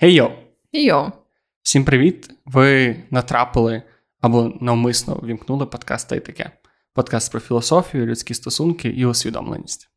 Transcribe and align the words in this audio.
Гей-йо! 0.00 0.32
Йо. 0.72 1.12
Всім 1.62 1.84
привіт! 1.84 2.30
Ви 2.46 2.96
натрапили 3.10 3.82
або 4.20 4.52
навмисно 4.60 5.20
вімкнули 5.24 5.66
подкаст 5.66 6.08
та 6.08 6.16
й 6.16 6.20
таке. 6.20 6.50
Подкаст 6.94 7.32
про 7.32 7.40
філософію, 7.40 8.06
людські 8.06 8.34
стосунки 8.34 8.88
і 8.88 9.06
усвідомленість. 9.06 9.88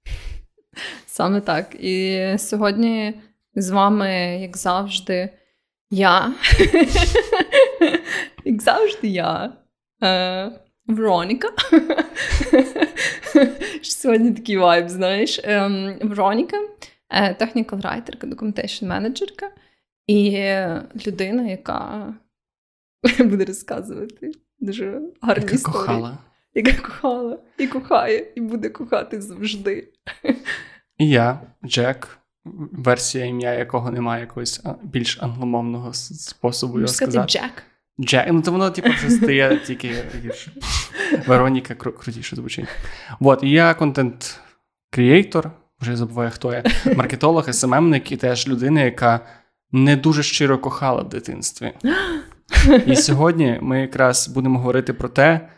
Саме 1.06 1.42
так. 1.42 1.76
І 1.79 2.26
сьогодні 2.38 3.14
з 3.56 3.70
вами, 3.70 4.10
як 4.42 4.58
завжди, 4.58 5.29
я. 5.90 6.33
Як 8.46 8.62
завжди, 8.62 9.08
я. 9.08 9.54
Е, 10.04 10.52
Вероніка. 10.88 11.49
Сьогодні 13.81 14.31
такий 14.31 14.58
вайб, 14.58 14.90
знаєш. 14.90 15.42
Ем, 15.44 15.99
Вероніка, 16.02 16.58
технікал 17.40 17.81
райтерка, 17.81 18.27
документейшн 18.27 18.88
менеджерка 18.88 19.52
і 20.12 20.48
людина, 21.08 21.48
яка 21.48 22.14
буде 23.20 23.46
розказувати 23.46 24.32
дуже 24.60 25.02
гарні 25.22 25.44
Яка 25.44 25.56
історії. 25.56 25.80
кохала. 25.80 26.18
Яка 26.54 26.74
кохала, 26.74 27.40
і 27.58 27.68
кохає, 27.68 28.32
і 28.36 28.42
буде 28.42 28.70
кохати 28.70 29.22
завжди. 29.22 29.88
І 30.98 31.10
я, 31.10 31.42
Джек, 31.66 32.18
версія 32.72 33.26
ім'я 33.26 33.54
якого 33.54 33.92
немає 33.92 34.22
якогось 34.22 34.64
більш 34.84 35.22
англомовного 35.22 35.94
способу 35.94 36.74
його 36.80 36.88
сказати 36.88 37.12
сказати. 37.30 37.32
Джек. 37.54 37.64
Джек, 38.08 38.26
ну 38.32 38.41
то 38.41 38.52
воно, 38.52 38.72
типу, 38.72 38.90
стає 39.10 39.58
тільки 39.68 39.94
гірше. 40.24 40.52
Вероніка 41.28 41.74
кру- 41.74 41.94
крутіше 41.94 42.36
звучить. 42.36 42.66
От, 43.20 43.44
і 43.44 43.50
я 43.50 43.74
контент-крієйтор, 43.74 45.52
вже 45.82 45.96
забуваю, 45.96 46.32
хто 46.34 46.54
я, 46.54 46.64
маркетолог, 46.96 47.54
СММник 47.54 48.12
і 48.12 48.18
теж 48.18 48.48
людина, 48.48 48.82
яка 48.82 49.20
не 49.72 49.96
дуже 49.96 50.24
щиро 50.24 50.58
кохала 50.58 51.02
в 51.02 51.10
дитинстві. 51.10 51.74
І 52.86 52.96
сьогодні 52.96 53.60
ми 53.62 53.82
якраз 53.82 54.28
будемо 54.28 54.60
говорити 54.60 54.94
про 54.94 55.10
те, 55.10 55.50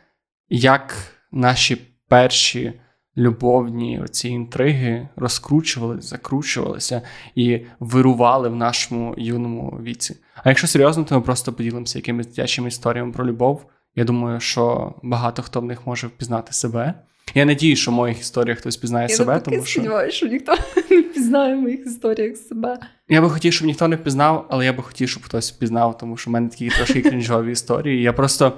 як 0.50 0.96
наші 1.32 1.76
перші 2.08 2.74
любовні 3.18 4.02
оці 4.02 4.30
інтриги 4.30 5.10
розкручувалися, 5.16 6.08
закручувалися 6.08 7.02
і 7.36 7.60
вирували 7.80 8.50
в 8.50 8.56
нашому 8.56 9.16
юному 9.18 9.80
віці. 9.84 10.16
А 10.44 10.50
якщо 10.50 10.68
серйозно, 10.68 11.04
то 11.04 11.16
ми 11.16 11.22
просто 11.22 11.54
поділимося 11.54 12.00
якимись 12.00 12.28
дитячими 12.28 12.68
історіями 12.68 13.12
про 13.12 13.26
любов. 13.26 13.66
Я 13.96 14.04
думаю, 14.04 14.40
що 14.40 14.94
багато 15.04 15.42
хто 15.42 15.62
в 15.62 15.66
них 15.66 15.88
може 15.88 16.08
впізнати 16.08 16.54
себе. 16.54 16.94
Я 17.36 17.46
надію, 17.46 17.76
що 17.76 17.92
в 17.92 17.94
моїх 17.94 18.20
історіях 18.20 18.58
хтось 18.58 18.78
пізнає 18.78 19.08
Я 19.10 19.16
себе, 19.16 19.40
тому 19.40 19.66
що 19.66 19.72
сподіваюся, 19.72 20.18
що 20.18 20.28
ніхто 20.28 20.56
не 20.90 21.02
впізнає 21.02 21.56
в 21.56 21.60
моїх 21.60 21.86
історіях 21.86 22.38
себе. 22.38 22.80
я 23.10 23.22
би 23.22 23.30
хотів, 23.30 23.54
щоб 23.54 23.68
ніхто 23.68 23.88
не 23.88 23.96
впізнав, 23.96 24.48
але 24.50 24.66
я 24.66 24.74
би 24.74 24.84
хотів, 24.84 25.10
щоб 25.10 25.24
хтось 25.24 25.52
впізнав, 25.52 25.98
тому 25.98 26.18
що 26.18 26.30
в 26.30 26.34
мене 26.34 26.50
такі 26.50 26.70
трошки 26.70 27.02
крінжові 27.02 27.52
історії. 27.52 28.02
Я 28.02 28.14
просто, 28.14 28.54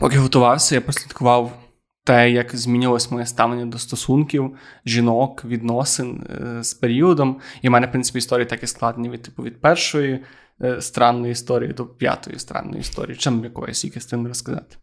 поки 0.00 0.18
готувався, 0.18 0.74
я 0.74 0.80
прослідкував 0.80 1.62
те, 2.04 2.30
як 2.30 2.56
змінилось 2.56 3.10
моє 3.10 3.26
ставлення 3.26 3.66
до 3.66 3.78
стосунків, 3.78 4.56
жінок, 4.86 5.44
відносин 5.44 6.26
е, 6.30 6.62
з 6.62 6.74
періодом. 6.74 7.40
І 7.62 7.68
в 7.68 7.70
мене, 7.70 7.86
в 7.86 7.90
принципі, 7.90 8.18
історії 8.18 8.46
так 8.46 8.62
і 8.62 8.66
складені 8.66 9.08
від 9.08 9.22
типу 9.22 9.42
від 9.42 9.60
першої 9.60 10.24
е, 10.62 10.80
странної 10.80 11.32
історії 11.32 11.72
до 11.72 11.86
п'ятої 11.86 12.38
странної 12.38 12.80
історії. 12.80 13.16
Чим 13.16 13.44
якоїсь 13.44 13.84
якось 13.84 14.06
тим 14.06 14.26
розказати. 14.26 14.76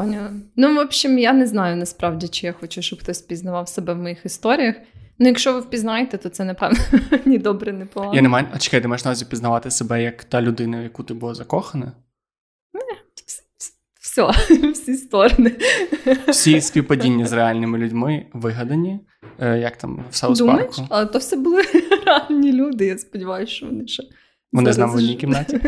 Поняла. 0.00 0.30
Ну, 0.56 0.74
в 0.74 0.78
общем, 0.78 1.18
я 1.18 1.32
не 1.32 1.46
знаю 1.46 1.76
насправді, 1.76 2.28
чи 2.28 2.46
я 2.46 2.52
хочу, 2.52 2.82
щоб 2.82 3.00
хтось 3.00 3.20
пізнавав 3.20 3.68
себе 3.68 3.94
в 3.94 3.98
моїх 3.98 4.26
історіях. 4.26 4.74
Ну, 5.18 5.26
якщо 5.28 5.52
ви 5.52 5.60
впізнаєте, 5.60 6.18
то 6.18 6.28
це 6.28 6.44
напевно 6.44 6.78
ні 7.24 7.38
добре, 7.38 7.72
ні 7.72 7.84
погано. 7.84 8.14
Я 8.14 8.22
не 8.22 8.28
маю. 8.28 8.46
А 8.52 8.58
чекай, 8.58 8.80
ти 8.80 8.88
маєш 8.88 9.04
на 9.04 9.10
увазі 9.10 9.24
пізнавати 9.24 9.70
себе 9.70 10.02
як 10.02 10.24
та 10.24 10.42
людина, 10.42 10.80
в 10.80 10.82
яку 10.82 11.02
ти 11.02 11.14
була 11.14 11.34
закохана? 11.34 11.92
Все, 14.00 14.30
всі 14.72 14.94
сторони. 14.94 15.56
Всі 16.28 16.60
співпадіння 16.60 17.26
з 17.26 17.32
реальними 17.32 17.78
людьми 17.78 18.26
вигадані, 18.32 19.00
е, 19.38 19.58
як 19.58 19.76
там 19.76 20.04
в 20.10 20.16
Саус 20.16 20.38
Думаєш? 20.38 20.76
Парку. 20.76 20.86
Але 20.90 21.06
то 21.06 21.18
все 21.18 21.36
були 21.36 21.62
реальні 22.06 22.52
люди. 22.52 22.86
Я 22.86 22.98
сподіваюся, 22.98 23.52
що 23.52 23.66
вони 23.66 23.86
ще. 23.86 24.02
Вони 24.52 24.72
з 24.72 24.78
нами 24.78 24.92
в 24.92 24.96
одній 24.96 25.16
кімнаті. 25.16 25.60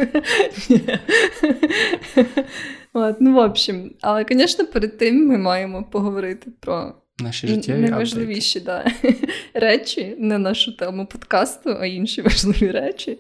От, 2.93 3.17
ну, 3.21 3.35
в 3.35 3.39
общем, 3.39 3.91
але, 4.01 4.27
звісно, 4.31 4.67
перед 4.67 4.99
тим 4.99 5.27
ми 5.27 5.39
маємо 5.39 5.85
поговорити 5.85 6.51
про 6.61 6.95
Наші 7.23 7.47
життєві 7.47 7.81
найважливіші 7.81 8.61
да, 8.61 8.85
речі, 9.55 10.17
не 10.19 10.39
нашу 10.39 10.77
тему 10.77 11.07
подкасту, 11.07 11.77
а 11.81 11.87
інші 11.87 12.23
важливі 12.23 12.71
речі. 12.71 13.19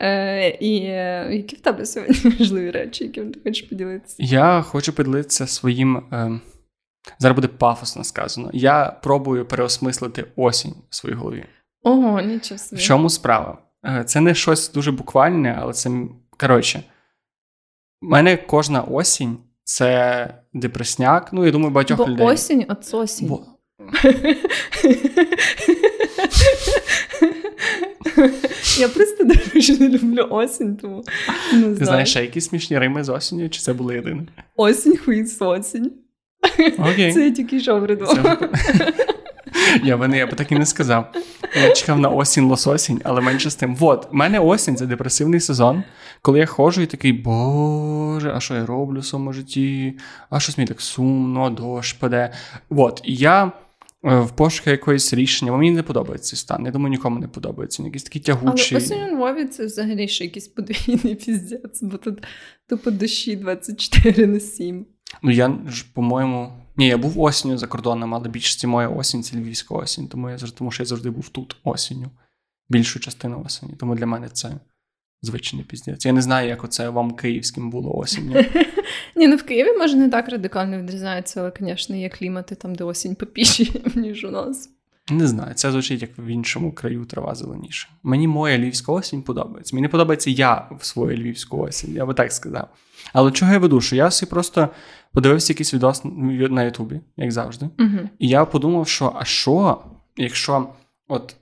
Е, 0.00 0.48
і 0.48 0.78
е, 0.78 1.28
які 1.32 1.56
в 1.56 1.60
тебе 1.60 1.86
сьогодні 1.86 2.30
важливі 2.38 2.70
речі, 2.70 3.04
якими 3.04 3.30
ти 3.30 3.40
хочеш 3.44 3.68
поділитися? 3.68 4.16
Я 4.18 4.62
хочу 4.62 4.92
поділитися 4.92 5.46
своїм. 5.46 5.96
Е, 5.96 6.40
зараз 7.18 7.34
буде 7.34 7.48
пафосно 7.48 8.04
сказано. 8.04 8.50
Я 8.52 8.96
пробую 9.02 9.46
переосмислити 9.46 10.24
осінь 10.36 10.74
в 10.90 10.94
своїй 10.94 11.16
голові. 11.16 11.44
Ого, 11.82 12.20
нічого 12.20 12.58
собі. 12.58 12.80
В 12.80 12.84
чому 12.84 13.10
справа? 13.10 13.58
Е, 13.84 14.04
Це 14.04 14.20
не 14.20 14.34
щось 14.34 14.72
дуже 14.72 14.92
буквальне, 14.92 15.58
але 15.60 15.72
це 15.72 15.90
коротше. 16.30 16.82
У 18.02 18.06
мене 18.06 18.36
кожна 18.36 18.82
осінь 18.82 19.36
це 19.64 20.34
депресняк. 20.54 21.28
Ну, 21.32 21.44
я 21.46 21.50
думаю, 21.52 21.70
багатьох 21.70 21.98
Бо 21.98 22.08
людей. 22.08 22.26
осінь 22.26 22.64
от 22.68 22.86
сосінь. 22.86 23.28
Бо- 23.28 23.44
Я 28.78 28.88
просто 28.88 29.24
дуже 29.54 29.78
не 29.78 29.88
люблю 29.88 30.26
осінь, 30.30 30.76
тому 30.76 31.04
не 31.52 31.74
Ти 31.74 31.84
знаєш 31.84 32.10
ще 32.10 32.20
якісь 32.22 32.48
смішні 32.48 32.78
рими 32.78 33.04
з 33.04 33.08
осінню, 33.08 33.48
чи 33.48 33.60
це 33.60 33.72
було 33.72 33.92
єдине? 33.92 34.22
Осінь 34.56 34.96
хуїть 34.96 35.36
осінь. 35.42 35.92
Окей. 36.78 37.12
Це 37.12 37.24
я 37.24 37.30
тільки 37.30 37.60
що 37.60 37.82
придумав. 37.82 38.38
Це- 38.38 38.94
Я 39.84 39.96
би 39.96 40.08
не 40.08 40.18
я 40.18 40.26
би 40.26 40.32
так 40.32 40.52
і 40.52 40.54
не 40.54 40.66
сказав. 40.66 41.12
Я 41.62 41.72
чекав 41.72 41.98
на 41.98 42.08
осінь 42.08 42.44
лососінь, 42.44 43.00
але 43.04 43.20
менше 43.20 43.50
з 43.50 43.54
тим. 43.54 43.76
Вот, 43.76 44.08
в 44.12 44.14
мене 44.14 44.38
осінь 44.38 44.76
це 44.76 44.86
депресивний 44.86 45.40
сезон, 45.40 45.82
коли 46.22 46.38
я 46.38 46.46
ходжу 46.46 46.80
і 46.80 46.86
такий, 46.86 47.12
боже, 47.12 48.32
а 48.34 48.40
що 48.40 48.54
я 48.54 48.66
роблю 48.66 49.00
в 49.00 49.04
своєму 49.04 49.32
житті? 49.32 49.98
А 50.30 50.40
щось 50.40 50.58
мені 50.58 50.68
так 50.68 50.80
сумно, 50.80 51.50
дощ 51.50 51.92
паде. 51.92 52.32
Вот, 52.70 53.00
і 53.04 53.14
я 53.14 53.52
е, 54.04 54.20
в 54.20 54.30
пошуках 54.30 54.72
якогось 54.72 55.14
рішення, 55.14 55.50
бо 55.52 55.58
мені 55.58 55.70
не 55.70 55.82
подобається 55.82 56.30
цей 56.30 56.38
стан. 56.38 56.64
Я 56.66 56.70
думаю, 56.70 56.90
нікому 56.90 57.18
не 57.20 57.28
подобається. 57.28 57.82
Він 57.82 57.86
якийсь 57.86 58.02
такий 58.02 58.22
Але 58.26 58.36
тягучий. 58.40 58.78
осінь 58.78 59.02
у 59.02 59.16
Львові 59.16 59.44
це 59.44 59.66
взагалі 59.66 60.08
ще 60.08 60.24
якийсь 60.24 60.48
подвійний 60.48 61.14
піздець, 61.14 61.82
бо 61.82 61.96
тут 61.96 62.22
тупо 62.68 62.90
дощі 62.90 63.36
24 63.36 64.26
на 64.26 64.40
7. 64.40 64.86
Ну 65.22 65.30
я 65.30 65.52
ж, 65.68 65.84
по-моєму. 65.94 66.52
Ні, 66.78 66.86
я 66.86 66.98
був 66.98 67.20
осінню 67.20 67.58
за 67.58 67.66
кордоном, 67.66 68.14
але 68.14 68.28
більшості 68.28 68.66
моя 68.66 68.88
осінь 68.88 69.22
це 69.22 69.36
львівська 69.36 69.74
осінь, 69.74 70.08
тому 70.08 70.30
я 70.30 70.36
тому 70.36 70.70
що 70.70 70.82
я 70.82 70.86
завжди 70.86 71.10
був 71.10 71.28
тут 71.28 71.56
осінню. 71.64 72.10
Більшу 72.68 73.00
частину 73.00 73.42
осені. 73.46 73.72
Тому 73.78 73.94
для 73.94 74.06
мене 74.06 74.28
це 74.28 74.52
звичайний 75.22 75.64
піздець. 75.66 76.06
Я 76.06 76.12
не 76.12 76.22
знаю, 76.22 76.48
як 76.48 76.64
оце 76.64 76.88
вам 76.88 77.10
київським 77.10 77.70
було 77.70 77.96
осінню. 77.96 78.44
Ні, 79.16 79.28
ну 79.28 79.36
в 79.36 79.42
Києві 79.42 79.78
може 79.78 79.96
не 79.96 80.08
так 80.08 80.28
радикально 80.28 80.78
відрізняється, 80.78 81.40
але, 81.40 81.52
звісно, 81.60 81.96
є 81.96 82.08
клімати 82.08 82.54
там, 82.54 82.74
де 82.74 82.84
осінь 82.84 83.14
попіші, 83.14 83.82
ніж 83.94 84.24
у 84.24 84.30
нас. 84.30 84.70
Не 85.10 85.26
знаю, 85.26 85.54
це 85.54 85.72
звучить 85.72 86.02
як 86.02 86.10
в 86.18 86.26
іншому 86.26 86.72
краю 86.72 87.04
трава 87.04 87.34
зеленіша. 87.34 87.88
Мені 88.02 88.28
моя 88.28 88.58
львівська 88.58 88.92
осінь 88.92 89.22
подобається. 89.22 89.76
Мені 89.76 89.88
подобається 89.88 90.30
я 90.30 90.68
в 90.80 90.84
свою 90.84 91.18
львівську 91.18 91.58
осінь, 91.58 91.94
я 91.94 92.06
би 92.06 92.14
так 92.14 92.32
сказав. 92.32 92.68
Але 93.12 93.32
чого 93.32 93.52
я 93.52 93.58
веду? 93.58 93.80
Що 93.80 93.96
я 93.96 94.10
собі 94.10 94.30
просто 94.30 94.68
подивився 95.18 95.52
якийсь 95.52 95.74
відос 95.74 96.02
на 96.50 96.62
Ютубі, 96.62 97.00
як 97.16 97.32
завжди. 97.32 97.68
Угу. 97.78 97.98
І 98.18 98.28
я 98.28 98.44
подумав, 98.44 98.88
що 98.88 99.12
а 99.16 99.24
що, 99.24 99.78
якщо 100.16 100.68
от 101.08 101.36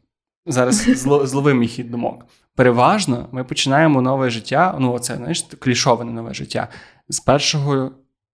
зараз 0.47 0.77
зло, 1.01 1.27
зловив 1.27 1.55
мій 1.55 1.69
хід 1.69 1.91
думок. 1.91 2.27
Переважно 2.55 3.29
ми 3.33 3.45
починаємо 3.45 4.03
нове 4.03 4.31
життя, 4.31 4.77
ну 4.81 4.93
оце 4.93 5.17
знаєш, 5.17 5.47
клішоване 5.59 6.13
нове 6.13 6.35
життя 6.35 6.69
з 7.09 7.23
1 7.57 7.91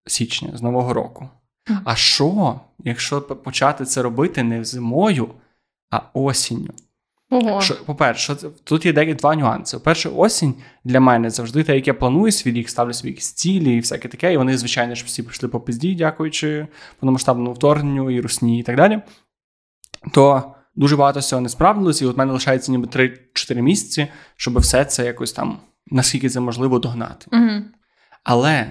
січня, 0.06 0.50
з 0.54 0.62
Нового 0.62 0.92
року. 0.92 1.28
Мгм. 1.70 1.80
А 1.84 1.94
що, 1.94 2.60
якщо 2.84 3.22
почати 3.22 3.84
це 3.84 4.02
робити 4.02 4.42
не 4.42 4.64
зимою, 4.64 5.28
а 5.90 6.00
осінню? 6.12 6.70
Ого. 7.32 7.60
Що, 7.60 7.84
по-перше, 7.84 8.36
тут 8.64 8.86
є 8.86 8.92
деякі 8.92 9.14
два 9.14 9.36
нюанси. 9.36 9.76
По-перше, 9.76 10.08
осінь 10.08 10.54
для 10.84 11.00
мене 11.00 11.30
завжди 11.30 11.62
те, 11.62 11.74
як 11.74 11.86
я 11.86 11.94
планую 11.94 12.32
свій 12.32 12.52
рік, 12.52 12.70
ставлю 12.70 12.92
собі 12.92 13.08
якісь 13.08 13.32
цілі 13.32 13.76
і 13.76 13.80
всяке 13.80 14.08
таке. 14.08 14.32
І 14.32 14.36
вони, 14.36 14.58
звичайно 14.58 14.94
ж, 14.94 15.04
всі 15.06 15.22
пішли 15.22 15.48
по 15.48 15.60
пизді, 15.60 15.94
дякуючи 15.94 16.66
повномасштабному 17.00 17.52
вторгненню 17.52 18.10
і 18.10 18.20
русні, 18.20 18.60
і 18.60 18.62
так 18.62 18.76
далі. 18.76 19.00
То 20.12 20.54
дуже 20.74 20.96
багато 20.96 21.20
всього 21.20 21.42
не 21.42 21.48
справдилось, 21.48 22.02
і 22.02 22.06
от 22.06 22.16
мене 22.16 22.32
лишається 22.32 22.72
ніби 22.72 22.86
3-4 22.86 23.60
місяці, 23.60 24.06
щоб 24.36 24.58
все 24.58 24.84
це 24.84 25.04
якось 25.04 25.32
там, 25.32 25.58
наскільки 25.86 26.28
це 26.28 26.40
можливо, 26.40 26.78
догнати. 26.78 27.26
Угу. 27.32 27.62
Але 28.24 28.70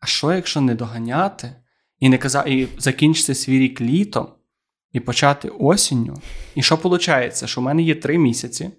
а 0.00 0.06
що, 0.06 0.32
якщо 0.32 0.60
не 0.60 0.74
доганяти 0.74 1.52
і 2.00 2.08
не 2.08 2.18
каза... 2.18 2.42
і 2.42 2.68
закінчити 2.78 3.34
свій 3.34 3.58
рік 3.58 3.80
літом 3.80 4.26
і 4.92 5.00
почати 5.00 5.48
осінню? 5.48 6.14
І 6.54 6.62
що 6.62 6.76
виходить? 6.76 7.48
Що 7.48 7.60
в 7.60 7.64
мене 7.64 7.82
є 7.82 7.94
три 7.94 8.18
місяці, 8.18 8.70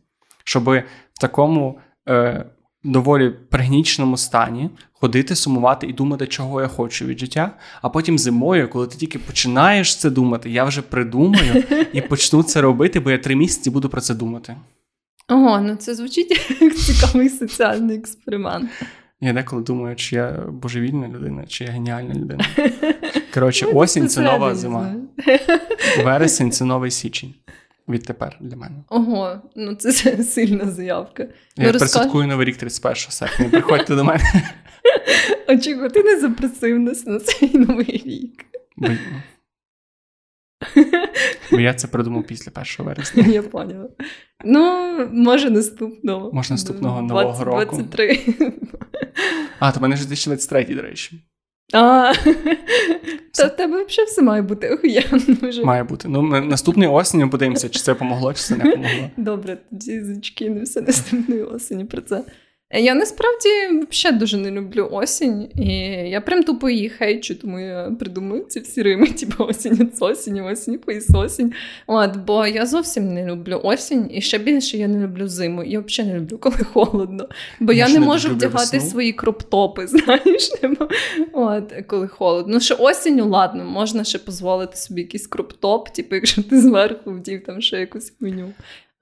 щоб 0.44 0.64
в 0.64 1.20
такому 1.20 1.80
е, 2.10 2.46
доволі 2.84 3.30
пригніченому 3.30 4.18
стані 4.18 4.70
ходити, 4.94 5.36
сумувати 5.36 5.88
і 5.88 5.94
думати, 5.94 6.28
чого 6.28 6.62
я 6.62 6.68
хочу 6.68 7.06
від 7.06 7.20
життя. 7.20 7.52
А 7.82 7.90
потім 7.90 8.20
зимою, 8.20 8.70
коли 8.70 8.88
ти 8.88 8.98
тільки 8.98 9.20
починаєш 9.20 9.96
це 9.96 10.10
думати, 10.10 10.50
я 10.50 10.64
вже 10.64 10.82
придумаю 10.82 11.64
і 11.94 12.02
почну 12.02 12.44
це 12.44 12.62
робити, 12.62 13.00
бо 13.00 13.12
я 13.12 13.18
три 13.18 13.36
місяці 13.36 13.70
буду 13.70 13.90
про 13.90 14.02
це 14.02 14.16
думати. 14.16 14.56
Ого, 15.30 15.62
ну 15.62 15.76
це 15.76 15.96
звучить 15.96 16.58
як 16.62 16.76
цікавий 16.76 17.30
соціальний 17.30 17.98
експеримент. 17.98 18.70
Я 19.24 19.34
деколи 19.34 19.64
думаю, 19.64 19.96
чи 19.96 20.16
я 20.16 20.32
божевільна 20.50 21.08
людина, 21.08 21.44
чи 21.48 21.64
я 21.64 21.72
геніальна 21.72 22.14
людина. 22.14 22.46
Коротше, 23.34 23.66
Ну, 23.74 23.80
осінь 23.80 24.10
це 24.10 24.22
нова 24.22 24.56
зима. 24.56 24.96
Вересень 26.04 26.52
це 26.52 26.66
новий 26.66 26.92
січень. 26.92 27.34
Відтепер 27.90 28.38
для 28.40 28.56
мене. 28.56 28.76
Ого, 28.90 29.42
ну 29.56 29.76
це 29.76 30.24
сильна 30.24 30.72
заявка. 30.72 31.24
Я 31.24 31.66
Ну, 31.66 31.66
пересадкую 31.66 32.28
новий 32.28 32.46
рік 32.46 32.58
31 32.58 32.96
серпня. 33.10 33.50
Приходьте 33.50 33.96
до 33.96 34.04
мене. 34.04 34.24
А 35.48 35.58
чого 35.58 35.90
ти 35.90 36.04
не 36.04 36.20
запросив 36.20 36.80
нас 36.80 37.06
на 37.06 37.20
цей 37.20 37.58
новий 37.58 38.04
рік? 38.06 38.46
Бо, 40.76 40.82
бо 41.52 41.60
я 41.60 41.74
це 41.74 41.88
придумав 41.88 42.24
після 42.24 42.52
1 42.56 42.86
вересня. 42.86 43.24
Я 43.28 43.44
поняла. 43.44 43.90
Ну, 44.46 44.90
може, 45.12 45.50
наступного. 45.50 46.32
Може, 46.34 46.54
наступного 46.54 47.02
нового 47.02 47.44
року. 47.44 47.76
2023. 47.78 48.20
А, 49.60 49.72
то 49.72 49.80
мене 49.80 49.96
ж 49.96 50.08
2023, 50.08 50.76
до 50.76 50.82
речі. 50.82 51.24
А, 51.74 52.14
Та 53.34 53.48
в 53.48 53.56
тебе 53.56 53.86
взагалі 53.86 54.08
все 54.08 54.22
має 54.22 54.42
бути 54.42 54.70
охуєнно. 54.70 55.20
Має 55.66 55.84
бути. 55.84 56.08
Ну, 56.08 56.22
ми 56.22 56.42
наступної 56.42 56.90
осені 56.92 57.26
подивимося, 57.28 57.70
чи 57.70 57.80
це 57.80 57.94
помогло, 57.94 58.34
чи 58.34 58.40
це 58.42 58.56
не 58.56 58.72
помогло. 58.72 59.10
Добре, 59.18 59.58
тоді 59.70 60.02
зачекинемося 60.02 60.82
наступної 60.82 61.44
осені 61.44 61.86
про 61.86 62.02
це. 62.02 62.24
Я 62.74 62.94
насправді 62.96 63.50
взагалі 63.92 64.20
дуже 64.20 64.38
не 64.38 64.52
люблю 64.52 64.90
осінь, 64.92 65.50
і 65.56 65.68
я 66.10 66.22
прям 66.22 66.44
тупо 66.44 66.70
її 66.70 66.90
хейчу, 66.90 67.36
тому 67.36 67.60
я 67.60 67.92
придумую 68.00 68.46
ці 68.48 68.60
всі 68.60 68.82
рими, 68.82 69.08
типу 69.20 69.44
осінь 69.44 69.92
з 69.94 70.02
осінь, 70.02 70.40
осінь, 70.40 70.78
поїс 70.78 71.10
осінь. 71.16 71.54
От, 71.88 72.18
бо 72.18 72.48
я 72.48 72.66
зовсім 72.66 73.14
не 73.14 73.26
люблю 73.26 73.62
осінь, 73.64 74.10
і 74.14 74.22
ще 74.22 74.38
більше 74.38 74.78
я 74.78 74.88
не 74.88 75.04
люблю 75.04 75.28
зиму. 75.28 75.64
Я 75.64 75.80
взагалі 75.80 76.14
не 76.14 76.20
люблю, 76.20 76.38
коли 76.38 76.56
холодно. 76.56 77.28
Бо 77.60 77.74
я 77.74 77.88
ж 77.88 77.94
не 77.94 78.00
можу 78.00 78.30
вдягати 78.30 78.78
весну. 78.78 78.90
свої 78.90 79.14
кроптопи, 79.14 79.88
знаєш, 79.88 80.50
типу, 80.50 80.86
от, 81.34 81.74
коли 81.88 82.08
холодно. 82.08 82.54
Ну, 82.54 82.60
ще 82.60 82.76
осінню, 82.76 83.30
ладно, 83.30 83.66
можна 83.66 84.04
ще 84.04 84.20
дозволити 84.20 84.78
собі 84.78 85.02
якийсь 85.02 85.28
кроптоп, 85.28 85.90
типу, 85.90 86.16
якщо 86.16 86.44
ти 86.44 86.62
зверху 86.62 87.12
вдів 87.12 87.44
там 87.44 87.62
ще 87.62 87.80
якусь 87.80 88.14
хуйню. 88.20 88.54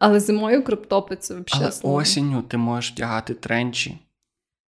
Але 0.02 0.20
зимою 0.20 0.64
кроптопи 0.64 1.16
це 1.16 1.34
взагалі. 1.34 1.64
Але 1.64 1.72
слово. 1.72 1.96
осінню 1.96 2.42
ти 2.42 2.58
можеш 2.58 2.92
вдягати 2.92 3.34
тренчі. 3.34 4.00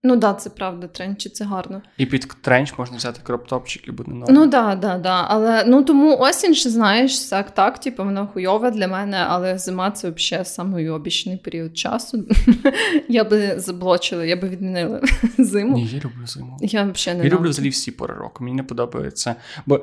Ну 0.06 0.12
так, 0.12 0.20
да, 0.20 0.34
це 0.34 0.50
правда, 0.50 0.88
тренчі, 0.88 1.30
це 1.30 1.46
гарно. 1.46 1.82
І 1.98 2.06
під 2.06 2.28
тренч 2.42 2.74
можна 2.78 2.98
взяти 2.98 3.20
кроптопчик 3.24 3.88
і 3.88 3.92
буде 3.92 4.12
норм. 4.12 4.34
Ну 4.34 4.46
да, 4.46 4.76
да, 4.76 4.98
да. 4.98 5.26
Але 5.30 5.64
ну 5.68 5.84
тому 5.84 6.18
осінь 6.18 6.56
ще 6.56 6.70
знаєш, 6.70 7.20
так, 7.20 7.52
так, 7.52 7.80
типу, 7.80 8.04
вона 8.04 8.28
хуйова 8.28 8.72
для 8.72 8.88
мене, 8.88 9.26
але 9.30 9.58
зима 9.58 9.92
це 9.92 10.10
взагалі 10.10 10.46
самий 10.46 10.90
обічний 10.90 11.38
період 11.38 11.78
часу. 11.78 12.24
я 13.10 13.24
би 13.24 13.60
заблочила, 13.60 14.26
я 14.26 14.36
би 14.36 14.50
відмінила 14.50 15.02
зиму. 15.38 15.78
Ні, 15.78 15.86
я 15.86 16.00
люблю 16.00 16.28
зиму. 16.28 16.58
Я 16.62 16.84
взагалі 16.84 17.20
не 17.20 17.26
Я 17.26 17.36
люблю 17.36 17.50
взагалі 17.50 17.70
всі 17.70 17.92
пори 17.92 18.14
року. 18.14 18.44
Мені 18.44 18.56
не 18.56 18.64
подобається. 18.64 19.36
Бо 19.66 19.82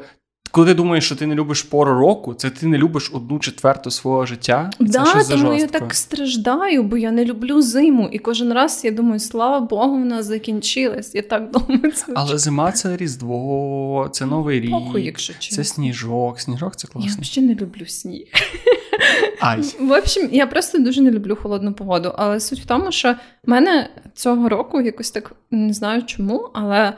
коли 0.53 0.67
ти 0.67 0.75
думаєш, 0.75 1.05
що 1.05 1.17
ти 1.17 1.27
не 1.27 1.35
любиш 1.35 1.63
пору 1.63 1.95
року, 1.95 2.35
це 2.35 2.51
ти 2.51 2.67
не 2.67 2.79
любиш 2.79 3.11
одну 3.15 3.39
четверту 3.39 3.91
свого 3.91 4.27
життя. 4.27 4.71
І 4.81 4.85
це 4.85 4.99
Да, 4.99 5.07
щось 5.07 5.29
тому 5.29 5.55
я 5.55 5.67
так 5.67 5.95
страждаю, 5.95 6.83
бо 6.83 6.97
я 6.97 7.11
не 7.11 7.25
люблю 7.25 7.63
зиму. 7.63 8.09
І 8.13 8.19
кожен 8.19 8.53
раз 8.53 8.81
я 8.85 8.91
думаю, 8.91 9.21
слава 9.21 9.61
Богу, 9.61 9.99
вона 9.99 10.23
закінчилась. 10.23 11.15
Я 11.15 11.23
так 11.23 11.51
думаю, 11.51 11.93
це 11.93 12.13
Але 12.15 12.39
зима 12.39 12.73
це 12.73 12.97
Різдво, 12.97 14.09
це 14.13 14.27
Новий 14.27 14.61
рік, 14.61 14.71
похуй, 14.71 15.05
якщо 15.05 15.35
це 15.39 15.65
сніжок. 15.65 16.41
Сніжок 16.41 16.77
це 16.77 16.89
Я 16.89 16.93
класно. 16.93 17.23
взагалі 17.23 17.49
не 17.49 17.61
люблю 17.61 17.87
сніг. 17.87 18.27
Ай. 19.41 19.63
В 19.81 19.93
общем, 19.93 20.29
я 20.33 20.47
просто 20.47 20.79
дуже 20.79 21.01
не 21.01 21.11
люблю 21.11 21.37
холодну 21.43 21.73
погоду. 21.73 22.13
Але 22.17 22.41
суть 22.41 22.61
в 22.61 22.67
тому, 22.67 22.93
що 22.93 23.13
в 23.47 23.51
мене 23.51 23.89
цього 24.15 24.49
року 24.49 24.81
якось 24.81 25.11
так 25.11 25.33
не 25.51 25.73
знаю 25.73 26.03
чому, 26.03 26.51
але 26.55 26.93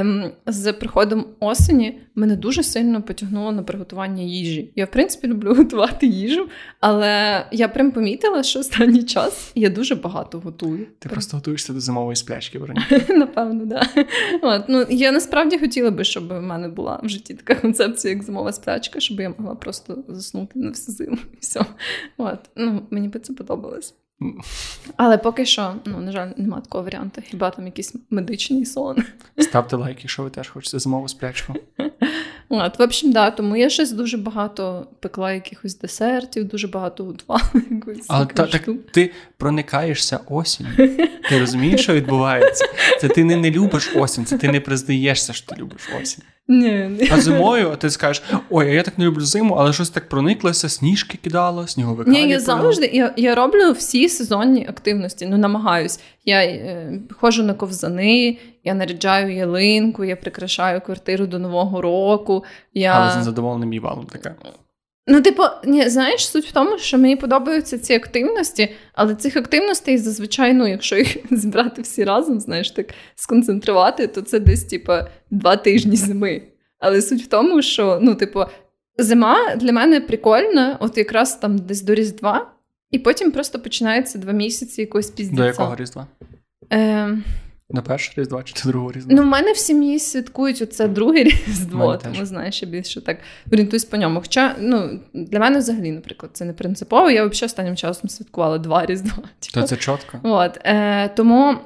ем, 0.00 0.30
з 0.46 0.72
приходом 0.72 1.26
осені 1.40 2.00
мене 2.14 2.36
дуже 2.36 2.62
сильно 2.62 3.02
потягнуло 3.02 3.52
на 3.52 3.62
приготування 3.62 4.22
їжі. 4.22 4.72
Я, 4.76 4.84
в 4.84 4.90
принципі, 4.90 5.26
люблю 5.26 5.54
готувати 5.54 6.06
їжу, 6.06 6.48
але 6.80 7.46
я 7.52 7.68
прям 7.68 7.90
помітила, 7.90 8.42
що 8.42 8.60
останній 8.60 9.02
час 9.02 9.52
я 9.54 9.70
дуже 9.70 9.94
багато 9.94 10.40
готую. 10.40 10.86
Ти 10.98 11.08
просто 11.08 11.36
готуєшся 11.36 11.72
до 11.72 11.80
зимової 11.80 12.16
сплячки, 12.16 12.58
Вероніка. 12.58 13.00
Напевно, 13.14 13.64
да. 13.64 13.82
От, 14.42 14.64
ну, 14.68 14.86
я 14.90 15.12
насправді 15.12 15.58
хотіла 15.58 15.90
би, 15.90 16.04
щоб 16.04 16.28
в 16.28 16.40
мене 16.40 16.68
була 16.68 17.00
в 17.02 17.08
житті 17.08 17.34
така 17.34 17.54
концепція, 17.54 18.14
як 18.14 18.22
зимова 18.22 18.52
сплячка, 18.52 19.00
щоб 19.00 19.20
я 19.20 19.34
могла 19.38 19.54
просто 19.54 19.98
заснути 20.08 20.58
на 20.58 20.68
всю 20.68 20.96
зиму. 20.96 21.18
І 21.32 21.36
все. 21.40 21.60
От. 22.16 22.38
Ну, 22.56 22.82
мені 22.90 23.08
би 23.08 23.20
це 23.20 23.32
подобалось. 23.32 23.94
Але 24.96 25.18
поки 25.18 25.46
що, 25.46 25.74
ну, 25.84 26.00
на 26.00 26.12
жаль, 26.12 26.30
немає 26.36 26.62
такого 26.62 26.84
варіанту. 26.84 27.22
Хіба 27.26 27.50
там 27.50 27.66
якийсь 27.66 27.94
медичний 28.10 28.66
сон. 28.66 28.96
Ставте 29.38 29.76
лайк, 29.76 29.98
якщо 30.00 30.22
ви 30.22 30.30
теж 30.30 30.48
хочете 30.48 30.78
зимову 30.78 31.08
сплячку. 31.08 31.54
От, 32.48 32.78
в 32.78 32.82
общем, 32.82 33.12
да, 33.12 33.30
тому 33.30 33.56
я 33.56 33.70
щось 33.70 33.92
дуже 33.92 34.16
багато 34.16 34.86
пекла 35.00 35.32
якихось 35.32 35.78
десертів, 35.78 36.48
дуже 36.48 36.68
багато 36.68 37.04
готувала 37.04 37.50
якоїсь 37.70 38.06
Але 38.08 38.26
та, 38.26 38.46
так 38.46 38.68
ти 38.92 39.12
проникаєшся 39.36 40.20
осінь. 40.28 40.66
Ти 41.28 41.40
розумієш, 41.40 41.82
що 41.82 41.94
відбувається? 41.94 42.64
Це 43.00 43.08
ти 43.08 43.24
не, 43.24 43.36
не 43.36 43.50
любиш 43.50 43.92
осінь, 43.96 44.24
це 44.24 44.38
ти 44.38 44.48
не 44.48 44.60
признаєшся, 44.60 45.32
що 45.32 45.46
ти 45.46 45.60
любиш 45.60 45.88
осінь. 46.02 46.24
Ні, 46.48 46.96
ні. 47.00 47.08
А 47.12 47.20
зимою 47.20 47.76
ти 47.78 47.90
скажеш: 47.90 48.22
ой, 48.50 48.68
а 48.68 48.72
я 48.72 48.82
так 48.82 48.98
не 48.98 49.04
люблю 49.04 49.20
зиму, 49.24 49.54
але 49.54 49.72
щось 49.72 49.90
так 49.90 50.08
прониклося, 50.08 50.68
сніжки 50.68 51.18
кидало, 51.22 51.66
сніговика. 51.66 52.10
Ні, 52.10 52.28
я 52.28 52.40
завжди 52.40 52.86
я, 52.86 53.14
я 53.16 53.34
роблю 53.34 53.72
всі 53.72 54.08
сезонні 54.08 54.66
активності. 54.68 55.26
Ну, 55.26 55.38
намагаюсь. 55.38 56.00
Я 56.24 56.44
е, 56.44 57.00
ходжу 57.20 57.42
на 57.42 57.54
ковзани, 57.54 58.38
я 58.64 58.74
наряджаю 58.74 59.36
ялинку, 59.36 60.04
я 60.04 60.16
прикрашаю 60.16 60.80
квартиру 60.80 61.26
до 61.26 61.38
Нового 61.38 61.80
року. 61.80 62.44
Я... 62.74 62.92
Але 62.92 63.10
з 63.10 63.16
незадоволеним 63.16 63.72
їбалом 63.72 64.06
така. 64.06 64.34
Ну, 65.06 65.20
типу, 65.20 65.42
ні, 65.64 65.88
знаєш, 65.88 66.28
суть 66.28 66.46
в 66.46 66.52
тому, 66.52 66.78
що 66.78 66.98
мені 66.98 67.16
подобаються 67.16 67.78
ці 67.78 67.94
активності, 67.94 68.68
але 68.94 69.14
цих 69.14 69.36
активностей 69.36 69.98
зазвичай, 69.98 70.52
ну, 70.52 70.66
якщо 70.66 70.96
їх 70.96 71.16
збирати 71.30 71.82
всі 71.82 72.04
разом, 72.04 72.40
знаєш, 72.40 72.70
так 72.70 72.86
сконцентрувати, 73.14 74.06
то 74.06 74.22
це 74.22 74.40
десь, 74.40 74.64
типу, 74.64 74.92
два 75.30 75.56
тижні 75.56 75.96
зими. 75.96 76.42
Але 76.78 77.02
суть 77.02 77.22
в 77.22 77.26
тому, 77.26 77.62
що, 77.62 77.98
ну, 78.02 78.14
типу, 78.14 78.44
зима 78.98 79.56
для 79.56 79.72
мене 79.72 80.00
прикольна, 80.00 80.76
от 80.80 80.98
якраз 80.98 81.36
там 81.36 81.58
десь 81.58 81.82
до 81.82 81.94
Різдва, 81.94 82.50
і 82.90 82.98
потім 82.98 83.30
просто 83.30 83.58
починається 83.58 84.18
два 84.18 84.32
місяці 84.32 84.80
якогось 84.80 85.10
піздіця. 85.10 85.42
До 85.42 85.46
якого 85.46 85.76
різдва? 85.76 86.06
Е, 86.72 87.18
До 87.70 87.82
першого 87.82 88.14
різдва 88.16 88.42
чи 88.42 88.54
до 88.64 88.70
другого 88.70 88.92
різдва? 88.92 89.14
ну, 89.14 89.22
в 89.22 89.26
мене 89.26 89.52
в 89.52 89.56
сім'ї 89.56 89.98
святкують 89.98 90.62
оце 90.62 90.88
друге 90.88 91.22
різдво, 91.24 91.96
теж. 91.96 92.12
тому 92.12 92.26
знаєш, 92.26 92.62
я 92.62 92.68
більше 92.68 93.00
так 93.00 93.18
орієнтуюсь 93.52 93.84
по 93.84 93.96
ньому. 93.96 94.20
Хоча 94.20 94.56
ну, 94.60 95.00
для 95.14 95.38
мене 95.38 95.58
взагалі, 95.58 95.92
наприклад, 95.92 96.30
це 96.34 96.44
не 96.44 96.52
принципово. 96.52 97.10
Я 97.10 97.24
взагалі 97.24 97.46
останнім 97.46 97.76
часом 97.76 98.10
святкувала 98.10 98.58
два 98.58 98.86
різдва. 98.86 99.16
То 99.40 99.50
Типу. 99.52 99.66
це 99.66 99.76
чітко. 99.76 100.20
От, 100.22 100.58
е, 100.64 101.08
тому, 101.08 101.56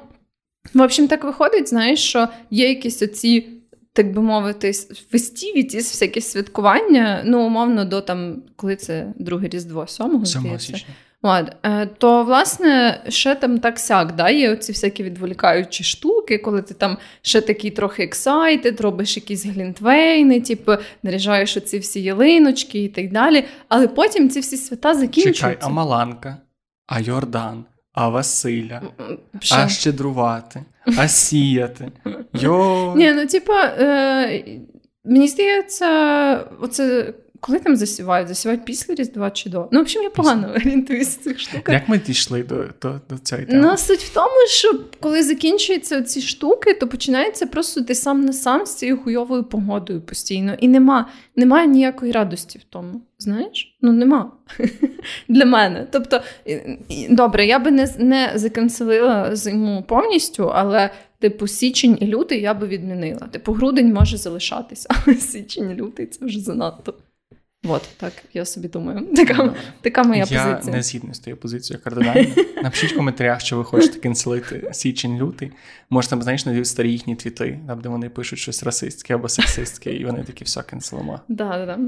в 0.73 0.81
общем, 0.81 1.07
так 1.07 1.23
виходить, 1.23 1.69
знаєш, 1.69 1.99
що 1.99 2.27
є 2.51 2.69
якісь 2.69 3.01
оці. 3.01 3.49
Так 3.93 4.13
би 4.13 4.21
мовити, 4.21 4.71
фестивітіс, 5.11 5.91
всякі 5.91 6.21
святкування, 6.21 7.21
ну, 7.25 7.45
умовно, 7.45 7.85
до 7.85 8.01
там, 8.01 8.43
коли 8.55 8.75
це 8.75 9.13
друге 9.15 9.47
Різдво, 9.47 9.87
7 9.87 10.25
7 10.25 10.59
січня. 10.59 10.93
От, 11.21 11.51
е, 11.63 11.85
то, 11.85 12.23
власне, 12.23 13.01
ще 13.09 13.35
там 13.35 13.59
так 13.59 13.79
сяк, 13.79 14.15
да, 14.15 14.29
є 14.29 14.51
оці 14.51 14.71
всякі 14.71 15.03
відволікаючі 15.03 15.83
штуки, 15.83 16.37
коли 16.37 16.61
ти 16.61 16.73
там 16.73 16.97
ще 17.21 17.41
такий 17.41 17.71
трохи 17.71 18.03
ексайтед, 18.03 18.81
робиш 18.81 19.15
якісь 19.15 19.45
глінтвейни, 19.45 20.41
типу, 20.41 20.71
наряжаєш 21.03 21.57
оці 21.57 21.79
всі 21.79 22.01
ялиночки 22.03 22.83
і 22.83 22.87
так 22.87 23.11
далі. 23.11 23.43
Але 23.69 23.87
потім 23.87 24.29
ці 24.29 24.39
всі 24.39 24.57
свята 24.57 24.93
закінчуються. 24.93 25.41
Чекай, 25.41 25.57
а 25.61 25.69
Маланка, 25.69 26.37
а 26.87 26.99
Йордан, 26.99 27.65
а 27.93 28.09
Василя, 28.09 28.81
М, 28.99 29.17
а 29.51 29.67
щедрувати, 29.67 30.61
а 30.97 31.07
сіяти. 31.07 31.91
Йо. 32.33 32.93
Ні, 32.97 33.11
ну 33.13 33.25
типа, 33.25 33.63
е, 33.63 34.43
мені 35.05 35.27
здається, 35.27 35.87
оце 36.61 37.13
коли 37.39 37.59
там 37.59 37.75
засівають? 37.75 38.27
Засівають 38.27 38.65
після 38.65 38.95
Різдва 38.95 39.31
чи 39.31 39.49
до? 39.49 39.67
Ну, 39.71 39.79
в 39.79 39.81
общем, 39.81 40.03
я 40.03 40.09
погано 40.09 40.53
орієнтуюся 40.55 41.17
в 41.21 41.23
цих 41.23 41.39
штуках. 41.39 41.73
Як 41.73 41.89
ми 41.89 41.99
дійшли 41.99 42.43
до 42.43 42.55
до, 42.81 42.99
до 43.09 43.17
цієї 43.17 43.47
теми? 43.47 43.61
Ну, 43.61 43.77
суть 43.77 43.99
в 43.99 44.13
тому, 44.13 44.47
що 44.47 44.79
коли 44.99 45.23
закінчуються 45.23 46.01
ці 46.01 46.21
штуки, 46.21 46.73
то 46.73 46.87
починається 46.87 47.45
просто 47.45 47.81
ти 47.81 47.95
сам 47.95 48.25
на 48.25 48.33
сам 48.33 48.65
з 48.65 48.75
цією 48.75 48.97
хуйовою 48.97 49.43
погодою 49.43 50.01
постійно. 50.01 50.53
І 50.59 50.67
нема, 50.67 51.09
немає 51.35 51.67
ніякої 51.67 52.11
радості 52.11 52.59
в 52.59 52.63
тому. 52.63 53.01
Знаєш? 53.19 53.77
Ну 53.81 53.91
нема 53.91 54.31
для 55.27 55.45
мене. 55.45 55.87
Тобто, 55.91 56.21
добре, 57.09 57.45
я 57.45 57.59
би 57.59 57.71
не 57.71 57.93
не 57.97 58.31
заканцелила 58.35 59.35
зиму 59.35 59.83
повністю, 59.87 60.51
але 60.55 60.89
типу 61.19 61.47
січень 61.47 61.97
і 62.01 62.07
лютий 62.07 62.41
я 62.41 62.53
би 62.53 62.67
відмінила. 62.67 63.27
Типу, 63.31 63.51
грудень 63.51 63.93
може 63.93 64.17
залишатися, 64.17 64.89
але 65.05 65.15
січень 65.15 65.71
і 65.71 65.75
лютий 65.75 66.05
це 66.05 66.25
вже 66.25 66.39
занадто. 66.39 66.93
От, 67.67 67.81
так, 67.97 68.13
я 68.33 68.45
собі 68.45 68.67
думаю. 68.67 69.07
Така 69.15 69.55
така 69.81 70.03
моя 70.03 70.19
я 70.19 70.25
позиція. 70.25 70.61
Я 70.65 70.71
не 70.71 70.83
згідний 70.83 71.13
з 71.13 71.19
тією 71.19 71.37
позицією 71.37 71.83
кардинально. 71.83 72.29
Напишіть 72.63 72.93
в 72.93 72.95
коментарях, 72.95 73.41
що 73.41 73.57
ви 73.57 73.63
хочете 73.63 73.99
канцелити 73.99 74.69
січень-лютий. 74.71 75.51
Може, 75.89 76.09
там, 76.09 76.21
знаєш, 76.21 76.41
знайдуть 76.41 76.67
старі 76.67 76.91
їхні 76.91 77.15
твіти, 77.15 77.59
там, 77.67 77.81
де 77.81 77.89
вони 77.89 78.09
пишуть 78.09 78.39
щось 78.39 78.63
расистське 78.63 79.15
або 79.15 79.29
сексистське, 79.29 79.93
і 79.93 80.05
вони 80.05 80.23
такі 80.23 80.43
все 80.43 80.61
канцелимо. 80.61 81.19
Да, 81.27 81.65
да. 81.65 81.79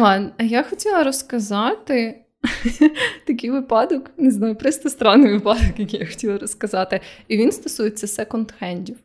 Ладно, 0.00 0.30
а 0.38 0.42
я 0.42 0.62
хотіла 0.62 1.04
розказати 1.04 2.24
такий 3.26 3.50
випадок, 3.50 4.10
не 4.16 4.30
знаю, 4.30 4.56
просто 4.56 4.90
странний 4.90 5.32
випадок, 5.32 5.78
який 5.78 6.00
я 6.00 6.06
хотіла 6.06 6.38
розказати. 6.38 7.00
І 7.28 7.36
він 7.36 7.52
стосується 7.52 8.06
секонд-хендів. 8.06 8.96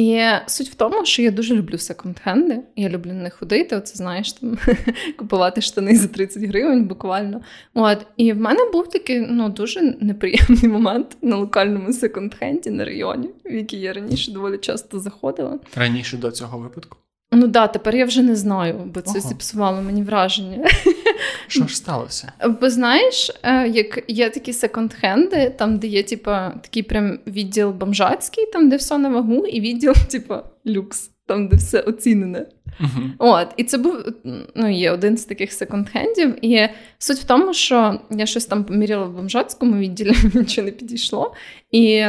І 0.00 0.30
суть 0.46 0.68
в 0.68 0.74
тому, 0.74 1.04
що 1.04 1.22
я 1.22 1.30
дуже 1.30 1.54
люблю 1.54 1.76
секонд-хенди. 1.76 2.58
Я 2.76 2.88
люблю 2.88 3.12
на 3.12 3.22
них 3.22 3.34
ходити. 3.34 3.76
Оце 3.76 3.96
знаєш, 3.96 4.32
там 4.32 4.58
купувати 5.18 5.60
штани 5.60 5.96
за 5.96 6.08
30 6.08 6.42
гривень 6.42 6.84
буквально. 6.84 7.40
От. 7.74 8.06
І 8.16 8.32
в 8.32 8.36
мене 8.36 8.70
був 8.72 8.88
такий 8.88 9.20
ну, 9.20 9.48
дуже 9.48 9.80
неприємний 10.00 10.68
момент 10.68 11.16
на 11.22 11.36
локальному 11.36 11.88
секонд-хенді 11.88 12.70
на 12.70 12.84
районі, 12.84 13.30
в 13.44 13.54
який 13.54 13.80
я 13.80 13.92
раніше 13.92 14.32
доволі 14.32 14.58
часто 14.58 15.00
заходила. 15.00 15.58
Раніше 15.74 16.16
до 16.16 16.30
цього 16.30 16.58
випадку? 16.58 16.96
Ну 17.32 17.46
да, 17.46 17.66
тепер 17.66 17.96
я 17.96 18.04
вже 18.04 18.22
не 18.22 18.36
знаю, 18.36 18.90
бо 18.94 19.00
це 19.00 19.18
Ого. 19.18 19.28
зіпсувало 19.28 19.82
мені 19.82 20.02
враження. 20.02 20.68
Що 21.48 21.66
ж 21.66 21.76
сталося? 21.76 22.32
Бо 22.60 22.70
знаєш, 22.70 23.30
е, 23.42 23.68
як 23.68 24.04
є 24.08 24.30
такі 24.30 24.52
секонд-хенди, 24.52 25.50
там, 25.50 25.78
де 25.78 25.86
є, 25.86 26.02
типа, 26.02 26.50
такий 26.50 26.82
прям 26.82 27.18
відділ 27.26 27.70
бомжацький, 27.70 28.46
там, 28.46 28.68
де 28.68 28.76
все 28.76 28.98
на 28.98 29.08
вагу, 29.08 29.46
і 29.46 29.60
відділ, 29.60 29.92
типа, 30.10 30.44
люкс, 30.66 31.10
там, 31.26 31.48
де 31.48 31.56
все 31.56 31.80
оцінене. 31.80 32.46
Uh-huh. 32.80 33.10
От, 33.18 33.48
І 33.56 33.64
це 33.64 33.78
був 33.78 33.94
ну, 34.54 34.70
є 34.70 34.90
один 34.90 35.16
з 35.16 35.24
таких 35.24 35.50
секонд-хендів. 35.50 36.34
І 36.42 36.68
суть 36.98 37.18
в 37.18 37.24
тому, 37.24 37.54
що 37.54 38.00
я 38.10 38.26
щось 38.26 38.46
там 38.46 38.64
поміряла 38.64 39.06
в 39.06 39.12
бомжацькому 39.12 39.76
відділі, 39.76 40.14
нічого 40.34 40.64
не 40.64 40.72
підійшло. 40.72 41.34
І 41.70 42.06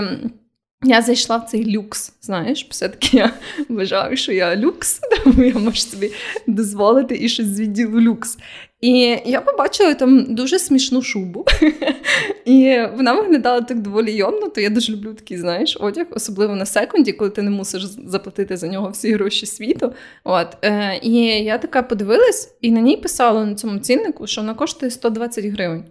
я 0.84 1.02
зайшла 1.02 1.38
в 1.38 1.46
цей 1.46 1.78
люкс, 1.78 2.14
знаєш, 2.22 2.68
все-таки 2.70 3.18
я 3.18 3.34
вважаю, 3.70 4.18
що 4.18 4.32
я 4.32 4.56
люкс, 4.56 5.00
тому 5.24 5.44
я 5.44 5.54
можу 5.54 5.78
собі 5.78 6.12
дозволити 6.48 7.18
і 7.22 7.30
щось 7.30 7.46
з 7.46 7.60
відділу 7.60 8.02
люкс. 8.02 8.38
І 8.82 9.18
я 9.26 9.42
побачила 9.42 9.94
там 9.94 10.36
дуже 10.36 10.60
смішну 10.60 11.02
шубу. 11.02 11.46
І 12.46 12.78
вона 12.96 13.14
виглядала 13.14 13.62
так 13.62 13.80
доволі 13.80 14.12
йомно, 14.12 14.48
то 14.48 14.62
я 14.62 14.70
дуже 14.70 14.94
люблю 14.94 15.14
такий, 15.14 15.38
знаєш, 15.38 15.78
одяг, 15.80 16.06
особливо 16.12 16.56
на 16.56 16.66
секунді, 16.66 17.12
коли 17.12 17.30
ти 17.32 17.42
не 17.42 17.52
мусиш 17.52 17.84
заплатити 17.84 18.58
за 18.58 18.68
нього 18.68 18.90
всі 18.90 19.14
гроші 19.14 19.46
світу. 19.46 19.94
От. 20.24 20.48
Е, 20.62 21.00
І 21.02 21.14
я 21.26 21.58
така 21.58 21.84
подивилась, 21.84 22.56
і 22.62 22.72
на 22.72 22.80
ній 22.80 22.98
писала 22.98 23.46
на 23.46 23.56
цьому 23.56 23.80
ціннику, 23.80 24.28
що 24.28 24.42
вона 24.42 24.54
коштує 24.54 24.92
120 24.92 25.46
гривень. 25.46 25.84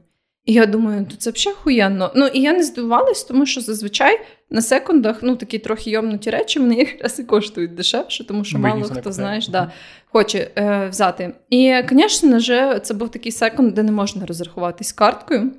І 0.44 0.52
я 0.52 0.66
думаю, 0.66 1.06
то 1.10 1.16
це 1.16 1.30
взагалі 1.30 1.58
хуєнно. 1.62 2.12
Ну 2.16 2.26
і 2.26 2.40
я 2.40 2.52
не 2.52 2.62
здивувалась, 2.62 3.24
тому 3.24 3.46
що 3.46 3.60
зазвичай 3.60 4.20
на 4.50 4.62
секундах 4.62 5.18
ну 5.22 5.36
такі 5.36 5.58
трохи 5.58 5.90
йомнуті 5.90 6.30
речі 6.30 6.58
вони 6.58 6.74
якраз 6.74 7.18
і 7.18 7.24
коштують 7.24 7.74
дешевше, 7.74 8.26
тому 8.26 8.44
що 8.44 8.58
мало 8.58 8.84
хто 8.84 9.12
знаєш, 9.12 9.48
да, 9.48 9.72
хоче 10.06 10.50
е, 10.56 10.88
взяти. 10.88 11.34
І, 11.50 11.74
звісно 11.90 12.38
ж, 12.38 12.80
це 12.82 12.94
був 12.94 13.08
такий 13.08 13.32
секунд, 13.32 13.74
де 13.74 13.82
не 13.82 13.92
можна 13.92 14.26
розрахуватись 14.26 14.92
карткою. 14.92 15.52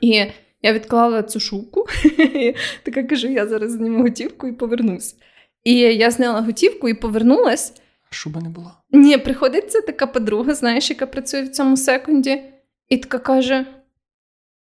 І 0.00 0.24
я 0.62 0.72
відклала 0.72 1.22
цю 1.22 1.40
шубку, 1.40 1.86
така 2.82 3.02
кажу: 3.02 3.28
я 3.28 3.46
зараз 3.46 3.72
зніму 3.72 4.02
готівку 4.02 4.48
і 4.48 4.52
повернусь. 4.52 5.16
І 5.64 5.74
я 5.74 6.10
зняла 6.10 6.40
готівку 6.40 6.88
і 6.88 6.94
повернулась. 6.94 7.72
Шуба 8.10 8.40
не 8.40 8.48
була. 8.48 8.74
Ні, 8.90 9.18
приходиться 9.18 9.80
така 9.80 10.06
подруга, 10.06 10.54
знаєш, 10.54 10.90
яка 10.90 11.06
працює 11.06 11.42
в 11.42 11.48
цьому 11.48 11.76
секунді, 11.76 12.42
і 12.88 12.96
така 12.96 13.18
каже. 13.18 13.66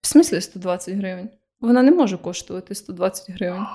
В 0.01 0.07
смислі 0.07 0.41
120 0.41 0.95
гривень? 0.95 1.29
Вона 1.61 1.83
не 1.83 1.91
може 1.91 2.19
коштувати 2.19 2.75
120 2.75 3.31
гривень. 3.31 3.67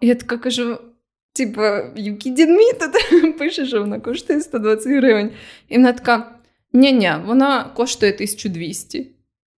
І 0.00 0.06
я 0.06 0.14
така 0.14 0.38
кажу: 0.38 0.78
типу, 1.32 1.60
you 1.60 2.26
kidding 2.26 2.50
me? 2.50 2.78
Тут 2.80 3.38
пише, 3.38 3.66
що 3.66 3.80
вона 3.80 4.00
коштує 4.00 4.40
120 4.40 4.92
гривень. 4.92 5.30
І 5.68 5.76
вона 5.76 5.92
така: 5.92 6.38
ні-ні, 6.72 7.12
вона 7.26 7.64
коштує 7.64 8.12
1200. 8.12 8.98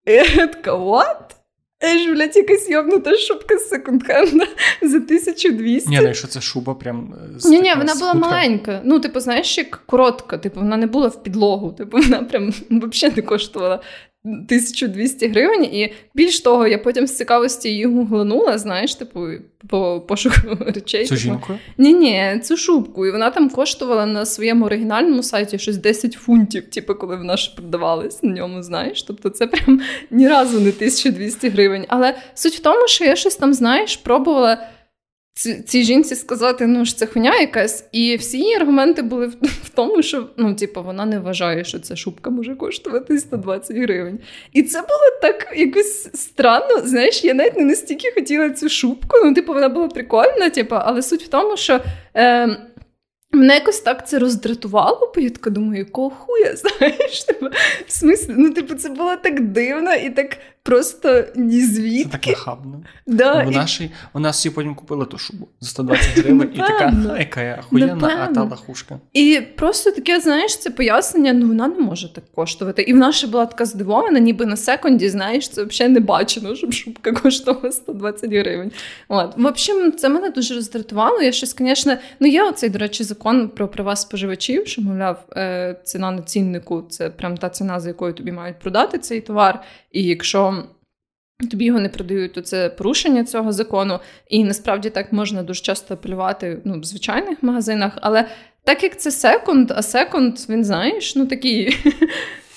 І 0.07 0.13
я 0.13 0.47
така, 0.47 0.75
what? 0.75 1.41
Ej, 1.83 2.13
блядь, 2.13 2.37
якась 2.37 2.71
йобнута 2.71 3.17
шубка 3.17 3.59
з 3.59 3.73
секонд-хенда 3.73 4.47
за 4.83 4.97
1200. 4.97 5.91
Ні, 5.91 6.01
ну 6.03 6.15
що 6.15 6.29
це 6.29 6.41
шуба 6.41 6.75
прям 6.75 7.15
з 7.37 7.45
Ні, 7.45 7.61
ні, 7.61 7.75
вона 7.75 7.95
була 7.95 8.15
маленька. 8.15 8.81
Ну, 8.85 9.01
типу, 9.01 9.21
знаєш, 9.21 9.59
як 9.59 9.83
коротка, 9.87 10.39
типу, 10.39 10.61
вона 10.61 10.77
не 10.77 10.87
була 10.87 11.09
в 11.09 11.23
підлогу, 11.23 11.73
типу, 11.73 11.99
вона 11.99 12.23
прям 12.23 12.53
взагалі 12.71 13.17
не 13.17 13.23
коштувала 13.23 13.81
1200 14.25 15.29
гривень, 15.29 15.65
і 15.65 15.93
більш 16.15 16.41
того, 16.41 16.67
я 16.67 16.79
потім 16.79 17.07
з 17.07 17.17
цікавості 17.17 17.69
її 17.69 17.87
гугланула, 17.87 18.59
знаєш, 18.59 18.95
типу, 18.95 19.27
по 19.69 20.01
пошуку 20.09 20.37
речей. 20.61 21.05
Цю 21.05 21.09
типу. 21.09 21.21
жінку? 21.21 21.55
Ні, 21.79 21.95
ні, 21.95 22.41
цю 22.43 22.57
шубку. 22.57 23.07
І 23.07 23.11
вона 23.11 23.31
там 23.31 23.51
коштувала 23.51 24.07
на 24.07 24.27
своєму 24.27 24.67
оригінальному 24.67 25.23
сайті 25.23 25.59
щось 25.59 25.77
10 25.77 26.13
фунтів, 26.13 26.71
типу, 26.71 26.95
коли 26.95 27.17
вона 27.17 27.37
ж 27.37 27.55
продавалась 27.55 28.23
на 28.23 28.33
ньому, 28.33 28.63
знаєш. 28.63 29.03
Тобто 29.03 29.31
це 29.31 29.47
прям 29.47 29.81
ні 30.11 30.29
разу 30.29 30.61
не 30.61 30.71
1200 30.71 31.49
гривень. 31.49 31.85
Але 31.89 32.19
суть 32.35 32.55
в 32.55 32.61
тому, 32.61 32.89
що 32.89 33.05
я 33.05 33.17
щось 33.17 33.37
там, 33.37 33.55
знаєш, 33.55 33.97
пробувала 33.97 34.67
цій 35.43 35.83
жінці 35.83 36.15
сказати, 36.15 36.67
ну 36.67 36.85
ж 36.85 36.97
це 36.97 37.07
хуйня 37.07 37.41
якась, 37.41 37.85
і 37.93 38.17
всі 38.17 38.39
її 38.39 38.55
аргументи 38.55 39.03
були 39.03 39.27
в, 39.27 39.69
тому, 39.75 40.03
що 40.03 40.27
ну, 40.37 40.55
типу, 40.55 40.83
вона 40.83 41.07
не 41.07 41.19
вважає, 41.19 41.65
що 41.65 41.79
ця 41.79 41.97
шубка 41.97 42.31
може 42.31 42.55
коштувати 42.55 43.19
120 43.19 43.77
гривень. 43.77 44.19
І 44.53 44.63
це 44.63 44.79
було 44.81 45.19
так 45.23 45.53
якось 45.57 46.09
странно. 46.15 46.81
Знаєш, 46.85 47.25
я 47.25 47.35
навіть 47.35 47.57
не 47.57 47.65
настільки 47.65 48.13
хотіла 48.15 48.51
цю 48.51 48.69
шубку. 48.69 49.17
Ну, 49.25 49.35
типу, 49.35 49.53
вона 49.53 49.69
була 49.69 49.89
прикольна, 49.89 50.51
типу, 50.51 50.75
але 50.79 51.03
суть 51.03 51.23
в 51.23 51.29
тому, 51.29 51.57
що. 51.57 51.81
Е, 52.17 52.67
Мене 53.33 53.55
якось 53.55 53.81
так 53.81 54.09
це 54.09 54.19
роздратувало, 54.19 55.13
бо 55.15 55.21
я 55.21 55.31
така 55.31 55.51
думаю, 55.51 55.79
якого 55.79 56.11
хуя, 56.11 56.57
знаєш? 56.57 57.25
Типу, 57.25 57.47
в 57.87 57.93
смислі, 57.93 58.35
ну, 58.37 58.51
типу, 58.51 58.75
це 58.75 58.89
було 58.89 59.17
так 59.17 59.41
дивно 59.41 59.95
і 59.95 60.11
так 60.11 60.37
просто 60.63 61.25
ні 61.37 61.61
звідки. 61.61 62.05
Це 62.05 62.19
так 62.19 62.27
нахабно. 62.27 62.83
Да, 63.07 63.43
і... 63.43 63.67
ж, 63.67 63.89
вона 64.13 64.31
всі 64.31 64.51
потім 64.51 64.75
купила 64.75 65.05
ту 65.05 65.19
шубу 65.19 65.49
за 65.61 65.69
120 65.69 66.19
гривень, 66.19 66.51
і 66.55 66.59
така 66.59 66.93
яка 67.19 67.59
охуєнна, 67.61 68.29
а 68.31 68.35
та 68.35 68.43
лахушка. 68.43 68.99
І 69.13 69.41
просто 69.57 69.91
таке, 69.91 70.21
знаєш, 70.21 70.59
це 70.59 70.71
пояснення, 70.71 71.33
ну 71.33 71.47
вона 71.47 71.69
не 71.69 71.79
може 71.79 72.13
так 72.13 72.25
коштувати. 72.35 72.83
І 72.83 72.93
вона 72.93 73.13
ще 73.13 73.27
була 73.27 73.47
така 73.47 73.65
здивована, 73.65 74.19
ніби 74.19 74.47
на 74.47 74.57
секунді, 74.57 75.09
знаєш, 75.09 75.49
це 75.49 75.65
взагалі 75.65 75.95
не 75.95 76.01
бачено, 76.01 76.55
щоб 76.57 76.73
шубка 76.73 77.13
коштувала 77.13 77.73
120 77.73 78.31
гривень. 78.31 78.73
От. 79.09 79.37
В 79.37 79.47
общем, 79.47 79.93
це 79.93 80.09
мене 80.09 80.31
дуже 80.31 80.55
роздратувало. 80.55 81.23
Я 81.23 81.33
щось, 81.33 81.57
звісно, 81.59 81.97
ну 82.21 82.27
є 82.27 82.43
оцей, 82.43 82.71
до 82.71 82.79
речі, 82.79 83.05
закон 83.05 83.49
про 83.49 83.69
права 83.69 83.97
споживачів, 83.97 84.67
що, 84.67 84.83
мовляв, 84.83 85.25
е, 85.37 85.77
ціна 85.85 86.11
на 86.11 86.23
ціннику 86.23 86.85
це 86.89 87.11
прям 87.11 87.37
та 87.37 87.49
ціна, 87.49 87.81
за 87.81 87.89
якою 87.89 88.13
тобі 88.13 88.33
мають 88.33 88.59
продати 88.59 88.99
цей 88.99 89.21
товар. 89.21 89.63
І 89.93 90.03
якщо 90.05 90.50
тобі 91.49 91.65
його 91.65 91.81
не 91.81 91.89
продають, 91.89 92.33
то 92.33 92.41
це 92.41 92.69
порушення 92.69 93.25
цього 93.25 93.53
закону. 93.53 94.01
І 94.29 94.45
насправді 94.45 94.91
так 94.91 95.13
можна 95.13 95.43
дуже 95.43 95.63
часто 95.63 95.95
апелювати 95.95 96.59
ну, 96.65 96.81
в 96.81 96.85
звичайних 96.85 97.43
магазинах. 97.43 97.93
Але 98.01 98.29
так 98.65 98.83
як 98.83 99.01
це 99.01 99.11
секунд, 99.11 99.71
а 99.71 99.83
секунд, 99.83 100.39
він 100.49 100.65
знаєш, 100.65 101.17
ну 101.17 101.27
такий 101.27 101.77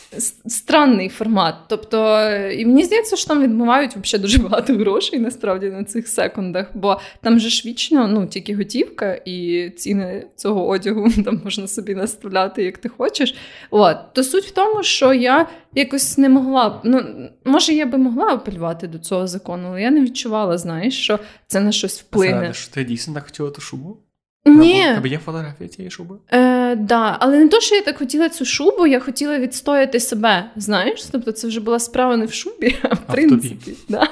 странний 0.46 1.10
формат. 1.10 1.56
Тобто, 1.70 2.30
і 2.52 2.66
мені 2.66 2.84
здається, 2.84 3.16
що 3.16 3.28
там 3.28 3.44
відмивають 3.44 3.96
взагалі 3.96 4.22
дуже 4.22 4.38
багато 4.38 4.74
грошей 4.74 5.20
насправді 5.20 5.70
на 5.70 5.84
цих 5.84 6.08
секундах, 6.08 6.68
бо 6.74 7.00
там 7.22 7.40
же 7.40 7.50
ж 7.50 7.64
вічно 7.66 8.08
ну, 8.08 8.28
тільки 8.28 8.56
готівка, 8.56 9.14
і 9.26 9.70
ціни 9.70 10.28
цього 10.36 10.68
одягу 10.68 11.10
там 11.26 11.42
можна 11.44 11.68
собі 11.68 11.96
наставляти, 11.96 12.64
як 12.64 12.78
ти 12.78 12.90
хочеш. 12.90 13.36
От. 13.70 13.98
То 14.14 14.24
суть 14.24 14.46
в 14.46 14.52
тому, 14.52 14.84
що 14.84 15.14
я 15.14 15.48
якось 15.74 16.18
не 16.18 16.30
могла. 16.30 16.82
Ну, 16.84 17.02
може, 17.46 17.74
я 17.74 17.86
би 17.86 17.98
могла 17.98 18.28
апелювати 18.28 18.88
до 18.88 19.00
цього 19.00 19.28
закону, 19.28 19.68
але 19.68 19.82
я 19.82 19.92
не 19.92 20.02
відчувала, 20.02 20.58
знаєш, 20.58 21.04
що 21.04 21.20
це 21.48 21.60
на 21.60 21.72
щось 21.72 22.02
вплине. 22.02 22.54
Ти 22.74 22.84
дійсно 22.84 23.14
так 23.14 23.24
хотіла 23.24 23.50
ту 23.50 23.62
шубу? 23.62 23.98
Ні. 24.46 24.84
Тебе 24.96 25.10
є 25.10 25.18
фотографія 25.18 25.70
цієї 25.70 25.92
шуби? 25.92 26.16
Е, 26.32 26.53
Е, 26.74 26.76
да. 26.76 27.18
Але 27.20 27.40
не 27.40 27.48
то, 27.48 27.60
що 27.60 27.76
я 27.76 27.82
так 27.82 27.98
хотіла 27.98 28.30
цю 28.30 28.46
шубу, 28.46 28.88
я 28.88 29.00
хотіла 29.00 29.40
відстояти 29.40 30.00
себе. 30.00 30.52
Знаєш? 30.56 31.04
Тобто 31.12 31.32
це 31.32 31.48
вже 31.48 31.60
була 31.60 31.80
справа 31.80 32.18
не 32.18 32.26
в 32.26 32.34
шубі, 32.34 32.76
а 32.82 32.88
в 32.88 32.92
А 32.92 33.12
в 33.12 33.16
принципі. 33.16 33.50
тобі. 33.66 33.78
Да. 33.90 34.08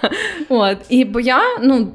От. 0.49 0.77
І 0.89 1.05
бо 1.05 1.19
я, 1.19 1.41
ну, 1.61 1.93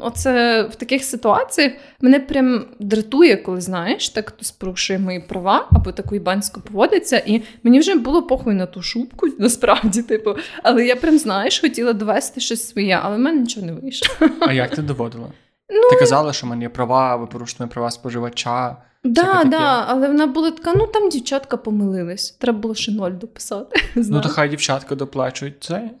оце 0.00 0.62
в 0.62 0.74
таких 0.74 1.04
ситуаціях 1.04 1.72
мене 2.00 2.20
прям 2.20 2.64
дратує, 2.78 3.36
коли 3.36 3.60
знаєш, 3.60 4.08
так 4.08 4.28
хтось 4.28 4.50
порушує 4.50 4.98
мої 4.98 5.20
права 5.20 5.68
або 5.72 5.92
таку 5.92 6.14
ібанську 6.14 6.60
поводиться. 6.60 7.22
І 7.26 7.42
мені 7.62 7.78
вже 7.80 7.94
було 7.94 8.22
похуй 8.22 8.54
на 8.54 8.66
ту 8.66 8.82
шубку, 8.82 9.26
насправді, 9.38 10.02
типу. 10.02 10.34
Але 10.62 10.86
я 10.86 10.96
прям, 10.96 11.18
знаєш, 11.18 11.60
хотіла 11.60 11.92
довести 11.92 12.40
щось 12.40 12.68
своє, 12.68 13.00
але 13.02 13.16
в 13.16 13.18
мене 13.18 13.40
нічого 13.40 13.66
не 13.66 13.72
вийшло. 13.72 14.28
А 14.40 14.52
як 14.52 14.70
ти 14.76 14.82
доводила? 14.82 15.26
Ну, 15.70 15.90
Ти 15.90 15.96
казала, 15.96 16.32
що 16.32 16.46
в 16.46 16.50
мене 16.50 16.62
є 16.62 16.68
права, 16.68 17.16
ви 17.16 17.26
порушуєте 17.26 17.74
права 17.74 17.90
споживача. 17.90 18.76
Да, 19.04 19.22
таке. 19.36 19.48
да, 19.48 19.84
але 19.88 20.08
вона 20.08 20.26
була 20.26 20.50
така, 20.50 20.72
ну 20.74 20.86
там 20.86 21.08
дівчатка 21.08 21.56
помилились. 21.56 22.30
Треба 22.30 22.58
було 22.58 22.74
ще 22.74 22.92
ноль 22.92 23.10
дописати. 23.10 23.80
Ну, 23.94 24.20
то 24.20 24.28
хай 24.28 24.48
дівчатка 24.48 24.94
доплачують 24.94 25.54
це. 25.64 25.90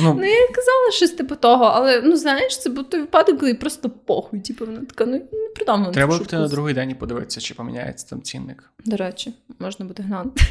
Ну, 0.00 0.14
Ну, 0.14 0.24
я 0.24 0.46
казала 0.46 0.90
щось 0.92 1.10
типу 1.10 1.34
того, 1.36 1.64
але 1.64 2.02
ну 2.02 2.16
знаєш, 2.16 2.58
це 2.58 2.70
був 2.70 2.84
той 2.90 3.00
випадок, 3.00 3.40
коли 3.40 3.54
просто 3.54 3.90
похуй. 3.90 4.40
Типу, 4.40 4.66
вона 4.66 4.80
така, 4.80 5.06
ну 5.06 5.12
не 5.12 5.48
продам 5.56 5.92
треба 5.92 6.18
цю 6.18 6.24
піти 6.24 6.36
на 6.36 6.48
другий 6.48 6.74
день 6.74 6.90
і 6.90 6.94
подивитися, 6.94 7.40
чи 7.40 7.54
поміняється 7.54 8.06
там 8.10 8.22
цінник. 8.22 8.70
До 8.84 8.96
речі, 8.96 9.34
можна 9.58 9.86
буде 9.86 10.02
глянути. 10.02 10.42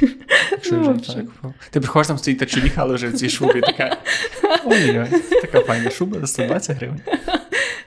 Якщо 0.52 0.76
Ну, 0.76 0.94
вже 0.94 1.14
купив. 1.14 1.54
Ти 1.72 1.80
приходиш 1.80 2.08
там 2.08 2.18
стоїть 2.18 2.40
та 2.40 2.46
чоліха, 2.46 2.82
але 2.82 2.96
вже 2.96 3.08
в 3.08 3.14
цій 3.14 3.30
шубі 3.30 3.62
така. 3.62 3.98
Ой-ой, 4.66 5.22
така 5.42 5.60
файна 5.60 5.90
шуба 5.90 6.20
за 6.20 6.28
120 6.28 6.78
гривень. 6.78 7.02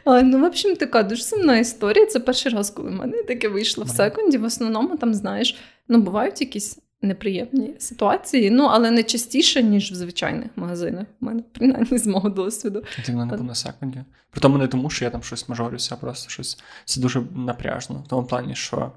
А, 0.06 0.22
ну, 0.22 0.40
в 0.40 0.44
общем, 0.44 0.76
така 0.76 1.02
дуже 1.02 1.22
сумна 1.22 1.58
історія. 1.58 2.06
Це 2.06 2.20
перший 2.20 2.52
раз, 2.52 2.70
коли 2.70 2.90
в 2.90 2.92
мене 2.92 3.22
таке 3.22 3.48
вийшло 3.48 3.84
в 3.84 3.88
секунді. 3.88 4.38
В 4.38 4.44
основному 4.44 4.96
там, 4.96 5.14
знаєш, 5.14 5.56
ну 5.88 6.00
бувають 6.00 6.40
якісь 6.40 6.78
неприємні 7.02 7.74
ситуації, 7.78 8.50
ну 8.50 8.64
але 8.64 8.90
не 8.90 9.02
частіше, 9.02 9.62
ніж 9.62 9.92
в 9.92 9.94
звичайних 9.94 10.50
магазинах. 10.56 11.06
У 11.20 11.26
мене 11.26 11.42
принаймні 11.52 11.98
з 11.98 12.06
мого 12.06 12.28
досвіду. 12.28 12.82
Ти 13.06 13.12
не 13.12 13.26
був 13.26 13.44
на 13.44 13.54
секунді. 13.54 14.04
При 14.30 14.40
тому 14.40 14.58
не 14.58 14.66
тому, 14.66 14.90
що 14.90 15.04
я 15.04 15.10
там 15.10 15.22
щось 15.22 15.48
мажорюся, 15.48 15.94
а 15.94 16.00
просто 16.00 16.30
щось. 16.30 16.58
Це 16.84 17.00
дуже 17.00 17.22
напряжно. 17.34 18.02
В 18.06 18.08
тому 18.08 18.26
плані, 18.26 18.54
що 18.54 18.92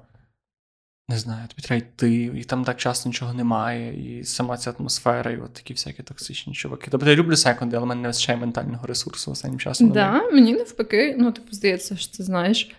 не 1.08 1.18
знаю, 1.18 1.48
тобі 1.48 1.62
треба 1.62 1.86
йти, 1.86 2.22
і 2.36 2.44
там 2.44 2.64
так 2.64 2.76
часто 2.76 3.08
нічого 3.08 3.34
немає, 3.34 4.18
і 4.20 4.24
сама 4.24 4.56
ця 4.56 4.74
атмосфера, 4.78 5.30
і 5.30 5.36
от 5.36 5.52
такі 5.52 5.74
всякі 5.74 6.02
токсичні 6.02 6.52
чуваки. 6.52 6.88
Тобто 6.90 7.10
я 7.10 7.16
люблю 7.16 7.36
секунди, 7.36 7.76
але 7.76 7.84
в 7.84 7.88
мене 7.88 8.00
не 8.00 8.08
вистачає 8.08 8.38
ментального 8.38 8.86
ресурсу 8.86 9.30
останнім 9.30 9.58
часом. 9.58 9.90
Да, 9.90 10.30
мені 10.30 10.52
навпаки, 10.52 11.16
ну 11.18 11.32
типу, 11.32 11.48
здається, 11.52 11.96
що 11.96 12.12
це 12.12 12.24
знаєш. 12.24 12.70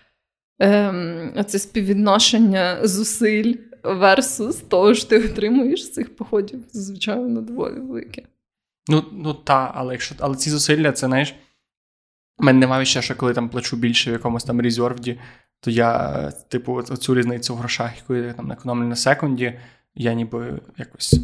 Ем, 0.59 1.33
оце 1.35 1.59
співвідношення 1.59 2.87
зусиль 2.87 3.53
versus 3.83 4.67
того, 4.67 4.93
що 4.93 5.07
ти 5.07 5.19
отримуєш 5.25 5.83
з 5.83 5.91
цих 5.91 6.15
походів, 6.15 6.59
звичайно, 6.73 7.41
доволі 7.41 7.79
велике. 7.79 8.23
Ну, 8.87 9.05
ну 9.11 9.33
та, 9.33 9.71
але 9.75 9.93
якщо 9.93 10.15
але 10.19 10.35
ці 10.35 10.49
зусилля, 10.49 10.91
це 10.91 11.07
знаєш. 11.07 11.35
У 12.37 12.43
мене 12.43 12.59
немає 12.59 12.85
ще, 12.85 13.01
що 13.01 13.15
коли 13.15 13.33
там 13.33 13.49
плачу 13.49 13.77
більше 13.77 14.09
в 14.09 14.13
якомусь 14.13 14.43
там 14.43 14.61
резервді, 14.61 15.19
то 15.61 15.71
я, 15.71 16.31
типу, 16.47 16.73
от- 16.73 16.87
цю 16.87 17.15
різницю 17.15 17.55
в 17.55 17.57
грошах, 17.57 17.97
яку 17.97 18.15
я 18.15 18.33
там 18.33 18.51
економлю 18.51 18.87
на 18.87 18.95
секунді, 18.95 19.53
я 19.95 20.13
ніби 20.13 20.59
якось. 20.77 21.21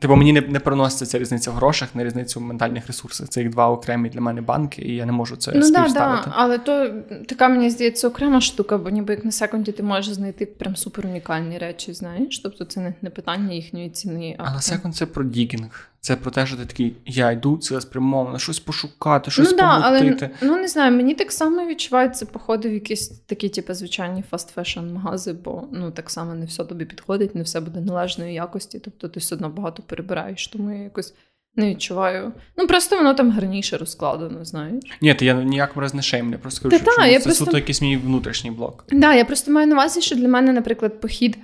Типу, 0.00 0.16
мені 0.16 0.32
не, 0.32 0.40
не 0.40 0.60
приноситься 0.60 1.06
ця 1.06 1.18
різниця 1.18 1.50
в 1.50 1.54
грошах, 1.54 1.94
не 1.94 2.04
різниця 2.04 2.40
в 2.40 2.42
ментальних 2.42 2.86
ресурсах. 2.86 3.28
Це 3.28 3.40
їх 3.40 3.50
два 3.50 3.68
окремі 3.70 4.08
для 4.08 4.20
мене 4.20 4.40
банки, 4.40 4.82
і 4.82 4.94
я 4.94 5.06
не 5.06 5.12
можу 5.12 5.36
це 5.36 5.52
ну 5.54 5.60
да, 5.60 5.66
співставити. 5.66 6.22
да, 6.26 6.32
але 6.36 6.58
то 6.58 6.90
така 7.28 7.48
мені 7.48 7.70
здається 7.70 8.08
окрема 8.08 8.40
штука, 8.40 8.78
бо 8.78 8.90
ніби 8.90 9.14
як 9.14 9.24
на 9.24 9.32
секунді 9.32 9.72
ти 9.72 9.82
можеш 9.82 10.14
знайти 10.14 10.46
прям 10.46 10.76
супер 10.76 11.06
унікальні 11.06 11.58
речі, 11.58 11.92
знаєш. 11.92 12.38
Тобто 12.38 12.64
це 12.64 12.80
не, 12.80 12.94
не 13.02 13.10
питання 13.10 13.54
їхньої 13.54 13.90
ціни. 13.90 14.36
А 14.38 14.42
Але 14.42 14.50
таке- 14.50 14.62
секунд 14.62 14.96
це 14.96 15.06
про 15.06 15.24
дігінг. 15.24 15.91
Це 16.04 16.16
про 16.16 16.30
те, 16.30 16.46
що 16.46 16.56
ти 16.56 16.66
такий, 16.66 16.96
я 17.06 17.30
йду 17.30 17.58
цілеспрямовано, 17.58 18.38
щось 18.38 18.60
пошукати, 18.60 19.30
щось 19.30 19.50
ну, 19.50 19.56
да, 19.56 19.80
але 19.82 20.30
ну 20.42 20.56
не 20.56 20.68
знаю, 20.68 20.96
мені 20.96 21.14
так 21.14 21.32
само 21.32 21.66
відчуваються 21.66 22.26
походи 22.26 22.68
в 22.68 22.72
якісь 22.72 23.08
такі, 23.08 23.48
типу, 23.48 23.74
звичайні 23.74 24.24
fast 24.32 24.54
fashion 24.54 24.92
магази, 24.92 25.32
бо 25.32 25.64
ну 25.72 25.90
так 25.90 26.10
само 26.10 26.34
не 26.34 26.46
все 26.46 26.64
тобі 26.64 26.84
підходить, 26.84 27.34
не 27.34 27.42
все 27.42 27.60
буде 27.60 27.80
належної 27.80 28.34
якості, 28.34 28.78
тобто 28.78 29.08
ти 29.08 29.20
все 29.20 29.34
одно 29.34 29.48
багато 29.48 29.82
перебираєш, 29.82 30.46
тому 30.48 30.72
я 30.72 30.82
якось 30.82 31.14
не 31.56 31.70
відчуваю. 31.70 32.32
Ну 32.56 32.66
просто 32.66 32.96
воно 32.96 33.14
там 33.14 33.30
гарніше 33.30 33.76
розкладено, 33.76 34.44
знаєш. 34.44 34.84
Ні, 35.00 35.14
то 35.14 35.24
я 35.24 35.34
ні 35.34 35.44
в 35.44 35.49
якому 35.49 35.80
разі 35.80 35.96
не 35.96 36.02
шеймлю, 36.02 36.38
просто 36.38 36.68
Та 36.68 36.78
кажу, 36.78 36.84
та, 36.84 36.92
що 36.92 37.12
я 37.12 37.18
це 37.18 37.24
просто- 37.24 37.44
суто 37.44 37.56
якийсь 37.56 37.82
мій 37.82 37.96
внутрішній 37.96 38.50
блок. 38.50 38.84
Да, 38.92 39.14
я 39.14 39.24
просто 39.24 39.52
маю 39.52 39.66
на 39.66 39.74
увазі, 39.74 40.00
що 40.00 40.16
для 40.16 40.28
мене, 40.28 40.52
наприклад, 40.52 41.00
похід. 41.00 41.38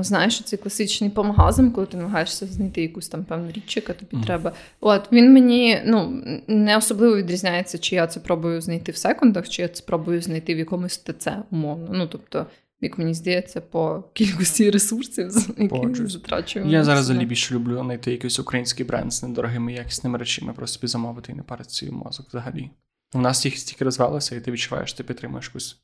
Знаєш, 0.00 0.42
цей 0.42 0.58
класичний 0.58 1.10
по 1.10 1.24
магазам, 1.24 1.70
коли 1.70 1.86
ти 1.86 1.96
намагаєшся 1.96 2.46
знайти 2.46 2.82
якусь 2.82 3.08
там 3.08 3.24
певну 3.24 3.50
річ, 3.50 3.76
яка 3.76 3.92
тобі 3.92 4.16
Мгм. 4.16 4.24
треба. 4.24 4.52
От 4.80 5.12
він 5.12 5.32
мені 5.32 5.82
ну 5.86 6.22
не 6.46 6.76
особливо 6.76 7.16
відрізняється, 7.16 7.78
чи 7.78 7.94
я 7.96 8.06
це 8.06 8.20
пробую 8.20 8.60
знайти 8.60 8.92
в 8.92 8.96
секундах, 8.96 9.48
чи 9.48 9.62
я 9.62 9.68
це 9.68 9.82
пробую 9.86 10.22
знайти 10.22 10.54
в 10.54 10.58
якомусь 10.58 10.98
ТЦ, 10.98 11.28
умовно. 11.50 11.88
Ну 11.90 12.06
тобто, 12.06 12.46
як 12.80 12.98
мені 12.98 13.14
здається, 13.14 13.60
по 13.60 14.04
кількості 14.12 14.70
ресурсів, 14.70 15.32
які 15.58 16.06
затрачуємо. 16.06 16.70
Я 16.70 16.84
зараз 16.84 17.04
взагалі 17.04 17.26
більше 17.26 17.54
люблю 17.54 17.82
знайти 17.84 18.10
якийсь 18.12 18.38
український 18.38 18.86
бренд 18.86 19.12
з 19.12 19.22
недорогими 19.22 19.72
якісними 19.72 20.18
речами, 20.18 20.52
просто 20.52 20.78
собі 20.78 20.86
замовити 20.90 21.32
і 21.32 21.34
не 21.34 21.42
парити 21.42 21.70
свій 21.70 21.90
мозок 21.90 22.26
взагалі. 22.28 22.70
У 23.14 23.18
нас 23.20 23.44
їх 23.44 23.58
стільки 23.58 23.84
розвелося, 23.84 24.36
і 24.36 24.40
ти 24.40 24.50
відчуваєш, 24.50 24.92
ти 24.92 25.04
підтримуєш 25.04 25.46
якусь 25.46 25.76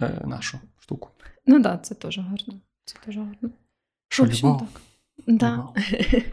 е, 0.00 0.22
нашу 0.26 0.58
штуку. 0.78 1.08
Ну 1.46 1.54
так, 1.54 1.62
да, 1.62 1.78
це 1.78 1.94
теж 1.94 2.18
гарно. 2.18 2.54
Це 2.88 2.96
теж 3.04 3.16
гарно. 3.16 3.50
Що 4.08 4.24
В 4.24 4.26
общем, 4.26 4.58
так. 4.58 4.68
Да. 5.26 5.68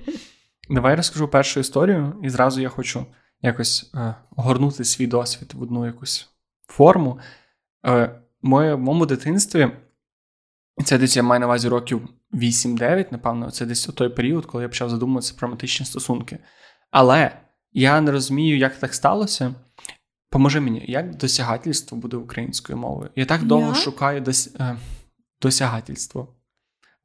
Давай 0.70 0.92
я 0.92 0.96
розкажу 0.96 1.28
першу 1.28 1.60
історію, 1.60 2.20
і 2.24 2.30
зразу 2.30 2.62
я 2.62 2.70
хочу 2.70 3.06
якось 3.42 3.92
е, 3.96 4.16
огорнути 4.36 4.86
свій 4.86 5.08
досвід 5.08 5.54
в 5.54 5.62
одну 5.62 5.86
якусь 5.86 6.30
форму. 6.68 7.20
Е, 7.86 8.22
моє, 8.42 8.74
в 8.74 8.80
моєму 8.80 9.06
дитинстві, 9.06 9.72
це 10.86 10.98
десь 10.98 11.18
я 11.18 11.24
маю 11.24 11.40
на 11.40 11.46
увазі 11.46 11.68
років 11.68 12.10
8-9, 12.34 13.06
напевно, 13.12 13.52
це 13.52 13.66
десь 13.66 13.86
той 13.86 14.10
період, 14.10 14.46
коли 14.46 14.64
я 14.64 14.70
почав 14.70 14.90
задумуватися 14.90 15.34
про 15.38 15.48
романтичні 15.48 15.86
стосунки. 15.86 16.40
Але 16.92 17.38
я 17.72 18.02
не 18.02 18.12
розумію, 18.12 18.58
як 18.58 18.76
так 18.80 18.94
сталося. 18.94 19.56
Поможи 20.30 20.60
мені, 20.60 20.86
як 20.88 21.16
досягательство 21.16 21.98
буде 21.98 22.18
українською 22.18 22.78
мовою? 22.78 23.10
Я 23.16 23.26
так 23.26 23.44
довго 23.44 23.68
Як? 23.68 23.78
шукаю 23.78 24.22
дос, 24.22 24.56
е, 24.60 24.78
досягательство. 25.42 26.36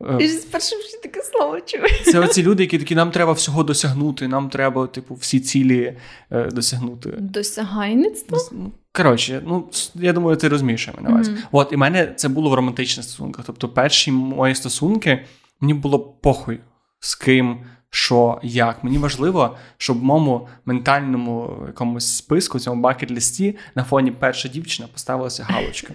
Е, 0.00 0.16
Я 0.20 0.26
ж 0.28 0.32
спершу 0.32 0.76
вже 0.76 1.02
таке 1.02 1.22
слово 1.22 1.60
чую. 1.60 1.82
це 2.04 2.18
оці 2.18 2.42
люди, 2.42 2.62
які 2.62 2.78
такі, 2.78 2.94
нам 2.94 3.10
треба 3.10 3.32
всього 3.32 3.62
досягнути, 3.62 4.28
нам 4.28 4.48
треба, 4.50 4.86
типу, 4.86 5.14
всі 5.14 5.40
цілі 5.40 5.96
е, 6.30 6.44
досягнути. 6.50 7.10
Досягайництво? 7.18 8.38
Ну, 8.52 8.72
Коротше, 8.92 9.42
ну 9.46 9.68
я 9.94 10.12
думаю, 10.12 10.36
ти 10.36 10.48
розумієш, 10.48 10.82
що 10.82 10.90
я 10.90 10.96
маю 10.96 11.08
на 11.08 11.14
увазі. 11.14 11.30
Мгм. 11.30 11.42
От, 11.52 11.72
і 11.72 11.76
в 11.76 11.78
мене 11.78 12.12
це 12.16 12.28
було 12.28 12.50
в 12.50 12.54
романтичних 12.54 13.04
стосунках. 13.04 13.44
Тобто, 13.46 13.68
перші 13.68 14.12
мої 14.12 14.54
стосунки, 14.54 15.24
мені 15.60 15.74
було 15.74 15.98
похуй 15.98 16.60
з 17.00 17.14
ким, 17.14 17.60
що, 17.90 18.40
як. 18.42 18.84
Мені 18.84 18.98
важливо, 18.98 19.56
щоб 19.76 20.00
в 20.00 20.02
моєму 20.02 20.48
ментальному 20.64 21.64
якомусь 21.66 22.16
списку, 22.16 22.58
цьому 22.58 22.82
бакет-листі, 22.82 23.56
на 23.74 23.84
фоні 23.84 24.10
перша 24.10 24.48
дівчина 24.48 24.88
поставилася 24.92 25.44
галочка. 25.44 25.92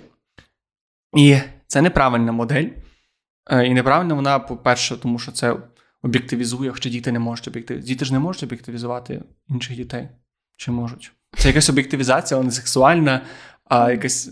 І 1.17 1.37
це 1.67 1.81
неправильна 1.81 2.31
модель. 2.31 2.65
Е, 3.51 3.67
І 3.67 3.73
неправильно 3.73 4.15
вона, 4.15 4.39
по-перше, 4.39 4.97
тому 4.97 5.19
що 5.19 5.31
це 5.31 5.55
об'єктивізує, 6.03 6.71
хоча 6.71 6.89
діти 6.89 7.11
не 7.11 7.19
можуть 7.19 7.47
об'єктивізувати. 7.47 7.87
Діти 7.93 8.05
ж 8.05 8.13
не 8.13 8.19
можуть 8.19 8.43
об'єктивізувати 8.43 9.21
інших 9.49 9.75
дітей. 9.77 10.09
Чи 10.57 10.71
можуть? 10.71 11.11
Це 11.37 11.47
якась 11.47 11.69
об'єктивізація, 11.69 12.37
але 12.37 12.45
не 12.45 12.51
сексуальна, 12.51 13.21
а 13.65 13.91
якась 13.91 14.31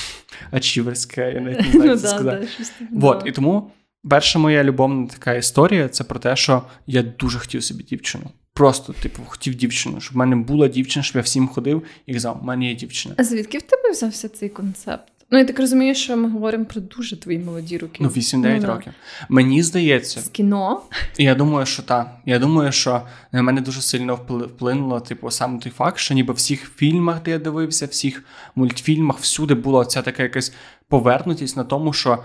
ачіверська, 0.50 1.24
я 1.24 1.40
навіть 1.40 1.60
не 1.60 1.70
знаю, 1.70 1.78
Ну 1.78 1.90
як 1.90 2.00
це 2.00 2.08
сказати. 2.08 2.48
Вот, 2.92 3.22
і 3.26 3.32
тому 3.32 3.70
перша 4.08 4.38
моя 4.38 4.64
любовна 4.64 5.06
така 5.06 5.34
історія 5.34 5.88
це 5.88 6.04
про 6.04 6.18
те, 6.18 6.36
що 6.36 6.62
я 6.86 7.02
дуже 7.02 7.38
хотів 7.38 7.64
собі 7.64 7.82
дівчину. 7.82 8.24
Просто, 8.54 8.92
типу, 8.92 9.22
хотів 9.26 9.54
дівчину, 9.54 10.00
щоб 10.00 10.14
в 10.14 10.16
мене 10.16 10.36
була 10.36 10.68
дівчина, 10.68 11.02
щоб 11.02 11.16
я 11.16 11.22
всім 11.22 11.48
ходив 11.48 11.82
і 12.06 12.14
казав, 12.14 12.38
в 12.42 12.44
мене 12.44 12.68
є 12.68 12.74
дівчина. 12.74 13.14
А 13.18 13.24
звідки 13.24 13.58
в 13.58 13.62
тебе 13.62 13.90
взявся 13.90 14.28
цей 14.28 14.48
концепт? 14.48 15.11
Ну, 15.32 15.38
я 15.38 15.44
так 15.44 15.58
розумію, 15.58 15.94
що 15.94 16.16
ми 16.16 16.28
говоримо 16.28 16.64
про 16.64 16.80
дуже 16.80 17.16
твої 17.16 17.38
молоді 17.38 17.78
роки. 17.78 17.98
Ну, 18.00 18.08
8-9 18.08 18.60
да. 18.60 18.66
років. 18.66 18.92
Мені 19.28 19.62
здається, 19.62 20.20
З 20.20 20.28
кіно. 20.28 20.80
Я 21.18 21.34
думаю, 21.34 21.66
що 21.66 21.82
так. 21.82 22.16
Я 22.26 22.38
думаю, 22.38 22.72
що 22.72 23.02
на 23.32 23.42
мене 23.42 23.60
дуже 23.60 23.82
сильно 23.82 24.14
впли- 24.14 24.46
вплинуло, 24.46 25.00
типу, 25.00 25.30
саме 25.30 25.58
той 25.58 25.72
факт, 25.72 25.98
що 25.98 26.14
ніби 26.14 26.32
в 26.32 26.36
всіх 26.36 26.72
фільмах, 26.76 27.22
де 27.22 27.30
я 27.30 27.38
дивився, 27.38 27.86
всіх 27.86 28.24
мультфільмах, 28.54 29.18
всюди 29.18 29.54
була 29.54 29.84
ця 29.84 30.02
така 30.02 30.22
якась 30.22 30.52
повернутість 30.88 31.56
на 31.56 31.64
тому, 31.64 31.92
що, 31.92 32.18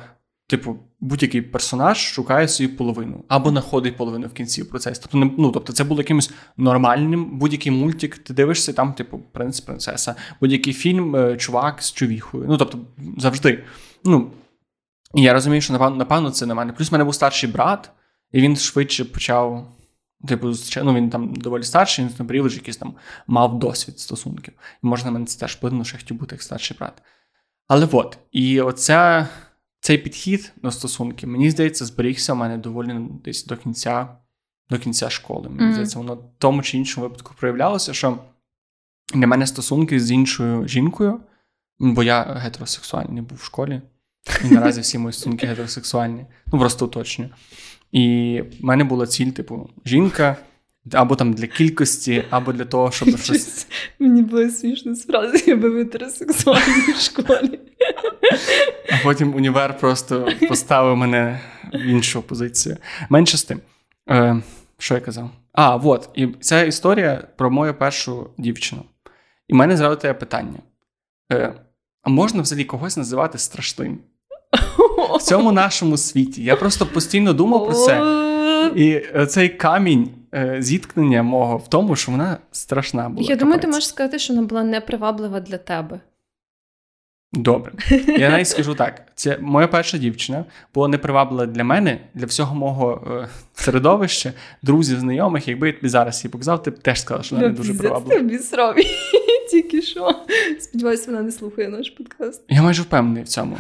типу, 0.48 0.80
будь-який 1.00 1.42
персонаж 1.42 1.98
шукає 1.98 2.48
свою 2.48 2.78
половину 2.78 3.24
або 3.28 3.50
знаходить 3.50 3.98
половину 3.98 4.28
в 4.28 4.34
кінці 4.34 4.64
в 4.64 4.70
процесі. 4.70 5.02
Тобто, 5.04 5.18
не- 5.18 5.32
ну, 5.38 5.52
тобто, 5.52 5.74
це 5.74 5.84
було 5.84 6.02
якимось 6.02 6.32
нормальним. 6.58 7.38
Будь-який 7.40 7.72
мультик, 7.72 8.18
ти 8.18 8.34
дивишся, 8.34 8.74
там, 8.74 8.94
типу, 8.94 9.20
принц, 9.32 9.60
принцеса, 9.60 10.16
будь-який 10.42 10.74
фільм, 10.74 11.16
е, 11.16 11.38
чувак 11.38 11.84
з 11.84 11.92
човіхою. 11.92 12.46
Ну, 12.48 12.58
тобто, 12.58 12.80
завжди. 13.18 13.64
Ну, 14.04 14.32
І 15.16 15.22
я 15.22 15.34
розумію, 15.34 15.62
що 15.62 15.74
напевно, 15.74 15.96
напевно 15.96 16.32
це 16.32 16.46
на 16.46 16.56
мене. 16.56 16.74
Плюс 16.74 16.90
в 16.90 16.94
мене 16.94 17.04
був 17.04 17.16
старший 17.16 17.50
брат, 17.50 17.92
і 18.32 18.42
він 18.42 18.56
швидше 18.56 19.06
почав. 19.06 19.68
Типу, 20.28 20.52
ну 20.84 20.94
він 20.94 21.10
там 21.10 21.36
доволі 21.36 21.64
старший, 21.64 22.06
він 22.06 22.14
на 22.20 22.26
період 22.26 22.54
якийсь 22.54 22.78
там 22.78 22.94
мав 23.28 23.60
досвід 23.60 24.00
стосунків. 24.00 24.54
І 24.84 24.88
можна 24.88 25.06
на 25.06 25.12
мене 25.12 25.26
це 25.26 25.40
теж 25.40 25.56
вплинуло, 25.56 25.84
що 25.84 25.96
я 25.96 26.00
хотів 26.00 26.18
бути 26.18 26.36
як 26.36 26.42
старший 26.42 26.78
брат. 26.78 27.02
Але 27.68 27.88
от, 27.92 28.18
і 28.32 28.62
оця, 28.62 29.28
цей 29.88 29.98
підхід 29.98 30.54
до 30.62 30.72
стосунків, 30.72 31.30
мені 31.30 31.52
здається, 31.52 31.86
зберігся 31.86 32.34
в 32.34 32.38
мене 32.38 32.58
доволі 32.58 33.00
десь 33.26 33.46
до 33.46 33.58
кінця 33.58 34.08
до 34.70 34.80
кінця 34.80 35.10
школи. 35.10 35.50
Мені 35.50 35.62
mm-hmm. 35.62 35.72
здається, 35.72 35.98
воно 36.00 36.16
в 36.16 36.24
тому 36.38 36.62
чи 36.62 36.78
іншому 36.78 37.08
випадку 37.08 37.34
проявлялося, 37.40 37.94
що 37.94 38.20
для 39.14 39.28
мене 39.28 39.48
стосунки 39.48 40.00
з 40.00 40.12
іншою 40.12 40.68
жінкою, 40.68 41.20
бо 41.80 42.04
я 42.04 42.24
гетеросексуальний 42.24 43.22
був 43.22 43.38
в 43.38 43.44
школі, 43.44 43.82
і 44.46 44.54
наразі 44.54 44.82
всі 44.82 44.98
мої 44.98 45.14
стосунки 45.14 45.48
гетеросексуальні, 45.48 46.26
ну 46.46 46.60
просто 46.60 46.86
уточнюю. 46.86 47.30
І 47.92 48.42
в 48.62 48.66
мене 48.66 48.84
була 48.84 49.08
ціль, 49.08 49.32
типу, 49.32 49.70
жінка. 49.86 50.38
Або 50.94 51.16
там 51.16 51.34
для 51.34 51.48
кількості, 51.48 52.24
або 52.30 52.54
для 52.54 52.66
того, 52.66 52.92
щоб 52.92 53.18
щось. 53.18 53.68
Мені 54.00 54.22
було 54.22 54.50
смішно 54.50 54.96
справді, 54.96 55.44
я 55.48 55.56
би 55.56 55.78
гетеросексуальній 55.78 56.94
в 56.98 57.02
школі. 57.02 57.60
А 58.92 59.04
потім 59.04 59.36
універ 59.36 59.78
просто 59.78 60.30
поставив 60.50 60.98
мене 60.98 61.42
в 61.74 61.82
іншу 61.82 62.22
позицію. 62.22 62.78
Менше 63.10 63.38
з 63.38 63.44
тим. 63.44 63.60
Е, 64.10 64.42
Що 64.78 64.94
я 64.94 65.00
казав? 65.00 65.30
А, 65.54 65.76
от. 65.76 66.10
І 66.16 66.28
ця 66.28 66.64
історія 66.64 67.28
про 67.38 67.52
мою 67.52 67.74
першу 67.74 68.30
дівчину. 68.38 68.82
І 69.48 69.54
в 69.54 69.56
мене 69.56 69.78
зразу 69.78 69.96
таке 69.96 70.14
питання: 70.14 70.60
Е, 71.34 71.54
а 72.04 72.10
можна 72.10 72.42
взагалі 72.42 72.66
когось 72.66 72.98
називати 72.98 73.38
страшним? 73.38 74.00
В 75.20 75.22
цьому 75.22 75.52
нашому 75.52 75.98
світі. 75.98 76.44
Я 76.44 76.56
просто 76.56 76.86
постійно 76.86 77.34
думав 77.34 77.66
про 77.66 77.74
це. 77.74 78.02
І 78.76 79.04
цей 79.26 79.50
камінь 79.50 80.10
е, 80.10 80.17
зіткнення 80.60 81.24
мого 81.24 81.58
в 81.58 81.68
тому, 81.68 81.96
що 81.96 82.12
вона 82.12 82.38
страшна 82.52 83.10
була. 83.10 83.30
Я 83.30 83.36
думаю, 83.36 83.60
ти 83.60 83.68
можеш 83.68 83.88
сказати, 83.88 84.20
що 84.20 84.34
вона 84.34 84.48
була 84.48 84.64
неприваблива 84.64 85.40
для 85.40 85.58
тебе. 85.58 86.00
Добре. 87.34 87.72
Я 88.08 88.30
навіть 88.30 88.48
скажу 88.48 88.76
так: 88.76 89.02
це 89.16 89.38
моя 89.42 89.68
перша 89.68 89.98
дівчина 89.98 90.46
була 90.74 90.88
неприваблива 90.88 91.46
для 91.46 91.64
мене, 91.64 92.00
для 92.14 92.26
всього 92.26 92.56
мого 92.56 93.08
е, 93.24 93.28
середовища, 93.54 94.34
друзів, 94.62 95.00
знайомих. 95.00 95.48
Якби 95.48 95.68
я 95.68 95.74
тобі 95.74 95.90
зараз 95.90 96.24
її 96.24 96.32
показав, 96.32 96.64
ти 96.64 96.72
б 96.72 96.80
теж 96.80 97.02
сказала, 97.02 97.24
що 97.24 97.36
вона 97.36 97.48
не 97.48 97.54
дуже 97.54 97.74
приваблива. 97.74 98.16
Тобі 98.16 98.36
Обісрові. 98.36 98.84
Тільки 99.52 99.82
що. 99.82 100.12
Сподіваюся, 100.60 101.12
вона 101.12 101.24
не 101.24 101.32
слухає 101.32 101.70
наш 101.70 101.90
подкаст. 101.90 102.44
Я 102.50 102.62
майже 102.62 102.82
впевнений 102.82 103.24
в 103.24 103.28
цьому. 103.28 103.58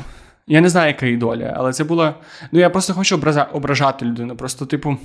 Я 0.48 0.62
не 0.62 0.70
знаю, 0.70 0.88
яка 0.88 1.06
її 1.06 1.18
доля, 1.18 1.54
але 1.58 1.74
це 1.74 1.84
було. 1.84 2.16
Ну, 2.52 2.60
я 2.60 2.70
просто 2.70 2.94
хочу 2.94 3.22
ображати 3.54 4.06
людину. 4.06 4.36
Просто, 4.36 4.66
типу, 4.66 4.90
Ну, 4.90 4.98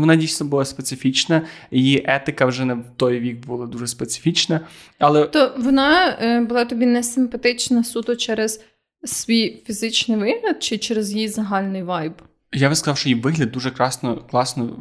вона 0.00 0.16
дійсно 0.16 0.46
була 0.46 0.64
специфічна, 0.64 1.42
її 1.70 2.04
етика 2.08 2.46
вже 2.46 2.64
не 2.64 2.74
в 2.74 2.84
той 2.96 3.20
вік 3.20 3.46
була 3.46 3.66
дуже 3.66 3.86
специфічна. 3.86 4.60
Але... 4.98 5.26
То 5.26 5.54
вона 5.58 6.18
е, 6.20 6.40
була 6.40 6.64
тобі 6.64 6.86
не 6.86 7.02
симпатична 7.02 7.84
суто 7.84 8.16
через 8.16 8.60
свій 9.04 9.62
фізичний 9.66 10.18
вигляд 10.18 10.62
чи 10.62 10.78
через 10.78 11.12
її 11.12 11.28
загальний 11.28 11.82
вайб? 11.82 12.12
Я 12.52 12.68
би 12.68 12.74
сказав, 12.74 12.98
що 12.98 13.08
її 13.08 13.20
вигляд 13.20 13.52
дуже 13.52 13.70
красно, 13.70 14.16
класно 14.30 14.76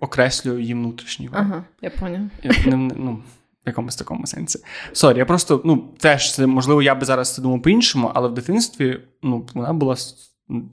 окреслює 0.00 0.60
її 0.60 0.74
внутрішній 0.74 1.28
вайб. 1.28 1.44
Ага, 1.46 1.64
я 1.82 1.90
поняв. 1.90 2.20
Ну, 2.66 3.22
в 3.64 3.68
якомусь 3.68 3.96
такому 3.96 4.26
сенсі. 4.26 4.58
Sorry, 4.92 5.18
я 5.18 5.24
просто, 5.24 5.62
ну, 5.64 5.88
теж 5.98 6.34
це, 6.34 6.46
можливо, 6.46 6.82
я 6.82 6.94
би 6.94 7.06
зараз 7.06 7.34
це 7.34 7.42
думав 7.42 7.62
по-іншому, 7.62 8.10
але 8.14 8.28
в 8.28 8.34
дитинстві 8.34 9.00
ну, 9.22 9.46
вона 9.54 9.72
була. 9.72 9.96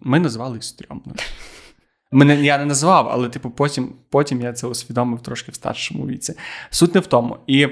Ми 0.01 0.19
називали 0.19 0.51
її 0.51 0.61
стрьомною. 0.61 1.15
Мене 2.11 2.41
я 2.41 2.57
не 2.57 2.65
назвав, 2.65 3.09
але 3.11 3.29
типу, 3.29 3.49
потім 3.49 3.93
потім 4.09 4.41
я 4.41 4.53
це 4.53 4.67
усвідомив 4.67 5.19
трошки 5.19 5.51
в 5.51 5.55
старшому 5.55 6.07
віці. 6.07 6.33
Суть 6.69 6.95
не 6.95 7.01
в 7.01 7.07
тому. 7.07 7.37
І 7.47 7.67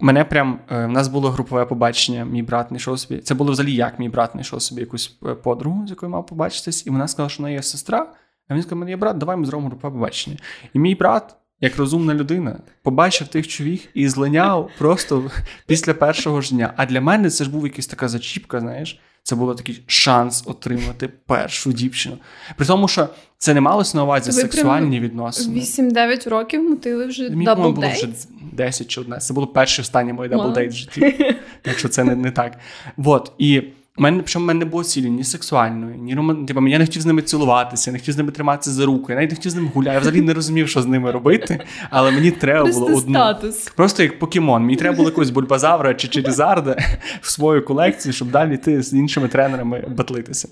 мене 0.00 0.24
прям 0.24 0.60
е, 0.70 0.86
в 0.86 0.88
нас 0.88 1.08
було 1.08 1.30
групове 1.30 1.64
побачення. 1.64 2.24
Мій 2.24 2.42
брат 2.42 2.68
знайшов 2.68 2.98
собі. 2.98 3.20
Це 3.20 3.34
було 3.34 3.52
взагалі 3.52 3.74
як 3.74 3.98
мій 3.98 4.08
брат 4.08 4.30
знайшов 4.32 4.62
собі 4.62 4.80
якусь 4.80 5.18
е, 5.26 5.34
подругу, 5.34 5.86
з 5.86 5.90
якою 5.90 6.10
мав 6.10 6.26
побачитись, 6.26 6.86
і 6.86 6.90
вона 6.90 7.08
сказала, 7.08 7.28
що 7.28 7.42
вона 7.42 7.50
є 7.50 7.62
сестра. 7.62 8.12
А 8.48 8.54
він 8.54 8.62
сказав, 8.62 8.78
мене 8.78 8.90
є 8.90 8.96
брат, 8.96 9.18
давай 9.18 9.36
ми 9.36 9.46
зробимо 9.46 9.68
групове 9.68 9.94
побачення. 9.94 10.36
І 10.74 10.78
мій 10.78 10.94
брат, 10.94 11.36
як 11.60 11.76
розумна 11.76 12.14
людина, 12.14 12.58
побачив 12.82 13.28
тих 13.28 13.48
човіх 13.48 13.88
і 13.94 14.08
злиняв 14.08 14.70
просто 14.78 15.30
після 15.66 15.94
першого 15.94 16.40
ж 16.40 16.54
дня. 16.54 16.72
А 16.76 16.86
для 16.86 17.00
мене 17.00 17.30
це 17.30 17.44
ж 17.44 17.50
був 17.50 17.66
якась 17.66 17.86
така 17.86 18.08
зачіпка, 18.08 18.60
знаєш. 18.60 19.00
Це 19.22 19.36
був 19.36 19.56
такий 19.56 19.82
шанс 19.86 20.44
отримати 20.46 21.08
першу 21.08 21.72
дівчину. 21.72 22.18
При 22.56 22.66
тому, 22.66 22.88
що 22.88 23.08
це 23.38 23.54
не 23.54 23.60
малося 23.60 23.96
на 23.96 24.04
увазі 24.04 24.30
Ви 24.30 24.40
сексуальні 24.40 25.00
відносини. 25.00 25.60
8-9 25.60 26.28
років 26.28 26.62
мотили 26.62 27.06
вже 27.06 27.30
double 27.30 27.62
було 27.70 27.88
вже 27.88 28.08
10 28.52 28.88
чи 28.88 29.00
11. 29.00 29.26
Це 29.28 29.34
було 29.34 29.46
перше 29.46 29.82
мій 29.94 30.28
double 30.28 30.52
date 30.52 30.68
в 30.68 30.72
житті. 30.72 31.34
Так 31.62 31.78
що 31.78 31.88
це 31.88 32.04
не 32.04 32.16
не 32.16 32.30
так. 32.30 32.58
Вот. 32.96 33.32
І 33.38 33.62
у 33.98 34.02
мене 34.02 34.18
причому 34.22 34.44
в 34.44 34.46
мене 34.46 34.58
не 34.58 34.64
було 34.64 34.84
цілі 34.84 35.10
ні 35.10 35.24
сексуальної, 35.24 35.98
ні 35.98 36.14
роман... 36.14 36.46
Типу, 36.46 36.66
я 36.68 36.78
не 36.78 36.84
хотів 36.84 37.02
з 37.02 37.06
ними 37.06 37.22
цілуватися, 37.22 37.90
я 37.90 37.92
не 37.92 37.98
хотів 37.98 38.14
з 38.14 38.16
ними 38.16 38.32
триматися 38.32 38.70
за 38.70 38.86
руку, 38.86 39.06
я 39.08 39.14
навіть 39.16 39.30
не 39.30 39.36
хотів 39.36 39.52
з 39.52 39.54
ними 39.54 39.70
гуляти. 39.74 39.94
Я 39.94 40.00
взагалі 40.00 40.22
не 40.22 40.34
розумів, 40.34 40.68
що 40.68 40.82
з 40.82 40.86
ними 40.86 41.10
робити. 41.10 41.60
Але 41.90 42.10
мені 42.10 42.30
треба 42.30 42.62
Просто 42.64 42.80
було 42.80 42.98
одну. 42.98 43.14
статус. 43.14 43.68
Просто 43.76 44.02
як 44.02 44.18
покемон. 44.18 44.62
Мені 44.62 44.76
треба 44.76 44.96
було 44.96 45.08
якогось 45.08 45.30
бульбазавра 45.30 45.94
чи 45.94 46.08
Чарізарда 46.08 46.76
в 47.20 47.30
свою 47.30 47.64
колекцію, 47.64 48.12
щоб 48.12 48.30
далі 48.30 48.54
йти 48.54 48.82
з 48.82 48.92
іншими 48.92 49.28
тренерами 49.28 49.84
батлитися. 49.96 50.48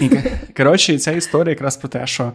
І, 0.00 0.10
Коротше, 0.56 0.98
ця 0.98 1.12
історія 1.12 1.50
якраз 1.50 1.76
про 1.76 1.88
те, 1.88 2.06
що 2.06 2.32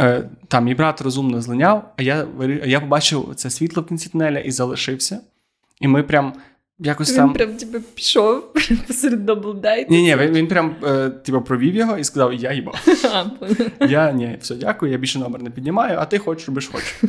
е, 0.00 0.30
там 0.48 0.64
мій 0.64 0.74
брат 0.74 1.00
розумно 1.00 1.40
злиняв, 1.42 1.92
а 1.96 2.02
я 2.02 2.26
я 2.64 2.80
побачив 2.80 3.32
це 3.36 3.50
світло 3.50 3.82
в 3.82 3.86
кінці 3.86 4.08
тунеля 4.08 4.38
і 4.38 4.50
залишився. 4.50 5.20
І 5.80 5.88
ми 5.88 6.02
прям 6.02 6.32
Якось 6.80 7.10
Він 7.10 7.16
там... 7.16 7.32
прям 7.32 7.56
типу, 7.56 7.80
пішов 7.94 8.52
посеред 8.86 9.26
даблдейту. 9.26 9.90
Ні, 9.90 10.02
ні, 10.02 10.16
він, 10.16 10.32
він 10.32 10.46
прям 10.46 10.76
е, 10.84 11.10
типу, 11.10 11.40
провів 11.40 11.74
його 11.74 11.98
і 11.98 12.04
сказав: 12.04 12.34
Я 12.34 12.52
їбав. 12.52 12.86
Я 13.80 14.12
ні, 14.12 14.38
все, 14.40 14.54
дякую, 14.54 14.92
я 14.92 14.98
більше 14.98 15.18
номер 15.18 15.42
не 15.42 15.50
піднімаю, 15.50 15.98
а 15.98 16.04
ти 16.04 16.18
хочеш, 16.18 16.48
робиш 16.48 16.66
хочеш. 16.66 17.02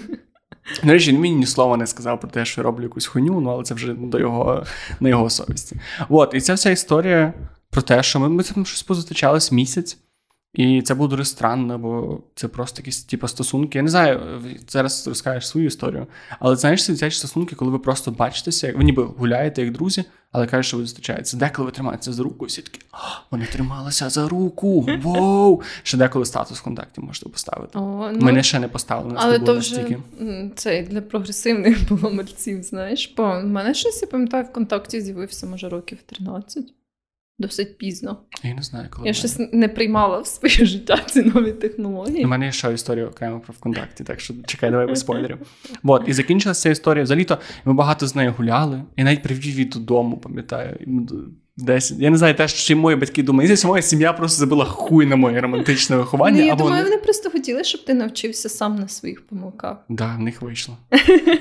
Речі, 0.84 1.12
він 1.12 1.20
мені 1.20 1.36
ні 1.36 1.46
слова 1.46 1.78
не 1.78 1.88
сказав 1.88 2.20
про 2.20 2.30
те, 2.30 2.46
що 2.46 2.62
я 2.62 2.66
роблю 2.66 2.84
якусь 2.84 3.06
хуйню, 3.06 3.42
ну 3.42 3.50
але 3.50 3.64
це 3.64 3.74
вже 3.74 3.94
до 3.94 4.20
його, 4.20 4.66
на 5.00 5.10
його 5.10 5.30
совісті. 5.30 5.76
От, 6.10 6.34
і 6.34 6.42
ця 6.42 6.54
вся 6.54 6.70
історія 6.70 7.34
про 7.70 7.82
те, 7.82 8.04
що 8.04 8.20
ми, 8.20 8.30
ми 8.30 8.44
там 8.44 8.66
щось 8.66 8.84
позустрічались 8.84 9.52
місяць. 9.52 9.98
І 10.54 10.82
це 10.82 10.96
було 10.96 11.10
дуже 11.10 11.26
странно, 11.26 11.78
бо 11.78 12.20
це 12.36 12.48
просто 12.48 12.82
якісь 12.82 13.04
типу, 13.04 13.28
стосунки. 13.28 13.78
Я 13.78 13.82
не 13.82 13.90
знаю, 13.90 14.42
зараз 14.68 15.08
розкажеш 15.08 15.48
свою 15.48 15.68
історію. 15.68 16.08
Але 16.40 16.56
знаєш, 16.56 16.86
ці 16.86 16.92
дитячі 16.92 17.18
стосунки, 17.18 17.56
коли 17.56 17.72
ви 17.72 17.80
просто 17.80 18.12
бачитеся, 18.12 18.74
ви 18.78 18.84
ніби 18.84 19.04
гуляєте 19.04 19.62
як 19.62 19.72
друзі, 19.72 20.04
але 20.32 20.48
кажуть, 20.48 20.66
що 20.66 20.78
ви 20.78 20.84
зустрічаєтеся. 20.84 21.38
Деколи 21.38 21.66
ви 21.66 21.72
тримаєтеся 21.72 22.14
за 22.14 22.24
руку, 22.24 22.46
і 22.46 22.48
всі 22.48 22.62
такі 22.62 22.80
вони 23.32 23.46
трималися 23.46 24.10
за 24.10 24.28
руку. 24.28 24.88
Воу! 25.02 25.62
Ще 25.84 25.98
деколи 25.98 26.26
статус 26.26 26.60
в 26.60 26.64
контакті 26.64 27.02
можете 27.02 27.30
поставити. 27.30 27.80
О, 27.80 28.10
ну, 28.14 28.20
Мене 28.20 28.44
ще 28.44 28.60
не 28.60 28.68
поставили. 28.68 29.14
Нас 29.14 29.24
але 29.26 29.40
то 29.40 29.58
вже 29.58 29.98
це 30.56 30.84
для 30.84 31.02
прогресивних 31.02 31.90
було 31.90 32.14
мерців, 32.14 32.64
знаєш. 32.64 33.14
Бо 33.18 33.24
в 33.24 33.46
мене 33.46 33.74
щось 33.74 34.02
я 34.02 34.08
пам'ятаю, 34.08 34.44
в 34.44 34.54
контакті 34.54 35.02
з'явився, 35.02 35.48
може, 35.48 35.70
років 35.70 35.98
13 36.06 36.74
досить 37.40 37.78
пізно. 37.78 38.18
Я 38.44 38.54
не 38.54 38.62
знаю, 38.62 38.88
коли. 38.90 39.08
Я 39.08 39.14
щось 39.14 39.40
не 39.52 39.68
приймала 39.68 40.20
в 40.20 40.28
своє 40.28 40.66
життя 40.66 41.00
ці 41.06 41.22
нові 41.22 41.52
технології. 41.52 42.26
У 42.26 42.28
мене 42.28 42.46
є 42.46 42.52
ще 42.52 42.74
історія 42.74 43.06
окремо 43.06 43.40
про 43.40 43.54
ВКонтакті, 43.54 44.04
так 44.04 44.20
що 44.20 44.34
чекай, 44.46 44.72
давай 44.72 44.88
без 44.88 45.00
спойлерів. 45.00 45.38
От, 45.84 46.04
і 46.08 46.14
закінчилася 46.14 46.62
ця 46.62 46.70
історія. 46.70 47.04
Взагалі 47.04 47.26
то 47.26 47.38
ми 47.66 47.74
багато 47.74 48.08
з 48.08 48.16
нею 48.16 48.34
гуляли. 48.38 48.84
Я 48.98 49.04
навіть 49.04 49.24
привів 49.24 49.54
її 49.54 49.66
додому, 49.66 50.18
пам'ятаю. 50.18 50.78
Десь 51.58 51.92
я 51.92 52.10
не 52.10 52.18
знаю, 52.18 52.36
теж 52.36 52.54
чи 52.54 52.76
мої 52.76 52.98
батьки 52.98 53.24
думають, 53.24 53.66
моя 53.66 53.82
сім'я 53.82 54.14
просто 54.14 54.40
забила 54.40 54.66
хуй 54.66 55.06
на 55.06 55.16
моє 55.16 55.42
романтичне 55.42 55.96
виховання. 55.96 56.40
Ну, 56.40 56.46
я 56.46 56.54
або 56.54 56.64
думаю, 56.64 56.84
вони 56.84 56.98
просто 56.98 57.30
хотіли, 57.30 57.64
щоб 57.64 57.86
ти 57.86 57.94
навчився 57.94 58.50
сам 58.50 58.76
на 58.76 58.88
своїх 58.88 59.28
помилках. 59.28 59.78
Так, 59.88 59.98
да, 59.98 60.16
в 60.16 60.20
них 60.20 60.42
вийшло. 60.42 60.78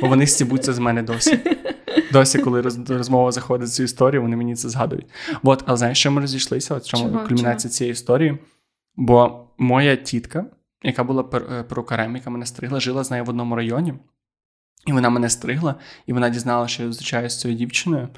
Бо 0.01 0.09
вони 0.09 0.27
стібуться 0.27 0.73
з 0.73 0.79
мене 0.79 1.03
досі. 1.03 1.39
Досі, 2.13 2.39
коли 2.39 2.61
розмова 2.89 3.33
заходить 3.33 3.73
цю 3.73 3.83
історію, 3.83 4.23
вони 4.23 4.37
мені 4.37 4.55
це 4.57 4.69
згадують. 4.69 5.07
От, 5.43 5.63
але 5.67 5.77
знаєш, 5.77 5.99
що 5.99 6.11
ми 6.11 6.21
розійшлися? 6.21 6.75
От 6.75 6.87
чому 6.87 7.19
кульмінація 7.29 7.71
цієї 7.71 7.93
історії? 7.93 8.39
Бо 8.97 9.47
моя 9.59 9.97
тітка, 9.97 10.47
яка 10.83 11.05
була 11.05 11.25
е, 11.35 11.63
перукарем, 11.63 12.17
яка 12.17 12.31
мене 12.31 12.47
стригла, 12.47 12.81
жила 12.81 13.05
з 13.05 13.11
нею 13.11 13.25
в 13.25 13.29
одному 13.29 13.57
районі, 13.57 13.95
і 14.87 14.93
вона 14.93 15.11
мене 15.11 15.29
стригла, 15.29 15.75
і 16.07 16.13
вона 16.13 16.29
дізналася, 16.29 16.75
що 16.75 16.83
я 16.83 16.89
зустрічаюся 16.89 17.37
з 17.37 17.41
цією 17.41 17.59
дівчиною, 17.59 18.09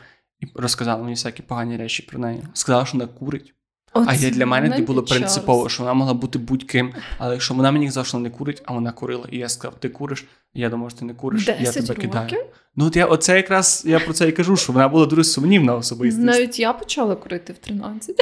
і 0.40 0.46
розказала 0.54 1.02
мені 1.02 1.14
всякі 1.14 1.42
погані 1.42 1.76
речі 1.76 2.02
про 2.02 2.18
неї. 2.18 2.42
Сказала, 2.52 2.86
що 2.86 2.98
вона 2.98 3.06
курить. 3.12 3.54
От 3.92 4.08
а 4.08 4.14
я 4.14 4.30
для 4.30 4.46
мене 4.46 4.76
це 4.76 4.82
було 4.82 5.02
принципово, 5.02 5.68
що 5.68 5.82
вона 5.82 5.94
могла 5.94 6.14
бути 6.14 6.38
будь-ким. 6.38 6.92
Але 7.18 7.32
якщо 7.32 7.54
вона 7.54 7.72
мені 7.72 7.90
що 7.90 8.02
вона 8.12 8.22
не 8.22 8.30
курить, 8.30 8.62
а 8.64 8.72
вона 8.72 8.92
курила, 8.92 9.26
і 9.30 9.38
я 9.38 9.48
сказав, 9.48 9.74
ти 9.80 9.88
куриш, 9.88 10.24
я 10.54 10.68
думаю, 10.68 10.90
що 10.90 10.98
ти 10.98 11.04
не 11.04 11.14
куриш, 11.14 11.48
я 11.48 11.54
тебе 11.54 11.86
років? 11.86 11.96
кидаю. 11.96 12.44
Ну 12.76 12.86
от 12.86 12.96
я 12.96 13.06
оце 13.06 13.36
якраз 13.36 13.82
я 13.86 14.00
про 14.00 14.12
це 14.12 14.28
і 14.28 14.32
кажу, 14.32 14.56
що 14.56 14.72
вона 14.72 14.88
була 14.88 15.06
дуже 15.06 15.24
сумнівна 15.24 15.74
особистість. 15.74 16.24
Навіть 16.24 16.58
я 16.58 16.72
почала 16.72 17.16
курити 17.16 17.52
в 17.52 17.58
13. 17.58 18.16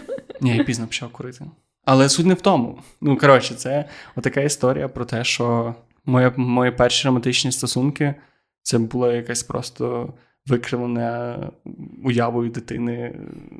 Ні, 0.40 0.56
я 0.56 0.64
пізно 0.64 0.86
почав 0.86 1.12
курити. 1.12 1.44
Але 1.84 2.08
суть 2.08 2.26
не 2.26 2.34
в 2.34 2.40
тому. 2.40 2.78
Ну, 3.00 3.16
коротше, 3.16 3.54
це 3.54 3.84
отака 4.16 4.40
історія 4.40 4.88
про 4.88 5.04
те, 5.04 5.24
що 5.24 5.74
моє, 6.06 6.32
мої 6.36 6.70
перші 6.70 7.08
романтичні 7.08 7.52
стосунки 7.52 8.14
це 8.62 8.78
була 8.78 9.12
якась 9.12 9.42
просто 9.42 10.12
викривлена 10.48 11.38
уявою 12.04 12.50
дитини 12.50 13.14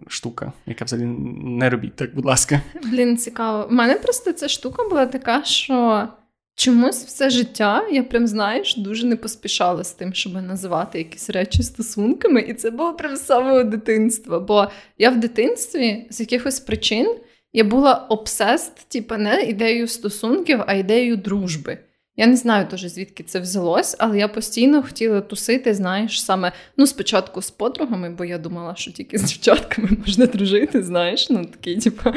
штука, 0.08 0.52
яка 0.66 0.84
взагалі 0.84 1.06
не 1.44 1.70
робіть 1.70 1.96
так, 1.96 2.14
будь 2.14 2.24
ласка. 2.24 2.60
Блін, 2.84 3.16
цікаво. 3.16 3.66
У 3.70 3.74
мене 3.74 3.94
просто 3.94 4.32
ця 4.32 4.48
штука 4.48 4.88
була 4.88 5.06
така, 5.06 5.44
що 5.44 6.08
чомусь 6.54 7.04
все 7.04 7.30
життя 7.30 7.86
я 7.90 8.02
прям 8.02 8.26
знаєш 8.26 8.76
дуже 8.76 9.06
не 9.06 9.16
поспішала 9.16 9.84
з 9.84 9.92
тим, 9.92 10.14
щоб 10.14 10.32
називати 10.32 10.98
якісь 10.98 11.30
речі 11.30 11.62
стосунками, 11.62 12.40
і 12.40 12.54
це 12.54 12.70
було 12.70 12.94
прям 12.94 13.16
з 13.16 13.26
самого 13.26 13.64
дитинства. 13.64 14.40
Бо 14.40 14.68
я 14.98 15.10
в 15.10 15.20
дитинстві 15.20 16.06
з 16.10 16.20
якихось 16.20 16.60
причин 16.60 17.16
я 17.52 17.64
була 17.64 17.94
обсест, 17.94 18.88
типу, 18.88 19.16
не 19.16 19.42
ідеєю 19.42 19.88
стосунків, 19.88 20.60
а 20.66 20.74
ідеєю 20.74 21.16
дружби. 21.16 21.78
Я 22.20 22.26
не 22.26 22.36
знаю 22.36 22.66
теж, 22.66 22.80
звідки 22.80 23.22
це 23.22 23.40
взялось, 23.40 23.96
але 23.98 24.18
я 24.18 24.28
постійно 24.28 24.82
хотіла 24.82 25.20
тусити, 25.20 25.74
знаєш, 25.74 26.24
саме 26.24 26.52
ну, 26.76 26.86
спочатку 26.86 27.42
з 27.42 27.50
подругами, 27.50 28.10
бо 28.10 28.24
я 28.24 28.38
думала, 28.38 28.76
що 28.76 28.92
тільки 28.92 29.18
з 29.18 29.22
дівчатками 29.22 29.88
можна 29.98 30.26
дружити, 30.26 30.82
знаєш, 30.82 31.30
ну 31.30 31.44
такий, 31.44 31.76
типу, 31.76 32.10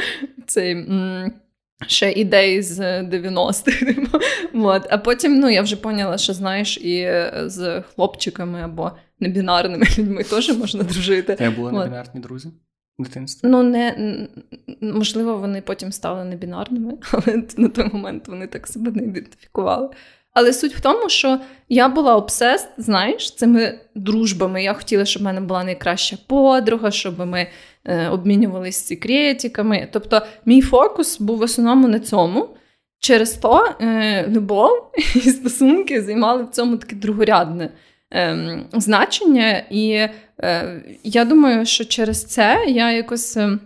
цей. 0.48 0.72
М- 0.72 1.32
Ще 1.88 2.12
ідеї 2.12 2.62
з 2.62 2.80
90-х. 3.02 3.86
Типу. 3.86 4.20
От. 4.54 4.88
А 4.90 4.98
потім 4.98 5.40
ну, 5.40 5.50
я 5.50 5.62
вже 5.62 5.76
поняла, 5.76 6.18
що 6.18 6.34
знаєш, 6.34 6.78
і 6.78 7.12
з 7.46 7.84
хлопчиками 7.96 8.62
або 8.62 8.92
небінарними 9.20 9.86
людьми 9.98 10.24
теж 10.24 10.58
можна 10.58 10.84
дружити. 10.84 11.36
Це 11.36 11.50
були 11.50 11.72
небінарні 11.72 12.22
друзі 12.22 12.50
в 13.02 13.04
дитинстві? 13.04 13.48
Ну, 13.48 13.64
не, 13.64 14.28
можливо, 14.82 15.38
вони 15.38 15.62
потім 15.62 15.92
стали 15.92 16.24
небінарними, 16.24 16.94
але 17.12 17.44
на 17.58 17.70
той 17.70 17.90
момент 17.94 18.28
вони 18.28 18.48
так 18.48 18.68
себе 18.68 18.92
не 18.92 19.04
ідентифікували. 19.04 19.90
Але 20.34 20.54
суть 20.54 20.76
в 20.76 20.82
тому, 20.82 21.10
що 21.10 21.40
я 21.70 21.90
була 21.90 22.16
обсест, 22.16 22.70
знаєш, 22.78 23.36
цими 23.36 23.80
дружбами. 23.96 24.64
Я 24.64 24.74
хотіла, 24.74 25.06
щоб 25.06 25.22
в 25.22 25.26
мене 25.26 25.42
була 25.42 25.64
найкраща 25.64 26.18
подруга, 26.28 26.92
щоб 26.92 27.20
ми 27.20 27.48
е, 27.86 28.10
обмінювалися 28.10 28.86
секретиками. 28.86 29.88
Тобто, 29.92 30.22
мій 30.46 30.62
фокус 30.62 31.20
був 31.20 31.38
в 31.38 31.42
основному 31.42 31.88
на 31.88 32.00
цьому. 32.00 32.50
Через 33.00 33.34
то 33.34 33.76
е, 33.82 34.28
любов 34.28 34.92
і 35.16 35.20
стосунки 35.20 36.02
займали 36.02 36.44
в 36.44 36.50
цьому 36.50 36.78
таке 36.78 36.96
другорядне 36.96 37.70
значення. 38.74 39.63
І 39.69 40.08
е, 40.43 40.82
я 41.04 41.26
думаю, 41.26 41.65
що 41.65 41.86
через 41.86 42.26
це 42.26 42.65
я 42.67 42.91
якось 42.91 43.38
ем, 43.38 43.60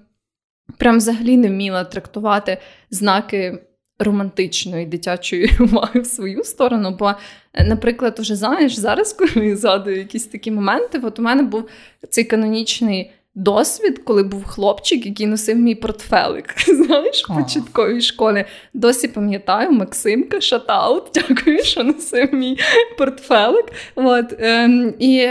прям 0.77 0.97
взагалі 0.97 1.37
не 1.37 1.47
вміла 1.47 1.83
трактувати 1.83 2.57
знаки 2.89 3.59
романтичної 3.99 4.85
дитячої 4.85 5.51
уваги 5.59 5.99
в 5.99 6.05
свою 6.05 6.43
сторону. 6.43 6.95
Бо, 6.99 7.13
е, 7.53 7.65
наприклад, 7.65 8.19
уже 8.19 8.35
знаєш, 8.35 8.75
зараз, 8.75 9.13
коли 9.13 9.55
згадую 9.55 9.97
якісь 9.97 10.25
такі 10.25 10.51
моменти, 10.51 10.99
от 11.03 11.19
у 11.19 11.21
мене 11.21 11.43
був 11.43 11.69
цей 12.09 12.23
канонічний 12.23 13.11
досвід, 13.35 14.01
коли 14.03 14.23
був 14.23 14.45
хлопчик, 14.45 15.05
який 15.05 15.27
носив 15.27 15.57
мій 15.57 15.75
портфелик. 15.75 16.55
Знаєш, 16.67 17.25
в 17.29 17.33
початковій 17.35 18.01
школі. 18.01 18.45
Досі 18.73 19.07
пам'ятаю, 19.07 19.71
Максимка, 19.71 20.41
шатаут, 20.41 21.03
дякую, 21.13 21.63
що 21.63 21.83
носив 21.83 22.33
мій 22.33 22.57
портфелик. 22.97 23.65
От, 23.95 24.33
ем, 24.39 24.93
І 24.99 25.27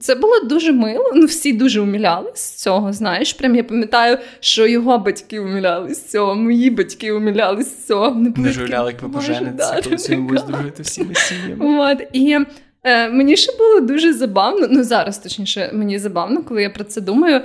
це 0.00 0.14
було 0.14 0.40
дуже 0.40 0.72
мило. 0.72 1.12
Ну, 1.14 1.26
всі 1.26 1.52
дуже 1.52 1.80
уміляли 1.80 2.32
з 2.34 2.50
цього. 2.50 2.92
Знаєш, 2.92 3.32
прям 3.32 3.56
я 3.56 3.64
пам'ятаю, 3.64 4.18
що 4.40 4.66
його 4.66 4.98
батьки 4.98 5.40
уміляли 5.40 5.94
з 5.94 6.10
цього, 6.10 6.34
мої 6.34 6.70
батьки 6.70 7.12
уміляли 7.12 7.62
з 7.62 7.86
цього. 7.86 8.10
Не 8.36 8.52
жуляли, 8.52 8.92
як 8.92 9.02
ви 9.02 9.08
пожениться, 9.08 9.80
коли 9.84 9.96
всі 9.96 10.16
будуть 10.16 10.46
дружити 10.46 10.82
всіми 10.82 11.14
сім'ями. 11.14 11.92
От, 11.92 12.02
і 12.12 12.38
Е, 12.86 13.08
Мені 13.08 13.36
ще 13.36 13.52
було 13.58 13.80
дуже 13.80 14.12
забавно, 14.12 14.66
ну 14.70 14.84
зараз 14.84 15.18
точніше, 15.18 15.70
мені 15.74 15.98
забавно, 15.98 16.42
коли 16.42 16.62
я 16.62 16.70
про 16.70 16.84
це 16.84 17.00
думаю. 17.00 17.42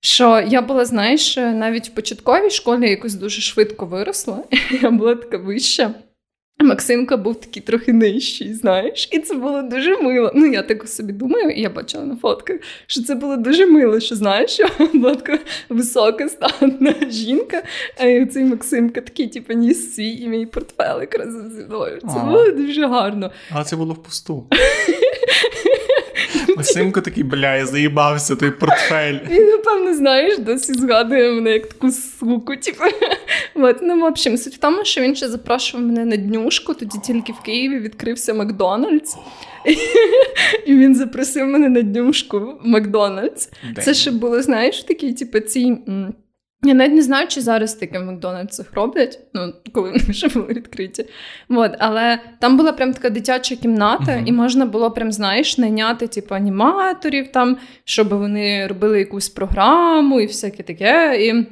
Що 0.00 0.44
я 0.48 0.62
була, 0.62 0.84
знаєш, 0.84 1.36
навіть 1.36 1.88
в 1.88 1.94
початковій 1.94 2.50
школі 2.50 2.90
якось 2.90 3.14
дуже 3.14 3.40
швидко 3.40 3.86
виросла. 3.86 4.44
Я 4.82 4.90
була 4.90 5.14
така 5.14 5.36
вища. 5.36 5.94
Максимка 6.64 7.16
був 7.16 7.40
такий 7.40 7.62
трохи 7.62 7.92
нижчий, 7.92 8.54
знаєш, 8.54 9.08
і 9.12 9.18
це 9.18 9.34
було 9.34 9.62
дуже 9.62 9.96
мило. 9.96 10.32
Ну, 10.34 10.46
я 10.46 10.62
так 10.62 10.88
собі 10.88 11.12
думаю, 11.12 11.50
і 11.50 11.60
я 11.60 11.70
бачила 11.70 12.04
на 12.04 12.16
фотках, 12.16 12.56
що 12.86 13.02
це 13.02 13.14
було 13.14 13.36
дуже 13.36 13.66
мило, 13.66 14.00
що 14.00 14.14
знаєш, 14.14 14.50
що 14.50 14.66
була 14.94 15.14
така 15.14 15.38
висока 15.68 16.28
статна 16.28 16.94
жінка, 17.10 17.62
а 17.96 18.26
цей 18.26 18.44
Максимка 18.44 19.00
такий, 19.00 19.28
типу, 19.28 19.52
ніс 19.52 19.94
свій 19.94 20.10
і 20.22 20.28
мій 20.28 20.46
портфелик 20.46 21.18
разом 21.18 21.50
зі 21.50 21.62
мною. 21.64 22.00
Це 22.00 22.18
було 22.20 22.50
дуже 22.50 22.86
гарно. 22.86 23.30
А 23.50 23.64
це 23.64 23.76
було 23.76 23.94
в 23.94 24.02
пусту. 24.02 24.46
Максимко 26.64 27.00
такий, 27.00 27.24
бля, 27.24 27.56
я 27.56 27.66
заїбався 27.66 28.36
той 28.36 28.50
портфель. 28.50 29.18
Він, 29.30 29.46
напевно, 29.46 29.94
знаєш, 29.94 30.38
досі 30.38 30.74
згадує 30.74 31.32
мене 31.32 31.50
як 31.50 31.66
таку 31.66 31.90
суку. 31.90 32.56
Типу. 32.56 32.84
От, 33.54 33.76
ну, 33.82 34.00
в 34.00 34.04
общем, 34.04 34.36
суть 34.36 34.54
в 34.54 34.58
тому, 34.58 34.84
що 34.84 35.00
він 35.00 35.16
ще 35.16 35.28
запрошував 35.28 35.86
мене 35.86 36.04
на 36.04 36.16
днюшку, 36.16 36.74
тоді 36.74 36.98
тільки 37.06 37.32
в 37.32 37.40
Києві 37.40 37.78
відкрився 37.78 38.34
Макдональдс. 38.34 39.16
І 40.66 40.74
він 40.74 40.94
запросив 40.94 41.46
мене 41.46 41.68
на 41.68 41.82
днюшку 41.82 42.38
в 42.38 42.58
Макдональдс. 42.62 43.48
Це 43.82 43.94
ще 43.94 44.10
було, 44.10 44.42
знаєш, 44.42 44.82
такий, 44.82 45.12
типу, 45.12 45.40
ці. 45.40 45.76
Я 46.64 46.74
навіть 46.74 46.94
не 46.94 47.02
знаю, 47.02 47.28
чи 47.28 47.40
зараз 47.40 47.74
таке 47.74 47.98
в 47.98 48.04
Макдональдсах 48.04 48.66
роблять, 48.74 49.18
ну, 49.34 49.52
коли 49.72 49.90
вони 49.90 50.14
ще 50.14 50.28
були 50.28 50.46
відкриті. 50.46 51.06
От, 51.48 51.72
але 51.78 52.18
там 52.38 52.56
була 52.56 52.72
прям 52.72 52.92
така 52.92 53.10
дитяча 53.10 53.56
кімната, 53.56 54.12
uh-huh. 54.12 54.26
і 54.26 54.32
можна 54.32 54.66
було 54.66 54.90
прям, 54.90 55.12
знаєш, 55.12 55.58
найняти 55.58 56.06
типу, 56.06 56.34
аніматорів, 56.34 57.32
там, 57.32 57.56
щоб 57.84 58.08
вони 58.08 58.66
робили 58.66 58.98
якусь 58.98 59.28
програму 59.28 60.20
і 60.20 60.26
всяке 60.26 60.62
таке. 60.62 61.18
І 61.26 61.46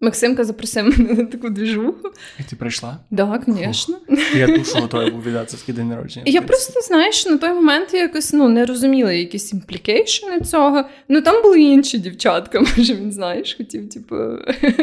Максимка 0.00 0.44
запросив 0.44 0.84
мене 0.84 1.14
на 1.14 1.24
таку 1.24 1.50
двіжуху. 1.50 2.10
І 2.40 2.42
ти 2.42 2.56
прийшла? 2.56 2.96
Так, 3.16 3.42
звісно. 3.46 3.96
Я 4.36 4.46
душу 4.46 4.78
готовий 4.78 5.10
був 5.10 5.22
віддати 5.22 5.56
в 5.56 5.74
день 5.74 5.88
народження. 5.88 6.24
Я 6.28 6.42
просто, 6.42 6.80
знаєш, 6.80 7.26
на 7.26 7.36
той 7.36 7.52
момент 7.52 7.94
я 7.94 8.00
якось 8.00 8.32
ну, 8.32 8.48
не 8.48 8.66
розуміла 8.66 9.12
якісь 9.12 9.52
імплікейшени 9.52 10.40
цього. 10.40 10.84
Ну 11.08 11.20
там 11.20 11.42
були 11.42 11.60
інші 11.60 11.98
дівчатка, 11.98 12.60
може 12.76 12.94
він, 12.94 13.12
знаєш, 13.12 13.54
хотів, 13.54 13.88
типу. 13.88 14.16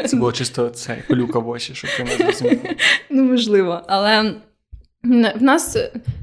Це 0.06 0.18
було 0.18 0.32
чисто 0.32 0.70
це 0.70 0.98
пилюка 1.08 1.40
в 1.40 1.50
очі, 1.50 1.74
щоб 1.76 1.90
ти 1.98 2.04
не 2.04 2.26
зрозуміла. 2.26 2.76
Ну, 3.10 3.24
можливо, 3.24 3.82
але. 3.88 4.36
В 5.36 5.44
нас 5.44 5.78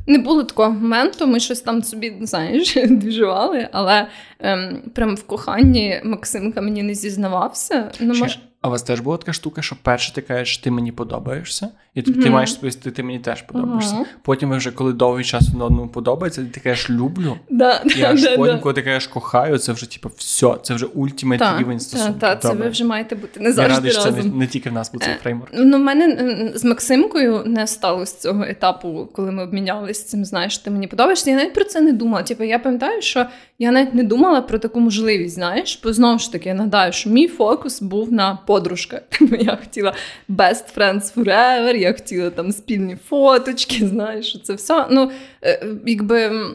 не 0.06 0.18
було 0.18 0.44
такого 0.44 0.70
моменту, 0.70 1.26
ми 1.26 1.40
щось 1.40 1.60
там 1.60 1.82
собі, 1.82 2.16
знаєш, 2.20 2.74
двіжували, 2.88 3.68
але 3.72 4.06
ем, 4.40 4.82
прям 4.94 5.16
в 5.16 5.22
коханні 5.22 6.00
Максимка 6.04 6.60
мені 6.60 6.82
не 6.82 6.94
зізнавався. 6.94 7.92
Ну, 8.00 8.14
може... 8.14 8.38
А 8.62 8.68
у 8.68 8.70
вас 8.70 8.82
теж 8.82 9.00
була 9.00 9.16
така 9.16 9.32
штука, 9.32 9.62
що 9.62 9.76
перше 9.82 10.14
ти 10.14 10.22
кажеш, 10.22 10.58
ти 10.58 10.70
мені 10.70 10.92
подобаєшся, 10.92 11.68
і 11.94 12.02
ти, 12.02 12.10
mm-hmm. 12.10 12.22
ти 12.22 12.30
маєш 12.30 12.52
сповісти, 12.52 12.90
ти 12.90 13.02
мені 13.02 13.18
теж 13.18 13.42
подобаєшся. 13.42 13.94
Uh-huh. 13.94 14.04
Потім 14.22 14.50
ви 14.50 14.56
вже, 14.56 14.70
коли 14.70 14.92
довгий 14.92 15.24
час 15.24 15.54
на 15.58 15.64
одному 15.64 15.88
подобається, 15.88 16.44
ти 16.52 16.60
кажеш 16.60 16.90
люблю. 16.90 17.36
Да, 17.50 17.82
і 17.96 18.02
аж 18.02 18.22
да, 18.22 18.36
потім, 18.36 18.60
коли 18.60 18.74
ти 18.74 18.82
кажеш 18.82 19.06
кохаю, 19.06 19.58
це 19.58 19.72
вже 19.72 19.90
типу, 19.90 20.10
все, 20.16 20.54
це 20.62 20.74
вже 20.74 20.86
ультимейт 20.86 21.42
рівень 21.58 21.80
стосунків. 21.80 22.20
Так, 22.20 22.42
це 22.42 22.52
ви 22.52 22.68
вже 22.68 22.84
маєте 22.84 23.14
бути 23.14 23.40
не 23.40 23.52
завжди. 23.52 23.72
Я 23.72 23.76
радий, 23.76 23.90
що 23.90 24.02
це 24.02 24.10
не, 24.10 24.22
не 24.22 24.46
тільки 24.46 24.70
в 24.70 24.72
нас 24.72 24.92
був 24.92 25.02
цей 25.02 25.12
е, 25.12 25.18
фреймворк. 25.22 25.52
Ну, 25.54 25.76
в 25.76 25.80
мене 25.80 26.52
з 26.54 26.64
Максимкою 26.64 27.42
не 27.46 27.66
сталося 27.66 28.20
цього 28.20 28.44
етапу, 28.44 29.08
коли 29.12 29.30
ми 29.30 29.42
обмінялися 29.42 30.06
цим, 30.06 30.24
знаєш, 30.24 30.58
ти 30.58 30.70
мені 30.70 30.86
подобаєшся. 30.86 31.30
Я 31.30 31.36
навіть 31.36 31.54
про 31.54 31.64
це 31.64 31.80
не 31.80 31.92
думала. 31.92 32.22
Типу, 32.22 32.44
я 32.44 32.58
пам'ятаю, 32.58 33.02
що 33.02 33.26
я 33.58 33.70
навіть 33.70 33.94
не 33.94 34.02
думала 34.02 34.40
про 34.40 34.58
таку 34.58 34.80
можливість, 34.80 35.34
знаєш, 35.34 35.80
бо 35.84 35.92
знову 35.92 36.18
ж 36.18 36.32
таки 36.32 36.48
я 36.48 36.54
нагадаю, 36.54 36.92
що 36.92 37.10
мій 37.10 37.28
фокус 37.28 37.82
був 37.82 38.12
на 38.12 38.38
подружка. 38.46 39.00
Я 39.40 39.56
хотіла 39.56 39.94
best 40.28 40.76
friends 40.76 41.14
forever, 41.14 41.81
я 41.82 41.92
хотіла 41.92 42.30
там 42.30 42.52
спільні 42.52 42.96
фоточки, 43.08 43.86
знаєш, 43.88 44.40
це 44.42 44.54
все. 44.54 44.86
Ну, 44.90 45.10
е, 45.44 45.66
якби. 45.86 46.46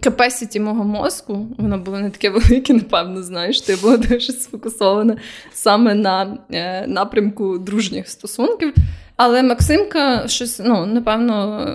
Капесіті 0.00 0.60
мого 0.60 0.84
мозку, 0.84 1.46
воно 1.58 1.78
було 1.78 1.98
не 1.98 2.10
таке 2.10 2.30
велике, 2.30 2.74
напевно, 2.74 3.22
знаєш, 3.22 3.60
ти 3.60 3.76
була 3.76 3.96
дуже 4.10 4.32
сфокусована 4.32 5.16
саме 5.52 5.94
на 5.94 6.38
е, 6.52 6.86
напрямку 6.86 7.58
дружніх 7.58 8.08
стосунків. 8.08 8.74
Але 9.16 9.42
Максимка 9.42 10.28
щось, 10.28 10.60
ну, 10.64 10.86
напевно, 10.86 11.66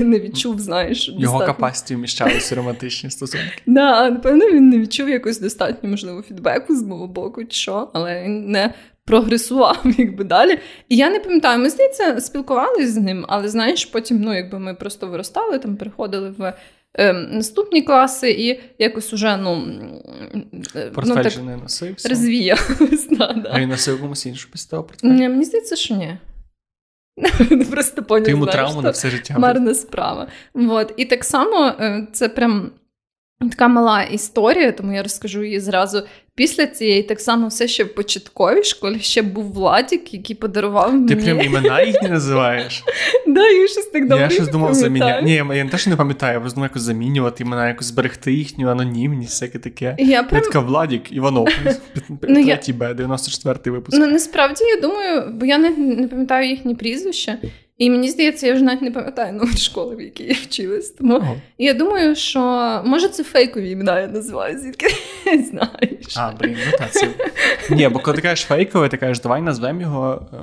не 0.00 0.20
відчув, 0.20 0.60
знаєш. 0.60 1.14
Його 1.18 1.38
капасті 1.38 1.94
вміщалися 1.94 2.54
романтичні 2.54 3.10
стосунки. 3.10 3.62
Да, 3.66 4.10
напевно, 4.10 4.46
він 4.50 4.68
не 4.68 4.78
відчув 4.78 5.08
якось 5.08 5.40
достатньо, 5.40 5.90
можливо, 5.90 6.22
фідбеку 6.22 6.76
з 6.76 6.82
мого 6.82 7.06
боку, 7.06 7.44
чи 7.44 7.56
що, 7.58 7.88
але 7.92 8.24
він 8.24 8.50
не 8.50 8.74
прогресував 9.08 9.84
якби 9.98 10.24
далі. 10.24 10.58
І 10.88 10.96
я 10.96 11.10
не 11.10 11.20
пам'ятаю, 11.20 11.58
ми 11.58 11.70
здається, 11.70 12.20
спілкувалися 12.20 12.92
з 12.92 12.96
ним, 12.96 13.24
але 13.28 13.48
знаєш, 13.48 13.84
потім, 13.84 14.20
ну, 14.20 14.36
якби 14.36 14.58
ми 14.58 14.74
просто 14.74 15.06
виростали, 15.06 15.58
там 15.58 15.76
приходили 15.76 16.30
в 16.38 16.54
е, 16.94 17.12
наступні 17.12 17.82
класи, 17.82 18.30
і 18.30 18.60
якось 18.78 19.12
уже 19.12 19.36
ну, 19.36 19.66
ну, 20.96 21.14
так, 21.14 21.42
не 21.44 21.56
носився. 21.56 22.08
Розвіялась. 22.08 23.08
Да, 23.18 23.32
да. 23.32 23.50
А 23.52 23.60
він 23.60 23.68
носив 23.68 24.00
комусь 24.00 24.26
іншу 24.26 24.50
після 24.50 24.70
того 24.70 24.82
портфель? 24.82 25.08
Ні, 25.08 25.28
Мені 25.28 25.44
здається, 25.44 25.76
що 25.76 25.94
ні. 25.94 26.18
Просто 27.70 28.02
поняв, 28.02 28.24
Ти 28.24 28.30
йому 28.30 28.46
травму 28.46 28.82
на 28.82 28.90
все 28.90 29.10
життя. 29.10 29.38
Марна 29.38 29.74
справа. 29.74 30.28
Вот. 30.54 30.94
І 30.96 31.04
так 31.04 31.24
само 31.24 31.74
це 32.12 32.28
прям 32.28 32.70
така 33.40 33.68
мала 33.68 34.02
історія, 34.02 34.72
тому 34.72 34.92
я 34.92 35.02
розкажу 35.02 35.44
її 35.44 35.60
зразу. 35.60 36.02
Після 36.38 36.66
цієї 36.66 37.02
так 37.02 37.20
само 37.20 37.48
все 37.48 37.68
ще 37.68 37.84
в 37.84 37.94
початковій 37.94 38.62
школі 38.62 38.98
ще 39.00 39.22
був 39.22 39.52
Владік, 39.52 40.14
який 40.14 40.36
подарував 40.36 40.92
мені... 40.92 41.08
Ти 41.08 41.16
прям 41.16 41.40
імена 41.40 41.82
їхні 41.82 42.08
називаєш? 42.08 42.84
Да, 43.26 43.48
я 43.48 43.68
щось 43.68 43.86
так 43.86 44.02
Я 44.10 44.30
щось 44.30 44.48
думав 44.48 44.74
заміняти. 44.74 45.22
Ні, 45.22 45.34
я 45.34 45.44
не 45.44 45.68
те, 45.70 45.78
що 45.78 45.90
не 45.90 45.96
пам'ятаю, 45.96 46.34
я 46.34 46.40
просто 46.40 46.54
думаю, 46.54 46.68
якось 46.70 46.82
замінювати 46.82 47.44
імена, 47.44 47.68
якось 47.68 47.86
зберегти 47.86 48.32
їхню 48.32 48.68
анонімність, 48.68 49.30
всяке 49.30 49.58
таке. 49.58 49.96
Я 49.98 50.22
така 50.22 50.60
Владік, 50.60 51.12
Іванов, 51.12 51.48
ну, 52.08 52.18
третій 52.44 52.72
Б, 52.72 52.92
94-й 52.92 53.70
випуск. 53.70 53.98
Ну, 53.98 54.06
насправді, 54.06 54.64
я 54.64 54.80
думаю, 54.80 55.24
бо 55.32 55.46
я 55.46 55.58
не, 55.58 55.70
не 55.70 56.08
пам'ятаю 56.08 56.48
їхні 56.48 56.74
прізвища. 56.74 57.38
І 57.78 57.90
мені 57.90 58.10
здається, 58.10 58.46
я 58.46 58.54
вже 58.54 58.64
навіть 58.64 58.82
не 58.82 58.90
пам'ятаю 58.90 59.32
номер 59.32 59.58
школи, 59.58 59.96
в 59.96 60.00
якій 60.00 60.24
я 60.24 60.34
вчилась. 60.34 60.90
Тому 60.90 61.16
ага. 61.16 61.34
я 61.58 61.74
думаю, 61.74 62.16
що 62.16 62.40
може 62.84 63.08
це 63.08 63.24
фейкові 63.24 63.70
імена 63.70 64.00
я 64.00 64.06
називаю, 64.06 64.58
звідки 64.58 64.86
не 65.26 65.42
знаєш. 65.42 66.16
А, 66.16 66.32
блін, 66.40 66.56
ну 66.66 66.78
так. 66.78 66.92
Це... 66.92 67.08
Ні, 67.70 67.88
бо 67.88 67.98
коли 67.98 68.16
ти 68.16 68.22
кажеш 68.22 68.46
фейкове, 68.46 68.88
ти 68.88 68.96
кажеш, 68.96 69.20
давай 69.20 69.42
назвемо 69.42 69.80
його 69.80 70.26
е, 70.32 70.36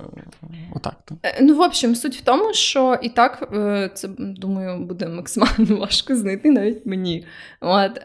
отак. 0.76 0.96
то 1.06 1.16
е, 1.24 1.38
Ну, 1.42 1.56
в 1.56 1.62
общем, 1.62 1.96
суть 1.96 2.16
в 2.16 2.22
тому, 2.22 2.54
що 2.54 3.00
і 3.02 3.10
так 3.10 3.50
е, 3.54 3.90
це, 3.94 4.08
думаю, 4.18 4.80
буде 4.80 5.08
максимально 5.08 5.78
важко 5.80 6.16
знайти 6.16 6.52
навіть 6.52 6.86
мені. 6.86 7.26
От, 7.62 8.02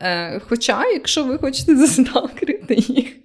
Хоча, 0.49 0.85
якщо 0.87 1.25
ви 1.25 1.39
хочете 1.39 1.77
зазнакрити 1.87 2.75
їх, 2.75 3.17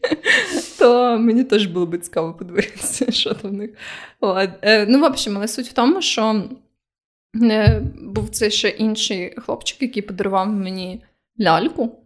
то 0.85 1.17
мені 1.19 1.43
теж 1.43 1.65
було 1.65 1.85
б 1.85 1.97
цікаво 1.97 2.33
подивитися, 2.33 3.11
що 3.11 3.33
там 3.33 3.51
в 3.51 3.53
них. 3.53 3.69
От. 4.19 4.49
Е, 4.61 4.85
ну, 4.85 4.99
в 4.99 5.03
общем, 5.03 5.37
але 5.37 5.47
суть 5.47 5.67
в 5.67 5.73
тому, 5.73 6.01
що 6.01 6.43
е, 7.43 7.81
був 8.01 8.29
це 8.29 8.49
ще 8.49 8.69
інший 8.69 9.35
хлопчик, 9.37 9.81
який 9.81 10.01
подарував 10.01 10.47
мені 10.47 11.03
ляльку. 11.41 11.99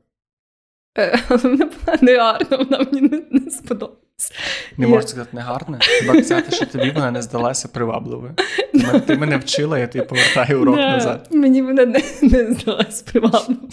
Е, 0.98 1.20
вона 1.30 1.66
була 1.66 1.98
не 2.02 2.18
гарна, 2.18 2.58
вона 2.58 2.86
мені 2.92 3.02
не, 3.02 3.22
не 3.32 3.52
сподобалась. 3.52 4.34
Не 4.78 4.88
можна 4.88 5.08
сказати 5.08 5.30
не 5.34 5.42
гарна, 5.42 5.80
хіба 5.82 6.14
сказати, 6.14 6.56
що 6.56 6.66
тобі 6.66 6.92
вона 6.92 7.12
не 7.12 7.22
здалася 7.22 7.68
привабливою. 7.68 8.36
Ти 9.08 9.18
мене 9.18 9.38
вчила, 9.38 9.80
я 9.80 9.88
тобі 9.88 10.06
повертаю 10.06 10.62
урок 10.62 10.78
назад. 10.78 11.28
Мені 11.32 11.62
вона 11.62 11.86
не, 11.86 12.02
не 12.22 12.54
здалася 12.54 13.06
привабливою. 13.12 13.70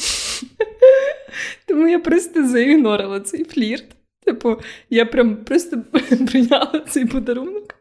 Тому 1.67 1.89
я 1.89 1.99
просто 1.99 2.49
заігнорила 2.49 3.21
цей 3.21 3.45
флірт. 3.45 3.96
Типу, 4.27 4.61
я 4.91 5.07
прям 5.07 5.37
просто 5.37 5.79
прийняла 6.27 6.85
цей 6.89 7.07
подарунок 7.07 7.75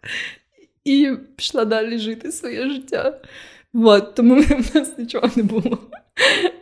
і 0.83 1.11
пішла 1.35 1.65
далі 1.65 1.97
жити 1.97 2.31
своє 2.31 2.69
життя. 2.69 3.21
От, 3.73 4.15
Тому 4.15 4.41
в 4.41 4.75
нас 4.75 4.97
нічого 4.97 5.29
не 5.35 5.43
було. 5.43 5.79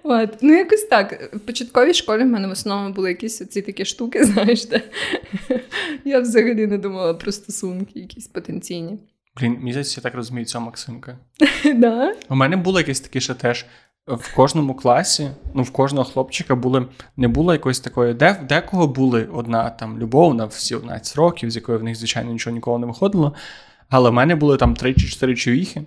От. 0.04 0.30
Ну, 0.42 0.54
якось 0.54 0.84
так. 0.84 1.36
В 1.36 1.40
початковій 1.40 1.94
школі 1.94 2.24
в 2.24 2.28
мене 2.28 2.48
в 2.48 2.52
основному 2.52 2.94
були 2.94 3.10
якісь 3.10 3.42
оці 3.42 3.62
такі 3.62 3.86
штуки, 3.86 4.24
знаєш, 4.26 4.66
де 4.66 4.82
я 6.06 6.20
взагалі 6.20 6.68
не 6.68 6.78
думала 6.78 7.14
про 7.14 7.32
стосунки, 7.32 8.00
якісь 8.00 8.28
потенційні. 8.28 9.00
Блін, 9.40 9.58
місяць, 9.62 9.98
я 9.98 10.04
так 10.04 10.16
розумію, 10.16 10.46
ця 10.46 10.60
Максимка. 10.60 11.18
Да? 11.76 12.16
У 12.30 12.36
мене 12.36 12.58
було 12.58 12.80
якесь 12.80 13.00
таке 13.00 13.20
ще 13.20 13.34
теж. 13.34 13.66
В 14.08 14.36
кожному 14.36 14.76
класі, 14.76 15.30
ну 15.54 15.64
в 15.64 15.72
кожного 15.72 16.06
хлопчика 16.06 16.56
були 16.56 16.86
не 17.18 17.28
було 17.28 17.54
якоїсь 17.54 17.80
такої, 17.80 18.14
де 18.14 18.46
декого 18.50 18.88
були 18.88 19.26
одна 19.34 19.70
там 19.70 20.00
любов 20.00 20.36
на 20.36 20.46
всі 20.46 20.76
11 20.76 21.16
років, 21.16 21.52
з 21.52 21.56
якої 21.56 21.78
в 21.78 21.84
них, 21.84 21.96
звичайно, 21.96 22.32
нічого 22.32 22.54
ніколи 22.54 22.80
не 22.80 22.86
виходило. 22.86 23.34
Але 23.90 24.10
в 24.10 24.14
мене 24.14 24.36
були 24.36 24.58
там 24.58 24.76
3 24.76 24.94
чи 24.94 25.08
4 25.08 25.36
човіхи, 25.36 25.84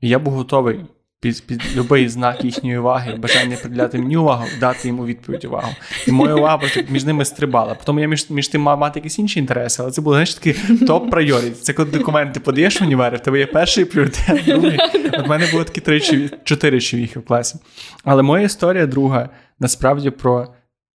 і 0.00 0.08
я 0.08 0.18
був 0.18 0.34
готовий 0.34 0.84
під 1.20 1.46
під 1.46 1.62
будь-який 1.76 2.08
знак 2.08 2.44
їхньої 2.44 2.78
уваги, 2.78 3.14
бажання 3.14 3.56
приділяти 3.56 3.98
мені 3.98 4.16
увагу, 4.16 4.44
дати 4.60 4.88
йому 4.88 5.06
відповідь 5.06 5.44
увагу. 5.44 5.68
І 6.06 6.12
моя 6.12 6.34
увага 6.34 6.60
між 6.88 7.04
ними 7.04 7.24
стрибала. 7.24 7.74
Потім 7.74 7.98
я 7.98 8.08
між 8.08 8.30
між 8.30 8.48
тим 8.48 8.60
мав 8.62 8.78
мати 8.78 8.98
якісь 8.98 9.18
інші 9.18 9.38
інтереси, 9.38 9.82
але 9.82 9.92
це 9.92 10.00
було 10.00 10.16
знаєш, 10.16 10.34
такий 10.34 10.52
топ 10.86 11.10
прайоріті 11.10 11.62
Це 11.62 11.72
коли 11.72 11.90
документи 11.90 12.40
подаєш 12.40 12.80
в 12.80 12.84
універ, 12.84 13.16
в 13.16 13.20
тебе 13.20 13.38
є 13.38 13.46
перший 13.46 13.84
пріоритет, 13.84 14.44
другий. 14.46 14.78
От 15.12 15.26
в 15.26 15.28
мене 15.28 15.48
було 15.52 15.64
такі 15.64 15.80
три 15.80 16.00
чотири 16.44 16.80
човіхи 16.80 17.18
в 17.18 17.24
класі. 17.24 17.58
Але 18.04 18.22
моя 18.22 18.44
історія 18.44 18.86
друга 18.86 19.28
насправді 19.60 20.10
про 20.10 20.54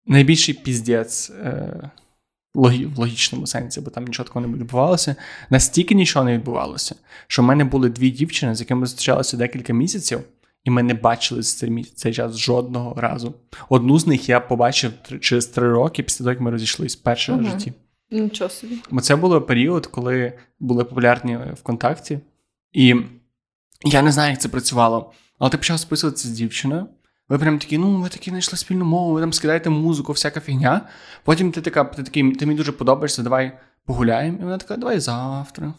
найбільший 0.06 0.53
піздець. 0.53 1.30
Е- 1.30 1.89
в 2.58 2.98
логічному 2.98 3.48
сенсі, 3.48 3.82
бо 3.82 3.89
там 3.89 4.06
нічого 4.06 4.28
такого 4.28 4.48
не 4.48 4.54
відбувалося. 4.58 5.15
Настільки 5.50 5.96
нічого 5.96 6.26
не 6.26 6.34
відбувалося, 6.34 6.96
що 7.28 7.41
в 7.41 7.46
мене 7.46 7.63
були 7.63 7.89
дві 7.89 8.12
дівчини, 8.12 8.56
з 8.56 8.60
якими 8.60 8.86
зустрічалися 8.86 9.38
декілька 9.38 9.74
місяців, 9.74 10.20
і 10.63 10.70
ми 10.70 10.84
не 10.84 10.93
бачили 10.93 11.41
цей, 11.41 11.84
цей 11.84 12.13
час 12.13 12.38
жодного 12.38 13.02
разу. 13.02 13.34
Одну 13.70 14.00
з 14.00 14.08
них 14.08 14.30
я 14.30 14.39
побачив 14.39 14.91
через 15.22 15.46
три 15.46 15.70
роки 15.70 16.04
після 16.04 16.17
того, 16.17 16.30
як 16.30 16.41
ми 16.41 16.52
розійшлись 16.52 16.96
перше 16.96 17.34
угу. 17.34 17.41
в 17.41 17.46
житті. 17.46 17.74
Нічого 18.12 18.50
собі. 18.50 18.78
Бо 18.89 19.02
це 19.02 19.15
був 19.15 19.46
період, 19.46 19.88
коли 19.88 20.34
були 20.60 20.84
популярні 20.84 21.38
ВКонтакті, 21.54 22.20
і 22.74 22.96
я 23.86 24.02
не 24.02 24.12
знаю, 24.12 24.32
як 24.32 24.41
це 24.41 24.50
працювало. 24.50 25.12
Але 25.39 25.50
ти 25.50 25.58
почав 25.58 25.80
списуватися 25.80 26.28
з 26.28 26.32
дівчиною. 26.32 26.88
Ви 27.29 27.37
прям 27.37 27.59
такі, 27.59 27.77
ну, 27.77 28.01
ви 28.01 28.09
такі 28.09 28.29
знайшли 28.29 28.57
спільну 28.57 28.85
мову, 28.85 29.13
ви 29.13 29.21
там 29.21 29.33
скидаєте 29.33 29.69
музику, 29.69 30.11
всяка 30.11 30.39
фігня. 30.39 30.81
Потім 31.23 31.51
ти 31.51 31.61
така, 31.61 31.83
ти 31.83 32.03
такий, 32.03 32.31
ти 32.31 32.45
мені 32.45 32.57
дуже 32.57 32.71
подобаєшся, 32.71 33.23
давай 33.23 33.59
погуляємо. 33.85 34.37
І 34.41 34.43
вона 34.43 34.57
така, 34.57 34.77
давай 34.77 34.99
завтра. 34.99 35.73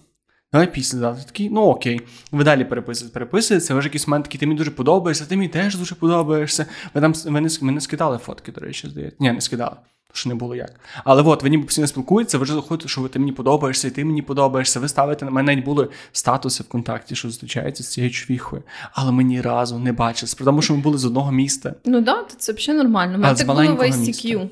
Давай 0.53 0.73
після 0.73 0.99
завтра. 0.99 1.25
Такий, 1.25 1.51
ну 1.51 1.61
окей. 1.61 2.01
Ви 2.33 2.45
далі 2.45 2.65
переписуєте, 2.65 3.15
переписуєте, 3.15 3.75
ви 3.75 3.81
ж 3.81 3.87
якийсь 3.87 4.09
момент 4.09 4.25
такий, 4.25 4.41
ти 4.41 4.47
мені 4.47 4.59
дуже 4.59 4.71
подобаєшся, 4.71 5.27
ти 5.27 5.37
мені 5.37 5.49
теж 5.49 5.77
дуже 5.77 5.95
подобаєшся. 5.95 6.67
Ви 6.95 7.01
там 7.01 7.13
ви 7.13 7.41
не, 7.41 7.49
ми 7.61 7.73
не 7.73 7.81
скидали 7.81 8.19
фотки, 8.19 8.53
до 8.53 8.61
речі, 8.61 8.89
здається. 8.89 9.17
Ні, 9.21 9.33
не 9.33 9.41
скидали 9.41 9.77
що 10.13 10.29
не 10.29 10.35
було 10.35 10.55
як. 10.57 10.81
Але 11.05 11.23
от 11.23 11.43
ви 11.43 11.51
ніби 11.51 11.65
постійно 11.65 11.87
спілкуєтеся, 11.87 12.39
ви 12.39 12.47
ж 12.47 12.53
заходите, 12.55 12.89
що 12.89 13.01
ви 13.01 13.09
ти 13.09 13.19
мені 13.19 13.33
подобаєшся, 13.33 13.89
і 13.89 13.91
ти 13.91 14.05
мені 14.05 14.23
подобаєшся. 14.23 14.81
Ви 14.81 14.89
ставите 14.89 15.25
на 15.25 15.31
мене 15.31 15.53
навіть 15.53 15.65
були 15.65 15.89
статуси 16.13 16.63
в 16.63 16.69
контакті, 16.69 17.15
що 17.17 17.29
зустрічаєтеся 17.29 17.83
з 17.83 17.93
цією 17.93 18.13
чвіхою. 18.13 18.63
Але 18.93 19.13
ми 19.13 19.25
ні 19.25 19.41
разу 19.41 19.79
не 19.79 19.93
бачилися, 19.93 20.37
тому 20.45 20.63
що 20.63 20.75
ми 20.75 20.81
були 20.81 20.99
з 20.99 21.05
одного 21.05 21.33
міста. 21.33 21.75
Ну 21.85 22.01
да, 22.01 22.25
це 22.37 22.53
взагалі 22.53 22.83
нормально. 22.83 23.19
Мене 23.19 23.35
так 23.35 23.47
було 23.47 23.63
в 23.63 23.81
ICQ. 23.81 24.37
У 24.37 24.49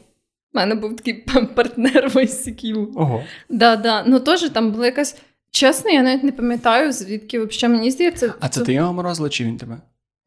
мене 0.53 0.75
був 0.75 0.97
такий 0.97 1.15
партнер 1.55 2.09
в 2.09 2.17
ICQ. 2.17 2.87
Ого. 2.95 3.23
Да, 3.51 3.77
да. 3.77 4.05
Ну 4.07 4.21
теж 4.21 4.51
там 4.51 4.73
була 4.73 4.87
якась. 4.87 5.17
Чесно, 5.51 5.91
я 5.91 6.03
навіть 6.03 6.25
не 6.25 6.33
пам'ятаю, 6.33 6.93
звідки 6.93 7.41
взагалі 7.41 7.77
мені 7.79 7.91
здається. 7.91 8.35
А 8.41 8.49
це, 8.49 8.61
це... 8.61 8.67
ти 8.67 8.73
його 8.73 8.93
морозила, 8.93 9.29
чи 9.29 9.45
він 9.45 9.57
тебе? 9.57 9.79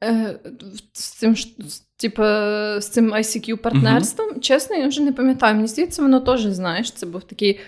Е, 0.04 0.40
з 0.94 1.10
цим 1.10 1.36
типу, 1.98 2.22
з 2.82 2.90
цим 2.92 3.14
ICQ 3.14 3.56
партнерством. 3.56 4.30
uh 4.30 4.40
Чесно, 4.40 4.76
я 4.76 4.88
вже 4.88 5.02
не 5.02 5.14
пам'ятаю. 5.14 5.56
Мені 5.56 5.68
здається, 5.68 6.02
воно 6.02 6.20
теж 6.20 6.42
знаєш. 6.42 6.92
Це 6.92 7.06
був 7.06 7.24
такий 7.24 7.60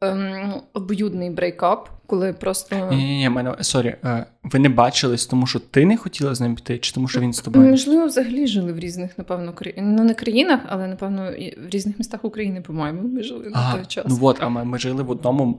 ем, 0.00 0.54
обоюдний 0.74 1.30
breakup, 1.30 1.88
коли 2.06 2.32
просто. 2.32 2.88
Ні, 2.90 2.96
ні, 2.96 3.18
ні, 3.18 3.28
мене 3.28 3.56
sorry, 3.60 3.96
е, 4.04 4.26
ви 4.42 4.58
не 4.58 4.68
бачились, 4.68 5.26
тому 5.26 5.46
що 5.46 5.58
ти 5.58 5.86
не 5.86 5.96
хотіла 5.96 6.34
з 6.34 6.40
ним 6.40 6.54
піти, 6.54 6.78
чи 6.78 6.92
тому, 6.92 7.08
що 7.08 7.20
він 7.20 7.32
з 7.32 7.40
тобою? 7.40 7.70
Можливо, 7.70 8.06
взагалі 8.06 8.46
жили 8.46 8.72
в 8.72 8.78
різних, 8.78 9.18
напевно, 9.18 9.52
країнах. 9.52 9.84
Ну, 9.98 10.04
не 10.04 10.14
країнах, 10.14 10.60
але 10.68 10.86
напевно 10.86 11.32
в 11.66 11.68
різних 11.70 11.98
містах 11.98 12.24
України, 12.24 12.60
по-моєму, 12.60 13.08
ми 13.08 13.22
жили 13.22 13.50
на 13.50 13.74
той 13.74 13.86
час. 13.86 14.06
Ну 14.08 14.18
от, 14.20 14.36
а 14.40 14.48
ми, 14.48 14.64
ми 14.64 14.78
жили 14.78 15.02
в 15.02 15.10
одному 15.10 15.58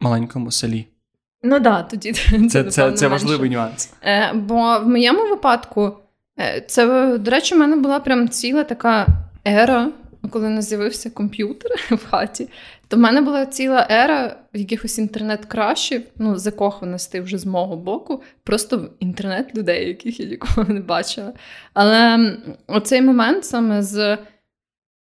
маленькому 0.00 0.50
селі. 0.50 0.86
Ну 1.42 1.50
так, 1.50 1.62
да, 1.62 1.82
тоді 1.82 2.12
це 2.48 2.48
це, 2.48 2.64
це, 2.64 2.92
це 2.92 3.08
важливий 3.08 3.50
нюанс. 3.50 3.92
Е, 4.02 4.32
Бо 4.34 4.78
в 4.78 4.88
моєму 4.88 5.28
випадку, 5.28 5.96
е, 6.40 6.64
це, 6.66 7.18
до 7.18 7.30
речі, 7.30 7.54
в 7.54 7.58
мене 7.58 7.76
була 7.76 8.00
прям 8.00 8.28
ціла 8.28 8.64
така 8.64 9.06
ера, 9.46 9.90
коли 10.30 10.48
не 10.48 10.62
з'явився 10.62 11.10
комп'ютер 11.10 11.70
в 11.90 12.10
хаті. 12.10 12.48
То 12.88 12.96
в 12.96 13.00
мене 13.00 13.20
була 13.20 13.46
ціла 13.46 13.86
ера 13.90 14.36
якихось 14.52 14.98
інтернет-крашів, 14.98 16.02
ну, 16.16 16.36
закоханостей 16.36 17.20
вже 17.20 17.38
з 17.38 17.46
мого 17.46 17.76
боку, 17.76 18.22
просто 18.44 18.78
в 18.78 18.90
інтернет 19.00 19.56
людей, 19.56 19.88
яких 19.88 20.20
я 20.20 20.26
ніколи 20.26 20.66
не 20.68 20.80
бачила. 20.80 21.32
Але 21.74 22.32
оцей 22.66 23.02
момент 23.02 23.44
саме 23.44 23.82
з 23.82 24.18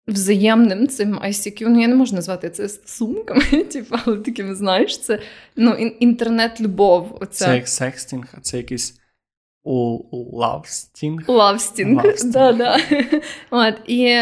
взаємним 0.09 0.89
цим 0.89 1.19
ICQ, 1.19 1.69
ну 1.69 1.81
я 1.81 1.89
не 1.89 1.95
можу 1.95 2.15
назвати 2.15 2.51
це 2.51 2.69
стосунками, 2.69 3.41
типу, 3.73 3.97
але 4.05 4.17
такими, 4.17 4.55
знаєш, 4.55 4.99
це 4.99 5.21
ну, 5.57 5.71
інтернет-любов. 6.01 7.19
Оця. 7.21 7.45
Це 7.45 7.55
як 7.55 7.69
sexting, 7.69 8.27
а 8.39 8.41
це 8.41 8.57
якийсь 8.57 9.01
lovesting. 10.33 11.25
Lovesting, 11.29 12.03
да, 12.25 12.53
да. 12.53 12.79
От, 13.51 13.75
І 13.87 14.19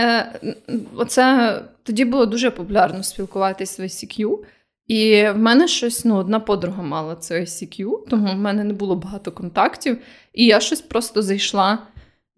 оце 0.96 1.60
тоді 1.82 2.04
було 2.04 2.26
дуже 2.26 2.50
популярно 2.50 3.02
спілкуватись 3.02 3.78
в 3.78 3.82
ICQ. 3.82 4.38
І 4.86 5.28
в 5.28 5.38
мене 5.38 5.68
щось, 5.68 6.04
ну, 6.04 6.16
одна 6.16 6.40
подруга 6.40 6.82
мала 6.82 7.16
це 7.16 7.40
ICQ, 7.40 8.08
тому 8.08 8.32
в 8.32 8.36
мене 8.36 8.64
не 8.64 8.74
було 8.74 8.96
багато 8.96 9.32
контактів. 9.32 9.98
І 10.32 10.46
я 10.46 10.60
щось 10.60 10.80
просто 10.80 11.22
зайшла 11.22 11.78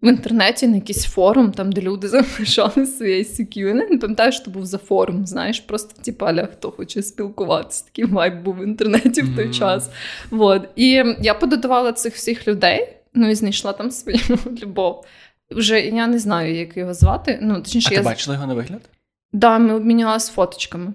в 0.01 0.07
інтернеті 0.07 0.67
на 0.67 0.75
якийсь 0.75 1.05
форум, 1.05 1.51
там, 1.51 1.71
де 1.71 1.81
люди 1.81 2.07
залишали 2.07 2.85
своє 2.85 3.21
ICQ. 3.21 3.59
Я 3.59 3.73
не 3.73 3.97
пам'ятаю, 3.97 4.31
що 4.31 4.51
був 4.51 4.65
за 4.65 4.77
форум, 4.77 5.27
знаєш, 5.27 5.59
просто 5.59 6.01
типу, 6.01 6.25
аля, 6.25 6.45
хто 6.45 6.71
хоче 6.71 7.03
спілкуватися. 7.03 7.85
Такий 7.85 8.05
вайб 8.05 8.43
був 8.43 8.55
в 8.55 8.63
інтернеті 8.63 9.21
в 9.21 9.35
той 9.35 9.47
mm-hmm. 9.47 9.59
час. 9.59 9.89
Вот. 10.29 10.69
І 10.75 11.03
я 11.21 11.33
пододавала 11.33 11.93
цих 11.93 12.15
всіх 12.15 12.47
людей, 12.47 12.87
ну 13.13 13.29
і 13.29 13.35
знайшла 13.35 13.73
там 13.73 13.91
свою 13.91 14.19
любов. 14.63 15.05
Вже 15.51 15.79
я 15.79 16.07
не 16.07 16.19
знаю, 16.19 16.55
як 16.55 16.77
його 16.77 16.93
звати. 16.93 17.39
Ну, 17.41 17.55
точніше, 17.55 17.89
А 17.91 17.93
я... 17.93 17.99
ти 17.99 18.05
бачила 18.05 18.35
його 18.35 18.47
на 18.47 18.53
вигляд? 18.53 18.81
Так, 18.81 18.91
да, 19.33 19.59
ми 19.59 19.73
обмінялися 19.73 20.31
фоточками. 20.31 20.93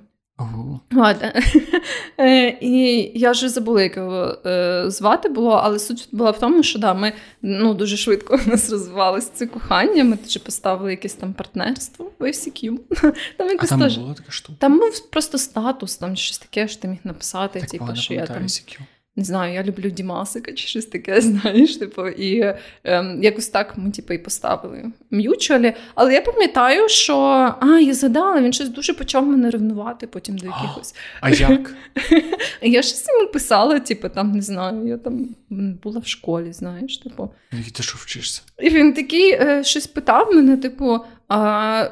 Ладно. 0.93 1.33
Е, 2.19 2.59
і 2.61 3.13
я 3.15 3.31
вже 3.31 3.49
забула, 3.49 3.83
як 3.83 3.97
його 3.97 4.37
е, 4.47 4.85
звати 4.87 5.29
було, 5.29 5.51
але 5.51 5.79
суть 5.79 6.09
була 6.13 6.31
в 6.31 6.39
тому, 6.39 6.63
що 6.63 6.79
да, 6.79 6.95
ми 6.95 7.13
ну, 7.43 7.75
дуже 7.75 7.97
швидко 7.97 8.39
у 8.47 8.51
нас 8.51 8.71
розвивалося 8.71 9.31
це 9.35 9.47
кохання. 9.47 10.05
Ми 10.05 10.17
тоді 10.17 10.39
поставили 10.39 10.91
якесь 10.91 11.15
там 11.15 11.33
партнерство 11.33 12.11
в 12.19 12.25
ICQ. 12.25 12.79
Там 13.37 13.49
якось 13.49 13.73
а 13.73 13.75
там 13.75 13.81
теж... 13.81 13.99
була 13.99 14.15
така 14.15 14.33
штука? 14.33 14.59
Там 14.61 14.79
був 14.79 15.11
просто 15.11 15.39
статус, 15.39 15.97
там 15.97 16.17
щось 16.17 16.39
таке, 16.39 16.69
що 16.69 16.81
ти 16.83 16.89
міг 16.89 16.99
написати, 17.05 17.61
так, 17.61 17.71
типу, 17.71 17.95
що 17.95 18.15
я 18.15 18.27
там. 18.27 18.43
ICQ. 18.43 18.79
Не 19.17 19.25
знаю, 19.25 19.55
я 19.55 19.63
люблю 19.63 19.91
Дімасика 19.91 20.53
чи 20.53 20.67
щось 20.67 20.87
таке, 20.87 21.21
знаєш, 21.21 21.77
типу, 21.77 22.09
і 22.09 22.55
ем, 22.85 23.23
якось 23.23 23.49
так 23.49 23.79
ми 23.79 23.91
типу, 23.91 24.13
і 24.13 24.19
поставили 24.19 24.85
м'ючалі. 25.11 25.75
Але 25.95 26.15
я 26.15 26.21
пам'ятаю, 26.21 26.89
що 26.89 27.17
а, 27.61 27.81
я 27.81 27.95
згадала, 27.95 28.41
він 28.41 28.53
щось 28.53 28.69
дуже 28.69 28.95
почав 28.95 29.27
мене 29.27 29.51
ревнувати 29.51 30.07
потім 30.07 30.39
до 30.39 30.47
якихось. 30.47 30.95
А 31.21 31.31
як? 31.31 31.75
Я 32.63 32.83
щось 32.83 33.07
йому 33.09 33.33
писала, 33.33 33.81
типу, 33.81 34.09
там, 34.09 34.33
не 34.33 34.43
знаю, 34.43 34.87
я 34.87 34.97
там 34.97 35.29
була 35.83 36.01
в 36.01 36.07
школі, 36.07 36.53
знаєш, 36.53 36.99
типу. 36.99 37.31
І 37.53 37.71
ти 37.71 37.83
що 37.83 37.99
вчишся? 37.99 38.43
І 38.59 38.71
він 38.71 38.93
такий 38.93 39.33
е, 39.33 39.65
щось 39.65 39.87
питав 39.87 40.35
мене, 40.35 40.57
типу, 40.57 40.99
а 41.35 41.89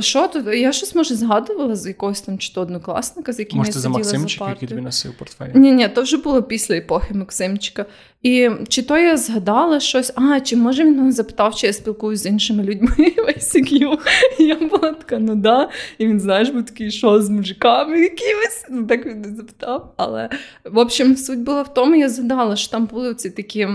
що 0.00 0.28
тут? 0.28 0.46
Я 0.46 0.72
щось 0.72 0.94
може 0.94 1.14
згадувала 1.14 1.76
з 1.76 1.86
якогось 1.86 2.20
там 2.20 2.38
чи 2.38 2.54
то 2.54 2.60
однокласника, 2.60 3.32
з 3.32 3.38
яким 3.38 3.58
Може, 3.58 3.68
я 3.68 3.72
сиділа 3.72 3.92
за 3.92 3.98
Максимчика, 3.98 4.48
який 4.48 4.68
тобі 4.68 4.80
носив 4.80 5.18
портфель? 5.18 5.48
Ні, 5.54 5.72
ні, 5.72 5.88
то 5.88 6.02
вже 6.02 6.16
було 6.16 6.42
після 6.42 6.76
епохи 6.76 7.14
Максимчика. 7.14 7.86
І 8.22 8.50
чи 8.68 8.82
то 8.82 8.98
я 8.98 9.16
згадала 9.16 9.80
щось, 9.80 10.12
а 10.14 10.40
чи 10.40 10.56
може 10.56 10.84
він 10.84 10.96
мене 10.96 11.12
запитав, 11.12 11.54
чи 11.54 11.66
я 11.66 11.72
спілкуюся 11.72 12.22
з 12.22 12.26
іншими 12.26 12.62
людьми 12.62 13.14
в 13.16 13.28
ICQ? 13.28 13.98
І 14.38 14.44
я 14.44 14.54
була 14.54 14.92
така, 14.92 15.18
ну 15.18 15.34
да. 15.34 15.70
І 15.98 16.06
він, 16.06 16.20
знаєш, 16.20 16.48
був 16.48 16.64
такий, 16.64 16.90
що 16.90 17.22
з 17.22 17.30
мужиками 17.30 18.00
якимись. 18.00 18.66
Ну, 18.70 18.86
так 18.86 19.06
він 19.06 19.20
не 19.20 19.36
запитав. 19.36 19.94
Але 19.96 20.28
в 20.64 20.78
общем, 20.78 21.16
суть 21.16 21.40
була 21.40 21.62
в 21.62 21.74
тому, 21.74 21.94
я 21.94 22.08
згадала, 22.08 22.56
що 22.56 22.70
там 22.70 22.86
були 22.86 23.14
ці 23.14 23.30
такі 23.30 23.68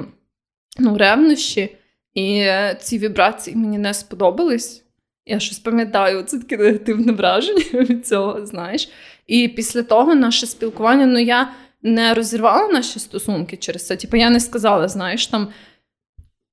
ну, 0.79 0.97
ревнощі. 0.97 1.77
І 2.17 2.49
ці 2.79 2.97
вібрації 2.97 3.55
мені 3.55 3.77
не 3.77 3.93
сподобались. 3.93 4.83
Я 5.25 5.39
щось 5.39 5.59
пам'ятаю, 5.59 6.23
це 6.23 6.37
таке 6.37 6.57
негативне 6.57 7.11
враження 7.11 7.63
від 7.73 8.07
цього, 8.07 8.45
знаєш. 8.45 8.89
І 9.27 9.47
після 9.47 9.83
того 9.83 10.15
наше 10.15 10.47
спілкування, 10.47 11.05
ну 11.05 11.19
я 11.19 11.51
не 11.81 12.13
розірвала 12.13 12.67
наші 12.67 12.99
стосунки 12.99 13.57
через 13.57 13.87
це. 13.87 13.95
Типу, 13.95 14.17
я 14.17 14.29
не 14.29 14.39
сказала, 14.39 14.87
знаєш, 14.87 15.27
там 15.27 15.47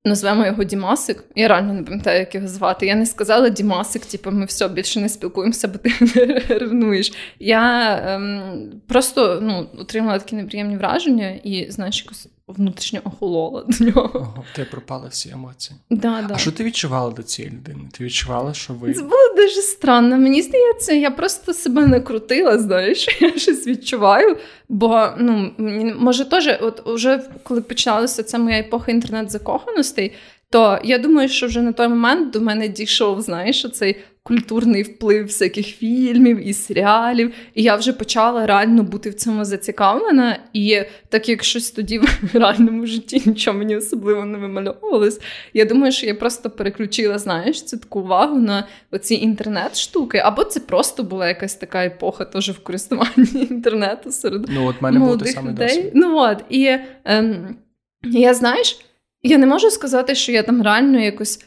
назвемо 0.04 0.46
його 0.46 0.64
Дімасик. 0.64 1.24
Я 1.34 1.48
реально 1.48 1.72
не 1.72 1.82
пам'ятаю, 1.82 2.20
як 2.20 2.34
його 2.34 2.48
звати. 2.48 2.86
Я 2.86 2.94
не 2.94 3.06
сказала 3.06 3.48
Дімасик, 3.48 4.06
типу, 4.06 4.30
ми 4.30 4.44
все 4.44 4.68
більше 4.68 5.00
не 5.00 5.08
спілкуємося, 5.08 5.68
бо 5.68 5.78
ти 5.78 5.92
не 6.16 6.38
ревнуєш. 6.58 7.12
Я 7.38 7.96
ем, 8.06 8.42
просто 8.88 9.38
ну, 9.42 9.68
отримала 9.78 10.18
такі 10.18 10.36
неприємні 10.36 10.76
враження 10.76 11.30
і, 11.30 11.70
знаєш, 11.70 12.02
якось 12.02 12.28
внутрішньо 12.48 13.00
охолола 13.04 13.64
до 13.68 13.84
нього. 13.84 14.10
Ого, 14.14 14.44
ти 14.54 14.64
пропали 14.64 15.08
всі 15.10 15.30
емоції. 15.30 15.78
Да, 15.90 16.24
да. 16.28 16.34
А 16.34 16.38
що 16.38 16.52
ти 16.52 16.64
відчувала 16.64 17.10
до 17.10 17.22
цієї 17.22 17.54
людини? 17.54 17.80
Ти 17.92 18.04
відчувала, 18.04 18.54
що 18.54 18.72
ви. 18.72 18.94
Це 18.94 19.02
було 19.02 19.34
дуже 19.36 19.62
странно. 19.62 20.16
Мені 20.16 20.42
здається, 20.42 20.92
я 20.92 21.10
просто 21.10 21.54
себе 21.54 21.86
не 21.86 22.00
крутила, 22.00 22.58
знаєш, 22.58 23.08
я 23.20 23.38
щось 23.38 23.66
відчуваю. 23.66 24.36
Бо 24.68 25.08
ну, 25.18 25.50
може 25.98 26.24
теж, 26.24 26.58
от 26.60 26.86
уже 26.86 27.22
коли 27.42 27.60
почалася 27.60 28.22
ця 28.22 28.38
моя 28.38 28.58
епоха 28.58 28.92
інтернет-закоханостей, 28.92 30.12
то 30.50 30.78
я 30.84 30.98
думаю, 30.98 31.28
що 31.28 31.46
вже 31.46 31.62
на 31.62 31.72
той 31.72 31.88
момент 31.88 32.30
до 32.30 32.40
мене 32.40 32.68
дійшов, 32.68 33.22
знаєш, 33.22 33.66
цей 33.72 33.96
культурний 34.26 34.82
вплив 34.82 35.26
всяких 35.26 35.66
фільмів 35.66 36.48
і 36.48 36.52
серіалів. 36.52 37.32
І 37.54 37.62
я 37.62 37.76
вже 37.76 37.92
почала 37.92 38.46
реально 38.46 38.82
бути 38.82 39.10
в 39.10 39.14
цьому 39.14 39.44
зацікавлена. 39.44 40.38
І 40.52 40.82
так 41.08 41.28
як 41.28 41.44
щось 41.44 41.70
тоді 41.70 41.98
в 42.22 42.30
реальному 42.32 42.86
житті 42.86 43.22
нічого 43.26 43.58
мені 43.58 43.76
особливо 43.76 44.24
не 44.24 44.38
вимальовувалось, 44.38 45.20
я 45.54 45.64
думаю, 45.64 45.92
що 45.92 46.06
я 46.06 46.14
просто 46.14 46.50
переключила, 46.50 47.18
знаєш, 47.18 47.62
цю 47.62 47.78
таку 47.78 48.00
увагу 48.00 48.38
на 48.38 48.66
оці 48.90 49.14
інтернет-штуки. 49.14 50.18
Або 50.18 50.44
це 50.44 50.60
просто 50.60 51.02
була 51.02 51.28
якась 51.28 51.54
така 51.54 51.84
епоха 51.84 52.24
теж 52.24 52.50
в 52.50 52.62
користуванні 52.62 53.46
інтернету 53.50 54.12
серед 54.12 54.46
ну, 54.48 54.66
от 54.66 54.82
мене 54.82 54.98
молодих 54.98 55.36
було 55.36 55.50
людей. 55.50 55.68
Досвід. 55.68 55.90
Ну 55.94 56.18
от, 56.18 56.44
і 56.50 56.76
ем, 57.04 57.56
я 58.02 58.34
знаєш. 58.34 58.80
Я 59.26 59.38
не 59.38 59.46
можу 59.46 59.70
сказати, 59.70 60.14
що 60.14 60.32
я 60.32 60.42
там 60.42 60.62
реально 60.62 61.00
якось 61.00 61.44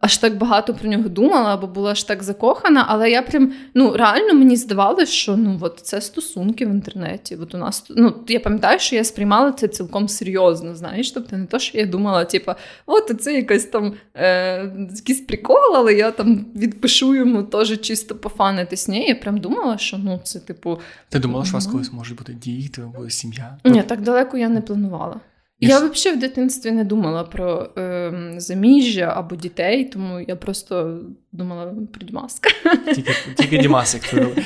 аж 0.00 0.18
так 0.18 0.38
багато 0.38 0.74
про 0.74 0.88
нього 0.88 1.08
думала, 1.08 1.54
або 1.54 1.66
була 1.66 1.90
аж 1.90 2.04
так 2.04 2.22
закохана, 2.22 2.84
але 2.88 3.10
я 3.10 3.22
прям 3.22 3.52
ну 3.74 3.92
реально 3.96 4.34
мені 4.34 4.56
здавалося, 4.56 5.12
що 5.12 5.36
ну 5.36 5.58
от 5.60 5.80
це 5.82 6.00
стосунки 6.00 6.66
в 6.66 6.70
інтернеті. 6.70 7.36
От 7.36 7.54
у 7.54 7.58
нас 7.58 7.84
ну 7.90 8.14
я 8.28 8.40
пам'ятаю, 8.40 8.78
що 8.78 8.96
я 8.96 9.04
сприймала 9.04 9.52
це 9.52 9.68
цілком 9.68 10.08
серйозно. 10.08 10.74
Знаєш, 10.74 11.10
тобто 11.10 11.36
не 11.36 11.46
то, 11.46 11.58
що 11.58 11.78
я 11.78 11.86
думала, 11.86 12.24
типу, 12.24 12.52
от 12.86 13.20
це 13.20 13.34
якась 13.34 13.64
там 13.64 13.94
е, 14.14 14.72
якийсь 14.96 15.20
прикол, 15.20 15.76
але 15.76 15.94
я 15.94 16.10
там 16.10 16.46
відпишу 16.56 17.14
йому 17.14 17.42
теж 17.42 17.80
чисто 17.80 18.14
пофанитись. 18.14 18.88
Ні, 18.88 19.08
я 19.08 19.14
прям 19.14 19.38
думала, 19.38 19.78
що 19.78 19.98
ну 19.98 20.20
це 20.24 20.40
типу. 20.40 20.78
Ти 21.08 21.18
думала, 21.18 21.44
що 21.44 21.52
у 21.52 21.54
вас 21.54 21.66
колись 21.66 21.92
можуть 21.92 22.18
бути 22.18 22.32
діти, 22.32 22.82
або 22.82 23.10
сім'я? 23.10 23.56
Ні, 23.64 23.82
так 23.82 24.00
далеко 24.00 24.38
я 24.38 24.48
не 24.48 24.60
планувала. 24.60 25.20
Я 25.60 25.78
взагалі 25.78 26.18
в 26.18 26.20
дитинстві 26.20 26.70
не 26.70 26.84
думала 26.84 27.24
про 27.24 27.70
е, 27.78 28.34
заміжжя 28.36 29.12
або 29.16 29.36
дітей, 29.36 29.84
тому 29.84 30.20
я 30.20 30.36
просто 30.36 31.00
думала 31.32 31.74
про 31.92 32.06
Дімаска. 32.06 32.50
Тільки 32.94 33.14
тільки 33.36 33.58
Дімасик. 33.58 34.02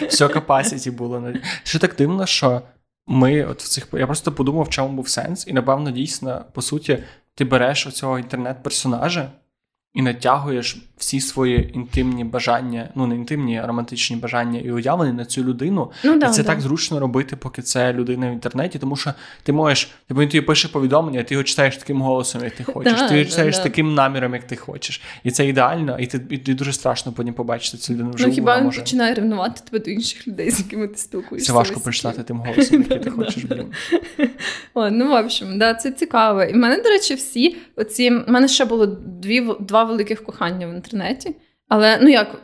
Все 0.08 0.26
capacity 0.26 0.92
було. 0.92 1.32
Що 1.62 1.78
так 1.78 1.94
дивно, 1.98 2.26
що 2.26 2.62
ми 3.06 3.44
от 3.44 3.62
в 3.62 3.68
цих. 3.68 3.88
Я 3.92 4.06
просто 4.06 4.32
подумав, 4.32 4.64
в 4.64 4.68
чому 4.68 4.96
був 4.96 5.08
сенс, 5.08 5.46
і 5.46 5.52
напевно, 5.52 5.90
дійсно, 5.90 6.44
по 6.52 6.62
суті, 6.62 6.98
ти 7.34 7.44
береш 7.44 7.86
оцього 7.86 8.18
інтернет-персонажа 8.18 9.30
і 9.94 10.02
натягуєш 10.02 10.87
всі 10.98 11.20
свої 11.20 11.70
інтимні 11.74 12.24
бажання, 12.24 12.88
ну 12.94 13.06
не 13.06 13.14
інтимні, 13.14 13.58
а 13.58 13.66
романтичні 13.66 14.16
бажання 14.16 14.60
і 14.60 14.70
уявлення 14.70 15.12
на 15.12 15.24
цю 15.24 15.44
людину. 15.44 15.90
Ну, 16.04 16.18
да, 16.18 16.26
і 16.26 16.30
це 16.30 16.42
да. 16.42 16.48
так 16.48 16.60
зручно 16.60 17.00
робити, 17.00 17.36
поки 17.36 17.62
це 17.62 17.92
людина 17.92 18.30
в 18.30 18.32
інтернеті, 18.32 18.78
тому 18.78 18.96
що 18.96 19.14
ти 19.42 19.52
можеш, 19.52 19.90
він 20.10 20.28
тобі 20.28 20.40
пише 20.40 20.68
повідомлення, 20.68 21.22
ти 21.22 21.34
його 21.34 21.44
читаєш 21.44 21.76
таким 21.76 22.02
голосом, 22.02 22.44
як 22.44 22.54
ти 22.54 22.64
хочеш. 22.64 22.92
Да, 22.92 23.08
ти 23.08 23.18
його 23.18 23.30
читаєш 23.30 23.58
таким 23.58 23.94
наміром, 23.94 24.34
як 24.34 24.46
ти 24.46 24.56
хочеш. 24.56 25.00
І 25.24 25.30
це 25.30 25.46
ідеально, 25.46 25.98
і 25.98 26.06
ти 26.06 26.20
і, 26.30 26.34
і 26.34 26.54
дуже 26.54 26.72
страшно 26.72 27.12
потім 27.12 27.34
побачити 27.34 27.78
цю 27.78 27.92
людину 27.92 28.10
вживу. 28.10 28.28
Ну 28.28 28.34
хіба 28.34 28.58
він 28.58 28.64
може... 28.64 28.80
починає 28.80 29.14
ревнувати 29.14 29.60
тебе 29.70 29.84
до 29.84 29.90
інших 29.90 30.28
людей, 30.28 30.50
з 30.50 30.58
якими 30.58 30.88
ти 30.88 30.98
спілкуєшся. 30.98 31.46
Це 31.46 31.52
важко 31.52 31.80
прочитати 31.80 32.22
тим 32.22 32.36
голосом, 32.38 32.82
який 32.82 32.98
ти 32.98 33.10
хочеш. 33.16 33.44
блін. 33.44 33.66
О, 34.74 34.90
Ну, 34.90 35.08
в 35.08 35.24
общем, 35.24 35.58
да, 35.58 35.74
це 35.74 35.90
цікаво. 35.90 36.42
І 36.42 36.52
в 36.52 36.56
мене, 36.56 36.82
до 36.82 36.88
речі, 36.88 37.14
всі 37.14 37.56
оці. 37.76 38.10
У 38.28 38.32
мене 38.32 38.48
ще 38.48 38.64
було 38.64 38.86
дві 39.06 39.48
два 39.60 39.84
великих 39.84 40.24
кохання 40.24 40.66
в 40.66 40.70
інтернеті. 40.70 40.87
Але 41.68 41.98
ну 42.02 42.08
як, 42.08 42.42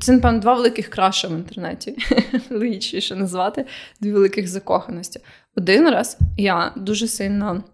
це, 0.00 0.12
напевно, 0.12 0.38
два 0.38 0.54
великих 0.54 0.88
краша 0.88 1.28
в 1.28 1.32
інтернеті. 1.32 1.96
Логічніше 2.50 3.16
назвати 3.16 3.64
дві 4.00 4.12
великих 4.12 4.48
закоханості. 4.48 5.20
Один 5.56 5.88
раз 5.88 6.18
я 6.36 6.72
дуже 6.76 7.08
сильно 7.08 7.64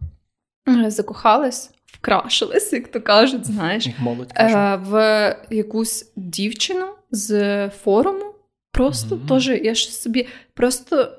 е, 0.68 0.91
закохалась, 0.91 1.70
вкрашилась, 1.87 2.72
як 2.72 2.89
то 2.89 3.01
кажуть, 3.01 3.47
знаєш, 3.47 3.89
молодь 3.99 4.32
е, 4.37 4.76
в 4.76 5.37
якусь 5.51 6.12
дівчину 6.16 6.87
з 7.11 7.68
форуму. 7.68 8.35
Просто 8.72 9.16
mm-hmm. 9.16 9.28
теж 9.28 9.49
я 9.49 9.74
ж 9.74 9.93
собі 9.93 10.26
просто. 10.55 11.12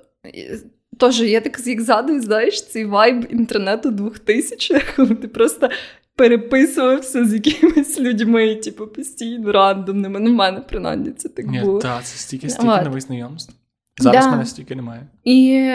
Тож, 0.97 1.21
я 1.21 1.41
так 1.41 1.67
як 1.67 1.81
згадую, 1.81 2.21
знаєш, 2.21 2.67
цей 2.67 2.85
вайб 2.85 3.27
інтернету 3.29 3.91
2000 3.91 4.81
коли 4.95 5.15
ти 5.15 5.27
просто 5.27 5.69
переписувався 6.15 7.25
з 7.25 7.33
якимись 7.33 7.99
людьми, 7.99 8.55
типу, 8.55 8.87
постійно 8.87 9.51
рандомними. 9.51 10.19
Ну, 10.19 10.31
в 10.31 10.33
мене 10.33 10.61
принаймні 10.69 11.11
це 11.11 11.29
так 11.29 11.45
Ні, 11.45 11.59
було. 11.59 11.79
Так, 11.79 12.03
це 12.03 12.17
стільки 12.17 12.49
стільки 12.49 12.81
нових 12.83 13.01
знайомств. 13.01 13.53
Зараз 13.97 14.25
да. 14.25 14.31
мене 14.31 14.45
стільки 14.45 14.75
немає. 14.75 15.07
І 15.23 15.69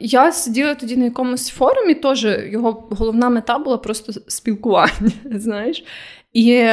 я 0.00 0.32
сиділа 0.32 0.74
тоді 0.74 0.96
на 0.96 1.04
якомусь 1.04 1.48
форумі, 1.48 1.94
теж 1.94 2.24
його 2.24 2.88
головна 2.90 3.30
мета 3.30 3.58
була 3.58 3.78
просто 3.78 4.12
спілкування, 4.26 5.12
знаєш. 5.24 5.84
І 6.32 6.68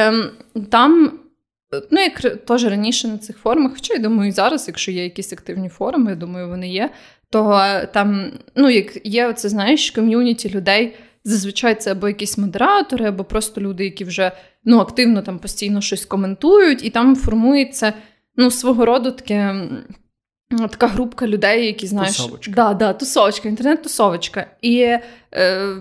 там. 0.70 1.18
Ну, 1.90 2.00
як 2.00 2.20
теж 2.44 2.64
раніше 2.64 3.08
на 3.08 3.18
цих 3.18 3.38
форумах, 3.38 3.72
хоча 3.74 3.94
я 3.94 4.00
думаю, 4.00 4.28
і 4.28 4.32
зараз, 4.32 4.68
якщо 4.68 4.90
є 4.92 5.04
якісь 5.04 5.32
активні 5.32 5.68
форуми, 5.68 6.10
я 6.10 6.16
думаю, 6.16 6.48
вони 6.48 6.68
є. 6.68 6.90
То 7.30 7.62
там, 7.92 8.32
ну, 8.54 8.70
як 8.70 9.06
є, 9.06 9.28
оце, 9.28 9.48
знаєш, 9.48 9.90
ком'юніті 9.90 10.50
людей, 10.50 10.96
зазвичай 11.24 11.74
це 11.74 11.92
або 11.92 12.08
якісь 12.08 12.38
модератори, 12.38 13.06
або 13.06 13.24
просто 13.24 13.60
люди, 13.60 13.84
які 13.84 14.04
вже 14.04 14.32
ну, 14.64 14.78
активно 14.78 15.22
там 15.22 15.38
постійно 15.38 15.80
щось 15.80 16.04
коментують, 16.04 16.84
і 16.84 16.90
там 16.90 17.16
формується 17.16 17.92
ну, 18.36 18.50
свого 18.50 18.86
роду 18.86 19.10
таке. 19.10 19.68
Така 20.70 20.86
групка 20.86 21.26
людей, 21.26 21.66
які 21.66 21.86
знаєш, 21.86 22.16
Тусовочка. 22.16 22.52
Да, 22.52 22.74
да, 22.74 22.92
тусовочка, 22.92 23.48
інтернет-тусовочка. 23.48 24.46
І 24.62 24.98
е, 25.32 25.78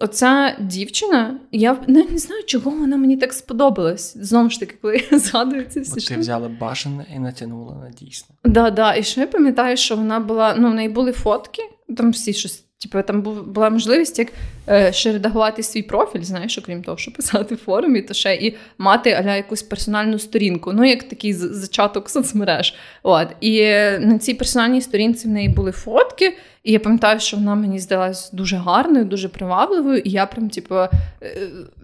оця 0.00 0.56
дівчина, 0.60 1.40
я 1.52 1.76
не, 1.86 2.04
не 2.04 2.18
знаю, 2.18 2.44
чого 2.44 2.70
вона 2.70 2.96
мені 2.96 3.16
так 3.16 3.32
сподобалась. 3.32 4.16
Знову 4.16 4.50
ж 4.50 4.60
таки, 4.60 4.74
коли 4.82 5.02
я 5.10 5.18
згадую 5.18 5.66
це 5.68 5.80
всі 5.80 5.92
От 5.92 6.06
ти 6.06 6.16
взяла 6.16 6.48
башене 6.48 7.06
і 7.16 7.18
натягнула 7.18 7.74
на 7.74 7.90
дійсне. 7.90 8.36
Да, 8.44 8.70
да. 8.70 8.94
І 8.94 9.02
ще 9.02 9.20
я 9.20 9.26
пам'ятаю, 9.26 9.76
що 9.76 9.96
вона 9.96 10.20
була, 10.20 10.54
ну, 10.58 10.70
в 10.70 10.74
неї 10.74 10.88
були 10.88 11.12
фотки, 11.12 11.62
там 11.96 12.10
всі 12.10 12.32
щось. 12.32 12.64
Типу, 12.84 13.02
там 13.02 13.22
був, 13.22 13.46
була 13.46 13.70
можливість 13.70 14.18
як 14.18 14.28
е, 14.68 14.92
ще 14.92 15.12
редагувати 15.12 15.62
свій 15.62 15.82
профіль, 15.82 16.22
знаєш, 16.22 16.58
окрім 16.58 16.82
того, 16.82 16.98
що 16.98 17.12
писати 17.12 17.54
в 17.54 17.58
форумі, 17.58 18.02
то 18.02 18.14
ще 18.14 18.34
і 18.34 18.56
мати 18.78 19.12
аля 19.12 19.36
якусь 19.36 19.62
персональну 19.62 20.18
сторінку, 20.18 20.72
ну 20.72 20.84
як 20.84 21.02
такий 21.02 21.32
зачаток 21.32 22.10
соцмереж. 22.10 22.74
От. 23.02 23.28
І 23.40 23.62
на 24.00 24.18
цій 24.18 24.34
персональній 24.34 24.80
сторінці 24.80 25.28
в 25.28 25.30
неї 25.30 25.48
були 25.48 25.72
фотки, 25.72 26.36
і 26.64 26.72
я 26.72 26.80
пам'ятаю, 26.80 27.20
що 27.20 27.36
вона 27.36 27.54
мені 27.54 27.78
здалась 27.78 28.30
дуже 28.32 28.56
гарною, 28.56 29.04
дуже 29.04 29.28
привабливою, 29.28 29.98
і 29.98 30.10
я 30.10 30.26
прям, 30.26 30.50
типу, 30.50 30.74
е, 30.74 30.90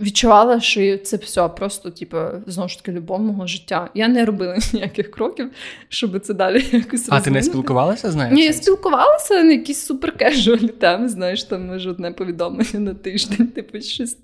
відчувала, 0.01 0.61
що 0.61 0.99
це 0.99 1.17
все 1.17 1.49
просто, 1.49 1.91
типу, 1.91 2.17
знову 2.47 2.69
ж 2.69 2.79
таки, 2.79 2.93
любов 2.93 3.21
мого 3.21 3.47
життя. 3.47 3.91
Я 3.95 4.09
не 4.09 4.25
робила 4.25 4.59
ніяких 4.73 5.11
кроків, 5.11 5.51
щоб 5.89 6.21
це 6.21 6.35
далі 6.35 6.65
якось 6.73 7.07
А 7.11 7.21
ти 7.21 7.31
не 7.31 7.43
спілкувалася 7.43 8.11
з 8.11 8.17
нею? 8.17 8.35
Ні, 8.35 8.45
я 8.45 8.53
спілкувалася 8.53 9.43
на 9.43 9.53
якісь 9.53 9.87
суперкежуалі 9.87 10.69
теми, 10.69 11.09
знаєш, 11.09 11.45
там 11.45 11.67
може 11.67 11.91
одне 11.91 12.13
повідомлення 12.13 12.81
на 12.81 12.95
тиждень, 12.95 13.47
типу 13.55 13.81
щось 13.81 14.17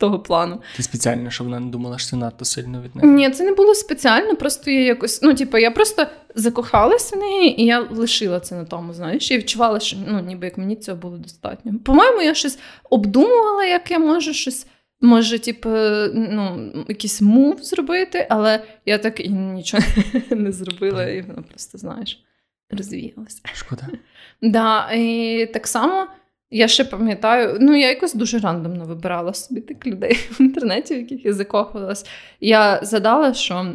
того 0.00 0.18
плану. 0.18 0.60
Ти 0.76 0.82
спеціально, 0.82 1.30
щоб 1.30 1.46
вона 1.46 1.60
не 1.60 1.70
думала, 1.70 1.98
що 1.98 2.10
ти 2.10 2.16
надто 2.16 2.44
сильно 2.44 2.82
від 2.82 2.96
неї. 2.96 3.08
Ні, 3.08 3.30
це 3.30 3.44
не 3.44 3.52
було 3.52 3.74
спеціально, 3.74 4.36
просто 4.36 4.70
я 4.70 4.80
якось, 4.80 5.22
ну, 5.22 5.34
типу, 5.34 5.58
я 5.58 5.70
просто 5.70 6.06
закохалася 6.34 7.16
в 7.16 7.18
неї, 7.18 7.60
і 7.62 7.64
я 7.64 7.80
лишила 7.80 8.40
це 8.40 8.54
на 8.54 8.64
тому, 8.64 8.94
знаєш, 8.94 9.30
і 9.30 9.38
відчувала, 9.38 9.80
що 9.80 9.96
ну, 10.08 10.20
ніби 10.20 10.46
як 10.46 10.58
мені 10.58 10.76
цього 10.76 10.98
було 10.98 11.16
достатньо. 11.16 11.72
По-моєму, 11.84 12.22
я 12.22 12.34
щось 12.34 12.58
обдумувала, 12.90 13.64
як 13.64 13.90
я 13.90 13.98
можу 13.98 14.32
щось. 14.32 14.66
Може, 15.02 15.38
типу, 15.38 15.68
ну, 16.14 16.72
якийсь 16.88 17.20
мув 17.20 17.62
зробити, 17.62 18.26
але 18.30 18.64
я 18.86 18.98
так 18.98 19.20
і 19.20 19.28
нічого 19.28 19.82
не 20.30 20.52
зробила, 20.52 21.04
і 21.04 21.22
воно 21.22 21.42
просто, 21.42 21.78
знаєш, 21.78 22.24
розвіялося. 22.70 23.40
Шкода. 23.54 23.86
Да, 24.42 24.92
і 24.92 25.46
так 25.52 25.66
само 25.66 26.06
я 26.50 26.68
ще 26.68 26.84
пам'ятаю, 26.84 27.56
ну 27.60 27.74
я 27.76 27.88
якось 27.88 28.14
дуже 28.14 28.38
рандомно 28.38 28.84
вибирала 28.84 29.34
собі 29.34 29.60
тих 29.60 29.86
людей 29.86 30.14
в 30.30 30.40
інтернеті, 30.40 30.94
в 30.94 30.98
яких 30.98 31.24
я 31.24 31.32
закохувалась. 31.32 32.06
Я 32.40 32.80
задала, 32.82 33.34
що 33.34 33.72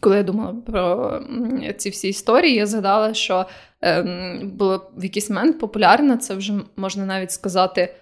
коли 0.00 0.16
я 0.16 0.22
думала 0.22 0.54
про 0.66 1.12
ці 1.76 1.90
всі 1.90 2.08
історії, 2.08 2.54
я 2.54 2.66
згадала, 2.66 3.14
що 3.14 3.46
ем, 3.80 4.50
було 4.54 4.90
в 4.96 5.04
якийсь 5.04 5.30
момент 5.30 5.58
популярна, 5.58 6.16
це 6.16 6.34
вже 6.34 6.54
можна 6.76 7.06
навіть 7.06 7.30
сказати. 7.30 7.94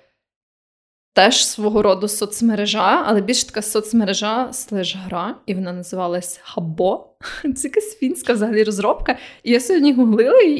Теж 1.14 1.46
свого 1.46 1.82
роду 1.82 2.08
соцмережа, 2.08 3.02
але 3.06 3.20
більш 3.20 3.44
така 3.44 3.62
соцмережа 3.62 4.52
слеш 4.52 4.96
гра, 4.96 5.34
і 5.46 5.54
вона 5.54 5.72
називалась 5.72 6.40
Хабо. 6.42 7.06
Це 7.56 7.68
якась 7.68 7.98
фінська 7.98 8.32
взагалі 8.32 8.64
розробка. 8.64 9.16
І 9.42 9.52
я 9.52 9.60
сьогодні 9.60 9.92
гуглила, 9.92 10.40
і 10.40 10.50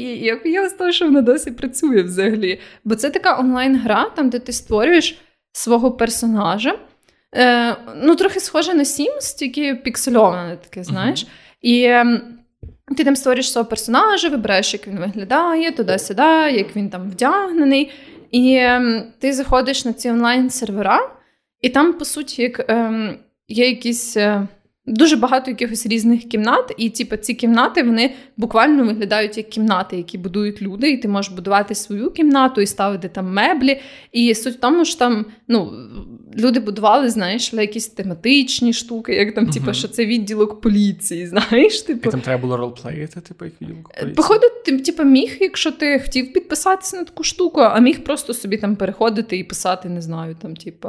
і 0.44 0.50
я 0.50 0.68
з 0.68 0.72
того, 0.72 0.92
що 0.92 1.04
вона 1.04 1.20
досі 1.20 1.50
працює 1.50 2.02
взагалі. 2.02 2.60
Бо 2.84 2.94
це 2.94 3.10
така 3.10 3.40
онлайн-гра, 3.40 4.10
там, 4.16 4.30
де 4.30 4.38
ти 4.38 4.52
створюєш 4.52 5.18
свого 5.52 5.92
персонажа. 5.92 6.78
Е, 7.36 7.76
ну, 8.02 8.16
трохи 8.16 8.40
схоже 8.40 8.74
на 8.74 8.82
Sims, 8.82 9.38
тільки 9.38 9.74
піксельоване 9.74 10.56
таке, 10.56 10.84
знаєш. 10.84 11.26
І 11.62 11.84
ем, 11.84 12.22
ти 12.96 13.04
там 13.04 13.16
створюєш 13.16 13.52
свого 13.52 13.68
персонажа, 13.68 14.28
вибираєш, 14.28 14.72
як 14.72 14.86
він 14.86 14.98
виглядає, 14.98 15.72
туди-сюди, 15.72 16.22
як 16.52 16.76
він 16.76 16.90
там 16.90 17.10
вдягнений. 17.10 17.90
І 18.34 18.56
ем, 18.56 19.04
ти 19.18 19.32
заходиш 19.32 19.84
на 19.84 19.92
ці 19.92 20.10
онлайн-сервера, 20.10 21.10
і 21.60 21.68
там, 21.68 21.92
по 21.92 22.04
суті, 22.04 22.42
як, 22.42 22.70
ем, 22.70 23.18
є 23.48 23.68
якісь. 23.68 24.16
Е, 24.16 24.48
Дуже 24.86 25.16
багато 25.16 25.50
якихось 25.50 25.86
різних 25.86 26.24
кімнат, 26.24 26.74
і 26.76 26.90
типу, 26.90 27.16
ці 27.16 27.34
кімнати 27.34 27.82
вони 27.82 28.14
буквально 28.36 28.84
виглядають 28.84 29.36
як 29.36 29.48
кімнати, 29.48 29.96
які 29.96 30.18
будують 30.18 30.62
люди, 30.62 30.90
і 30.90 30.96
ти 30.96 31.08
можеш 31.08 31.32
будувати 31.32 31.74
свою 31.74 32.10
кімнату 32.10 32.60
і 32.60 32.66
ставити 32.66 33.08
там 33.08 33.32
меблі. 33.32 33.80
І 34.12 34.34
суть 34.34 34.54
в 34.54 34.60
тому, 34.60 34.84
що 34.84 34.98
там 34.98 35.26
ну, 35.48 35.72
люди 36.36 36.60
будували, 36.60 37.10
знаєш, 37.10 37.52
якісь 37.52 37.88
тематичні 37.88 38.72
штуки, 38.72 39.14
як 39.14 39.34
там, 39.34 39.46
типу, 39.46 39.64
Мгм. 39.64 39.74
що 39.74 39.88
це 39.88 40.06
відділок 40.06 40.60
поліції, 40.60 41.26
знаєш, 41.26 41.82
типу. 41.82 42.08
І 42.08 42.12
там 42.12 42.20
треба 42.20 42.42
було 42.42 42.56
ролплеїти, 42.56 43.20
типу, 43.20 43.44
як 43.44 43.54
відділку 43.62 43.90
поліції. 43.92 44.14
Походу, 44.14 44.46
ти 44.64 44.78
типу, 44.78 45.04
міг, 45.04 45.36
якщо 45.40 45.72
ти 45.72 46.00
хотів 46.00 46.32
підписатися 46.32 46.96
на 46.96 47.04
таку 47.04 47.24
штуку, 47.24 47.60
а 47.60 47.80
міг 47.80 48.04
просто 48.04 48.34
собі 48.34 48.56
там 48.56 48.76
переходити 48.76 49.38
і 49.38 49.44
писати, 49.44 49.88
не 49.88 50.00
знаю, 50.02 50.36
там, 50.42 50.56
типу, 50.56 50.88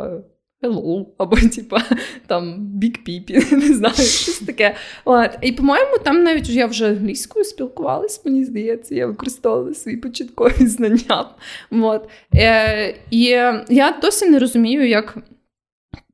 hello, 0.66 1.05
або 1.18 1.36
типу, 1.36 1.76
там 2.28 2.70
big 2.84 2.97
pipi, 3.07 3.53
не 3.68 3.74
знаю, 3.74 3.95
щось 3.95 4.39
таке. 4.39 4.76
От. 5.05 5.30
І, 5.41 5.51
по-моєму, 5.51 5.97
там 6.03 6.24
навіть 6.24 6.49
я 6.49 6.66
вже 6.66 6.88
англійською 6.88 7.45
спілкувалась, 7.45 8.26
мені 8.26 8.45
здається, 8.45 8.95
я 8.95 9.07
використовувала 9.07 9.74
свої 9.74 9.97
початкові 9.97 10.53
знання. 10.68 11.26
От. 11.72 12.09
Е, 12.36 12.95
і 13.11 13.22
я 13.70 13.99
досі 14.01 14.30
не 14.30 14.39
розумію, 14.39 14.88
як. 14.88 15.18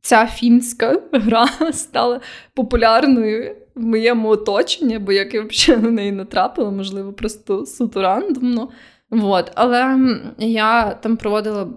Ця 0.03 0.25
фінська 0.25 1.01
гра 1.11 1.47
стала 1.71 2.21
популярною 2.53 3.55
в 3.75 3.81
моєму 3.81 4.29
оточенні, 4.29 4.99
бо 4.99 5.11
як 5.11 5.33
я 5.33 5.41
взагалі 5.41 5.83
на 5.83 5.91
неї 5.91 6.11
натрапила, 6.11 6.71
можливо, 6.71 7.13
просто 7.13 7.65
суто 7.65 8.01
рандомно. 8.01 8.69
Вот. 9.11 9.51
Але 9.55 9.99
я 10.37 10.89
там 10.89 11.17
проводила 11.17 11.67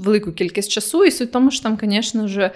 велику 0.00 0.32
кількість 0.32 0.70
часу, 0.70 1.04
і 1.04 1.10
суть 1.10 1.28
в 1.28 1.32
тому, 1.32 1.50
що 1.50 1.62
там, 1.62 1.78
звісно 1.82 2.28
ж, 2.28 2.50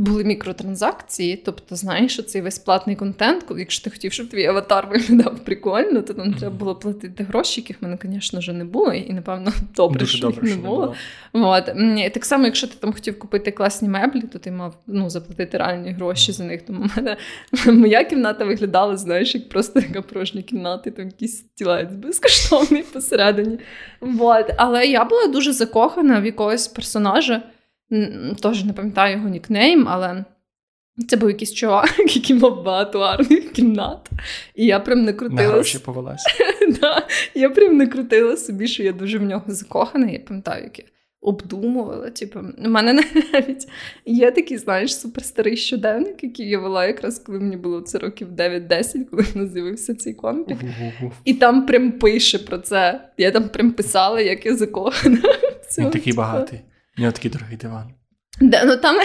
були 0.00 0.24
мікротранзакції. 0.24 1.36
Тобто, 1.36 1.76
знаєш, 1.76 2.24
цей 2.26 2.42
весь 2.42 2.58
платний 2.58 2.96
контент, 2.96 3.42
коли 3.42 3.60
якщо 3.60 3.84
ти 3.84 3.90
хотів, 3.90 4.12
щоб 4.12 4.28
твій 4.28 4.46
аватар 4.46 4.88
виглядав 4.90 5.38
прикольно, 5.44 6.02
то 6.02 6.14
там 6.14 6.34
треба 6.34 6.56
було 6.56 6.74
платити 6.74 7.24
гроші, 7.24 7.60
яких 7.60 7.82
в 7.82 7.84
мене, 7.84 7.98
звісно 8.02 8.52
не 8.52 8.64
було, 8.64 8.92
і 8.92 9.12
напевно 9.12 9.52
добре, 9.76 9.98
Дуже 9.98 10.16
що 10.16 10.26
добре, 10.26 10.48
їх 10.48 10.56
не 10.56 10.62
було. 10.62 10.94
було. 11.32 11.48
От. 11.48 11.68
І 12.06 12.10
Так 12.10 12.24
само, 12.24 12.44
якщо 12.44 12.66
ти 12.66 12.74
там 12.80 12.92
хотів 12.92 13.18
купити 13.18 13.50
класні 13.50 13.88
меблі, 13.88 14.22
то 14.22 14.38
ти 14.38 14.50
мав 14.50 14.74
ну, 14.86 15.10
заплатити 15.10 15.58
реальні 15.58 15.92
гроші 15.92 16.32
за 16.32 16.44
них. 16.44 16.62
Тому 16.62 16.82
в 16.82 16.92
мене 16.96 17.16
моя 17.80 18.04
кімната 18.04 18.44
виглядала, 18.44 18.96
знаєш, 18.96 19.34
як 19.34 19.48
просто 19.48 19.80
така 19.80 20.02
порожня 20.02 20.42
кімната, 20.42 20.90
і 20.90 20.92
там 20.92 21.06
якийсь 21.06 21.38
стілець 21.38 21.92
безкоштовний 21.92 22.82
посередині. 22.82 23.58
От. 24.20 24.50
Але 24.56 24.86
я 24.86 25.04
була 25.04 25.26
дуже 25.26 25.52
закохана 25.52 26.20
в 26.20 26.24
якогось 26.24 26.68
персонажа. 26.68 27.42
Теж 28.42 28.64
не 28.64 28.72
пам'ятаю 28.72 29.16
його 29.16 29.28
нікнейм, 29.28 29.88
але. 29.88 30.24
Це 31.08 31.16
був 31.16 31.28
якийсь 31.28 31.52
чувак, 31.52 31.94
який 31.98 32.36
мав 32.36 32.64
багато 32.64 32.98
гарних 32.98 33.52
кімнат. 33.52 34.10
І 34.54 34.66
я 34.66 34.80
прям 34.80 34.98
не 34.98 35.12
На 35.12 35.12
крутила 35.12 35.48
гроші 35.48 35.78
повелась. 35.78 36.24
да, 36.80 37.06
я 37.34 37.50
прям 37.50 37.76
не 37.76 37.86
крутила 37.86 38.36
собі, 38.36 38.68
що 38.68 38.82
я 38.82 38.92
дуже 38.92 39.18
в 39.18 39.22
нього 39.22 39.44
закохана. 39.46 40.06
Я 40.06 40.18
пам'ятаю, 40.18 40.64
як 40.64 40.78
я 40.78 40.84
обдумувала. 41.20 42.10
Типу, 42.10 42.40
у 42.64 42.68
мене 42.68 42.92
навіть 43.32 43.68
є 44.06 44.30
такий, 44.30 44.58
знаєш, 44.58 44.96
суперстарий 44.96 45.56
щоденник, 45.56 46.24
який 46.24 46.48
я 46.48 46.58
вела 46.58 46.86
якраз 46.86 47.18
коли 47.18 47.40
мені 47.40 47.56
було 47.56 47.80
це 47.80 47.98
років 47.98 48.28
9-10, 48.28 49.04
коли 49.10 49.22
в 49.22 49.36
нас 49.36 49.52
з'явився 49.52 49.94
цей 49.94 50.14
компік. 50.14 50.58
І 51.24 51.34
там 51.34 51.66
прям 51.66 51.92
пише 51.92 52.38
про 52.38 52.58
це. 52.58 53.00
Я 53.18 53.30
там 53.30 53.48
прям 53.48 53.72
писала, 53.72 54.20
як 54.20 54.46
я 54.46 54.56
закохана. 54.56 55.22
Він 55.78 55.90
такий 55.90 56.12
багатий. 56.12 56.60
Нього 57.00 57.12
такий 57.12 57.30
дорогий 57.30 57.56
диван. 57.56 57.94
Да, 58.40 58.64
ну 58.64 58.76
там, 58.76 58.96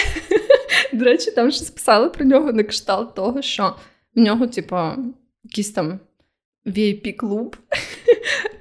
до 0.94 1.06
речі, 1.06 1.32
там 1.32 1.52
щось 1.52 1.70
писали 1.70 2.10
про 2.10 2.26
нього 2.26 2.54
на 2.54 2.64
кшталт 2.64 3.16
того, 3.16 3.42
що 3.42 3.76
в 4.16 4.20
нього, 4.20 4.48
типу, 4.48 4.78
якісь 5.44 5.72
там 5.72 6.00
VIP-клуб. 6.66 7.58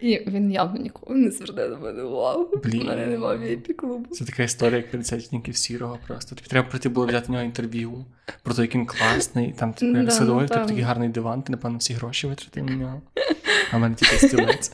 І 0.00 0.20
він 0.26 0.52
явно 0.52 0.80
ніколи 0.80 1.18
не 1.18 1.30
зверне 1.30 1.68
на 1.68 1.76
мене 1.78 2.02
увагу. 2.02 2.50
Блін. 2.64 2.82
У 2.82 2.84
мене 2.84 3.06
немає 3.06 3.56
VIP-клубу. 3.56 4.14
Це 4.14 4.24
така 4.24 4.42
історія, 4.42 4.76
як 4.76 4.90
50 4.90 5.18
відтінків 5.22 5.56
сірого 5.56 5.98
просто. 6.06 6.34
Тобі 6.36 6.48
треба 6.48 6.68
прийти 6.68 6.88
було 6.88 7.06
взяти 7.06 7.26
в 7.28 7.30
нього 7.30 7.44
інтерв'ю 7.44 8.04
про 8.42 8.54
те, 8.54 8.62
як 8.62 8.74
він 8.74 8.86
класний. 8.86 9.54
Там, 9.58 9.72
типу, 9.72 9.96
як 9.96 10.04
Да, 10.04 10.10
садовий, 10.10 10.42
ну, 10.42 10.48
там. 10.48 10.66
такий 10.66 10.82
гарний 10.82 11.08
диван, 11.08 11.42
ти, 11.42 11.52
напевно, 11.52 11.78
всі 11.78 11.94
гроші 11.94 12.26
витратив 12.26 12.64
на 12.64 12.76
нього. 12.76 13.02
А 13.72 13.76
в 13.76 13.80
мене 13.80 13.94
тільки 13.94 14.28
стілець. 14.28 14.72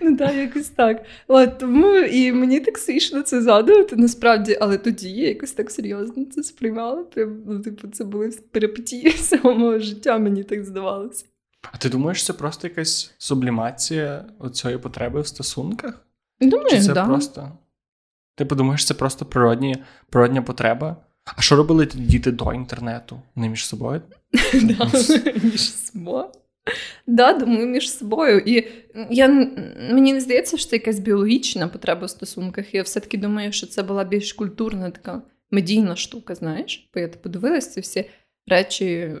Ну 0.00 0.16
так, 0.16 0.34
якось 0.34 0.68
так. 0.68 1.04
От 1.28 1.58
тому 1.58 1.96
і 1.96 2.32
мені 2.32 2.60
так 2.60 2.78
смішно 2.78 3.22
це 3.22 3.42
згадувати 3.42 3.96
насправді, 3.96 4.58
але 4.60 4.78
тоді 4.78 5.10
я 5.10 5.28
якось 5.28 5.52
так 5.52 5.70
серйозно 5.70 6.24
це 6.24 6.42
сприймала. 6.42 7.04
Прям, 7.04 7.42
ну, 7.46 7.60
типу, 7.60 7.88
це 7.88 8.04
були 8.04 8.30
перипетії 8.50 9.08
всього 9.08 9.54
мого 9.54 9.78
життя, 9.78 10.18
мені 10.18 10.44
так 10.44 10.64
здавалося. 10.64 11.24
А 11.72 11.76
ти 11.76 11.88
думаєш, 11.88 12.24
це 12.24 12.32
просто 12.32 12.68
якась 12.68 13.14
сублімація 13.18 14.24
цієї 14.52 14.78
потреби 14.78 15.20
в 15.20 15.26
стосунках? 15.26 16.06
Думаю, 16.40 16.70
Чи 16.70 16.80
це 16.80 16.92
да. 16.92 17.04
просто 17.04 17.52
Ти 18.36 18.44
подумаєш, 18.44 18.86
це 18.86 18.94
просто 18.94 19.24
природні, 19.24 19.76
природня 20.10 20.42
потреба. 20.42 20.96
А 21.24 21.40
що 21.40 21.56
робили 21.56 21.86
діти 21.86 22.32
до 22.32 22.52
інтернету? 22.52 23.20
Вони 23.34 23.48
між 23.48 23.66
собою? 23.66 24.02
Між 25.42 25.74
собою. 25.74 26.24
Да, 27.06 27.32
думаю, 27.32 27.66
між 27.66 27.90
собою. 27.90 28.38
І 28.38 28.68
я, 29.10 29.28
мені 29.90 30.12
не 30.12 30.20
здається, 30.20 30.56
що 30.56 30.70
це 30.70 30.76
якась 30.76 30.98
біологічна 30.98 31.68
потреба 31.68 32.06
в 32.06 32.10
стосунках. 32.10 32.74
Я 32.74 32.82
все-таки 32.82 33.18
думаю, 33.18 33.52
що 33.52 33.66
це 33.66 33.82
була 33.82 34.04
більш 34.04 34.32
культурна 34.32 34.90
така 34.90 35.22
медійна 35.50 35.96
штука, 35.96 36.34
знаєш? 36.34 36.90
Бо 36.94 37.00
я 37.00 37.08
подивилася 37.08 37.70
ці 37.70 37.80
всі 37.80 38.10
речі, 38.46 39.12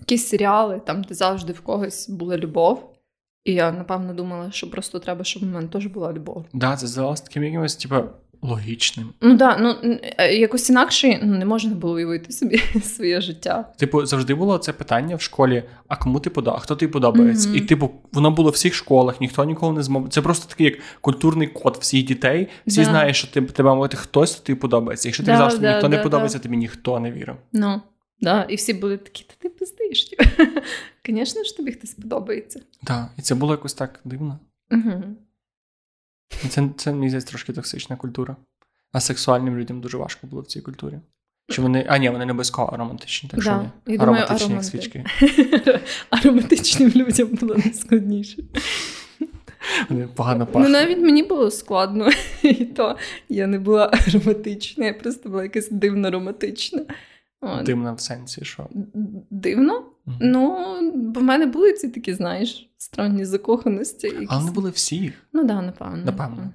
якісь 0.00 0.28
серіали, 0.28 0.80
там, 0.86 1.02
де 1.02 1.14
завжди 1.14 1.52
в 1.52 1.60
когось 1.60 2.08
була 2.08 2.36
любов. 2.36 2.88
І 3.44 3.52
я 3.52 3.72
напевно 3.72 4.14
думала, 4.14 4.50
що 4.50 4.70
просто 4.70 4.98
треба, 4.98 5.24
щоб 5.24 5.42
в 5.42 5.46
мене 5.46 5.68
теж 5.68 5.86
була 5.86 6.12
любов. 6.12 6.42
Так, 6.42 6.60
да, 6.60 6.76
це 6.76 6.86
здавалося 6.86 7.24
таким 7.24 7.44
якимось, 7.44 7.76
типу, 7.76 7.96
логічним. 8.42 9.12
Ну 9.20 9.36
так, 9.36 9.38
да, 9.38 9.62
ну 9.62 9.98
е, 10.18 10.34
якось 10.34 10.70
інакше 10.70 11.20
ну, 11.22 11.38
не 11.38 11.44
можна 11.44 11.74
було 11.74 11.94
уявити 11.94 12.32
собі 12.32 12.58
своє 12.82 13.20
життя. 13.20 13.64
Типу, 13.76 14.06
завжди 14.06 14.34
було 14.34 14.58
це 14.58 14.72
питання 14.72 15.16
в 15.16 15.20
школі: 15.20 15.62
а 15.88 15.96
кому 15.96 16.20
ти 16.20 16.30
подобається, 16.30 16.62
а 16.62 16.64
хто 16.64 16.76
тобі 16.76 16.92
подобається? 16.92 17.48
Mm-hmm. 17.48 17.56
І, 17.56 17.60
типу, 17.60 17.90
воно 18.12 18.30
було 18.30 18.50
в 18.50 18.52
всіх 18.52 18.74
школах, 18.74 19.20
ніхто 19.20 19.44
ніколи 19.44 19.72
не 19.72 19.82
змов. 19.82 20.08
Це 20.08 20.22
просто 20.22 20.48
такий 20.48 20.66
як 20.66 20.78
культурний 21.00 21.48
код 21.48 21.78
всіх 21.80 22.04
дітей. 22.04 22.48
Всі 22.66 22.80
да. 22.80 22.84
знають, 22.84 23.16
що 23.16 23.28
ти 23.28 23.42
тебе 23.42 23.74
мовити 23.74 23.96
хтось, 23.96 24.34
хто 24.34 24.46
тобі 24.46 24.58
подобається. 24.58 25.08
Якщо 25.08 25.22
ти 25.22 25.26
да, 25.26 25.32
казав, 25.32 25.50
що 25.50 25.72
ніхто 25.72 25.88
не 25.88 25.98
подобається, 25.98 26.38
тобі 26.38 26.56
ніхто 26.56 27.00
не 27.00 27.12
вірив. 27.12 27.36
Ну. 27.52 27.80
Да, 28.22 28.42
І 28.42 28.56
всі 28.56 28.72
були 28.72 28.96
такі, 28.96 29.24
та 29.24 29.34
ти 29.38 29.48
пиздиш. 29.48 30.14
Звісно 31.06 31.44
ж, 31.44 31.56
тобі 31.56 31.72
хтось 31.72 31.94
подобається. 31.94 32.60
Так, 32.84 33.08
і 33.18 33.22
це 33.22 33.34
було 33.34 33.52
якось 33.52 33.74
так 33.74 34.00
дивно. 34.04 34.38
Угу. 34.70 35.02
Це, 36.48 36.68
це 36.76 36.92
мені 36.92 37.08
здається, 37.08 37.30
трошки 37.30 37.52
токсична 37.52 37.96
культура. 37.96 38.36
А 38.92 39.00
сексуальним 39.00 39.58
людям 39.58 39.80
дуже 39.80 39.96
важко 39.96 40.26
було 40.26 40.42
в 40.42 40.46
цій 40.46 40.60
культурі. 40.60 41.00
Чи 41.50 41.62
вони. 41.62 41.86
А, 41.88 41.98
ні, 41.98 42.08
вони 42.10 42.26
не 42.26 42.32
обов'язково 42.32 42.68
ароматичні, 42.68 43.28
так 43.28 43.40
да, 43.40 43.44
що 43.44 43.70
ні. 43.86 43.98
ароматичні, 43.98 44.54
як 44.54 44.64
свічки. 44.64 45.04
Ароматичним 46.10 46.90
людям 46.90 47.28
було 47.28 47.54
найскладніше. 47.54 48.42
Вони 49.88 50.08
погано 50.14 50.46
пахнуть. 50.46 50.64
Ну, 50.64 50.72
навіть 50.72 50.98
мені 50.98 51.22
було 51.22 51.50
складно, 51.50 52.10
і 52.42 52.54
то 52.54 52.96
я 53.28 53.46
не 53.46 53.58
була 53.58 53.90
ароматична, 54.08 54.86
я 54.86 54.94
просто 54.94 55.28
була 55.28 55.42
якась 55.42 55.70
дивно 55.70 56.10
романтична. 56.10 56.82
Дивна 57.64 57.92
в 57.92 58.00
сенсі, 58.00 58.44
що? 58.44 58.68
Дивно? 59.30 59.78
Угу. 60.06 60.16
Ну, 60.20 60.56
бо 60.94 61.20
в 61.20 61.22
мене 61.22 61.46
були 61.46 61.72
ці 61.72 61.88
такі, 61.88 62.14
знаєш, 62.14 62.70
странні 62.78 63.24
закоханості. 63.24 64.06
Якісь... 64.06 64.28
Але 64.30 64.44
не 64.44 64.50
були 64.50 64.70
всі. 64.70 65.12
Ну 65.32 65.40
так, 65.40 65.48
да, 65.48 65.62
напевно. 65.62 66.04
Напевно. 66.04 66.50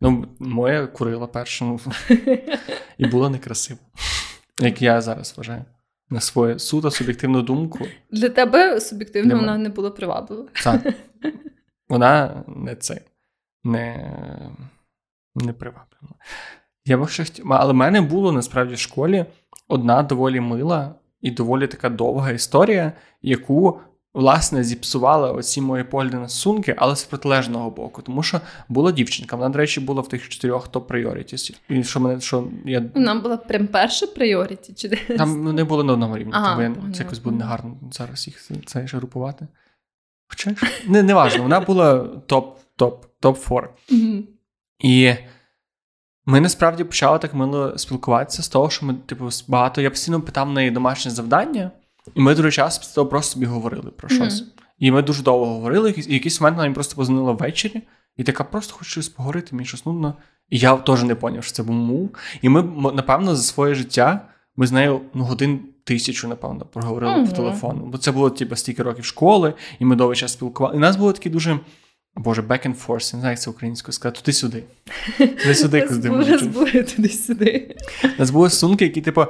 Ну, 0.00 0.26
моя 0.38 0.86
курила 0.86 1.26
першому 1.26 1.80
і 2.98 3.06
була 3.06 3.30
некрасива. 3.30 3.80
Як 4.60 4.82
я 4.82 5.00
зараз 5.00 5.34
вважаю. 5.36 5.64
На 6.10 6.20
свою 6.20 6.58
суто 6.58 6.90
суб'єктивну 6.90 7.42
думку. 7.42 7.78
Для 8.10 8.28
тебе 8.28 8.80
суб'єктивно 8.80 9.36
вона 9.36 9.58
не 9.58 9.68
була 9.68 9.90
приваблива. 9.90 10.48
Так. 10.64 10.94
Вона 11.88 12.44
не 12.48 12.76
це, 12.76 13.00
не 13.64 14.12
не 15.34 15.52
приваблива. 15.52 16.14
Я 16.84 16.98
б 16.98 17.08
ще 17.08 17.24
хотів, 17.24 17.52
але 17.52 17.72
в 17.72 17.76
мене 17.76 18.00
було 18.00 18.32
насправді 18.32 18.74
в 18.74 18.78
школі 18.78 19.26
одна 19.68 20.02
доволі 20.02 20.40
мила 20.40 20.94
і 21.20 21.30
доволі 21.30 21.66
така 21.66 21.88
довга 21.88 22.30
історія, 22.30 22.92
яку. 23.22 23.80
Власне, 24.14 24.64
зіпсувала 24.64 25.32
оці 25.32 25.60
мої 25.60 25.84
погляди 25.84 26.16
на 26.16 26.28
сумки, 26.28 26.74
але 26.78 26.96
з 26.96 27.04
протилежного 27.04 27.70
боку. 27.70 28.02
Тому 28.02 28.22
що 28.22 28.40
була 28.68 28.92
дівчинка, 28.92 29.36
вона, 29.36 29.48
до 29.48 29.58
речі, 29.58 29.80
була 29.80 30.02
в 30.02 30.08
тих 30.08 30.28
чотирьох 30.28 30.68
топ 30.68 30.88
пріоритіс. 30.88 31.52
І 31.68 31.84
що 31.84 32.00
мене 32.00 32.20
що 32.20 32.48
я 32.64 32.82
вона 32.94 33.14
була 33.14 33.36
прям 33.36 33.66
перша 33.66 34.06
пріоріті? 34.06 34.72
Чи 34.72 34.88
десь? 34.88 35.00
там 35.18 35.44
вони 35.44 35.64
були 35.64 35.84
на 35.84 35.92
одному 35.92 36.18
рівні, 36.18 36.32
ага, 36.34 36.50
тому 36.50 36.62
я, 36.62 36.92
це 36.94 37.02
якось 37.02 37.18
буде 37.18 37.36
негарно 37.36 37.76
зараз 37.92 38.26
їх 38.26 38.50
це 38.66 38.80
групувати. 38.80 39.46
Хоча 40.28 40.54
не, 40.86 41.02
не 41.02 41.14
важливо, 41.14 41.42
вона 41.42 41.60
була 41.60 41.98
топ 42.26 42.58
топ 42.76 43.04
топ 43.20 43.38
4 43.48 43.68
І 44.78 45.14
ми 46.28 46.40
насправді 46.40 46.84
почали 46.84 47.18
так 47.18 47.34
мило 47.34 47.78
спілкуватися 47.78 48.42
з 48.42 48.48
того, 48.48 48.70
що 48.70 48.86
ми, 48.86 48.94
типу, 48.94 49.28
багато. 49.48 49.80
Я 49.80 49.90
постійно 49.90 50.20
питав 50.20 50.50
неї 50.50 50.70
домашнє 50.70 51.10
завдання, 51.10 51.70
і 52.14 52.20
ми 52.20 52.34
дуже 52.34 52.50
часто 52.50 53.06
просто 53.06 53.32
собі 53.32 53.46
говорили 53.46 53.90
про 53.90 54.08
щось. 54.08 54.42
Mm-hmm. 54.42 54.62
І 54.78 54.90
ми 54.90 55.02
дуже 55.02 55.22
довго 55.22 55.46
говорили, 55.46 55.94
і 55.96 56.14
якийсь 56.14 56.40
момент 56.40 56.56
вона 56.56 56.64
мені 56.64 56.74
просто 56.74 56.96
позвонила 56.96 57.32
ввечері, 57.32 57.82
і 58.16 58.24
така 58.24 58.44
просто 58.44 58.74
хочу 58.74 58.90
щось 58.90 59.08
поговорити, 59.08 59.56
мені 59.56 59.66
щось 59.66 59.86
нудно. 59.86 60.14
І 60.50 60.58
я 60.58 60.76
теж 60.76 61.02
не 61.02 61.14
зрозумів, 61.14 61.44
що 61.44 61.52
це 61.52 61.62
був 61.62 61.74
мув. 61.74 62.10
І 62.42 62.48
ми, 62.48 62.62
напевно, 62.94 63.36
за 63.36 63.42
своє 63.42 63.74
життя 63.74 64.20
ми 64.56 64.66
з 64.66 64.72
нею 64.72 65.00
ну, 65.14 65.24
годин 65.24 65.60
тисячу, 65.84 66.28
напевно, 66.28 66.64
проговорили 66.72 67.14
mm-hmm. 67.14 67.30
по 67.30 67.36
телефону. 67.36 67.86
Бо 67.86 67.98
це 67.98 68.12
було 68.12 68.30
типу, 68.30 68.56
стільки 68.56 68.82
років 68.82 69.04
школи, 69.04 69.54
і 69.78 69.84
ми 69.84 69.96
довгий 69.96 70.16
час 70.16 70.32
спілкувалися. 70.32 70.76
І 70.76 70.78
у 70.78 70.80
нас 70.80 70.96
було 70.96 71.12
такі 71.12 71.30
дуже. 71.30 71.58
Боже, 72.18 72.42
back 72.42 72.66
and 72.66 72.86
forth, 72.86 73.14
не 73.14 73.20
знаю, 73.20 73.32
як 73.32 73.40
це 73.40 73.50
українською 73.50 73.92
сказати, 73.92 74.20
туди-сюди. 74.20 74.64
Туди-сюди 75.18 75.80
куди 75.88 76.08
Розбули 76.08 76.82
туди-сюди. 76.82 77.76
У 78.04 78.18
нас 78.18 78.30
були 78.30 78.50
сумки, 78.50 78.84
які, 78.84 79.00
типу, 79.00 79.26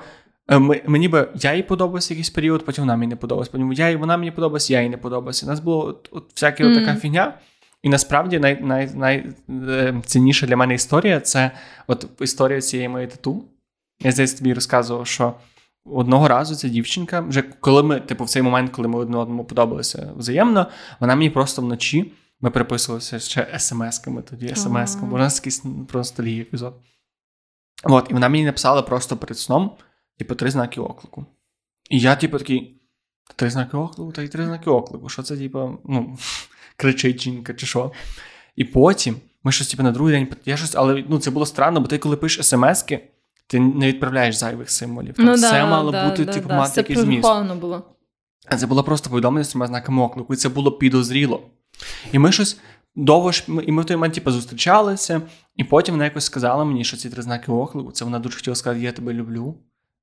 е, 0.50 0.58
мені 0.86 1.08
би 1.08 1.28
я 1.34 1.54
їй 1.54 1.62
подобався 1.62 2.14
якийсь 2.14 2.30
період, 2.30 2.64
потім 2.64 2.82
вона 2.82 2.96
мені 2.96 3.10
не 3.10 3.16
подобалась, 3.16 3.48
потім 3.48 3.72
я, 3.72 3.96
вона 3.96 4.16
мені 4.16 4.30
подобалась, 4.30 4.70
я 4.70 4.82
їй 4.82 4.88
не 4.88 4.96
подобався. 4.96 5.46
У 5.46 5.48
нас 5.48 5.60
було 5.60 5.86
от, 5.86 6.08
от 6.12 6.24
всяка 6.34 6.64
mm. 6.64 6.74
така 6.74 7.00
фігня. 7.00 7.34
І 7.82 7.88
насправді 7.88 8.38
найцінніша 8.38 8.94
най, 8.94 9.24
най, 10.14 10.44
е, 10.44 10.46
для 10.46 10.56
мене 10.56 10.74
історія 10.74 11.20
це 11.20 11.50
от 11.86 12.06
історія 12.20 12.60
цієї 12.60 12.88
моєї 12.88 13.10
тату. 13.10 13.44
Я 14.00 14.12
здається 14.12 14.38
тобі 14.38 14.54
розказував, 14.54 15.06
що 15.06 15.34
одного 15.84 16.28
разу 16.28 16.54
ця 16.54 16.68
дівчинка, 16.68 17.20
вже 17.20 17.42
коли 17.42 17.82
ми, 17.82 18.00
типу, 18.00 18.24
в 18.24 18.28
цей 18.28 18.42
момент, 18.42 18.70
коли 18.70 18.88
ми 18.88 18.98
одне 18.98 19.16
одному 19.16 19.44
подобалися 19.44 20.12
взаємно, 20.16 20.66
вона 21.00 21.14
мені 21.14 21.30
просто 21.30 21.62
вночі. 21.62 22.12
Ми 22.40 22.50
переписувалися 22.50 23.18
ще 23.18 23.40
смс-ками 23.58 24.22
тоді, 24.22 24.46
смс-ками, 24.46 25.14
у 25.14 25.18
нас 25.18 25.36
якийсь 25.36 25.62
просто 25.88 26.22
лігій 26.22 26.40
епізод. 26.40 26.74
От, 27.84 28.06
і 28.10 28.12
вона 28.12 28.28
мені 28.28 28.44
написала 28.44 28.82
просто 28.82 29.16
перед 29.16 29.38
сном, 29.38 29.70
типу, 30.18 30.34
три 30.34 30.50
знаки 30.50 30.80
оклику. 30.80 31.26
І 31.90 32.00
я, 32.00 32.16
типу, 32.16 32.38
такий. 32.38 32.74
Три 33.36 33.50
знаки 33.50 33.76
оклику, 33.76 34.12
та 34.12 34.22
й 34.22 34.28
три 34.28 34.44
знаки 34.44 34.70
оклику. 34.70 35.08
Що 35.08 35.22
це, 35.22 35.36
типу, 35.36 35.78
ну, 35.84 36.18
кричить 36.76 37.20
жінка, 37.20 37.54
чи 37.54 37.66
що? 37.66 37.92
І 38.56 38.64
потім 38.64 39.16
ми 39.44 39.52
щось, 39.52 39.68
типу, 39.68 39.82
на 39.82 39.92
другий 39.92 40.14
день 40.14 40.36
я 40.44 40.56
щось, 40.56 40.74
але 40.74 41.04
ну, 41.08 41.18
це 41.18 41.30
було 41.30 41.46
странно, 41.46 41.80
бо 41.80 41.86
ти, 41.86 41.98
коли 41.98 42.16
пишеш 42.16 42.46
смс-ки, 42.46 43.00
ти 43.46 43.60
не 43.60 43.86
відправляєш 43.86 44.36
зайвих 44.36 44.70
символів. 44.70 45.14
Там 45.14 45.24
ну, 45.24 45.34
все 45.34 45.50
да, 45.50 45.66
мало 45.66 45.90
да, 45.90 46.10
бути, 46.10 46.24
да, 46.24 46.32
типу, 46.32 46.48
мати 46.48 46.80
якийсь 46.80 46.98
зміст. 46.98 47.28
було. 47.54 47.84
А 48.46 48.56
це 48.56 48.66
було 48.66 48.84
просто 48.84 49.10
повідомлення 49.10 49.44
з 49.44 49.48
трьома 49.48 49.66
знаками 49.66 50.02
оклику, 50.02 50.34
і 50.34 50.36
це 50.36 50.48
було 50.48 50.72
підозріло. 50.72 51.42
І 52.12 52.18
ми 52.18 52.32
щось 52.32 52.60
довго 52.96 53.32
ж, 53.32 53.44
і 53.66 53.72
ми 53.72 53.82
в 53.82 53.84
той 53.84 53.96
момент 53.96 54.14
типу, 54.14 54.30
зустрічалися, 54.30 55.22
і 55.56 55.64
потім 55.64 55.94
вона 55.94 56.04
якось 56.04 56.24
сказала 56.24 56.64
мені, 56.64 56.84
що 56.84 56.96
ці 56.96 57.10
три 57.10 57.22
знаки 57.22 57.52
оклику, 57.52 57.92
це 57.92 58.04
вона 58.04 58.18
дуже 58.18 58.36
хотіла 58.36 58.56
сказати, 58.56 58.84
я 58.84 58.92
тебе 58.92 59.12
люблю 59.12 59.54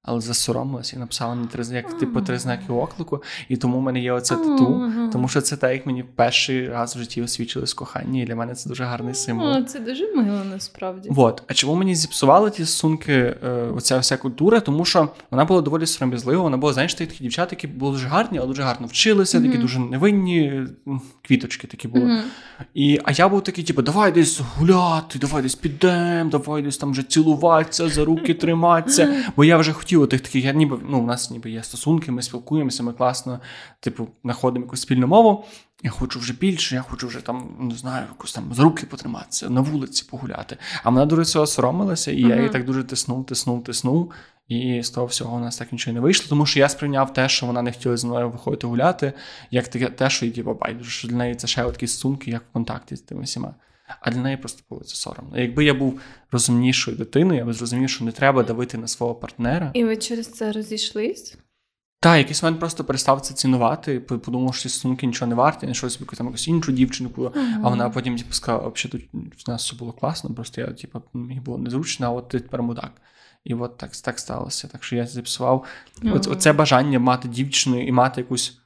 але 0.05 0.21
засоромилася 0.21 0.95
і 0.95 0.99
написала 0.99 1.35
мені 1.35 1.47
три 1.47 1.63
як 1.71 1.97
типу 1.97 2.21
три 2.21 2.39
знаки 2.39 2.73
оклику, 2.73 3.23
і 3.49 3.57
тому 3.57 3.77
в 3.79 3.81
мене 3.81 3.99
є 3.99 4.11
оце 4.11 4.35
тату, 4.35 4.91
тому 5.13 5.27
що 5.27 5.41
це 5.41 5.57
так, 5.57 5.71
як 5.71 5.85
мені 5.85 6.03
перший 6.03 6.69
раз 6.69 6.95
в 6.95 6.99
житті 6.99 7.21
освічили 7.21 7.67
з 7.67 7.73
кохання, 7.73 8.21
і 8.21 8.25
для 8.25 8.35
мене 8.35 8.55
це 8.55 8.69
дуже 8.69 8.83
гарний 8.83 9.13
символ. 9.13 9.47
О, 9.47 9.61
Це 9.61 9.79
дуже 9.79 10.13
мило 10.15 10.41
насправді. 10.51 11.09
Вот. 11.11 11.43
А 11.47 11.53
чому 11.53 11.75
мені 11.75 11.95
зіпсували 11.95 12.49
ті 12.49 12.65
стосунки, 12.65 13.13
е, 13.13 13.49
оця 13.75 13.97
вся 13.97 14.17
культура? 14.17 14.59
Тому 14.59 14.85
що 14.85 15.09
вона 15.31 15.45
була 15.45 15.61
доволі 15.61 15.85
сором'язлива. 15.85 16.43
Вона 16.43 16.57
була, 16.57 16.73
знаєш, 16.73 16.93
такі 16.93 17.23
дівчата, 17.23 17.49
які 17.51 17.67
були 17.67 17.91
дуже 17.91 18.07
гарні, 18.07 18.37
але 18.37 18.47
дуже 18.47 18.61
гарно 18.61 18.87
вчилися, 18.87 19.41
такі 19.41 19.57
дуже 19.57 19.79
невинні 19.79 20.63
квіточки 21.21 21.67
такі 21.67 21.87
були. 21.87 22.21
І, 22.73 22.99
А 23.03 23.11
я 23.11 23.29
був 23.29 23.43
такий, 23.43 23.63
типу, 23.63 23.81
давай 23.81 24.11
десь 24.11 24.41
гуляти, 24.57 25.19
давай 25.19 25.43
десь 25.43 25.55
підемо, 25.55 26.29
давай 26.29 26.61
десь 26.61 26.77
там 26.77 26.91
вже 26.91 27.03
цілуватися, 27.03 27.89
за 27.89 28.05
руки 28.05 28.33
триматися. 28.33 29.23
Бо 29.35 29.43
я 29.43 29.57
вже 29.57 29.73
хотів 29.73 29.94
хотів 29.99 30.09
тих 30.09 30.21
таких, 30.21 30.45
я 30.45 30.53
ніби 30.53 30.79
ну, 30.89 30.99
у 30.99 31.05
нас 31.05 31.31
ніби 31.31 31.51
є 31.51 31.63
стосунки, 31.63 32.11
ми 32.11 32.21
спілкуємося, 32.21 32.83
ми 32.83 32.93
класно, 32.93 33.39
типу, 33.79 34.07
знаходимо 34.23 34.65
якусь 34.65 34.81
спільну 34.81 35.07
мову. 35.07 35.45
Я 35.83 35.91
хочу 35.91 36.19
вже 36.19 36.33
більше, 36.33 36.75
я 36.75 36.81
хочу 36.81 37.07
вже 37.07 37.21
там, 37.21 37.55
не 37.59 37.75
знаю, 37.75 38.05
якось 38.09 38.33
там 38.33 38.53
з 38.53 38.59
руки 38.59 38.85
потриматися, 38.85 39.49
на 39.49 39.61
вулиці 39.61 40.07
погуляти. 40.11 40.57
А 40.83 40.89
вона 40.89 41.05
дуже 41.05 41.25
цього 41.25 41.47
соромилася, 41.47 42.11
і 42.11 42.25
uh-huh. 42.25 42.29
я 42.29 42.35
її 42.35 42.49
так 42.49 42.65
дуже 42.65 42.83
тиснув, 42.83 43.25
тиснув, 43.25 43.63
тиснув. 43.63 44.11
І 44.47 44.83
з 44.83 44.89
того 44.89 45.05
всього 45.05 45.37
у 45.37 45.39
нас 45.39 45.57
так 45.57 45.71
нічого 45.71 45.93
не 45.93 45.99
вийшло, 45.99 46.25
тому 46.29 46.45
що 46.45 46.59
я 46.59 46.69
сприйняв 46.69 47.13
те, 47.13 47.29
що 47.29 47.45
вона 47.45 47.61
не 47.61 47.71
хотіла 47.71 47.97
зі 47.97 48.07
мною 48.07 48.29
виходити 48.29 48.67
гуляти, 48.67 49.13
як 49.51 49.67
те, 49.67 50.09
що 50.09 50.25
їй 50.25 50.31
типу, 50.31 50.53
байдуже, 50.53 50.89
що 50.89 51.07
для 51.07 51.15
неї 51.15 51.35
це 51.35 51.47
ще 51.47 51.63
такі 51.63 51.87
стосунки, 51.87 52.31
як 52.31 52.41
в 52.49 52.53
контакті 52.53 52.95
з 52.95 53.01
тими 53.01 53.23
всіма. 53.23 53.55
А 54.01 54.11
для 54.11 54.21
неї 54.21 54.37
просто 54.37 54.63
було 54.69 54.83
це 54.83 54.95
соромно. 54.95 55.39
Якби 55.39 55.65
я 55.65 55.73
був 55.73 55.99
розумнішою 56.31 56.97
дитиною, 56.97 57.39
я 57.39 57.45
би 57.45 57.53
зрозумів, 57.53 57.89
що 57.89 58.05
не 58.05 58.11
треба 58.11 58.43
давити 58.43 58.77
на 58.77 58.87
свого 58.87 59.15
партнера. 59.15 59.71
І 59.73 59.83
ви 59.83 59.97
через 59.97 60.27
це 60.27 60.51
розійшлись? 60.51 61.37
Так, 61.99 62.17
якийсь 62.17 62.43
момент 62.43 62.59
просто 62.59 62.83
перестав 62.83 63.21
це 63.21 63.33
цінувати, 63.33 63.99
подумав, 63.99 64.55
що 64.55 64.63
ці 64.63 64.69
стосунки 64.69 65.07
нічого 65.07 65.29
не 65.29 65.35
варті, 65.35 65.65
знайшов 65.65 65.91
собі 65.91 66.15
там 66.15 66.27
якусь 66.27 66.47
іншу 66.47 66.71
дівчинку, 66.71 67.21
uh-huh. 67.21 67.59
а 67.63 67.69
вона 67.69 67.89
потім 67.89 68.17
типу, 68.17 68.33
сказала, 68.33 68.67
взагалі 68.67 68.91
тут 68.91 69.45
в 69.45 69.49
нас 69.49 69.65
все 69.65 69.75
було 69.75 69.93
класно, 69.93 70.33
просто 70.33 70.61
я 70.61 70.67
типу, 70.67 71.01
мені 71.13 71.39
було 71.39 71.57
незручно, 71.57 72.07
а 72.07 72.09
от 72.09 72.29
ти 72.29 72.39
тепер 72.39 72.63
мудак. 72.63 73.01
І 73.43 73.53
от 73.53 73.77
так 73.77 73.91
так 73.91 74.19
сталося. 74.19 74.67
Так 74.67 74.83
що 74.83 74.95
я 74.95 75.07
зіпсував 75.07 75.65
uh-huh. 76.01 76.31
оце 76.31 76.53
бажання 76.53 76.99
мати 76.99 77.27
дівчину 77.27 77.87
і 77.87 77.91
мати 77.91 78.21
якусь. 78.21 78.57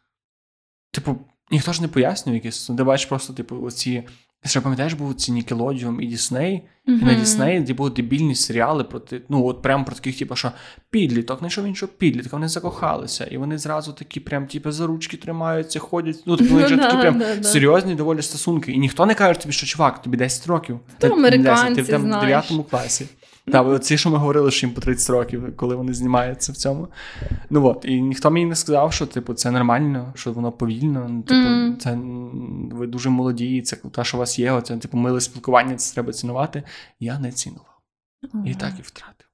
Типу, 0.91 1.17
ніхто 1.51 1.73
ж 1.73 1.81
не 1.81 1.87
пояснює 1.87 2.35
якісь. 2.35 2.67
Ти 2.67 2.83
бачиш 2.83 3.05
просто, 3.05 3.33
типу, 3.33 3.63
оці 3.63 4.07
Ще 4.45 4.61
пам'ятаєш, 4.61 4.93
був 4.93 5.13
ці 5.13 5.31
Нікелодіум 5.31 6.01
і 6.01 6.05
Дісней, 6.05 6.63
mm-hmm. 6.87 7.01
і 7.01 7.05
на 7.05 7.13
Дісней, 7.13 7.59
де 7.59 7.73
були 7.73 7.89
дебільні 7.89 8.35
серіали 8.35 8.83
про 8.83 9.01
ну 9.29 9.45
от 9.45 9.61
прям 9.61 9.85
про 9.85 9.95
таких, 9.95 10.19
типу, 10.19 10.35
що 10.35 10.51
підліток, 10.89 11.41
не 11.41 11.49
що 11.49 11.67
іншого 11.67 11.91
підлітка, 11.97 12.29
вони 12.31 12.47
закохалися, 12.47 13.25
і 13.25 13.37
вони 13.37 13.57
зразу 13.57 13.93
такі, 13.93 14.19
прям, 14.19 14.47
типу, 14.47 14.71
за 14.71 14.87
ручки 14.87 15.17
тримаються, 15.17 15.79
ходять. 15.79 16.23
Ну, 16.25 16.37
тобто 16.37 16.53
вони 16.53 16.65
вже 16.65 16.77
такі 16.89 16.97
прям 16.97 17.23
серйозні 17.43 17.95
доволі 17.95 18.21
стосунки. 18.21 18.71
І 18.71 18.79
ніхто 18.79 19.05
не 19.05 19.15
каже 19.15 19.39
тобі, 19.39 19.53
що 19.53 19.67
чувак, 19.67 20.01
тобі 20.01 20.17
10 20.17 20.47
років. 20.47 20.79
Ти, 20.97 21.09
10, 21.37 21.75
ти 21.75 21.97
в 21.97 22.19
9 22.21 22.51
класі. 22.69 23.05
Так, 23.51 23.67
оці, 23.67 23.97
що 23.97 24.09
ми 24.09 24.17
говорили, 24.17 24.51
що 24.51 24.67
їм 24.67 24.75
по 24.75 24.81
30 24.81 25.09
років, 25.09 25.55
коли 25.55 25.75
вони 25.75 25.93
знімаються 25.93 26.51
в 26.51 26.55
цьому. 26.55 26.87
Ну 27.49 27.67
от, 27.67 27.85
і 27.85 28.01
ніхто 28.01 28.31
мені 28.31 28.45
не 28.45 28.55
сказав, 28.55 28.93
що 28.93 29.05
типу, 29.05 29.33
це 29.33 29.51
нормально, 29.51 30.13
що 30.15 30.31
воно 30.31 30.51
повільно. 30.51 31.07
Ну, 31.09 31.21
типу, 31.21 31.39
mm. 31.39 31.77
це 31.77 31.97
ви 32.77 32.87
дуже 32.87 33.09
молоді, 33.09 33.61
це 33.61 33.75
те, 33.75 34.03
що 34.03 34.17
у 34.17 34.19
вас 34.19 34.39
є, 34.39 34.51
оце, 34.51 34.77
типу, 34.77 34.97
миле 34.97 35.21
спілкування, 35.21 35.75
це 35.75 35.93
треба 35.93 36.13
цінувати. 36.13 36.63
Я 36.99 37.19
не 37.19 37.31
цінував. 37.31 37.79
Mm. 38.33 38.45
І 38.45 38.53
так 38.55 38.73
і 38.79 38.81
втратив. 38.81 39.27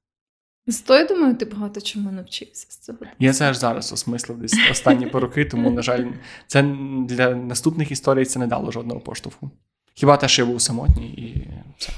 З 0.68 0.82
тою, 0.82 1.08
думаю, 1.08 1.36
ти 1.36 1.46
багато 1.46 1.82
чому 1.82 2.12
навчився 2.12 2.68
з 2.70 2.78
цього. 2.78 3.00
Я 3.20 3.34
це 3.34 3.50
аж 3.50 3.58
зараз 3.58 3.94
осмислив 3.94 4.38
десь 4.38 4.60
останні 4.72 5.06
роки, 5.06 5.46
тому, 5.46 5.72
на 5.72 5.82
жаль, 5.82 6.06
це 6.48 6.64
для 7.08 7.36
наступних 7.36 7.92
історій 7.92 8.26
це 8.26 8.40
не 8.40 8.48
дало 8.48 8.72
жодного 8.72 9.00
поштовху. 9.00 9.52
Хіба 9.94 10.18
те, 10.18 10.28
що 10.28 10.42
я 10.42 10.46
був 10.46 10.62
самотній 10.62 11.08
і 11.08 11.48
все. 11.78 11.94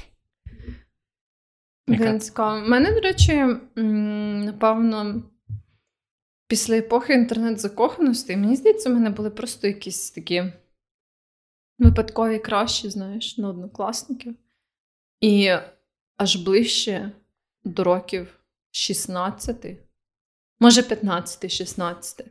Цікаво. 2.20 2.66
У 2.66 2.68
мене, 2.68 2.92
до 2.92 3.00
речі, 3.00 3.44
напевно, 4.44 5.22
після 6.46 6.76
епохи 6.76 7.14
інтернет-закоханості, 7.14 8.36
мені 8.36 8.56
здається, 8.56 8.90
в 8.90 8.92
мене 8.92 9.10
були 9.10 9.30
просто 9.30 9.66
якісь 9.66 10.10
такі 10.10 10.44
випадкові 11.78 12.38
кращі, 12.38 12.90
знаєш, 12.90 13.38
на 13.38 13.48
однокласників. 13.48 14.34
І 15.20 15.50
аж 16.16 16.36
ближче 16.36 17.12
до 17.64 17.84
років 17.84 18.40
16, 18.70 19.66
може, 20.60 20.80
15-16. 20.80 22.22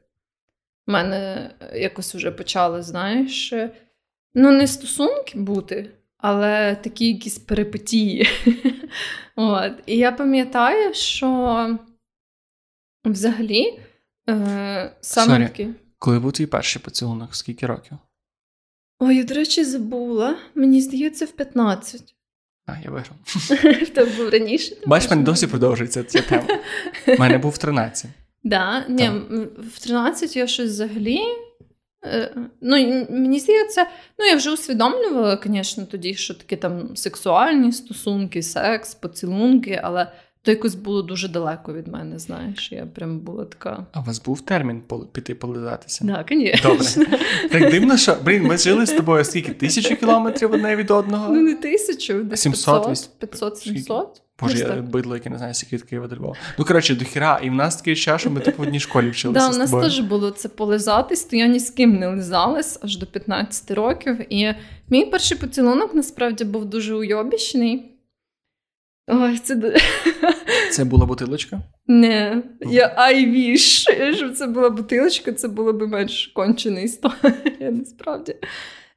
У 0.87 0.91
мене 0.91 1.51
якось 1.73 2.15
вже 2.15 2.31
почали, 2.31 2.81
знаєш, 2.81 3.53
ну, 4.33 4.51
не 4.51 4.67
стосунки 4.67 5.39
бути, 5.39 5.96
але 6.17 6.75
такі 6.75 7.07
якісь 7.07 7.37
перипетії. 7.37 8.27
От. 9.35 9.73
І 9.85 9.97
я 9.97 10.11
пам'ятаю, 10.11 10.93
що 10.93 11.79
взагалі 13.05 13.79
е, 14.29 14.95
саме 15.01 15.47
таки. 15.47 15.69
Коли 15.99 16.19
був 16.19 16.31
твій 16.31 16.45
перший 16.45 16.81
поцілунок, 16.81 17.35
скільки 17.35 17.65
років? 17.65 17.97
Ой, 18.99 19.17
я, 19.17 19.23
до 19.23 19.33
речі, 19.33 19.63
забула. 19.63 20.37
Мені 20.55 20.81
здається, 20.81 21.25
в 21.25 21.31
15. 21.31 22.15
А, 22.65 22.73
я 22.83 22.91
виграв. 22.91 23.15
Тебе 23.93 24.11
був 24.17 24.29
раніше. 24.29 24.75
Бачиш, 24.85 25.09
мене 25.09 25.23
досі 25.23 25.47
продовжується 25.47 26.03
ця 26.03 26.21
тема. 26.21 26.47
У 27.07 27.19
мене 27.19 27.37
був 27.37 27.51
в 27.51 27.57
13. 27.57 28.11
Да, 28.43 28.85
ні, 28.89 29.09
В 29.57 29.79
13 29.79 30.35
я 30.35 30.47
щось 30.47 30.69
взагалі 30.69 31.19
ну, 32.61 33.05
Мені 33.09 33.39
здається, 33.39 33.85
ну 34.19 34.25
я 34.25 34.35
вже 34.35 34.51
усвідомлювала, 34.51 35.39
звісно, 35.43 35.85
тоді, 35.91 36.15
що 36.15 36.33
такі 36.33 36.55
там 36.55 36.95
сексуальні 36.95 37.71
стосунки, 37.71 38.43
секс, 38.43 38.95
поцілунки, 38.95 39.81
але 39.83 40.07
то 40.47 40.51
якось 40.51 40.75
було 40.75 41.01
дуже 41.01 41.27
далеко 41.27 41.73
від 41.73 41.87
мене, 41.87 42.19
знаєш. 42.19 42.71
Я 42.71 42.85
прям 42.85 43.19
була 43.19 43.45
така. 43.45 43.85
А 43.91 43.99
у 43.99 44.03
вас 44.03 44.23
був 44.23 44.41
термін 44.41 44.81
піти 45.11 45.35
полизатися? 45.35 46.07
Так, 46.07 46.27
звісно. 46.29 46.69
Добре. 46.69 47.19
Так 47.51 47.71
дивно, 47.71 47.97
що 47.97 48.17
блін, 48.25 48.43
ми 48.43 48.57
жили 48.57 48.85
з 48.85 48.91
тобою 48.91 49.23
скільки? 49.23 49.51
Тисячу 49.51 49.95
кілометрів 49.95 50.51
одне 50.51 50.75
від 50.75 50.91
одного? 50.91 51.33
Ну, 51.33 51.41
не 51.41 51.55
тисячу, 51.55 52.23
десь 52.23 52.41
700, 52.41 52.87
500-700. 53.21 54.05
Боже, 54.41 54.57
я 54.57 54.81
бидло, 54.81 55.15
яке 55.15 55.29
не 55.29 55.37
знаю, 55.37 55.53
скільки 55.53 55.85
Києва 55.85 56.07
до 56.07 56.15
Львова. 56.15 56.35
Ну, 56.59 56.65
коротше, 56.65 56.95
до 56.95 57.05
хіра, 57.05 57.39
і 57.43 57.49
в 57.49 57.53
нас 57.53 57.75
такий 57.75 57.95
час, 57.95 58.21
що 58.21 58.29
ми 58.29 58.39
типу 58.39 58.63
в 58.63 58.67
одній 58.67 58.79
школі 58.79 59.09
вчилися. 59.09 59.39
Так, 59.39 59.51
да, 59.51 59.57
у 59.57 59.59
нас 59.59 59.71
теж 59.71 59.99
було 59.99 60.31
це 60.31 60.49
полизатись, 60.49 61.23
то 61.23 61.35
я 61.35 61.47
ні 61.47 61.59
з 61.59 61.69
ким 61.69 61.95
не 61.95 62.07
лизалась 62.07 62.79
аж 62.81 62.97
до 62.97 63.05
15 63.05 63.71
років. 63.71 64.33
І 64.33 64.53
мій 64.89 65.05
перший 65.05 65.37
поцілунок 65.37 65.93
насправді 65.93 66.43
був 66.43 66.65
дуже 66.65 66.95
уйобічний. 66.95 67.96
Ой, 69.07 69.37
це 69.37 69.79
Це 70.71 70.85
була 70.85 71.05
бутилочка? 71.05 71.59
Не, 71.87 72.43
я 72.61 72.95
I 72.99 73.35
wish, 73.35 74.13
щоб 74.13 74.33
це 74.33 74.47
була 74.47 74.69
бутилочка, 74.69 75.31
це 75.31 75.47
було 75.47 75.73
б 75.73 75.87
менш 75.87 76.27
кончена 76.27 76.79
історія, 76.79 77.33
насправді. 77.71 78.35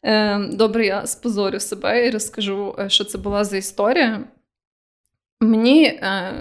Е, 0.03 0.39
добре, 0.39 0.87
я 0.87 1.07
спозорю 1.07 1.61
себе 1.61 2.07
і 2.07 2.11
розкажу, 2.11 2.77
е, 2.79 2.89
що 2.89 3.05
це 3.05 3.19
була 3.19 3.45
за 3.45 3.57
історія. 3.57 4.25
Мені 5.41 5.85
е, 5.85 6.33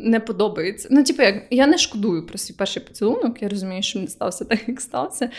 не 0.00 0.20
подобається. 0.20 0.88
Ну, 0.90 1.04
типу, 1.04 1.22
як 1.22 1.42
я 1.50 1.66
не 1.66 1.78
шкодую 1.78 2.26
про 2.26 2.38
свій 2.38 2.54
перший 2.54 2.82
поцілунок, 2.82 3.42
я 3.42 3.48
розумію, 3.48 3.82
що 3.82 3.98
не 3.98 4.06
стався 4.06 4.44
так, 4.44 4.68
як 4.68 4.80
стався. 4.80 5.30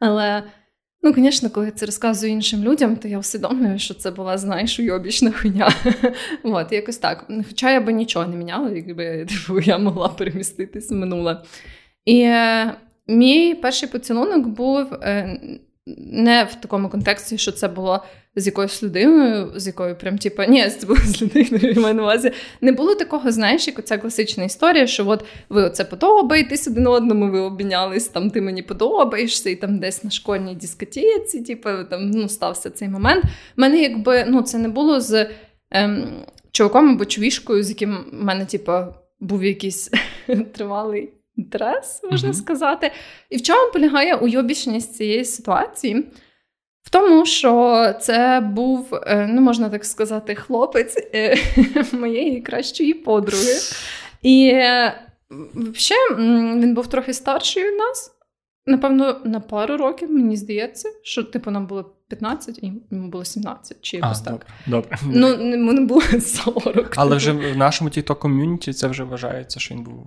Але, 0.00 0.42
ну, 1.02 1.14
звісно, 1.14 1.50
коли 1.50 1.66
я 1.66 1.72
це 1.72 1.86
розказую 1.86 2.32
іншим 2.32 2.64
людям, 2.64 2.96
то 2.96 3.08
я 3.08 3.18
усвідомлюю, 3.18 3.78
що 3.78 3.94
це 3.94 4.10
була, 4.10 4.38
знаєш, 4.38 4.78
уйобічна 4.78 5.32
хуйня. 5.32 5.72
От, 6.42 6.72
якось 6.72 6.98
так. 6.98 7.30
Хоча 7.48 7.72
я 7.72 7.80
би 7.80 7.92
нічого 7.92 8.26
не 8.26 8.36
міняла, 8.36 8.70
якби 8.70 9.26
типу, 9.26 9.60
я 9.60 9.78
могла 9.78 10.08
переміститись 10.08 10.90
минуле. 10.90 11.42
І 12.04 12.20
е, 12.20 12.74
мій 13.06 13.54
перший 13.54 13.88
поцілунок 13.88 14.46
був. 14.46 14.94
Е, 14.94 15.40
не 15.96 16.44
в 16.44 16.54
такому 16.54 16.88
контексті, 16.88 17.38
що 17.38 17.52
це 17.52 17.68
було 17.68 18.04
з 18.36 18.46
якоюсь 18.46 18.82
людиною, 18.82 19.52
з 19.56 19.66
якою 19.66 19.96
прям 19.96 20.18
типу, 20.18 20.42
ні, 20.48 20.70
це 20.70 20.86
було 20.86 20.98
з 20.98 21.22
людиною 21.22 21.74
в 21.74 21.94
на 21.94 22.02
увазі. 22.02 22.32
Не 22.60 22.72
було 22.72 22.94
такого, 22.94 23.32
знаєш, 23.32 23.66
як 23.66 23.78
оця 23.78 23.98
класична 23.98 24.44
історія, 24.44 24.86
що 24.86 25.08
от 25.08 25.24
ви 25.48 25.62
оце 25.62 25.84
подобаєтесь 25.84 26.68
один 26.68 26.86
одному, 26.86 27.30
ви 27.30 27.40
обмінялись, 27.40 28.08
там 28.08 28.30
ти 28.30 28.40
мені 28.40 28.62
подобаєшся, 28.62 29.50
і 29.50 29.56
там 29.56 29.78
десь 29.78 30.04
на 30.04 30.10
школьній 30.10 30.54
дискотеці, 30.54 31.40
типу, 31.40 31.68
там 31.90 32.10
ну, 32.10 32.28
стався 32.28 32.70
цей 32.70 32.88
момент. 32.88 33.24
У 33.24 33.28
мене 33.56 33.82
якби 33.82 34.24
ну, 34.28 34.42
це 34.42 34.58
не 34.58 34.68
було 34.68 35.00
з 35.00 35.30
ем, 35.70 36.22
чуваком 36.52 36.90
або 36.90 37.04
чувішкою, 37.04 37.62
з 37.62 37.68
яким 37.68 38.04
в 38.12 38.24
мене, 38.24 38.46
типу, 38.46 38.72
був 39.20 39.44
якийсь 39.44 39.90
тривалий 40.52 41.10
інтерес, 41.38 42.02
можна 42.10 42.30
mm-hmm. 42.30 42.34
сказати. 42.34 42.90
І 43.30 43.36
в 43.36 43.42
чому 43.42 43.72
полягає 43.72 44.14
уйобічність 44.14 44.94
цієї 44.94 45.24
ситуації? 45.24 46.06
В 46.82 46.90
тому, 46.90 47.26
що 47.26 47.94
це 48.00 48.40
був, 48.40 48.94
е, 48.94 49.26
ну 49.30 49.40
можна 49.40 49.68
так 49.68 49.84
сказати, 49.84 50.34
хлопець 50.34 50.96
е, 51.14 51.36
моєї 51.92 52.40
кращої 52.40 52.94
подруги. 52.94 53.54
І 54.22 54.50
е, 54.54 54.94
взагалі 55.54 56.14
він 56.60 56.74
був 56.74 56.86
трохи 56.86 57.12
старший 57.12 57.64
від 57.64 57.78
нас. 57.78 58.14
Напевно, 58.66 59.20
на 59.24 59.40
пару 59.40 59.76
років, 59.76 60.10
мені 60.10 60.36
здається, 60.36 60.88
що 61.02 61.22
типу 61.22 61.50
нам 61.50 61.66
було 61.66 61.94
15, 62.08 62.58
і 62.62 62.72
йому 62.90 63.08
було 63.08 63.24
17, 63.24 63.76
чи 63.80 63.96
якось 63.96 64.20
так. 64.20 64.46
Добре. 64.66 64.98
Ну, 65.06 65.50
йому 65.52 65.72
не 65.72 65.80
було 65.80 66.02
40. 66.20 66.94
Але 66.96 67.16
вже 67.16 67.32
в 67.32 67.56
нашому 67.56 67.90
тікток 67.90 68.18
ком'юніті 68.18 68.72
це 68.72 68.88
вже 68.88 69.04
вважається, 69.04 69.60
що 69.60 69.74
він 69.74 69.82
був 69.82 70.06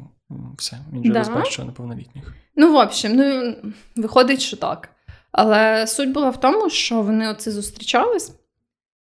все. 0.57 0.77
Він 0.93 1.01
вже 1.01 1.11
да? 1.11 1.19
розбачив 1.19 1.65
неповнолітніх. 1.65 2.35
Ну, 2.55 2.73
в 2.73 2.75
общем, 2.75 3.15
ну 3.15 3.55
виходить, 3.95 4.41
що 4.41 4.57
так. 4.57 4.89
Але 5.31 5.87
суть 5.87 6.11
була 6.11 6.29
в 6.29 6.39
тому, 6.39 6.69
що 6.69 7.01
вони 7.01 7.29
оце 7.29 7.51
зустрічались, 7.51 8.35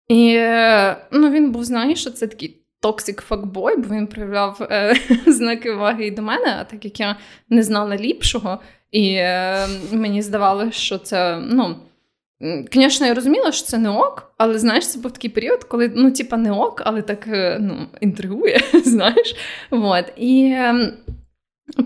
і 0.08 0.40
ну, 1.12 1.32
він 1.32 1.52
був, 1.52 1.64
знаєш, 1.64 2.02
що 2.02 2.12
це 2.12 2.28
такий 2.28 2.64
токсик 2.84 3.22
факбой, 3.22 3.78
бо 3.78 3.96
він 3.96 4.08
проявляв 4.08 4.68
е, 4.72 4.96
знаки 5.28 5.72
уваги 5.72 6.06
і 6.06 6.12
до 6.12 6.22
мене, 6.22 6.58
а 6.60 6.64
так 6.64 6.86
як 6.86 7.00
я 7.00 7.16
не 7.50 7.64
знала 7.64 7.98
ліпшого, 7.98 8.60
і 8.92 9.14
е, 9.14 9.68
мені 9.92 10.22
здавалося, 10.22 10.72
що 10.72 10.98
це, 10.98 11.38
ну. 11.38 11.76
Звісно, 12.74 13.08
я 13.08 13.14
розуміла, 13.14 13.52
що 13.52 13.68
це 13.68 13.78
не 13.78 13.90
ок, 13.90 14.34
але 14.38 14.60
знаєш, 14.60 14.88
це 14.88 15.00
був 15.00 15.12
такий 15.12 15.30
період, 15.30 15.64
коли 15.64 15.92
ну, 15.96 16.12
типа, 16.12 16.38
не 16.38 16.52
ок, 16.52 16.82
але 16.86 17.02
так 17.02 17.28
е, 17.28 17.58
ну, 17.62 17.88
інтригує. 18.02 18.60
знаєш. 18.86 19.36
Вот. 19.72 20.06
І 20.18 20.44
е, 20.44 20.94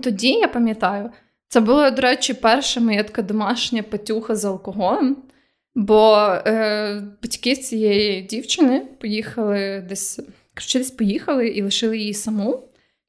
тоді 0.03 0.29
я 0.29 0.47
пам'ятаю, 0.47 1.09
це 1.47 1.59
була, 1.59 1.91
до 1.91 2.01
речі, 2.01 2.33
перша 2.33 2.79
моя 2.79 3.03
така 3.03 3.21
домашня 3.21 3.83
патюха 3.83 4.35
з 4.35 4.45
алкоголем. 4.45 5.17
Бо 5.75 6.15
е, 6.45 7.03
батьки 7.23 7.55
цієї 7.55 8.21
дівчини 8.21 8.87
поїхали 8.99 9.85
десь 9.89 10.19
коротше, 10.55 10.79
десь 10.79 10.91
поїхали 10.91 11.47
і 11.47 11.61
лишили 11.61 11.97
її 11.97 12.13
саму. 12.13 12.63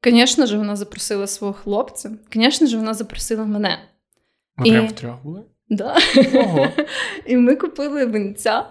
Звісно 0.05 0.45
ж, 0.45 0.57
вона 0.57 0.75
запросила 0.75 1.27
свого 1.27 1.53
хлопця. 1.53 2.11
Звісно 2.33 2.67
ж, 2.67 2.77
вона 2.77 2.93
запросила 2.93 3.45
мене. 3.45 3.79
Ви 4.57 4.67
І- 4.67 4.71
прям 4.71 4.87
втрьох 4.87 5.23
були? 5.23 5.43
Да. 5.69 5.97
Ого. 6.33 6.67
І 7.25 7.37
ми 7.37 7.55
купили 7.55 8.05
винця. 8.05 8.65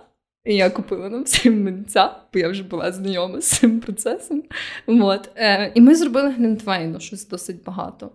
І 0.45 0.57
я 0.57 0.71
купила 0.71 1.09
нам 1.09 1.23
всім 1.23 1.65
винця, 1.65 2.17
бо 2.33 2.39
я 2.39 2.49
вже 2.49 2.63
була 2.63 2.93
знайома 2.93 3.41
з 3.41 3.47
цим 3.47 3.81
процесом. 3.81 4.43
От. 4.87 5.31
Е, 5.37 5.73
і 5.75 5.81
ми 5.81 5.95
зробили 5.95 6.31
глінтвейну, 6.31 7.01
щось 7.01 7.29
досить 7.29 7.65
багато. 7.65 8.11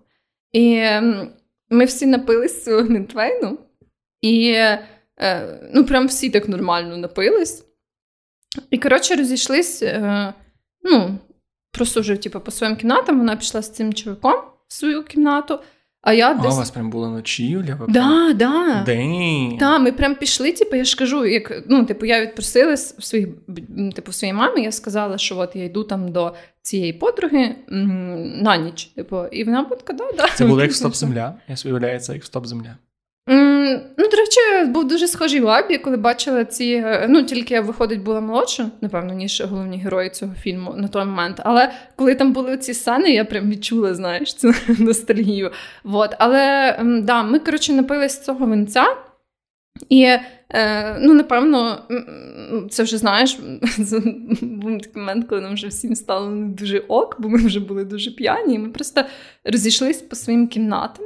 І 0.52 0.76
ем, 0.76 1.32
ми 1.70 1.86
всі 1.86 2.06
напились 2.06 2.64
цього 2.66 2.82
глінтвейну, 2.82 3.58
і 4.22 4.54
е, 5.18 5.60
ну, 5.74 5.86
прям 5.86 6.08
всі 6.08 6.30
так 6.30 6.50
нормально 6.50 6.98
напились. 6.98 7.66
І, 8.70 8.78
коротше, 8.78 9.16
розійшлись. 9.16 9.84
Е, 9.84 10.34
ну, 10.82 11.18
просто 11.72 12.02
вже 12.02 12.16
типу, 12.16 12.40
по 12.40 12.52
своїм 12.52 12.76
кімнатам. 12.76 13.18
Вона 13.18 13.36
пішла 13.36 13.62
з 13.62 13.74
цим 13.74 13.94
чоловіком 13.94 14.36
в 14.68 14.74
свою 14.74 15.04
кімнату, 15.04 15.60
а 16.04 16.14
я 16.14 16.32
А 16.32 16.34
десь. 16.34 16.54
у 16.54 16.58
вас 16.58 16.72
прям 16.72 16.90
була 16.90 17.10
ночівля? 17.10 17.76
Ви 17.76 17.86
прям- 17.86 17.94
Да, 17.94 18.34
да. 18.34 18.84
День. 18.86 19.58
Так, 19.60 19.82
ми 19.82 19.92
прям 19.92 20.16
пішли, 20.16 20.52
типу, 20.52 20.76
я 20.76 20.84
ж 20.84 20.98
кажу, 20.98 21.26
як 21.26 21.64
ну, 21.70 21.86
типу, 21.86 22.06
я 22.06 22.22
відпросила 22.22 22.78
своїх, 22.78 23.28
типу, 23.96 24.12
своїй 24.12 24.34
мамі, 24.34 24.62
я 24.64 24.72
сказала, 24.72 25.18
що 25.18 25.38
от 25.38 25.56
я 25.56 25.64
йду 25.64 25.84
там 25.84 26.12
до 26.12 26.34
цієї 26.62 26.94
подруги 26.94 27.56
на 28.42 28.58
ніч. 28.58 28.86
Типу, 28.86 29.26
і 29.32 29.44
вона 29.44 29.64
така, 29.64 29.94
да, 29.94 30.12
да. 30.18 30.28
Це 30.36 30.46
було 30.46 30.62
як 30.62 30.72
в 30.72 30.76
стоп 30.76 30.96
земля. 30.96 31.34
Я 31.48 31.58
собі 31.58 31.74
уявляю, 31.74 32.00
це 32.00 32.14
як 32.14 32.24
стоп 32.24 32.46
земля. 32.46 32.78
Ну, 33.28 34.10
до 34.12 34.18
речі, 34.18 34.66
був 34.68 34.88
дуже 34.88 35.08
схожий 35.08 35.42
я 35.70 35.80
коли 35.80 35.98
бачила 35.98 36.46
ці. 36.46 36.66
е, 36.86 37.06
Ну, 37.10 37.24
тільки 37.24 37.54
я, 37.54 37.62
виходить, 37.62 38.04
була 38.04 38.22
молодша, 38.22 38.70
напевно, 38.82 39.14
ніж 39.14 39.42
головні 39.42 39.78
герої 39.78 40.10
цього 40.10 40.34
фільму 40.42 40.74
на 40.78 40.88
той 40.88 41.06
момент. 41.06 41.42
Але 41.44 41.72
коли 41.96 42.16
там 42.16 42.34
були 42.34 42.58
ці 42.58 42.74
сцени, 42.74 43.12
я 43.12 43.26
прям 43.26 43.50
відчула, 43.50 43.94
знаєш, 43.94 44.34
цю 44.34 44.54
ностальгію. 44.80 45.52
Вот. 45.84 46.16
Але 46.20 46.78
да, 47.04 47.24
ми, 47.24 47.40
коротше, 47.40 47.74
напились 47.74 48.24
цього 48.24 48.46
винця. 48.46 48.86
І, 49.90 50.04
е, 50.50 50.98
ну, 51.00 51.14
напевно, 51.14 51.82
це 52.70 52.84
вже 52.84 52.98
знаєш, 52.98 53.40
був 54.42 54.82
такий 54.82 55.02
момент, 55.02 55.28
коли 55.30 55.42
нам 55.42 55.54
вже 55.54 55.68
всім 55.68 55.96
стало 55.96 56.30
не 56.30 56.48
дуже 56.48 56.80
ок, 56.80 57.16
бо 57.20 57.30
ми 57.30 57.38
вже 57.38 57.60
були 57.60 57.84
дуже 57.84 58.12
п'яні. 58.12 58.56
І 58.56 58.60
ми 58.60 58.70
просто 58.70 59.04
розійшлись 59.46 60.02
по 60.02 60.16
своїм 60.16 60.48
кімнатам. 60.48 61.06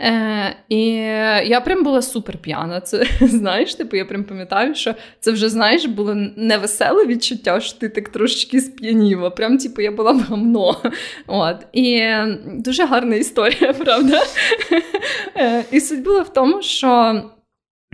Е, 0.00 0.56
і 0.68 0.86
я 1.48 1.60
прям 1.64 1.84
була 1.84 2.02
супер 2.02 2.38
п'яна. 2.38 2.80
Це 2.80 3.06
знаєш, 3.20 3.74
типу, 3.74 3.96
я 3.96 4.04
прям 4.04 4.24
пам'ятаю, 4.24 4.74
що 4.74 4.94
це 5.20 5.32
вже 5.32 5.48
знаєш, 5.48 5.84
було 5.84 6.14
невеселе 6.36 7.06
відчуття, 7.06 7.60
що 7.60 7.78
ти 7.78 7.88
так 7.88 8.08
трошечки 8.08 8.60
сп'янів, 8.60 9.34
прям 9.36 9.58
типу 9.58 9.82
я 9.82 9.92
була 9.92 10.12
в 10.12 10.20
гамно. 10.20 10.76
От. 11.26 11.56
І 11.72 12.08
дуже 12.46 12.86
гарна 12.86 13.16
історія, 13.16 13.72
правда? 13.84 14.22
Е, 15.36 15.64
і 15.70 15.80
суть 15.80 16.02
була 16.02 16.22
в 16.22 16.32
тому, 16.32 16.62
що. 16.62 17.22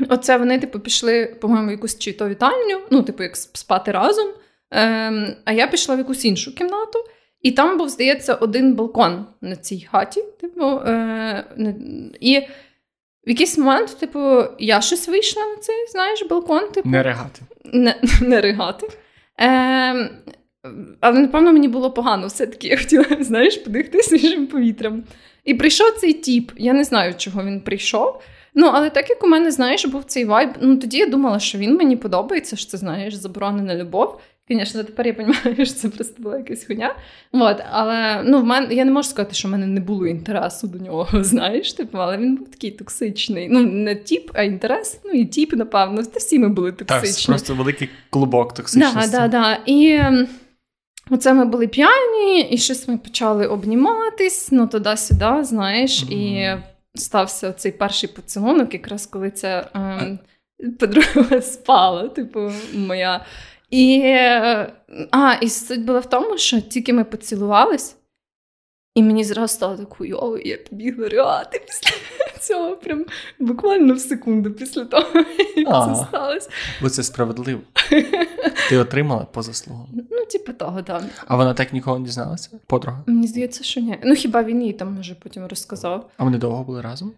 Оце 0.09 0.37
вони, 0.37 0.59
типу, 0.59 0.81
пішли, 0.81 1.37
по-моєму, 1.41 1.71
якусь 1.71 1.99
чи 1.99 2.13
то 2.13 2.29
вітальню, 2.29 2.81
ну, 2.91 3.03
типу, 3.03 3.23
як 3.23 3.37
спати 3.37 3.93
разом. 3.93 4.29
Ем, 4.71 5.37
а 5.45 5.53
я 5.53 5.67
пішла 5.67 5.95
в 5.95 5.99
якусь 5.99 6.25
іншу 6.25 6.55
кімнату, 6.55 6.99
і 7.43 7.51
там 7.53 7.79
був, 7.79 7.89
здається, 7.89 8.35
один 8.35 8.75
балкон 8.75 9.27
на 9.41 9.57
цій 9.57 9.89
хаті. 9.91 10.23
Типу, 10.41 10.65
е, 10.65 11.45
і 12.21 12.39
в 13.27 13.31
якийсь 13.31 13.59
момент, 13.59 13.97
типу, 14.01 14.45
я 14.59 14.81
щось 14.81 15.09
вийшла 15.09 15.43
на 15.47 15.57
цей, 15.57 15.87
знаєш, 15.91 16.27
балкон, 16.31 16.69
типу, 16.71 16.89
Не 16.89 17.03
регати. 17.03 17.41
не, 17.65 17.95
не 18.23 18.41
ригати. 18.41 18.89
Ем, 19.39 20.09
але, 21.01 21.21
напевно, 21.21 21.53
мені 21.53 21.69
було 21.69 21.91
погано 21.91 22.27
все-таки. 22.27 22.69
Я 22.69 22.77
хотіла, 22.77 23.05
знаєш, 23.21 23.57
подихти 23.57 23.99
свіжим 24.03 24.47
повітрям. 24.47 25.03
І 25.45 25.55
прийшов 25.55 25.91
цей 26.01 26.13
тіп. 26.13 26.53
Я 26.57 26.73
не 26.73 26.85
знаю, 26.85 27.15
чого 27.17 27.45
він 27.45 27.61
прийшов. 27.61 28.23
Ну, 28.55 28.71
але 28.75 28.91
так 28.91 29.11
як 29.11 29.25
у 29.25 29.27
мене, 29.29 29.51
знаєш, 29.51 29.87
був 29.87 30.05
цей 30.05 30.25
вайб, 30.25 30.51
ну 30.61 30.77
тоді 30.77 30.99
я 30.99 31.07
думала, 31.07 31.39
що 31.39 31.59
він 31.59 31.77
мені 31.77 31.97
подобається, 31.97 32.57
що 32.57 32.71
це, 32.71 32.79
знаєш, 32.79 33.15
заборонена 33.15 33.75
любов. 33.75 34.21
Звісно, 34.55 34.85
тепер 34.85 35.07
я 35.07 35.13
розумію, 35.13 35.67
що 35.67 35.75
це 35.75 35.89
просто 35.89 36.23
була 36.23 36.39
якась 36.39 36.65
хуйня. 36.65 36.95
От, 37.33 37.57
але 37.71 38.23
ну, 38.25 38.41
в 38.41 38.45
мене, 38.45 38.75
я 38.75 38.85
не 38.85 38.91
можу 38.91 39.09
сказати, 39.09 39.35
що 39.35 39.49
в 39.49 39.51
мене 39.51 39.67
не 39.67 39.81
було 39.81 40.07
інтересу 40.07 40.67
до 40.67 40.79
нього, 40.79 41.09
знаєш, 41.25 41.73
типу, 41.73 41.99
але 41.99 42.19
він 42.19 42.37
був 42.37 42.51
такий 42.51 42.71
токсичний. 42.71 43.49
Ну, 43.51 43.61
не 43.61 43.95
тіп, 43.95 44.31
а 44.35 44.43
інтерес. 44.43 45.01
Ну 45.05 45.11
і 45.11 45.25
тіп, 45.25 45.53
напевно. 45.53 46.03
Та 46.03 46.19
всі 46.19 46.39
ми 46.39 46.49
були 46.49 46.73
Так, 46.73 47.05
просто 47.27 47.55
великий 47.55 47.89
клубок 48.11 48.55
токсичності. 48.55 49.11
Да, 49.11 49.19
да, 49.19 49.29
да. 49.29 49.59
І 49.67 50.01
оце 51.11 51.35
ми 51.35 51.45
були 51.45 51.67
п'яні, 51.67 52.41
і 52.51 52.59
щось 52.59 52.89
ми 52.89 52.99
почали 52.99 53.47
обніматись, 53.47 54.53
ну 54.53 54.67
туди-сюди, 54.67 55.45
знаєш, 55.45 56.03
і 56.03 56.49
стався 56.95 57.53
цей 57.53 57.73
перший 57.73 58.09
поцілунок, 58.09 58.75
якраз 58.75 59.07
коли 59.07 59.31
ця 59.31 59.69
ем, 59.75 60.19
подруга 60.79 61.41
спала, 61.43 62.09
типу, 62.09 62.53
моя. 62.75 63.25
І, 63.73 64.03
а, 65.11 65.35
і 65.41 65.49
суть 65.49 65.85
була 65.85 65.99
в 66.01 66.07
тому, 66.11 66.39
що 66.39 66.61
тільки 66.61 66.93
ми 66.93 67.05
поцілувались, 67.05 67.97
і 68.95 69.03
мені 69.03 69.25
зразу 69.25 69.55
стало 69.55 69.77
так 69.77 69.93
хуйово, 69.95 70.39
і 70.39 70.49
я 70.49 70.59
побігла 70.71 71.09
ригати 71.09 71.63
після 71.67 71.97
цього, 72.41 72.77
прям 72.77 73.05
буквально 73.39 73.95
в 73.95 73.99
секунду 73.99 74.51
після 74.53 74.85
того, 74.85 75.25
як 75.57 75.69
Ага. 75.69 75.95
це 75.95 76.05
сталося. 76.09 76.51
Бо 76.83 76.91
це 76.91 77.03
справедливо. 77.03 77.61
Ти 78.69 78.79
отримала 78.79 79.25
по 79.25 79.43
заслугам. 79.43 79.87
Ну, 80.11 80.25
типу 80.27 80.53
того, 80.53 80.83
так. 80.83 81.03
А 81.27 81.37
вона 81.37 81.55
так 81.55 81.73
ніколи 81.73 81.99
не 81.99 82.05
дізналася? 82.05 82.51
Подруга. 82.67 83.03
Мені 83.07 83.27
здається, 83.27 83.65
що 83.65 83.81
ні. 83.81 83.99
Ну 84.05 84.15
хіба 84.15 84.43
він 84.43 84.63
їй 84.63 84.73
там 84.73 84.95
може 84.95 85.15
потім 85.15 85.47
розказав. 85.47 86.11
А 86.17 86.25
вони 86.25 86.39
довго 86.39 86.65
були 86.65 86.81
разом? 86.81 87.13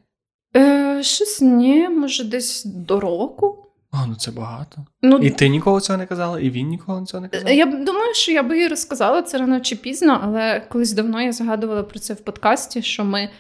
Е, 0.57 1.03
щось 1.03 1.41
ні, 1.41 1.89
може, 1.89 2.25
десь 2.25 2.65
до 2.65 3.01
року. 3.01 3.64
А, 3.97 4.07
ну 4.07 4.15
це 4.15 4.31
багато. 4.31 4.87
Ну, 5.03 5.19
І 5.19 5.31
ти 5.31 5.49
ніколи 5.49 5.81
цього 5.81 5.99
не 5.99 6.07
казала, 6.07 6.41
і 6.41 6.51
він 6.51 6.69
ніколи 6.69 7.05
цього 7.07 7.21
не 7.21 7.29
казав? 7.29 7.51
я 7.51 7.67
думаю, 7.67 8.15
що 8.15 8.33
я 8.33 8.43
би 8.43 8.59
їй 8.59 8.69
розказала 8.69 9.23
це 9.23 9.39
рано 9.39 9.61
чи 9.61 9.77
пізно, 9.77 10.21
але 10.23 10.67
колись 10.69 10.93
давно 10.93 11.23
я 11.23 11.33
згадувала 11.33 11.83
про 11.83 11.99
це 11.99 12.15
в 12.15 12.21
подкасті, 12.21 12.83
що 12.83 13.05
ми 13.05 13.31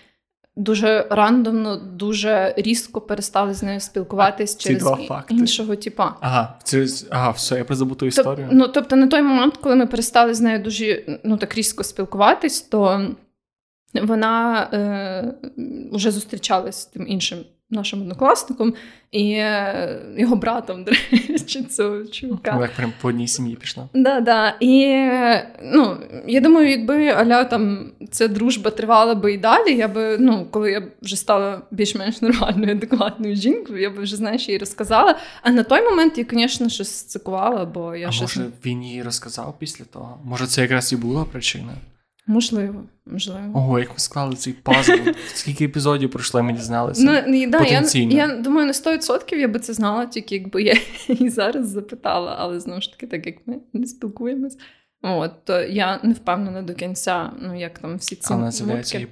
дуже 0.56 1.06
рандомно, 1.10 1.76
дуже 1.76 2.54
різко 2.56 3.00
перестали 3.00 3.54
з 3.54 3.62
нею 3.62 3.80
спілкуватись 3.80 4.56
ці 4.56 4.68
через 4.68 4.82
два 4.82 4.96
факти. 4.96 5.34
іншого 5.34 5.76
типа. 5.76 6.16
Ага, 6.20 6.58
це, 6.62 6.86
ага, 7.10 7.30
все, 7.30 7.58
я 7.58 7.64
призабув 7.64 7.96
ту 7.96 8.06
Тоб- 8.06 8.08
історію. 8.08 8.48
ну, 8.52 8.68
тобто, 8.68 8.96
на 8.96 9.06
той 9.06 9.22
момент, 9.22 9.56
коли 9.56 9.76
ми 9.76 9.86
перестали 9.86 10.34
з 10.34 10.40
нею 10.40 10.58
дуже 10.58 11.18
ну, 11.24 11.36
так 11.36 11.54
різко 11.54 11.84
спілкуватись, 11.84 12.60
то 12.60 13.08
вона 14.02 14.62
е, 14.72 15.34
вже 15.92 16.10
зустрічалась 16.10 16.80
з 16.82 16.86
тим 16.86 17.08
іншим 17.08 17.38
нашим 17.74 18.00
однокласником 18.00 18.74
і 19.10 19.30
е, 19.32 20.02
його 20.16 20.36
братом, 20.36 20.84
до 20.84 20.90
речі, 20.90 21.62
цього 21.62 22.04
чувака. 22.04 22.58
Як 22.60 22.72
прям 22.72 22.92
по 23.00 23.08
одній 23.08 23.28
сім'ї 23.28 23.56
пішла. 23.56 23.88
Да, 23.94 24.20
да. 24.20 24.56
І 24.60 24.86
ну, 25.62 25.96
я 26.26 26.40
думаю, 26.40 26.70
якби 26.70 27.08
Аля 27.08 27.44
там 27.44 27.92
ця 28.10 28.28
дружба 28.28 28.70
тривала 28.70 29.14
би 29.14 29.32
і 29.32 29.38
далі, 29.38 29.76
я 29.76 29.88
би, 29.88 30.16
ну, 30.18 30.46
коли 30.50 30.72
я 30.72 30.82
вже 31.02 31.16
стала 31.16 31.62
більш-менш 31.70 32.22
нормальною, 32.22 32.72
адекватною 32.72 33.36
жінкою, 33.36 33.80
я 33.80 33.90
би 33.90 34.02
вже, 34.02 34.16
знаєш, 34.16 34.48
їй 34.48 34.58
розказала. 34.58 35.18
А 35.42 35.50
на 35.50 35.62
той 35.62 35.82
момент 35.82 36.18
я, 36.18 36.24
звісно, 36.30 36.68
щось 36.68 37.02
цикувала, 37.02 37.64
бо 37.64 37.94
я 37.94 38.08
а 38.08 38.10
щось... 38.10 38.36
може 38.36 38.50
він 38.64 38.84
їй 38.84 39.02
розказав 39.02 39.54
після 39.58 39.84
того? 39.84 40.18
Може, 40.24 40.46
це 40.46 40.62
якраз 40.62 40.92
і 40.92 40.96
була 40.96 41.24
причина? 41.24 41.72
Можливо, 42.26 42.84
можливо. 43.06 43.58
Ого, 43.58 43.78
як 43.78 43.90
ми 43.90 43.98
склали 43.98 44.36
цей 44.36 44.52
пазл. 44.52 44.92
Скільки 45.34 45.64
епізодів 45.64 46.10
пройшло, 46.10 46.42
ми 46.42 46.52
дізналися. 46.52 47.02
Ну, 47.26 47.46
да, 47.50 47.58
я, 47.58 47.64
потенційно. 47.64 48.14
я 48.14 48.36
думаю, 48.36 48.66
на 48.66 48.72
100% 48.72 49.34
я 49.34 49.48
би 49.48 49.60
це 49.60 49.74
знала, 49.74 50.06
тільки 50.06 50.34
якби 50.34 50.62
я 50.62 50.76
і 51.08 51.30
зараз 51.30 51.68
запитала, 51.68 52.36
але 52.38 52.60
знову 52.60 52.80
ж 52.80 52.90
таки, 52.92 53.06
так 53.06 53.26
як 53.26 53.36
ми 53.46 53.56
не 53.72 53.86
спілкуємось, 53.86 54.58
от, 55.02 55.44
то 55.44 55.60
я 55.60 56.00
не 56.02 56.12
впевнена 56.12 56.62
до 56.62 56.74
кінця, 56.74 57.30
ну 57.42 57.60
як 57.60 57.78
там 57.78 57.96
всі 57.96 58.16
ці 58.16 58.32
Але 58.32 58.50
з'являються 58.50 58.98
мутки. 58.98 59.08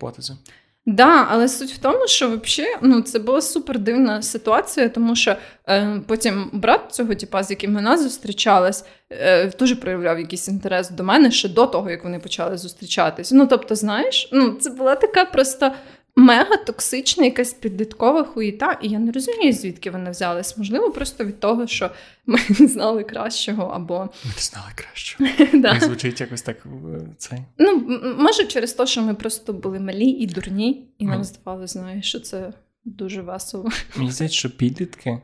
Да, 0.86 1.26
але 1.30 1.48
суть 1.48 1.70
в 1.70 1.78
тому, 1.78 2.06
що 2.06 2.26
взагалі 2.28 2.76
ну, 2.82 3.02
це 3.02 3.18
була 3.18 3.40
супер 3.40 3.78
дивна 3.78 4.22
ситуація, 4.22 4.88
тому 4.88 5.16
що 5.16 5.36
е, 5.68 6.00
потім 6.06 6.50
брат 6.52 6.80
цього 6.90 7.14
тіпа, 7.14 7.42
з 7.42 7.50
яким 7.50 7.74
вона 7.74 7.98
зустрічалась, 7.98 8.84
е, 9.10 9.50
теж 9.50 9.74
проявляв 9.74 10.18
якийсь 10.18 10.48
інтерес 10.48 10.90
до 10.90 11.04
мене 11.04 11.30
ще 11.30 11.48
до 11.48 11.66
того, 11.66 11.90
як 11.90 12.04
вони 12.04 12.18
почали 12.18 12.56
зустрічатись. 12.56 13.32
Ну, 13.32 13.46
тобто, 13.46 13.74
знаєш, 13.74 14.28
ну, 14.32 14.52
це 14.52 14.70
була 14.70 14.94
така 14.94 15.24
просто 15.24 15.72
мега 16.16 16.56
токсична, 16.56 17.24
якась 17.24 17.52
підліткова 17.52 18.24
хуїта, 18.24 18.78
і 18.82 18.88
я 18.88 18.98
не 18.98 19.12
розумію, 19.12 19.52
звідки 19.52 19.90
вона 19.90 20.10
взялась. 20.10 20.58
Можливо, 20.58 20.90
просто 20.90 21.24
від 21.24 21.40
того, 21.40 21.66
що 21.66 21.90
ми 22.26 22.38
не 22.60 22.66
знали 22.66 23.04
кращого, 23.04 23.62
або 23.62 23.98
Ми 23.98 24.30
не 24.36 24.42
знали 24.42 24.68
краще. 24.74 25.16
да. 25.58 25.80
Звучить 25.80 26.20
якось 26.20 26.42
так 26.42 26.66
е, 26.66 27.00
цей. 27.18 27.38
Ну, 27.58 28.00
може, 28.18 28.44
через 28.44 28.72
те, 28.72 28.86
що 28.86 29.02
ми 29.02 29.14
просто 29.14 29.52
були 29.52 29.80
малі 29.80 30.06
і 30.06 30.26
дурні, 30.26 30.94
і 30.98 31.06
нам 31.06 31.24
здавалося, 31.24 31.78
знаєш, 31.78 32.08
що 32.08 32.20
це 32.20 32.52
дуже 32.84 33.22
весело. 33.22 33.70
Мені 33.96 34.10
здається, 34.10 34.38
що 34.38 34.56
підлітки, 34.56 35.22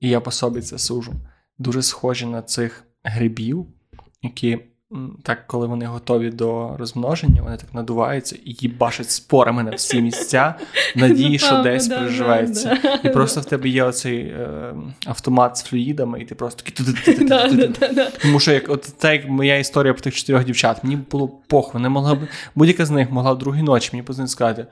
і 0.00 0.08
я 0.08 0.20
по 0.20 0.30
собі 0.30 0.60
це 0.60 0.78
сужу, 0.78 1.12
дуже 1.58 1.82
схожі 1.82 2.26
на 2.26 2.42
цих 2.42 2.84
грибів, 3.02 3.66
які 4.22 4.58
так, 5.22 5.46
коли 5.46 5.66
вони 5.66 5.86
готові 5.86 6.30
до 6.30 6.76
розмноження, 6.76 7.42
вони 7.42 7.56
так 7.56 7.74
надуваються 7.74 8.36
і 8.44 8.56
їбашать 8.60 9.10
спорами 9.10 9.62
на 9.62 9.70
всі 9.70 10.02
місця, 10.02 10.54
надії, 10.96 11.38
що 11.38 11.62
десь 11.62 11.88
переживається. 11.88 12.78
І 13.04 13.08
просто 13.08 13.40
в 13.40 13.44
тебе 13.44 13.68
є 13.68 13.84
оцей 13.84 14.18
е, 14.18 14.74
автомат 15.06 15.56
з 15.56 15.62
флюїдами, 15.62 16.20
і 16.20 16.24
ти 16.24 16.34
просто 16.34 16.62
такий. 16.62 16.86
Тому 18.22 18.40
що 18.40 18.52
як 18.52 18.68
от 18.68 18.82
та 18.98 19.12
як 19.12 19.28
моя 19.28 19.58
історія 19.58 19.92
про 19.92 20.02
тих 20.02 20.14
чотирьох 20.14 20.44
дівчат, 20.44 20.84
мені 20.84 20.96
було 21.10 21.28
пох, 21.28 21.74
вони 21.74 21.88
могла 21.88 22.14
б 22.14 22.18
будь-яка 22.54 22.86
з 22.86 22.90
них 22.90 23.10
могла 23.10 23.32
в 23.32 23.38
другій 23.38 23.62
ночі 23.62 23.90
мені 23.92 24.02
позвонити 24.02 24.32
сказати 24.32 24.66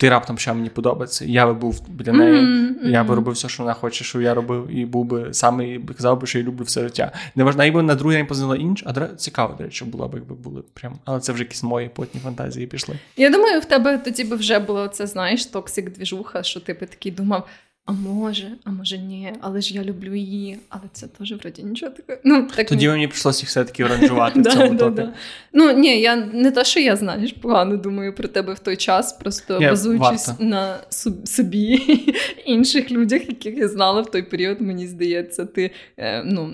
ти 0.00 0.08
раптом 0.08 0.38
що 0.38 0.54
мені 0.54 0.68
подобається. 0.68 1.24
Я 1.24 1.46
би 1.46 1.54
був 1.54 1.82
для 1.88 2.12
неї, 2.12 2.40
mm-hmm. 2.40 2.88
я 2.88 3.04
би 3.04 3.14
робив 3.14 3.34
все, 3.34 3.48
що 3.48 3.62
вона 3.62 3.74
хоче, 3.74 4.04
що 4.04 4.20
я 4.20 4.34
робив, 4.34 4.70
і 4.70 4.86
був 4.86 5.04
би 5.04 5.34
саме 5.34 5.68
і 5.68 5.78
казав 5.78 6.20
би, 6.20 6.26
що 6.26 6.38
я 6.38 6.44
люблю 6.44 6.64
все 6.64 6.80
життя. 6.82 7.12
Не 7.34 7.44
важливо, 7.44 7.64
якби 7.64 7.82
на 7.82 7.94
другий 7.94 8.16
день 8.16 8.26
познала 8.26 8.56
інше, 8.56 8.92
а 8.96 9.06
цікаво, 9.06 9.54
до 9.58 9.64
речі, 9.64 9.84
було 9.84 10.08
б, 10.08 10.14
якби 10.14 10.34
були 10.34 10.62
прям. 10.74 10.98
Але 11.04 11.20
це 11.20 11.32
вже 11.32 11.42
якісь 11.42 11.62
мої 11.62 11.88
потні 11.88 12.20
фантазії 12.20 12.66
пішли. 12.66 12.98
Я 13.16 13.30
думаю, 13.30 13.60
в 13.60 13.64
тебе 13.64 13.98
тоді 13.98 14.24
би 14.24 14.36
вже 14.36 14.58
було 14.58 14.88
це, 14.88 15.06
знаєш, 15.06 15.46
токсик 15.46 15.92
двіжуха, 15.92 16.42
що 16.42 16.60
ти 16.60 16.72
би 16.72 16.86
такий 16.86 17.12
думав. 17.12 17.48
А 17.90 17.92
може, 17.92 18.50
а 18.64 18.70
може 18.70 18.98
ні, 18.98 19.32
але 19.40 19.60
ж 19.60 19.74
я 19.74 19.84
люблю 19.84 20.14
її, 20.14 20.58
але 20.68 20.82
це 20.92 21.06
теж 21.06 21.32
вроді 21.32 21.62
нічого 21.62 21.92
таке. 21.92 22.20
Ну, 22.24 22.48
так 22.56 22.66
Тоді 22.66 22.88
мені 22.88 23.08
прийшлося 23.08 23.40
їх 23.40 23.48
все-таки 23.48 23.84
оранжувати 23.84 24.40
в 24.40 24.46
цьому 24.46 24.76
топі. 24.76 25.08
Ну 25.52 25.72
ні, 25.72 26.00
я 26.00 26.16
не 26.16 26.50
те, 26.50 26.64
що 26.64 26.80
я 26.80 26.96
знаєш, 26.96 27.32
погано 27.32 27.76
думаю 27.76 28.14
про 28.14 28.28
тебе 28.28 28.54
в 28.54 28.58
той 28.58 28.76
час, 28.76 29.12
просто 29.12 29.60
базуючись 29.60 30.30
на 30.38 30.78
собі 31.24 31.80
інших 32.46 32.90
людях, 32.90 33.28
яких 33.28 33.56
я 33.56 33.68
знала 33.68 34.00
в 34.00 34.10
той 34.10 34.22
період, 34.22 34.60
мені 34.60 34.86
здається, 34.86 35.46
ти 35.46 35.70
е, 35.96 36.22
ну, 36.24 36.50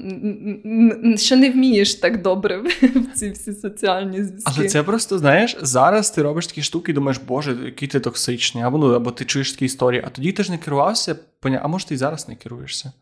ще 1.16 1.36
не 1.36 1.50
вмієш 1.50 1.94
так 1.94 2.22
добре 2.22 2.56
в 2.82 3.14
ці 3.14 3.30
всі 3.30 3.52
соціальні 3.52 4.24
зв'язки. 4.24 4.52
Але 4.56 4.68
це 4.68 4.82
просто, 4.82 5.18
знаєш, 5.18 5.56
зараз 5.62 6.10
ти 6.10 6.22
робиш 6.22 6.46
такі 6.46 6.62
штуки 6.62 6.92
і 6.92 6.94
думаєш, 6.94 7.20
боже, 7.28 7.56
який 7.64 7.88
ти 7.88 8.00
токсичний, 8.00 8.64
або 8.64 8.78
ну, 8.78 8.92
або 8.92 9.10
ти 9.10 9.24
чуєш 9.24 9.52
такі 9.52 9.64
історії, 9.64 10.02
а 10.06 10.08
тоді 10.08 10.32
ти 10.32 10.42
ж 10.42 10.50
не 10.50 10.58
керувався 10.58 11.16
а 11.62 11.68
може 11.68 11.86
ти 11.86 11.94
і 11.94 11.98
зараз 11.98 12.28
не 12.28 12.34
керуєшся. 12.34 12.92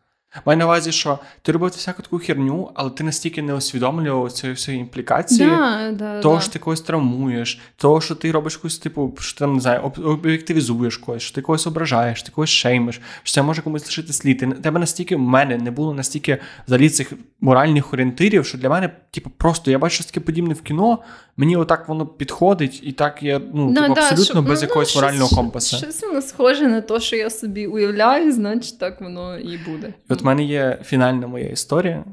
Маю 0.46 0.58
на 0.58 0.64
увазі, 0.64 0.92
що 0.92 1.18
ти 1.42 1.52
робив 1.52 1.70
всяку 1.70 2.02
таку 2.02 2.18
херню, 2.18 2.70
але 2.74 2.90
ти 2.90 3.04
настільки 3.04 3.42
не 3.42 3.54
усвідомлював 3.54 4.32
цієї 4.32 4.54
всієї 4.54 4.80
імплікації, 4.80 5.50
да, 5.50 5.92
да, 5.92 6.20
того, 6.20 6.34
да. 6.34 6.40
що 6.40 6.52
ти 6.52 6.58
когось 6.58 6.80
травмуєш, 6.80 7.60
того, 7.76 8.00
що 8.00 8.14
ти 8.14 8.32
робиш 8.32 8.54
якусь, 8.54 8.78
типу, 8.78 9.14
що 9.20 9.38
там 9.38 9.54
не 9.54 9.60
знаю, 9.60 9.92
об'єктивізуєш 10.04 10.96
когось, 10.96 11.22
що 11.22 11.34
ти 11.34 11.42
когось 11.42 11.66
ображаєш, 11.66 12.22
ти 12.22 12.32
когось 12.32 12.50
шеймиш, 12.50 13.00
що 13.22 13.34
це 13.34 13.42
може 13.42 13.62
комусь 13.62 13.84
лишити 13.84 14.12
слід. 14.12 14.38
Ти, 14.38 14.46
тебе 14.46 14.80
настільки 14.80 15.16
в 15.16 15.20
мене 15.20 15.56
не 15.56 15.70
було 15.70 15.94
настільки 15.94 16.38
взагалі 16.66 16.90
цих 16.90 17.12
моральних 17.40 17.92
орієнтирів, 17.92 18.46
що 18.46 18.58
для 18.58 18.68
мене, 18.68 18.90
типу, 19.10 19.30
просто 19.30 19.70
я 19.70 19.78
бачу 19.78 19.94
щось 19.94 20.06
таке 20.06 20.20
подібне 20.20 20.54
в 20.54 20.62
кіно, 20.62 20.98
мені 21.36 21.56
отак 21.56 21.88
воно 21.88 22.06
підходить, 22.06 22.80
і 22.82 22.92
так 22.92 23.22
я 23.22 23.40
ну, 23.54 23.72
да, 23.72 23.88
типу, 23.88 24.00
абсолютно 24.00 24.42
без 24.42 24.62
ну, 24.62 24.68
якогось 24.68 24.94
ну, 24.94 25.00
морального 25.00 25.26
щось, 25.26 25.38
компаса. 25.38 25.76
Щось 25.76 26.02
воно 26.02 26.22
схоже 26.22 26.68
на 26.68 26.80
те, 26.80 27.00
що 27.00 27.16
я 27.16 27.30
собі 27.30 27.66
уявляю, 27.66 28.32
значить 28.32 28.78
так 28.78 29.00
воно 29.00 29.38
і 29.38 29.58
буде. 29.58 29.94
І 30.10 30.12
От 30.12 30.22
в 30.22 30.24
мене 30.24 30.44
є 30.44 30.78
фінальна 30.84 31.26
моя 31.26 31.48
історія 31.48 32.04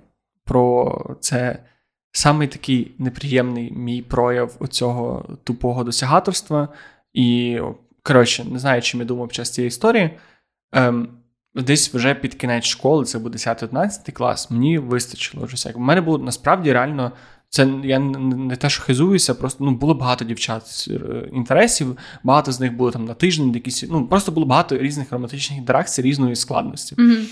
про 0.45 1.15
це 1.19 1.63
самий 2.11 2.47
такий 2.47 2.91
неприємний 2.97 3.71
мій 3.71 4.01
прояв 4.01 4.55
оцього 4.59 5.25
тупого 5.43 5.83
досягаторства. 5.83 6.67
І, 7.13 7.59
коротше, 8.03 8.45
не 8.51 8.59
знаю, 8.59 8.81
чим 8.81 8.99
я 8.99 9.05
думав 9.05 9.27
під 9.27 9.35
час 9.35 9.49
цієї 9.49 9.67
історії. 9.67 10.09
Ем, 10.71 11.09
Десь 11.55 11.93
вже 11.93 12.15
під 12.15 12.35
кінець 12.35 12.65
школи, 12.65 13.05
це 13.05 13.19
був 13.19 13.31
10-11 13.31 14.11
клас, 14.11 14.51
мені 14.51 14.77
вистачило 14.77 15.45
вже 15.45 15.55
всяк. 15.55 15.77
У 15.77 15.79
мене 15.79 16.01
було 16.01 16.17
насправді 16.17 16.73
реально. 16.73 17.11
Це 17.53 17.69
я 17.83 17.99
не 17.99 18.55
те, 18.55 18.69
що 18.69 18.83
хизуюся, 18.83 19.35
просто 19.35 19.63
ну 19.63 19.71
було 19.71 19.93
багато 19.93 20.25
дівчат 20.25 20.87
е, 20.87 21.29
інтересів, 21.33 21.97
багато 22.23 22.51
з 22.51 22.59
них 22.59 22.73
було 22.73 22.91
там 22.91 23.05
на 23.05 23.13
тиждень, 23.13 23.53
якісь 23.53 23.85
ну 23.89 24.07
просто 24.07 24.31
було 24.31 24.45
багато 24.45 24.77
різних 24.77 25.11
романтичних 25.11 25.59
інтеракцій 25.59 26.01
різної 26.01 26.35
складності. 26.35 26.95
Mm-hmm. 26.95 27.23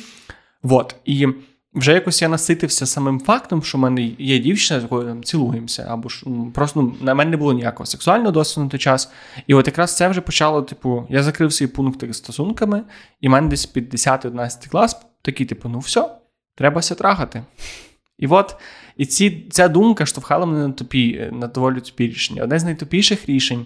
Вот. 0.63 0.95
І 1.05 1.27
вже 1.73 1.93
якось 1.93 2.21
я 2.21 2.27
наситився 2.27 2.85
самим 2.85 3.19
фактом, 3.19 3.63
що 3.63 3.77
в 3.77 3.81
мене 3.81 4.11
є 4.19 4.39
дівчина, 4.39 4.79
з 4.79 4.83
якою 4.83 5.07
там 5.07 5.23
цілуємося, 5.23 5.85
або 5.89 6.09
ж 6.09 6.23
ну, 6.25 6.51
просто 6.51 6.81
ну, 6.81 6.95
на 7.01 7.13
мене 7.13 7.31
не 7.31 7.37
було 7.37 7.53
ніякого 7.53 7.85
сексуального 7.85 8.31
досвіду 8.31 8.63
на 8.63 8.69
той 8.69 8.79
час. 8.79 9.11
І 9.47 9.53
от 9.53 9.67
якраз 9.67 9.95
це 9.95 10.07
вже 10.07 10.21
почало, 10.21 10.61
типу, 10.61 11.07
я 11.09 11.23
закрив 11.23 11.53
свої 11.53 11.71
пункти 11.71 12.13
стосунками, 12.13 12.83
і 13.21 13.27
в 13.27 13.31
мене 13.31 13.47
десь 13.47 13.65
під 13.65 13.93
10-11 13.93 14.69
клас 14.69 15.01
такий, 15.21 15.45
типу, 15.45 15.69
ну 15.69 15.79
все, 15.79 16.09
треба 16.55 16.81
ся 16.81 16.95
трахати. 16.95 17.43
І 18.17 18.27
от 18.27 18.55
і 18.99 19.05
ці, 19.05 19.47
ця 19.51 19.67
думка 19.67 20.05
штовхала 20.05 20.45
мене 20.45 20.67
на 20.67 20.73
тупі, 20.73 21.29
на 21.31 21.47
доволі 21.47 21.81
тупі 21.81 22.07
рішення. 22.07 22.43
Одне 22.43 22.59
з 22.59 22.63
найтупіших 22.63 23.29
рішень. 23.29 23.65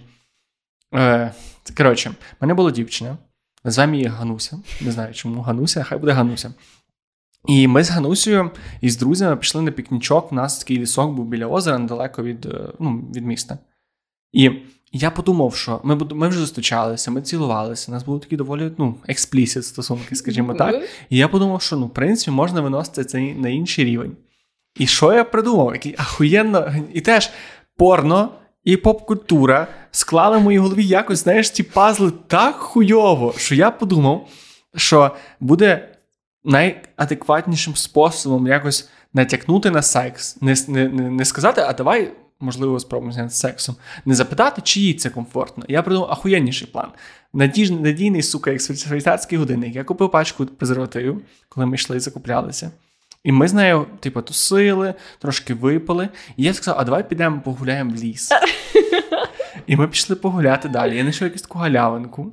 Е, 0.94 1.32
Коротше, 1.76 2.10
в 2.10 2.14
мене 2.40 2.54
була 2.54 2.70
дівчина, 2.70 3.18
називаємо 3.64 3.94
її 3.94 4.06
Гануся. 4.06 4.60
Не 4.80 4.92
знаю, 4.92 5.14
чому 5.14 5.42
Гануся, 5.42 5.82
хай 5.82 5.98
буде 5.98 6.12
Гануся. 6.12 6.54
І 7.48 7.68
ми 7.68 7.84
з 7.84 7.90
Ганусею 7.90 8.50
і 8.80 8.90
з 8.90 8.96
друзями 8.96 9.36
пішли 9.36 9.62
на 9.62 9.70
пікнічок. 9.70 10.32
У 10.32 10.34
нас 10.34 10.58
такий 10.58 10.78
лісок 10.78 11.12
був 11.12 11.26
біля 11.26 11.46
озера, 11.46 11.78
недалеко 11.78 12.22
від 12.22 12.46
е, 12.46 12.68
ну, 12.78 13.04
від 13.14 13.26
міста. 13.26 13.58
І 14.32 14.50
я 14.92 15.10
подумав, 15.10 15.54
що 15.54 15.80
ми 15.84 15.96
ми 15.96 16.28
вже 16.28 16.38
зустрічалися, 16.38 17.10
ми 17.10 17.22
цілувалися, 17.22 17.90
у 17.90 17.94
нас 17.94 18.04
були 18.04 18.20
такі 18.20 18.36
доволі 18.36 18.72
ну, 18.78 18.94
експлісіт 19.06 19.64
стосунки, 19.64 20.14
скажімо 20.14 20.54
так. 20.54 20.82
І 21.10 21.16
я 21.16 21.28
подумав, 21.28 21.62
що 21.62 21.76
ну, 21.76 21.86
в 21.86 21.94
принципі 21.94 22.30
можна 22.30 22.60
виносити 22.60 23.04
це 23.04 23.20
на 23.20 23.48
інший 23.48 23.84
рівень. 23.84 24.16
І 24.78 24.86
що 24.86 25.12
я 25.12 25.24
придумав? 25.24 25.72
Який 25.72 25.94
ахуєнно, 25.98 26.74
і 26.92 27.00
теж 27.00 27.30
порно 27.76 28.30
і 28.64 28.76
поп-культура 28.76 29.66
склали 29.90 30.38
в 30.38 30.40
моїй 30.40 30.58
голові 30.58 30.84
якось, 30.84 31.18
знаєш, 31.18 31.50
ці 31.50 31.62
пазли 31.62 32.12
так 32.26 32.56
хуйово, 32.56 33.34
що 33.36 33.54
я 33.54 33.70
подумав, 33.70 34.28
що 34.76 35.16
буде 35.40 35.88
найадекватнішим 36.44 37.76
способом 37.76 38.46
якось 38.46 38.88
натякнути 39.14 39.70
на 39.70 39.82
секс, 39.82 40.42
не 40.42 40.54
не, 40.68 40.88
не 40.88 41.24
сказати, 41.24 41.60
а 41.60 41.72
давай, 41.72 42.12
можливо, 42.40 42.80
спробуємо 42.80 43.12
зняти 43.12 43.30
сексом, 43.30 43.76
не 44.04 44.14
запитати, 44.14 44.62
чи 44.64 44.80
їй 44.80 44.94
це 44.94 45.10
комфортно. 45.10 45.64
Я 45.68 45.82
придумав 45.82 46.10
ахуєнніший 46.10 46.68
план. 46.72 46.88
Надіж, 47.32 47.70
надійний, 47.70 48.22
сука, 48.22 48.50
як 48.50 48.60
швейцарський 48.60 49.38
годинник. 49.38 49.74
Я 49.74 49.84
купив 49.84 50.10
пачку 50.10 50.46
презервативів, 50.46 51.22
коли 51.48 51.66
ми 51.66 51.74
йшли 51.74 51.96
і 51.96 52.00
закуплялися. 52.00 52.70
І 53.24 53.32
ми 53.32 53.48
з 53.48 53.52
нею, 53.52 53.86
типу, 54.00 54.22
тусили, 54.22 54.94
трошки 55.18 55.54
випили. 55.54 56.08
І 56.36 56.42
я 56.42 56.54
сказав, 56.54 56.80
а 56.80 56.84
давай 56.84 57.08
підемо 57.08 57.40
погуляємо 57.44 57.90
в 57.90 57.94
ліс. 57.94 58.30
І 59.66 59.76
ми 59.76 59.88
пішли 59.88 60.16
погуляти 60.16 60.68
далі. 60.68 60.96
Я 60.96 61.02
знайшов 61.02 61.22
якусь 61.28 61.42
таку 61.42 61.58
галявинку. 61.58 62.32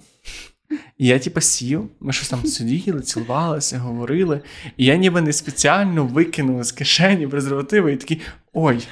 І 0.98 1.08
я, 1.08 1.20
типу, 1.20 1.42
сів, 1.42 1.90
ми 2.00 2.14
щось 2.14 2.30
там 2.30 2.46
сиділи, 2.46 3.02
цілувалися, 3.02 3.78
говорили. 3.78 4.42
І 4.78 4.86
я 4.86 4.96
ніби 4.96 5.22
не 5.22 5.34
спеціально 5.34 6.06
викинув 6.06 6.64
з 6.64 6.72
кишені 6.72 7.28
презервативи 7.28 7.94
і 7.94 7.98
такий 7.98 8.22
ой. 8.54 8.88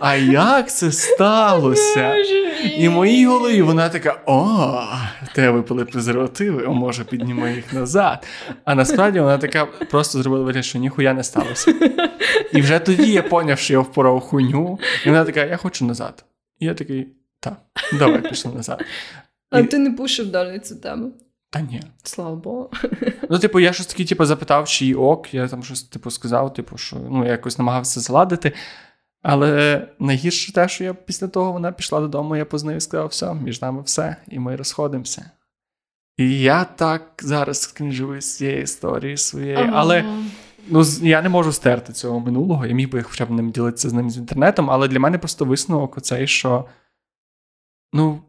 А 0.00 0.16
як 0.16 0.70
це 0.70 0.92
сталося? 0.92 2.16
І 2.78 2.88
в 2.88 2.92
моїй 2.92 3.26
голові 3.26 3.62
вона 3.62 3.88
така: 3.88 4.20
о, 4.26 4.82
те 5.34 5.50
випили 5.50 5.84
презервативи, 5.84 6.62
о, 6.62 6.74
може, 6.74 7.04
піднімо 7.04 7.48
їх 7.48 7.72
назад. 7.72 8.26
А 8.64 8.74
насправді 8.74 9.20
вона 9.20 9.38
така 9.38 9.66
просто 9.66 10.22
зробила 10.22 10.44
вигляд, 10.44 10.64
що 10.64 10.78
ніхуя 10.78 11.14
не 11.14 11.24
сталося. 11.24 11.74
І 12.52 12.60
вже 12.60 12.78
тоді 12.78 13.12
я 13.12 13.22
поняв, 13.22 13.58
що 13.58 13.72
я 13.72 13.80
впорав 13.80 14.20
хуйню. 14.20 14.78
І 15.06 15.08
вона 15.08 15.24
така: 15.24 15.44
я 15.44 15.56
хочу 15.56 15.84
назад. 15.84 16.24
І 16.58 16.66
я 16.66 16.74
такий, 16.74 17.08
так, 17.40 17.56
давай 17.98 18.28
пішли 18.28 18.52
назад. 18.54 18.84
А 19.50 19.60
і... 19.60 19.64
ти 19.64 19.78
не 19.78 19.90
пушив 19.90 20.30
далі 20.30 20.58
цю 20.58 20.76
тему? 20.76 21.12
Та 21.50 21.60
ні. 21.60 21.82
Слава 22.02 22.36
Богу. 22.36 22.70
Ну, 23.30 23.38
типу, 23.38 23.60
я 23.60 23.72
щось 23.72 23.86
таки, 23.86 24.04
типу, 24.04 24.24
запитав, 24.24 24.68
чи 24.68 24.84
їй 24.84 24.94
ок, 24.94 25.34
я 25.34 25.48
там 25.48 25.62
щось 25.62 25.82
типу, 25.82 26.10
сказав, 26.10 26.54
типу, 26.54 26.76
що 26.76 26.96
ну, 27.10 27.24
я 27.24 27.30
якось 27.30 27.58
намагався 27.58 28.00
заладити. 28.00 28.52
Але 29.24 29.86
найгірше 29.98 30.52
те, 30.52 30.68
що 30.68 30.84
я 30.84 30.94
після 30.94 31.28
того 31.28 31.52
вона 31.52 31.72
пішла 31.72 32.00
додому, 32.00 32.36
я 32.36 32.44
познаю 32.44 32.78
і 32.78 32.80
сказав, 32.80 33.08
все, 33.08 33.34
між 33.34 33.62
нами 33.62 33.82
все, 33.82 34.16
і 34.28 34.38
ми 34.38 34.56
розходимося. 34.56 35.30
І 36.16 36.40
я 36.40 36.64
так 36.64 37.20
зараз 37.22 37.60
скінжую 37.60 38.20
з 38.20 38.36
цієї 38.36 38.62
історії 38.62 39.16
своєї, 39.16 39.56
ага. 39.56 39.72
але 39.74 40.04
ну, 40.68 40.84
я 41.02 41.22
не 41.22 41.28
можу 41.28 41.52
стерти 41.52 41.92
цього 41.92 42.20
минулого. 42.20 42.66
Я 42.66 42.74
міг 42.74 42.90
би 42.90 43.02
хоча 43.02 43.26
б 43.26 43.30
ним 43.30 43.50
ділитися 43.50 43.90
з 43.90 43.92
ним 43.92 44.10
з 44.10 44.16
інтернетом, 44.16 44.70
але 44.70 44.88
для 44.88 45.00
мене 45.00 45.18
просто 45.18 45.44
висновок 45.44 45.98
оцей, 45.98 46.26
що 46.26 46.64
ну, 47.92 48.22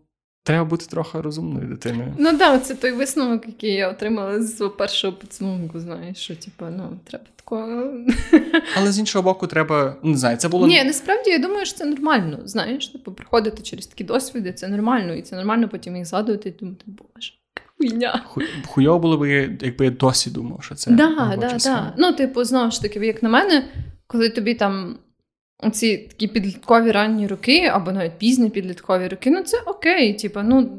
Треба 0.46 0.66
бути 0.66 0.86
трохи 0.86 1.22
розумною 1.22 1.68
дитиною. 1.68 2.14
Ну 2.18 2.30
так, 2.30 2.38
да, 2.38 2.60
це 2.60 2.76
той 2.76 2.92
висновок, 2.92 3.48
який 3.48 3.74
я 3.74 3.90
отримала 3.90 4.42
з 4.42 4.58
свого 4.58 4.72
першого 4.72 5.14
підсумку. 5.14 5.80
Знаєш, 5.80 6.18
що 6.18 6.36
типу, 6.36 6.66
ну 6.66 7.00
треба 7.04 7.26
такого. 7.36 7.94
Але 8.78 8.92
з 8.92 9.00
іншого 9.00 9.24
боку, 9.24 9.48
треба 9.48 9.96
не 10.04 10.18
знаю, 10.18 10.38
це 10.38 10.48
було 10.48 10.68
ні, 10.68 10.84
насправді 10.84 11.30
я 11.32 11.40
думаю, 11.40 11.66
що 11.66 11.78
це 11.78 11.86
нормально. 11.86 12.40
Знаєш, 12.46 12.88
типу, 12.88 13.12
проходити 13.12 13.62
через 13.62 13.88
такі 13.88 14.04
досвіди, 14.04 14.54
це 14.54 14.68
нормально, 14.68 15.14
і 15.14 15.22
це 15.22 15.36
нормально 15.36 15.70
потім 15.70 15.96
їх 15.96 16.06
згадувати 16.06 16.50
і 16.50 16.52
думати, 16.52 16.84
боже. 16.86 17.34
Хуйня. 17.78 18.26
Хуйово 18.68 19.00
було 19.00 19.18
б, 19.18 19.28
якби 19.62 19.86
я 19.86 19.92
досі 19.92 20.30
думав, 20.30 20.64
що 20.64 20.76
це. 20.76 20.92
Да, 20.92 21.38
да, 21.40 21.58
да. 21.64 21.94
Ну, 21.98 22.14
типу, 22.14 22.44
знову 22.44 22.72
ж 22.72 22.82
таки, 22.82 23.00
як 23.00 23.24
на 23.24 23.30
мене, 23.30 23.66
коли 24.08 24.30
тобі 24.30 24.54
там 24.54 24.98
оці 25.60 25.98
такі 25.98 26.28
підліткові 26.28 26.92
ранні 26.92 27.28
роки, 27.28 27.66
або 27.66 27.92
навіть 27.92 28.18
пізні 28.18 28.50
підліткові 28.50 29.08
роки, 29.08 29.30
ну 29.30 29.44
це 29.44 29.58
окей. 29.66 30.14
Типу, 30.14 30.40
ну, 30.44 30.70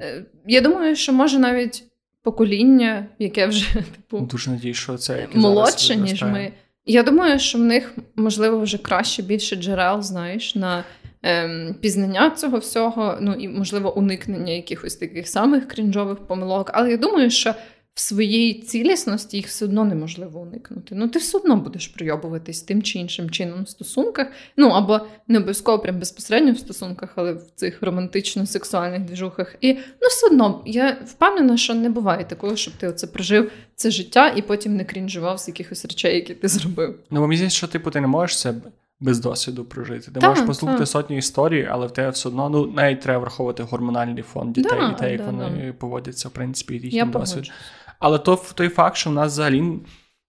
е, 0.00 0.24
я 0.46 0.60
думаю, 0.60 0.96
що 0.96 1.12
може 1.12 1.38
навіть 1.38 1.84
покоління, 2.22 3.06
яке 3.18 3.46
вже 3.46 3.74
типу, 3.74 4.20
дуже 4.20 4.50
надію, 4.50 4.74
що 4.74 4.96
це 4.96 5.28
молодше, 5.34 5.96
ніж 5.96 6.22
ми. 6.22 6.52
Я 6.86 7.02
думаю, 7.02 7.38
що 7.38 7.58
в 7.58 7.60
них 7.60 7.94
можливо 8.16 8.60
вже 8.60 8.78
краще 8.78 9.22
більше 9.22 9.56
джерел, 9.56 10.02
знаєш, 10.02 10.54
на 10.54 10.84
ем, 11.22 11.74
пізнання 11.80 12.30
цього 12.30 12.58
всього, 12.58 13.18
ну 13.20 13.32
і 13.34 13.48
можливо 13.48 13.96
уникнення 13.96 14.52
якихось 14.52 14.96
таких 14.96 15.28
самих 15.28 15.68
крінжових 15.68 16.18
помилок. 16.18 16.70
Але 16.74 16.90
я 16.90 16.96
думаю, 16.96 17.30
що 17.30 17.54
в 17.94 18.00
своїй 18.00 18.54
цілісності 18.54 19.36
їх 19.36 19.46
все 19.46 19.64
одно 19.64 19.84
неможливо 19.84 20.40
уникнути. 20.40 20.94
Ну, 20.94 21.08
ти 21.08 21.18
все 21.18 21.38
одно 21.38 21.56
будеш 21.56 21.88
прийобуватись 21.88 22.62
тим 22.62 22.82
чи 22.82 22.98
іншим 22.98 23.30
чином 23.30 23.62
в 23.62 23.68
стосунках. 23.68 24.26
Ну 24.56 24.68
або 24.68 25.00
не 25.28 25.38
обов'язково 25.38 25.78
прям 25.78 25.98
безпосередньо 25.98 26.52
в 26.52 26.58
стосунках, 26.58 27.12
але 27.16 27.32
в 27.32 27.42
цих 27.54 27.82
романтично-сексуальних 27.82 29.04
двіжухах. 29.04 29.56
І 29.60 29.72
ну, 29.74 30.08
все 30.08 30.26
одно 30.26 30.62
я 30.66 30.96
впевнена, 31.06 31.56
що 31.56 31.74
не 31.74 31.90
буває 31.90 32.24
такого, 32.24 32.56
щоб 32.56 32.74
ти 32.74 32.88
оце 32.88 33.06
прожив 33.06 33.52
це 33.74 33.90
життя 33.90 34.28
і 34.36 34.42
потім 34.42 34.76
не 34.76 34.84
крінжував 34.84 35.38
з 35.38 35.48
якихось 35.48 35.84
речей, 35.84 36.14
які 36.14 36.34
ти 36.34 36.48
зробив. 36.48 36.98
Ну, 37.10 37.20
бо 37.20 37.26
мені 37.26 37.36
здається, 37.36 37.56
що 37.56 37.68
типу 37.68 37.90
ти 37.90 38.00
не 38.00 38.06
можеш 38.06 38.38
це. 38.38 38.54
Без 39.00 39.20
досвіду 39.20 39.64
прожити. 39.64 40.10
Ти 40.10 40.20
та, 40.20 40.28
можеш 40.28 40.44
послухати 40.46 40.78
та. 40.78 40.86
сотні 40.86 41.16
історій, 41.16 41.68
але 41.70 41.86
в 41.86 41.90
тебе 41.90 42.10
все 42.10 42.28
одно 42.28 42.48
ну 42.48 42.66
навіть 42.66 43.00
треба 43.00 43.18
враховувати 43.18 43.62
гормональний 43.62 44.22
фон 44.22 44.52
дітей 44.52 44.78
да, 44.80 44.90
і 44.90 44.98
те, 44.98 45.12
як 45.12 45.20
да, 45.20 45.26
вони 45.26 45.66
да. 45.66 45.72
поводяться, 45.72 46.28
в 46.28 46.30
принципі, 46.30 46.74
їхній 46.74 47.04
досвід. 47.04 47.50
Але 48.02 48.18
то 48.18 48.36
той 48.54 48.68
факт, 48.68 48.96
що 48.96 49.10
в 49.10 49.12
нас 49.12 49.32
взагалі 49.32 49.80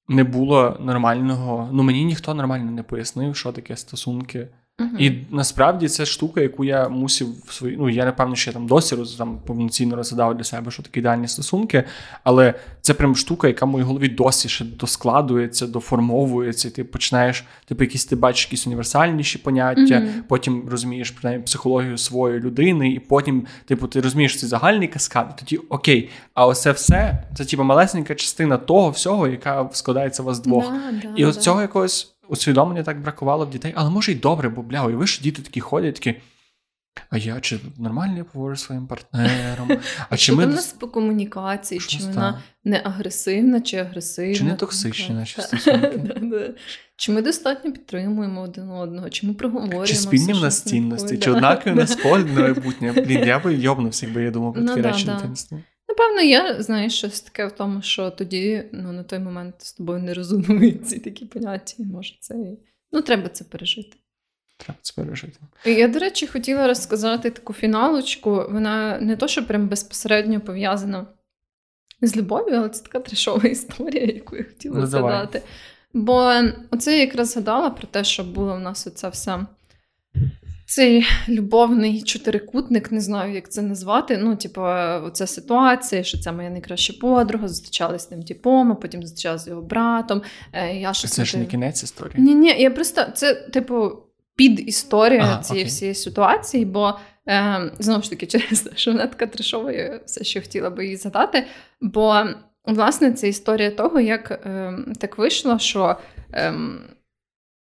не 0.07 0.23
було 0.23 0.77
нормального. 0.79 1.69
Ну 1.71 1.83
мені 1.83 2.05
ніхто 2.05 2.33
нормально 2.33 2.71
не 2.71 2.83
пояснив, 2.83 3.35
що 3.35 3.51
таке 3.51 3.77
стосунки. 3.77 4.47
Uh-huh. 4.79 4.97
І 4.99 5.25
насправді 5.31 5.87
це 5.87 6.05
штука, 6.05 6.41
яку 6.41 6.65
я 6.65 6.89
мусив 6.89 7.27
в 7.45 7.53
свої. 7.53 7.77
Ну, 7.77 7.89
я 7.89 8.05
напевно, 8.05 8.35
ще 8.35 8.51
там 8.51 8.67
досі 8.67 8.95
роз, 8.95 9.15
там, 9.15 9.39
повноцінно 9.45 9.95
розглядав 9.95 10.37
для 10.37 10.43
себе, 10.43 10.71
що 10.71 10.83
такі 10.83 10.99
ідеальні 10.99 11.27
стосунки. 11.27 11.83
Але 12.23 12.53
це 12.81 12.93
прям 12.93 13.15
штука, 13.15 13.47
яка 13.47 13.65
в 13.65 13.69
моїй 13.69 13.85
голові 13.85 14.09
досі 14.09 14.49
ще 14.49 14.65
доскладується, 14.65 15.67
доформовується. 15.67 16.67
І 16.67 16.71
ти 16.71 16.83
починаєш, 16.83 17.45
типу, 17.65 17.83
якісь 17.83 18.05
ти 18.05 18.15
бачиш 18.15 18.45
якісь 18.45 18.67
універсальніші 18.67 19.37
поняття, 19.37 19.95
uh-huh. 19.95 20.21
потім 20.27 20.69
розумієш 20.69 21.11
принаймні, 21.11 21.45
психологію 21.45 21.97
своєї 21.97 22.41
людини, 22.41 22.89
і 22.89 22.99
потім, 22.99 23.45
типу, 23.65 23.87
ти 23.87 24.01
розумієш 24.01 24.39
цей 24.39 24.49
загальний 24.49 24.87
каскад, 24.87 25.33
і 25.35 25.39
тоді 25.39 25.57
окей, 25.57 26.09
а 26.33 26.47
оце 26.47 26.71
все 26.71 27.23
це 27.37 27.45
типу 27.45 27.63
малесенька 27.63 28.15
частина 28.15 28.57
того 28.57 28.89
всього, 28.89 29.27
яка 29.27 29.69
складається 29.73 30.23
вас 30.23 30.39
двох. 30.39 30.71
Да, 30.71 30.91
да, 31.03 31.13
і 31.15 31.25
ось 31.25 31.37
цього 31.37 31.61
якогось 31.61 32.12
усвідомлення 32.27 32.83
так 32.83 33.01
бракувало 33.01 33.45
в 33.45 33.49
дітей, 33.49 33.73
але 33.75 33.89
може 33.89 34.11
й 34.11 34.15
добре, 34.15 34.49
бо 34.49 34.61
бля, 34.61 34.89
і 34.89 34.93
ви 34.93 35.07
ж 35.07 35.21
діти 35.21 35.41
такі 35.41 35.59
ходять, 35.59 35.95
такі. 35.95 36.15
А 37.09 37.17
я 37.17 37.39
чи 37.39 37.59
нормально 37.77 38.17
я 38.17 38.23
поговорю 38.23 38.55
своїм 38.55 38.87
партнером? 38.87 39.71
А 40.09 40.17
чи 40.17 40.33
ми... 40.33 40.45
нас 40.45 40.67
по 40.67 40.87
комунікації, 40.87 41.79
чи 41.79 42.03
вона 42.03 42.41
не 42.63 42.81
агресивна, 42.83 43.61
чи 43.61 43.77
агресивна? 43.77 44.35
Чи 44.35 44.43
не 44.43 44.55
токсичні 44.55 45.15
наші 45.15 45.41
стосунки? 45.41 46.53
Чи 46.95 47.11
ми 47.11 47.21
достатньо 47.21 47.71
підтримуємо 47.71 48.41
один 48.41 48.69
одного, 48.69 49.09
чи 49.09 49.27
ми 49.27 49.33
проговорюємо? 49.33 49.85
Чи 49.85 49.95
спільні 49.95 50.33
в 50.33 50.41
нас 50.41 50.61
цінності, 50.61 51.17
чи 51.17 51.31
однакові 51.31 51.73
в 51.73 51.75
нас 51.75 51.95
погляд 52.03 52.35
на 52.35 52.41
майбутнє? 52.41 52.91
Блін, 52.91 53.23
я 53.23 53.39
би 53.39 53.53
йобнувся, 53.53 54.05
якби 54.05 54.23
я 54.23 54.31
думав 54.31 54.53
про 54.53 54.61
ну 54.61 54.67
такі 54.67 54.81
речі 54.81 55.05
дитинства. 55.05 55.57
Напевно, 55.97 56.21
я 56.21 56.63
знаю 56.63 56.89
щось 56.89 57.21
таке 57.21 57.45
в 57.45 57.51
тому, 57.51 57.81
що 57.81 58.11
тоді 58.11 58.63
ну, 58.71 58.91
на 58.91 59.03
той 59.03 59.19
момент 59.19 59.55
з 59.57 59.73
тобою 59.73 59.99
не 59.99 60.13
розуміють 60.13 60.87
ці 60.87 60.99
такі 60.99 61.25
поняття. 61.25 61.83
Може, 61.83 62.15
це 62.19 62.35
ну, 62.91 63.01
треба 63.01 63.29
це 63.29 63.43
пережити. 63.43 63.97
Треба 64.57 64.79
це 64.81 64.93
пережити. 64.95 65.39
Я, 65.65 65.87
до 65.87 65.99
речі, 65.99 66.27
хотіла 66.27 66.67
розказати 66.67 67.31
таку 67.31 67.53
фіналочку. 67.53 68.45
Вона 68.49 68.99
не 68.99 69.15
то, 69.15 69.27
що 69.27 69.47
прям 69.47 69.67
безпосередньо 69.67 70.41
пов'язана 70.41 71.07
з 72.01 72.17
любов'ю, 72.17 72.55
але 72.57 72.69
це 72.69 72.83
така 72.83 72.99
трешова 72.99 73.49
історія, 73.49 74.05
яку 74.05 74.35
я 74.35 74.43
хотіла 74.43 74.87
згадати. 74.87 75.41
Бо 75.93 76.33
оце 76.71 76.91
я 76.91 76.99
якраз 76.99 77.31
згадала 77.31 77.69
про 77.69 77.87
те, 77.87 78.03
що 78.03 78.23
була 78.23 78.55
в 78.55 78.59
нас 78.59 78.87
оця 78.87 79.09
вся 79.09 79.47
цей 80.73 81.05
любовний 81.29 82.01
чотирикутник, 82.01 82.91
не 82.91 83.01
знаю, 83.01 83.33
як 83.33 83.51
це 83.51 83.61
назвати. 83.61 84.17
Ну, 84.17 84.35
типу, 84.35 84.61
оця 85.07 85.27
ситуація, 85.27 86.03
що 86.03 86.17
це 86.17 86.31
моя 86.31 86.49
найкраща 86.49 86.93
подруга, 87.01 87.47
зустрічалася 87.47 88.05
з 88.05 88.07
тим 88.07 88.23
типом, 88.23 88.71
а 88.71 88.75
потім 88.75 89.01
зустрічалася 89.01 89.45
з 89.45 89.47
його 89.47 89.61
братом. 89.61 90.21
Е, 90.53 90.75
я 90.75 90.93
Це 90.93 91.25
ж 91.25 91.37
не 91.37 91.45
кінець 91.45 91.83
історії? 91.83 92.15
Ні, 92.17 92.35
ні, 92.35 92.61
я 92.61 92.71
просто 92.71 93.05
це, 93.13 93.33
типу, 93.33 93.91
під 94.35 94.67
історія 94.67 95.21
ага, 95.23 95.41
цієї 95.43 95.63
окей. 95.63 95.69
всієї 95.69 95.95
ситуації, 95.95 96.65
бо 96.65 96.99
е, 97.27 97.71
знову 97.79 98.03
ж 98.03 98.09
таки, 98.09 98.25
через 98.27 98.61
те, 98.61 98.71
що 98.75 98.91
вона 98.91 99.07
така 99.07 99.27
трешова, 99.27 99.71
я 99.71 99.99
все 100.05 100.23
ще 100.23 100.41
хотіла 100.41 100.69
би 100.69 100.83
її 100.83 100.97
задати. 100.97 101.45
Бо, 101.81 102.23
власне, 102.65 103.11
це 103.11 103.27
історія 103.27 103.71
того, 103.71 103.99
як 103.99 104.31
е, 104.31 104.73
так 104.99 105.17
вийшло, 105.17 105.59
що 105.59 105.95
е, 106.33 106.53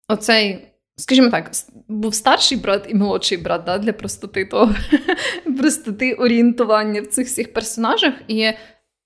оцей. 0.07 0.70
Скажімо 1.01 1.29
так, 1.29 1.51
був 1.87 2.15
старший 2.15 2.57
брат 2.57 2.87
і 2.89 2.95
молодший 2.95 3.37
брат 3.37 3.63
да, 3.63 3.77
для 3.77 3.93
простоти 3.93 4.45
того 4.45 4.75
простоти 5.57 6.13
орієнтування 6.13 7.01
в 7.01 7.07
цих 7.07 7.27
всіх 7.27 7.53
персонажах. 7.53 8.13
І 8.27 8.51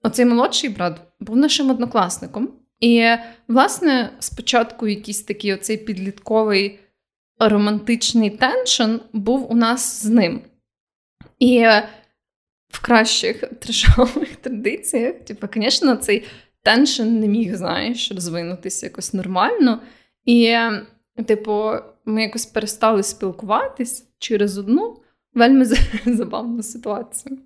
оцей 0.04 0.26
молодший 0.26 0.70
брат 0.70 1.02
був 1.20 1.38
нашим 1.38 1.70
однокласником. 1.70 2.50
І, 2.80 3.08
власне, 3.48 4.10
спочатку 4.20 4.88
якийсь 4.88 5.22
такий 5.22 5.54
оцей 5.54 5.78
підлітковий 5.78 6.80
романтичний 7.40 8.30
теншн 8.30 8.96
був 9.14 9.52
у 9.52 9.56
нас 9.56 10.04
з 10.04 10.06
ним. 10.06 10.42
І 11.40 11.66
в 12.70 12.82
кращих 12.82 13.40
трешових 13.60 14.36
традиціях, 14.36 15.14
типу, 15.14 15.48
звісно, 15.56 15.96
цей 15.96 16.24
теншн 16.64 17.04
не 17.04 17.28
міг, 17.28 17.56
знаєш, 17.56 18.12
розвинутися 18.12 18.86
якось 18.86 19.14
нормально. 19.14 19.82
І 20.26 20.58
Типу, 21.24 21.72
ми 22.06 22.22
якось 22.22 22.46
перестали 22.46 23.04
спілкуватись 23.04 24.08
через 24.20 24.58
одну 24.58 24.98
вельми 25.34 25.66
забавну 26.06 26.64
ситуацію. 26.64 27.38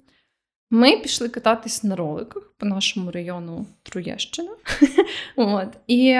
Ми 0.71 0.97
пішли 0.97 1.29
кататись 1.29 1.83
на 1.83 1.95
роликах 1.95 2.53
по 2.57 2.65
нашому 2.65 3.11
району 3.11 3.65
Троєщина. 3.83 4.51
От. 5.35 5.67
І 5.87 6.13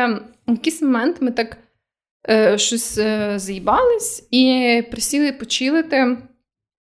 в 0.48 0.52
якийсь 0.52 0.82
момент 0.82 1.18
ми 1.22 1.32
так 1.32 1.58
е, 2.30 2.58
щось 2.58 2.98
е, 2.98 3.40
заїбались 3.40 4.28
і 4.32 4.84
присіли 4.92 5.32
почилити 5.32 6.18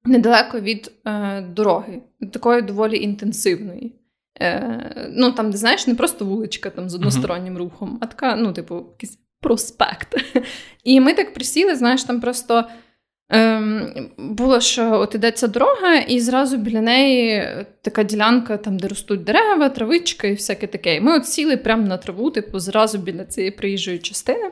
недалеко 0.06 0.60
від 0.60 0.92
е, 1.06 1.42
дороги, 1.42 2.02
такої 2.34 2.62
доволі 2.62 2.98
інтенсивної. 3.04 3.96
Е, 4.42 5.10
Ну, 5.12 5.32
там, 5.32 5.52
де 5.52 5.58
знаєш, 5.58 5.88
не 5.88 5.96
просто 5.96 6.26
вуличка 6.26 6.70
там 6.70 6.90
з 6.90 6.96
одностороннім 6.96 7.58
рухом, 7.58 7.98
а 8.02 8.06
така, 8.06 8.36
ну, 8.36 8.54
типу, 8.54 8.76
якийсь 8.76 9.20
проспект. 9.42 10.16
І 10.84 11.00
ми 11.00 11.14
так 11.14 11.34
присіли, 11.34 11.76
знаєш, 11.76 12.04
там 12.04 12.22
просто 12.22 12.64
ем, 13.30 14.10
було, 14.18 14.62
що 14.62 15.00
от 15.00 15.16
ідеться 15.16 15.48
дорога, 15.48 15.96
і 15.96 16.20
зразу 16.20 16.58
біля 16.58 16.82
неї 16.82 17.48
така 17.82 18.04
ділянка, 18.04 18.58
там, 18.58 18.80
де 18.80 18.88
ростуть 18.88 19.24
дерева, 19.24 19.70
травичка 19.70 20.28
і 20.28 20.34
всяке 20.34 20.68
таке. 20.68 20.96
І 20.96 21.02
ми 21.02 21.18
от 21.18 21.28
сіли 21.28 21.58
прямо 21.58 21.88
на 21.88 21.98
траву, 21.98 22.32
типу, 22.32 22.60
зразу 22.60 22.98
біля 22.98 23.26
цієї 23.26 23.52
приїжджої 23.52 24.00
частини. 24.00 24.52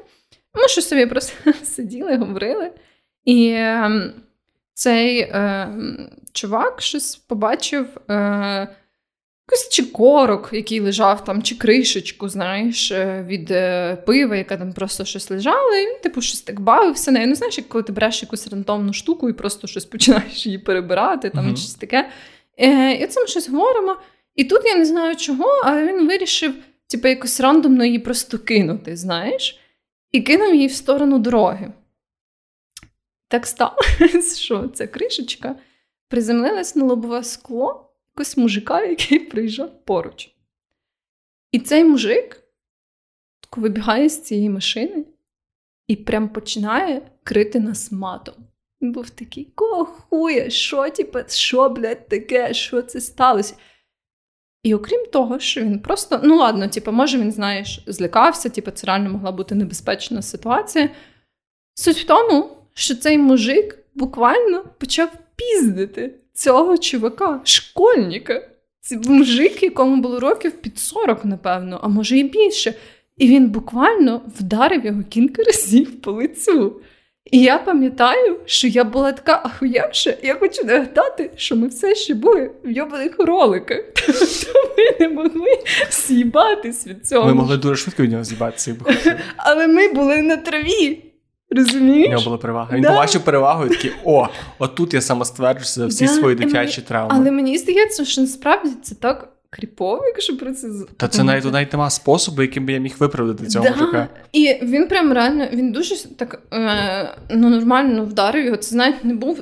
Ми 0.53 0.67
що 0.67 0.81
собі 0.81 1.05
просто 1.05 1.53
сиділи, 1.63 2.17
говорили. 2.17 2.71
І 3.25 3.53
ем, 3.55 4.13
цей 4.73 5.19
е, 5.19 5.69
чувак 6.33 6.81
щось 6.81 7.15
побачив. 7.15 7.87
Е, 8.09 8.67
Якийсь 9.51 9.69
чи 9.69 9.83
корок, 9.83 10.49
який 10.53 10.79
лежав 10.79 11.23
там, 11.23 11.43
чи 11.43 11.55
кришечку, 11.55 12.29
знаєш, 12.29 12.91
е, 12.91 13.25
від 13.27 13.51
е, 13.51 13.95
пива, 13.95 14.35
яка 14.35 14.57
там 14.57 14.73
просто 14.73 15.05
щось 15.05 15.31
лежала, 15.31 15.77
і 15.77 15.87
він, 15.87 15.99
типу, 16.03 16.21
щось 16.21 16.41
так 16.41 16.59
бавився 16.59 17.11
нею. 17.11 17.27
Ну, 17.27 17.35
знаєш, 17.35 17.57
як 17.57 17.69
коли 17.69 17.83
ти 17.83 17.93
береш 17.93 18.21
якусь 18.21 18.47
рандомну 18.47 18.93
штуку 18.93 19.29
і 19.29 19.33
просто 19.33 19.67
щось 19.67 19.85
починаєш 19.85 20.45
її 20.45 20.57
перебирати, 20.57 21.29
там 21.29 21.45
uh-huh. 21.45 21.55
щось 21.55 21.75
таке. 21.75 22.09
Е, 22.57 22.93
І 22.93 23.07
це 23.07 23.21
ми 23.21 23.27
щось 23.27 23.49
говоримо. 23.49 23.97
І 24.35 24.43
тут 24.43 24.61
я 24.65 24.75
не 24.75 24.85
знаю 24.85 25.15
чого, 25.15 25.61
але 25.65 25.87
він 25.87 26.07
вирішив, 26.07 26.55
типу, 26.87 27.07
якось 27.07 27.39
рандомно 27.39 27.85
її 27.85 27.99
просто 27.99 28.39
кинути, 28.39 28.95
знаєш, 28.97 29.59
і 30.11 30.21
кинув 30.21 30.55
її 30.55 30.67
в 30.67 30.73
сторону 30.73 31.19
дороги. 31.19 31.71
Так 33.27 33.47
сталося, 33.47 34.35
що 34.37 34.67
ця 34.67 34.87
кришечка 34.87 35.55
приземлилась 36.09 36.75
на 36.75 36.85
лобове 36.85 37.23
скло 37.23 37.84
якогось 38.15 38.37
мужика, 38.37 38.83
який 38.83 39.19
приїжджав 39.29 39.85
поруч. 39.85 40.31
І 41.51 41.59
цей 41.59 41.83
мужик 41.83 42.41
вибігає 43.57 44.09
з 44.09 44.23
цієї 44.23 44.49
машини 44.49 45.05
і 45.87 45.95
прям 45.95 46.29
починає 46.29 47.01
крити 47.23 47.59
нас 47.59 47.91
матом. 47.91 48.35
Він 48.81 48.91
був 48.91 49.09
такий, 49.09 49.51
кого 49.55 49.85
хуя, 49.85 50.49
що, 50.49 50.89
типу, 50.89 51.19
що, 51.27 51.69
блядь, 51.69 52.07
таке, 52.07 52.53
що 52.53 52.81
це 52.81 53.01
сталося? 53.01 53.55
І 54.63 54.75
окрім 54.75 55.05
того, 55.05 55.39
що 55.39 55.61
він 55.61 55.79
просто, 55.79 56.19
ну 56.23 56.37
ладно, 56.37 56.67
типу, 56.67 56.91
може, 56.91 57.19
він, 57.19 57.31
знаєш, 57.31 57.83
злякався, 57.87 58.49
типу, 58.49 58.71
це 58.71 58.87
реально 58.87 59.09
могла 59.09 59.31
бути 59.31 59.55
небезпечна 59.55 60.21
ситуація. 60.21 60.89
Суть 61.75 61.97
в 61.97 62.05
тому, 62.05 62.57
що 62.73 62.95
цей 62.95 63.17
мужик 63.17 63.77
буквально 63.95 64.63
почав 64.79 65.11
піздити 65.35 66.24
цього 66.35 66.77
чувака, 66.77 67.41
школьника. 67.43 68.41
Це 68.81 68.97
мужик, 68.97 69.63
якому 69.63 70.01
було 70.01 70.19
років 70.19 70.51
під 70.51 70.79
40, 70.79 71.25
напевно, 71.25 71.79
а 71.83 71.87
може 71.87 72.17
і 72.17 72.23
більше. 72.23 72.73
І 73.17 73.27
він 73.27 73.49
буквально 73.49 74.21
вдарив 74.39 74.85
його 74.85 75.03
кілька 75.09 75.43
разів 75.43 76.01
по 76.01 76.11
лицю. 76.11 76.81
І 77.31 77.41
я 77.41 77.57
пам'ятаю, 77.57 78.39
що 78.45 78.67
я 78.67 78.83
була 78.83 79.11
така 79.11 79.41
ахуявша, 79.43 80.17
я 80.23 80.35
хочу 80.35 80.63
нагадати, 80.63 81.31
що 81.35 81.55
ми 81.55 81.67
все 81.67 81.95
ще 81.95 82.13
були 82.13 82.51
в 82.63 82.71
йобаних 82.71 83.15
роликах. 83.19 83.81
Тобто 84.05 84.73
ми 84.77 84.97
не 84.99 85.09
могли 85.09 85.57
з'їбатись 85.91 86.87
від 86.87 87.07
цього. 87.07 87.27
Ми 87.27 87.33
могли 87.33 87.57
дуже 87.57 87.75
швидко 87.75 88.03
від 88.03 88.11
нього 88.11 88.23
з'їбатися. 88.23 88.75
Але 89.37 89.67
ми 89.67 89.87
були 89.87 90.21
на 90.21 90.37
траві. 90.37 91.04
У 91.51 92.09
нього 92.09 92.23
була 92.23 92.37
перевага. 92.37 92.75
Він 92.75 92.81
Да. 92.81 92.89
побачив 92.89 93.21
перевагу 93.21 93.65
і 93.65 93.69
такий: 93.69 93.91
о, 94.03 94.27
отут 94.59 94.93
я 94.93 95.01
самостверджуюся 95.01 95.73
за 95.81 95.87
всі 95.87 96.05
Да, 96.05 96.11
свої 96.11 96.35
і 96.35 96.39
мені- 96.39 96.51
дитячі 96.51 96.81
травми. 96.81 97.15
Але 97.19 97.31
мені 97.31 97.57
здається, 97.57 98.05
що 98.05 98.21
насправді 98.21 98.69
це 98.83 98.95
так 98.95 99.29
кріпово, 99.49 100.03
якщо 100.05 100.37
про 100.37 100.53
це 100.53 100.67
Та 100.97 101.07
це 101.07 101.23
навіть 101.23 101.51
навіть 101.51 101.73
нема 101.73 101.89
способу, 101.89 102.41
яким 102.41 102.65
би 102.65 102.73
я 102.73 102.79
міг 102.79 102.95
виправдати 102.99 103.45
цього 103.47 103.65
Да. 103.65 103.71
мужика. 103.71 104.07
І 104.31 104.55
він 104.61 104.87
прям 104.87 105.13
реально 105.13 105.47
він 105.53 105.71
дуже 105.71 106.07
так 106.15 106.41
е, 106.53 107.15
ну, 107.29 107.49
нормально 107.49 108.05
вдарив 108.05 108.45
його. 108.45 108.57
Це 108.57 108.69
знаєте, 108.69 108.97
не 109.03 109.13
був. 109.13 109.39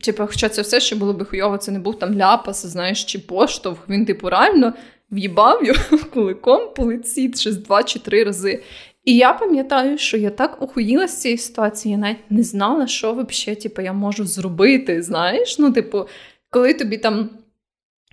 Типу, 0.00 0.26
хоча 0.26 0.48
це 0.48 0.62
все 0.62 0.80
ще 0.80 0.96
було 0.96 1.12
би 1.12 1.24
хуйово, 1.24 1.58
це 1.58 1.72
не 1.72 1.78
був 1.78 1.98
там 1.98 2.14
ляпас, 2.14 2.66
знаєш, 2.66 3.04
чи 3.04 3.18
поштовх. 3.18 3.78
Він, 3.88 4.06
типу, 4.06 4.30
реально 4.30 4.72
в'їбав 5.10 5.64
його 5.64 5.80
кулаком 6.14 6.60
по 6.76 6.84
лиці 6.84 7.32
щось 7.36 7.56
два 7.56 7.82
чи 7.82 7.98
три 7.98 8.24
рази. 8.24 8.62
І 9.04 9.16
я 9.16 9.32
пам'ятаю, 9.32 9.98
що 9.98 10.16
я 10.16 10.30
так 10.30 10.62
охуїла 10.62 11.08
з 11.08 11.20
цієї 11.20 11.38
ситуації, 11.38 11.92
я 11.92 11.98
навіть 11.98 12.30
не 12.30 12.42
знала, 12.42 12.86
що 12.86 13.12
взагалі, 13.12 13.60
типу, 13.60 13.82
я 13.82 13.92
можу 13.92 14.26
зробити. 14.26 15.02
Знаєш, 15.02 15.58
ну, 15.58 15.72
типу, 15.72 16.08
коли 16.50 16.74
тобі 16.74 16.98
там 16.98 17.30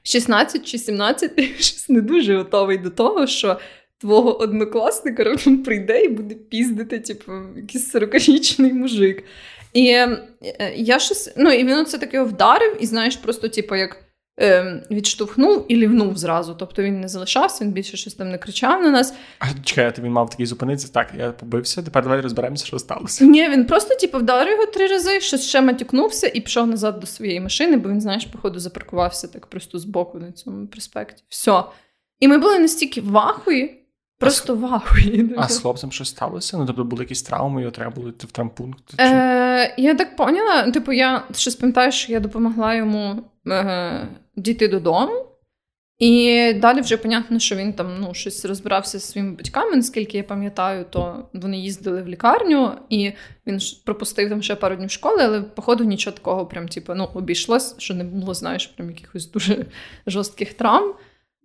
16 0.03 0.65
чи 0.65 0.77
17, 0.77 1.35
ти 1.35 1.43
щось 1.59 1.89
не 1.89 2.01
дуже 2.01 2.37
готовий 2.37 2.77
до 2.77 2.89
того, 2.89 3.27
що 3.27 3.59
твого 3.97 4.37
однокласника 4.41 5.23
раптом 5.23 5.63
прийде 5.63 6.03
і 6.03 6.07
буде 6.07 6.35
піздити, 6.35 6.99
типу, 6.99 7.31
якийсь 7.55 7.95
40-річний 7.95 8.73
мужик. 8.73 9.23
І 9.73 9.87
е, 9.87 10.23
я 10.75 10.99
щось, 10.99 11.33
ну, 11.37 11.51
і 11.51 11.63
він 11.63 11.85
це 11.85 11.97
таки 11.97 12.21
вдарив, 12.21 12.77
і 12.79 12.85
знаєш, 12.85 13.15
просто, 13.15 13.47
типу, 13.47 13.75
як 13.75 14.06
відштовхнув 14.91 15.65
і 15.67 15.75
лівнув 15.75 16.17
зразу. 16.17 16.55
Тобто 16.59 16.83
він 16.83 17.01
не 17.01 17.07
залишався, 17.07 17.63
він 17.65 17.71
більше 17.71 17.97
щось 17.97 18.13
там 18.13 18.29
не 18.29 18.37
кричав 18.37 18.81
на 18.81 18.91
нас. 18.91 19.13
А 19.39 19.45
чекайте, 19.63 20.01
він 20.01 20.11
мав 20.11 20.29
такий 20.29 20.45
зупинитися. 20.45 20.93
Так, 20.93 21.07
я 21.17 21.31
побився, 21.31 21.83
тепер 21.83 22.03
давай 22.03 22.21
розберемося, 22.21 22.65
що 22.65 22.79
сталося. 22.79 23.25
Ні, 23.25 23.49
він 23.49 23.65
просто, 23.65 23.95
типу, 23.95 24.17
вдарив 24.17 24.51
його 24.51 24.65
три 24.65 24.87
рази, 24.87 25.21
щось 25.21 25.47
ще 25.47 25.61
матюкнувся 25.61 26.31
і 26.33 26.41
пішов 26.41 26.67
назад 26.67 26.99
до 26.99 27.07
своєї 27.07 27.39
машини, 27.39 27.77
бо 27.77 27.89
він, 27.89 28.01
знаєш, 28.01 28.25
походу, 28.25 28.59
запаркувався 28.59 29.27
так 29.27 29.47
просто 29.47 29.79
збоку 29.79 30.19
на 30.19 30.31
цьому 30.31 30.67
проспекті. 30.67 31.23
Все. 31.29 31.63
І 32.19 32.27
ми 32.27 32.37
були 32.37 32.59
настільки 32.59 33.01
в 33.01 33.17
ахуї, 33.17 33.83
просто 34.19 34.55
в 34.55 34.65
ахуї. 34.65 35.35
А 35.37 35.47
з 35.47 35.59
хлопцем 35.59 35.91
щось 35.91 36.09
сталося? 36.09 36.57
Ну, 36.57 36.65
тобто 36.65 36.83
були 36.83 37.03
якісь 37.03 37.21
травми, 37.21 37.61
його 37.61 37.71
треба 37.71 37.91
було 37.91 38.09
йти 38.09 38.27
в 38.27 38.31
травмпункт. 38.31 38.83
Чи... 38.89 38.95
Е, 38.99 39.75
я 39.77 39.95
так 39.95 40.15
поняла. 40.15 40.71
Типу, 40.71 40.91
я 40.91 41.23
щось 41.35 41.55
пам'ятаю, 41.55 41.91
що 41.91 42.11
я 42.11 42.19
допомогла 42.19 42.75
йому 42.75 43.23
е, 43.47 44.07
дійти 44.37 44.67
додому. 44.67 45.27
І 45.99 46.53
далі 46.53 46.81
вже 46.81 46.97
понятно, 46.97 47.39
що 47.39 47.55
він 47.55 47.73
там 47.73 47.97
ну, 47.99 48.13
щось 48.13 48.45
розбирався 48.45 48.99
зі 48.99 49.05
своїми 49.05 49.35
батьками, 49.35 49.75
наскільки 49.75 50.17
я 50.17 50.23
пам'ятаю, 50.23 50.85
то 50.89 51.29
вони 51.33 51.57
їздили 51.57 52.01
в 52.01 52.07
лікарню, 52.07 52.71
і 52.89 53.11
він 53.47 53.59
пропустив 53.85 54.29
там 54.29 54.41
ще 54.41 54.55
пару 54.55 54.75
днів 54.75 54.91
школи, 54.91 55.17
але, 55.23 55.41
походу, 55.41 55.83
нічого 55.83 56.15
такого 56.15 56.45
прям, 56.45 56.67
типу, 56.67 56.93
ну, 56.95 57.09
обійшлось, 57.13 57.75
що 57.77 57.93
не 57.93 58.03
було, 58.03 58.33
знаєш, 58.33 58.67
прям 58.67 58.89
якихось 58.89 59.31
дуже 59.31 59.65
жорстких 60.07 60.53
травм. 60.53 60.93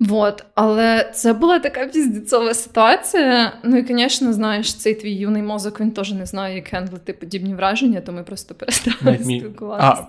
Вот. 0.01 0.45
Але 0.55 1.11
це 1.15 1.33
була 1.33 1.59
така 1.59 1.87
піздецова 1.87 2.55
ситуація. 2.55 3.53
Ну 3.65 3.77
і, 3.77 3.87
звісно, 3.87 4.33
знаєш, 4.33 4.75
цей 4.75 4.95
твій 4.95 5.15
юний 5.15 5.43
мозок 5.43 5.81
він 5.81 5.91
теж 5.91 6.13
не 6.13 6.27
знає, 6.27 6.57
як 6.57 6.69
хендлити 6.69 7.13
подібні 7.13 7.55
враження, 7.55 8.01
то 8.01 8.13
ми 8.13 8.23
просто 8.23 8.55
перестали 8.55 9.19
спілкуватися. 9.19 10.07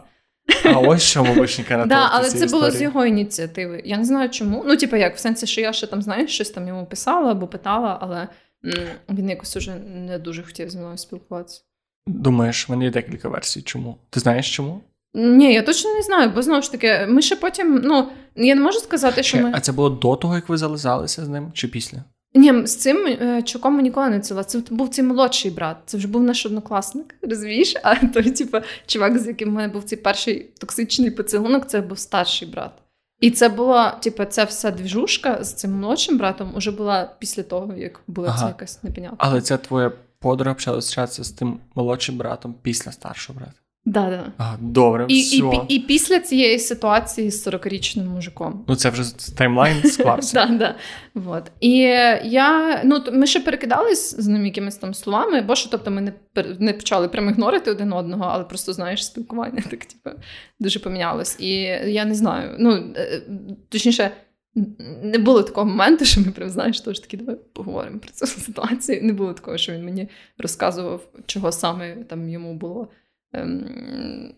А, 0.66 0.78
ось 0.80 1.04
чому 1.04 1.34
вишенька 1.34 1.78
на 1.78 1.86
Да, 1.86 2.10
але 2.12 2.30
це 2.30 2.46
було 2.46 2.72
з 2.72 2.82
його 2.82 3.06
ініціативи. 3.06 3.82
Я 3.86 3.98
не 3.98 4.06
знаю 4.06 4.30
чому. 4.30 4.64
Ну, 4.68 4.78
типу, 4.78 4.96
як 4.96 5.16
в 5.16 5.20
сенсі, 5.20 5.48
що 5.48 5.62
я 5.62 5.74
ще 5.74 5.88
там, 5.88 6.02
знаєш, 6.02 6.32
щось 6.32 6.50
там 6.50 6.68
йому 6.68 6.86
писала 6.86 7.32
або 7.32 7.48
питала, 7.48 7.98
але 8.02 8.28
він 9.10 9.30
якось 9.30 9.58
уже 9.58 9.76
не 9.96 10.20
дуже 10.20 10.44
хотів 10.44 10.70
зі 10.70 10.78
мною 10.78 10.98
спілкуватися. 10.98 11.62
Думаєш, 12.08 12.70
в 12.70 12.72
мене 12.72 12.86
є 12.86 12.92
декілька 12.92 13.30
версій. 13.30 13.62
Чому? 13.62 13.98
Ти 14.10 14.20
знаєш 14.20 14.56
чому? 14.56 14.82
Ні, 15.14 15.54
я 15.54 15.62
точно 15.62 15.94
не 15.94 16.02
знаю, 16.02 16.32
бо 16.36 16.42
знову 16.42 16.62
ж 16.62 16.72
таки, 16.72 17.06
ми 17.10 17.22
ще 17.22 17.36
потім, 17.36 17.82
ну, 17.84 18.10
я 18.36 18.56
не 18.56 18.62
можу 18.62 18.80
сказати, 18.80 19.24
що 19.24 19.38
ми. 19.38 19.52
А 19.54 19.60
це 19.60 19.72
було 19.72 19.90
до 19.90 20.16
того, 20.16 20.36
як 20.36 20.50
ви 20.50 20.58
зализалися 20.58 21.26
з 21.26 21.30
ним, 21.30 21.52
чи 21.54 21.68
після? 21.68 22.04
Ні, 22.36 22.68
з 22.68 22.76
цим 22.76 23.08
е, 23.08 23.42
чуваком 23.42 23.74
ми 23.74 23.82
ніколи 23.82 24.10
не 24.10 24.20
цілували. 24.20 24.48
Це 24.48 24.60
був 24.70 24.90
цей 24.90 25.06
молодший 25.06 25.52
брат. 25.52 25.78
Це 25.86 25.98
вже 25.98 26.08
був 26.08 26.24
наш 26.24 26.46
однокласник, 26.46 27.16
розумієш? 27.22 27.76
А 27.84 27.96
той, 27.96 28.32
типу, 28.32 28.58
чувак, 28.86 29.20
з 29.20 29.28
яким 29.28 29.50
в 29.50 29.54
мене 29.54 29.74
був 29.74 29.84
цей 29.84 29.98
перший 29.98 30.40
токсичний 30.60 31.12
поцілунок, 31.12 31.68
це 31.68 31.82
був 31.82 32.00
старший 32.00 32.48
брат. 32.48 32.72
І 33.20 33.32
це 33.32 33.50
була, 33.50 33.92
типу, 33.92 34.26
ця 34.26 34.44
вся 34.44 34.72
двіжушка 34.72 35.44
з 35.44 35.54
цим 35.54 35.72
молодшим 35.72 36.18
братом 36.18 36.52
уже 36.56 36.72
була 36.72 37.12
після 37.20 37.44
того, 37.44 37.74
як 37.74 38.00
була 38.08 38.28
Ага. 38.28 38.40
ця 38.40 38.48
якась 38.48 38.84
непонятна. 38.84 39.18
Але 39.20 39.42
ця 39.42 39.58
твоя 39.58 39.92
подруга 40.20 40.54
почала 40.54 40.82
зустрічатися 40.82 41.24
з 41.24 41.32
тим 41.32 41.60
молодшим 41.76 42.18
братом 42.18 42.56
після 42.62 42.92
старшого 42.92 43.40
брата. 43.40 43.54
Да, 43.86 44.10
да. 44.10 44.32
А, 44.38 44.56
добре, 44.62 45.06
І, 45.10 45.22
все. 45.22 45.36
і, 45.36 45.76
і 45.76 45.80
після 45.80 46.20
цієї 46.20 46.60
ситуації 46.60 47.32
з 47.32 47.48
40-річним 47.48 48.06
мужиком. 48.06 48.66
Ну, 48.68 48.76
це 48.76 48.90
вже 48.90 49.18
таймлайн 49.38 49.84
склався. 49.86 50.34
Да, 50.34 50.58
да. 50.58 50.76
Вот. 51.14 51.52
І 51.60 51.78
я, 52.24 52.82
ну, 52.84 53.04
ми 53.14 53.28
ще 53.28 53.40
перекидались 53.40 54.20
з 54.20 54.28
ним 54.28 54.46
якимись 54.46 54.76
там 54.76 54.94
словами, 54.94 55.42
бо 55.42 55.56
що, 55.56 55.70
тобто 55.70 55.92
ми 55.92 56.02
не, 56.02 56.14
не 56.60 56.74
почали 56.74 57.08
прямо 57.08 57.30
ігнорити 57.30 57.72
один 57.72 57.94
одного, 57.94 58.26
але 58.28 58.44
просто, 58.44 58.74
знаєш, 58.74 59.06
спілкування 59.06 59.64
так, 59.70 59.86
типу, 59.86 60.10
дуже 60.60 60.80
помінялось. 60.80 61.40
І 61.40 61.52
я 61.86 62.06
не 62.06 62.16
знаю, 62.16 62.56
ну, 62.60 62.94
е, 62.96 63.22
точніше, 63.70 64.12
не 65.04 65.18
було 65.18 65.44
такого 65.44 65.68
моменту, 65.68 66.06
що 66.06 66.22
ми 66.22 66.32
прям, 66.32 66.50
знаєш, 66.50 66.82
тож 66.82 67.00
таки, 67.00 67.18
давай 67.18 67.36
поговоримо 67.54 68.00
про 68.00 68.12
цю 68.12 68.28
ситуацію. 68.42 69.04
Не 69.04 69.14
було 69.14 69.34
такого, 69.34 69.58
що 69.58 69.74
він 69.74 69.86
мені 69.86 70.10
розказував, 70.38 71.02
чого 71.26 71.52
саме 71.52 71.96
там 71.96 72.30
йому 72.30 72.54
було. 72.54 72.88
Ем, 73.34 74.34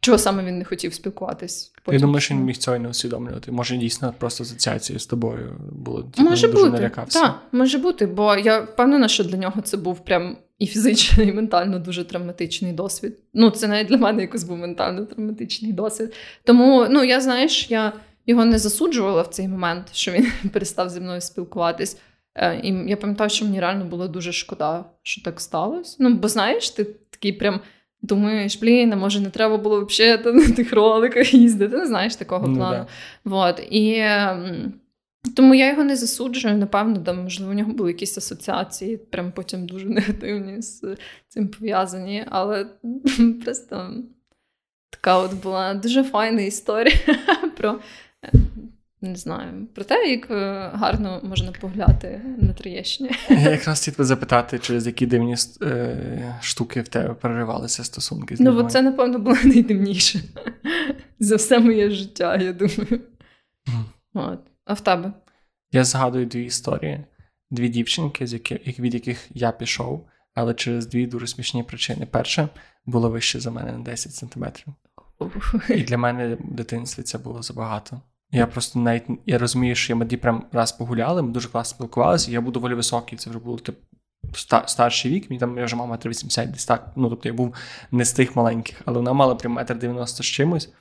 Чого 0.00 0.18
саме 0.18 0.44
він 0.44 0.58
не 0.58 0.64
хотів 0.64 0.94
спілкуватись? 0.94 1.72
Я 1.92 1.98
думаю, 1.98 2.20
що 2.20 2.34
він 2.34 2.44
міг 2.44 2.56
цього 2.56 2.78
не 2.78 2.88
усвідомлювати. 2.88 3.52
Може, 3.52 3.76
дійсно 3.76 4.14
просто 4.18 4.44
асоціації 4.44 4.98
з 4.98 5.06
тобою 5.06 5.60
було 5.72 6.02
типу, 6.02 6.28
Може 6.28 6.48
дуже 6.48 6.64
бути, 6.64 6.70
налякався. 6.76 7.20
так, 7.20 7.42
може 7.52 7.78
бути, 7.78 8.06
бо 8.06 8.34
я 8.36 8.60
впевнена, 8.60 9.08
що 9.08 9.24
для 9.24 9.36
нього 9.36 9.60
це 9.60 9.76
був 9.76 10.04
прям 10.04 10.36
і 10.58 10.66
фізично, 10.66 11.24
і 11.24 11.32
ментально 11.32 11.78
дуже 11.78 12.04
травматичний 12.04 12.72
досвід. 12.72 13.18
Ну, 13.34 13.50
це 13.50 13.68
навіть 13.68 13.88
для 13.88 13.96
мене 13.96 14.22
якось 14.22 14.44
був 14.44 14.58
ментально 14.58 15.04
травматичний 15.04 15.72
досвід. 15.72 16.12
Тому, 16.44 16.86
ну, 16.90 17.04
я 17.04 17.20
знаєш, 17.20 17.70
я 17.70 17.92
його 18.26 18.44
не 18.44 18.58
засуджувала 18.58 19.22
в 19.22 19.28
цей 19.28 19.48
момент, 19.48 19.86
що 19.92 20.12
він 20.12 20.32
перестав 20.52 20.90
зі 20.90 21.00
мною 21.00 21.20
спілкуватись. 21.20 21.98
Е, 22.34 22.60
І 22.62 22.90
я 22.90 22.96
пам'ятаю, 22.96 23.30
що 23.30 23.44
мені 23.44 23.60
реально 23.60 23.84
було 23.84 24.08
дуже 24.08 24.32
шкода, 24.32 24.84
що 25.02 25.22
так 25.22 25.40
сталося. 25.40 25.96
Ну, 25.98 26.14
бо 26.14 26.28
знаєш, 26.28 26.70
ти 26.70 26.84
такий 27.10 27.32
прям. 27.32 27.60
Думаєш, 28.02 28.56
блін, 28.58 28.92
а 28.92 28.96
може 28.96 29.20
не 29.20 29.30
треба 29.30 29.56
було 29.56 29.84
взагалі 29.84 30.20
на 30.24 30.48
тих 30.56 30.72
роликах 30.72 31.34
їздити, 31.34 31.76
не 31.76 31.86
знаєш 31.86 32.16
такого 32.16 32.48
Ну, 32.48 32.56
плану. 32.56 32.76
да. 32.76 32.86
Вот. 33.24 33.66
І 33.70 33.94
ем, 33.98 34.72
тому 35.36 35.54
я 35.54 35.70
його 35.70 35.84
не 35.84 35.96
засуджую. 35.96 36.56
Напевно, 36.58 36.98
там, 36.98 37.22
можливо, 37.22 37.50
у 37.52 37.54
нього 37.54 37.72
були 37.72 37.90
якісь 37.90 38.18
асоціації, 38.18 38.96
прям 38.96 39.32
потім 39.32 39.66
дуже 39.66 39.86
негативні 39.88 40.62
з 40.62 40.96
цим 41.28 41.48
пов'язані. 41.48 42.24
Але 42.30 42.66
просто 43.44 43.90
така 44.90 45.18
от 45.18 45.42
була 45.42 45.74
дуже 45.74 46.04
файна 46.04 46.42
історія 46.42 46.96
про. 47.56 47.78
Не 49.04 49.16
знаю, 49.16 49.66
про 49.74 49.84
те, 49.84 50.10
як 50.10 50.30
е, 50.30 50.70
гарно 50.74 51.20
можна 51.22 51.52
погляти 51.52 52.20
на 52.38 52.52
Троєщині. 52.52 53.10
Я 53.30 53.50
якраз 53.50 53.84
хотів 53.84 54.04
запитати, 54.04 54.58
через 54.58 54.86
які 54.86 55.06
дивні 55.06 55.36
е, 55.62 56.34
штуки 56.40 56.80
в 56.80 56.88
тебе 56.88 57.14
переривалися 57.14 57.84
стосунки 57.84 58.36
з 58.36 58.40
Ну, 58.40 58.52
бо 58.54 58.64
це, 58.64 58.82
напевно, 58.82 59.18
було 59.18 59.36
найдивніше 59.44 60.20
за 61.18 61.36
все 61.36 61.58
моє 61.58 61.90
життя, 61.90 62.36
я 62.36 62.52
думаю. 62.52 63.00
Мгм. 63.66 63.84
От. 64.14 64.40
А 64.64 64.74
в 64.74 64.80
тебе? 64.80 65.12
Я 65.72 65.84
згадую 65.84 66.26
дві 66.26 66.44
історії: 66.44 67.04
дві 67.50 67.68
дівчинки, 67.68 68.26
з 68.26 68.32
яких, 68.32 68.78
від 68.78 68.94
яких 68.94 69.28
я 69.34 69.52
пішов, 69.52 70.08
але 70.34 70.54
через 70.54 70.86
дві 70.86 71.06
дуже 71.06 71.26
смішні 71.26 71.62
причини. 71.62 72.06
Перша 72.10 72.48
була 72.86 73.08
вище 73.08 73.40
за 73.40 73.50
мене 73.50 73.72
на 73.72 73.78
10 73.78 74.14
сантиметрів. 74.14 74.66
І 75.68 75.82
для 75.82 75.98
мене 75.98 76.34
в 76.34 76.54
дитинстві 76.54 77.02
це 77.02 77.18
було 77.18 77.42
забагато. 77.42 78.00
Я 78.32 78.46
просто 78.46 78.78
навіть 78.78 79.02
я 79.26 79.38
розумію, 79.38 79.74
що 79.74 79.96
ми 79.96 80.04
тоді 80.04 80.16
прям 80.16 80.44
раз 80.52 80.72
погуляли, 80.72 81.22
ми 81.22 81.32
дуже 81.32 81.48
класно 81.48 81.76
спілкувалися, 81.76 82.30
я 82.30 82.40
був 82.40 82.52
доволі 82.52 82.74
високий. 82.74 83.18
Це 83.18 83.30
вже 83.30 83.38
було 83.38 83.58
тип, 83.58 83.78
ста- 84.34 84.64
старший 84.66 85.10
вік, 85.10 85.30
мені 85.30 85.40
там 85.40 85.58
я 85.58 85.64
вже 85.64 85.76
мав 85.76 85.88
метр 85.88 86.08
80, 86.08 86.50
десь 86.50 86.66
так. 86.66 86.92
Ну, 86.96 87.10
тобто 87.10 87.28
я 87.28 87.34
був 87.34 87.54
не 87.90 88.04
з 88.04 88.12
тих 88.12 88.36
маленьких, 88.36 88.82
але 88.84 88.96
вона 88.96 89.12
мала 89.12 89.34
прям 89.34 89.52
метр 89.52 89.78
90 89.78 90.22
з 90.22 90.26
чимось. 90.26 90.72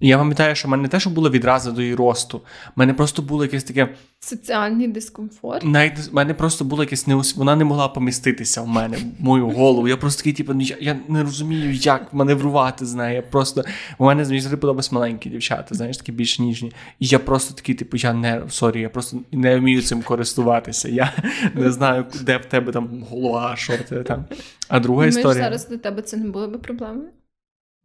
І 0.00 0.08
я 0.08 0.18
пам'ятаю, 0.18 0.54
що 0.54 0.68
в 0.68 0.70
мене 0.70 0.82
не 0.82 0.88
те, 0.88 1.00
що 1.00 1.10
було 1.10 1.30
відразу 1.30 1.72
до 1.72 1.82
її 1.82 1.94
росту, 1.94 2.38
в 2.38 2.42
мене 2.76 2.94
просто 2.94 3.22
було 3.22 3.44
якесь 3.44 3.64
таке. 3.64 3.88
Соціальний 4.20 4.88
дискомфорт. 4.88 5.64
Навіть 5.64 5.98
в 5.98 6.14
мене 6.14 6.34
просто 6.34 6.64
було 6.64 6.82
якесь 6.82 7.06
неус... 7.06 7.36
Вона 7.36 7.56
не 7.56 7.64
могла 7.64 7.88
поміститися 7.88 8.62
в 8.62 8.68
мене, 8.68 8.96
в 8.96 9.24
мою 9.24 9.48
голову. 9.50 9.88
Я 9.88 9.96
просто 9.96 10.18
такий, 10.18 10.32
типу, 10.32 10.54
ну, 10.54 10.60
я, 10.60 10.76
я 10.80 10.96
не 11.08 11.22
розумію, 11.22 11.72
як 11.72 12.14
маневрувати 12.14 12.86
з 12.86 12.94
нею. 12.94 13.14
Я 13.14 13.22
просто 13.22 13.64
у 13.98 14.04
мене 14.04 14.24
завжди 14.24 14.56
подобаються 14.56 14.94
маленькі 14.94 15.30
дівчата, 15.30 15.74
знаєш, 15.74 15.96
такі 15.96 16.12
більш 16.12 16.38
ніжні. 16.38 16.72
І 16.98 17.06
я 17.06 17.18
просто 17.18 17.54
такий, 17.54 17.74
типу, 17.74 17.96
я 17.96 18.12
не 18.12 18.42
sorry, 18.48 18.80
я 18.80 18.88
просто 18.88 19.20
не 19.32 19.56
вмію 19.56 19.82
цим 19.82 20.02
користуватися. 20.02 20.88
Я 20.88 21.12
не 21.54 21.70
знаю, 21.70 22.06
де 22.22 22.36
в 22.36 22.44
тебе 22.44 22.72
там 22.72 23.04
голова, 23.10 23.56
що 23.56 23.72
це 23.88 24.02
там. 24.02 24.24
А 24.68 24.80
друга 24.80 25.06
історія. 25.06 25.44
зараз 25.44 25.68
для 25.68 25.76
тебе 25.76 26.02
це 26.02 26.16
не 26.16 26.28
було 26.28 26.48
би 26.48 26.58
проблемою? 26.58 27.08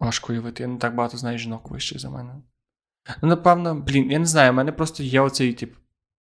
Важко 0.06 0.34
уявити, 0.34 0.64
я 0.64 0.70
не 0.70 0.78
так 0.78 0.96
багато 0.96 1.18
знаю 1.18 1.38
жінок 1.38 1.72
вище 1.72 2.00
за 2.00 2.10
мене. 2.10 2.30
Ну, 3.22 3.30
напевно, 3.30 3.76
блін, 3.76 4.12
я 4.12 4.20
не 4.20 4.26
знаю, 4.26 4.52
у 4.52 4.56
мене 4.56 4.72
просто 4.72 5.04
є 5.04 5.22
оцей, 5.22 5.54
тип, 5.54 5.74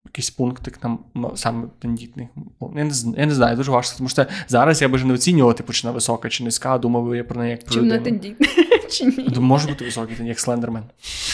якийсь 0.04 0.30
пунктик 0.30 0.76
там 0.76 1.04
саме 1.34 1.68
тендітних. 1.78 2.28
Я 2.76 2.84
не, 2.84 2.92
я 3.16 3.26
не 3.26 3.34
знаю, 3.34 3.56
дуже 3.56 3.70
важко. 3.70 3.98
Тому 3.98 4.08
що 4.08 4.26
зараз 4.48 4.82
я 4.82 4.88
би 4.88 4.94
вже 4.94 5.06
не 5.06 5.14
оцінював, 5.14 5.56
типу, 5.56 5.72
чи 5.72 5.86
вона 5.86 5.94
висока, 5.94 6.28
чи 6.28 6.44
низька, 6.44 6.74
а 6.74 6.78
думав 6.78 7.06
би 7.06 7.16
я 7.16 7.24
про 7.24 7.40
неї 7.40 7.50
як 7.50 7.64
про 7.64 7.74
Чи 7.74 7.80
вона 7.80 7.98
тендітна, 7.98 8.46
чи 8.90 9.04
ні? 9.04 9.12
Думаю, 9.12 9.40
Може 9.40 9.68
бути 9.68 9.84
високий, 9.84 10.26
як 10.26 10.40
слендермен. 10.40 10.84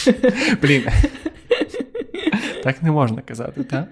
Блін. 0.61 0.85
Так 2.63 2.83
не 2.83 2.91
можна 2.91 3.21
казати, 3.21 3.63
так? 3.63 3.87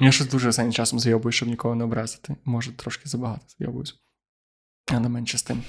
Я 0.00 0.12
щось 0.12 0.28
дуже 0.28 0.48
останнім 0.48 0.72
часом 0.72 1.00
зйобую, 1.00 1.32
щоб 1.32 1.48
нікого 1.48 1.74
не 1.74 1.84
образити. 1.84 2.36
Може, 2.44 2.72
трошки 2.72 3.08
забагато 3.08 3.42
зйобуюсь. 3.58 3.96
Але 4.92 5.08
менше 5.08 5.38
з 5.38 5.42
тим. 5.42 5.62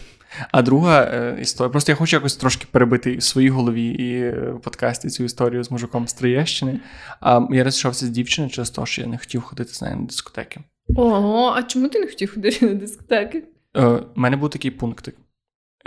А 0.51 0.61
друга 0.61 1.03
е, 1.03 1.37
історія. 1.41 1.69
Просто 1.69 1.91
я 1.91 1.95
хочу 1.95 2.15
якось 2.15 2.35
трошки 2.35 2.65
перебити 2.71 3.17
в 3.17 3.23
своїй 3.23 3.49
голові 3.49 3.85
і 3.85 4.21
е, 4.21 4.51
в 4.51 4.61
подкасті 4.61 5.09
цю 5.09 5.23
історію 5.23 5.63
з 5.63 5.71
мужиком 5.71 6.07
з 6.07 6.13
Троєщини. 6.13 6.79
А 7.19 7.47
я 7.51 7.63
розійшовся 7.63 8.05
з 8.05 8.09
дівчиною 8.09 8.51
через 8.51 8.69
те, 8.69 8.85
що 8.85 9.01
я 9.01 9.07
не 9.07 9.17
хотів 9.17 9.41
ходити 9.41 9.73
з 9.73 9.81
нею 9.81 9.95
на 9.95 10.03
дискотеки. 10.03 10.59
Ого, 10.95 11.53
а 11.55 11.63
чому 11.63 11.89
ти 11.89 11.99
не 11.99 12.07
хотів 12.07 12.33
ходити 12.33 12.65
на 12.65 12.73
дискотеки? 12.73 13.43
Е, 13.77 13.85
У 13.85 14.03
мене 14.15 14.37
був 14.37 14.49
такий 14.49 14.71
пунктик. 14.71 15.15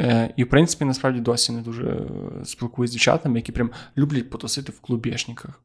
Е, 0.01 0.35
І, 0.37 0.45
в 0.45 0.49
принципі, 0.49 0.85
насправді 0.85 1.21
досі 1.21 1.53
не 1.53 1.61
дуже 1.61 1.87
е, 1.87 2.45
спілкуюся 2.45 2.91
з 2.91 2.93
дівчатами, 2.93 3.39
які 3.39 3.53
прям 3.53 3.71
люблять 3.97 4.31
потусити 4.31 4.73
в 4.73 4.81
клубешниках. 4.81 5.63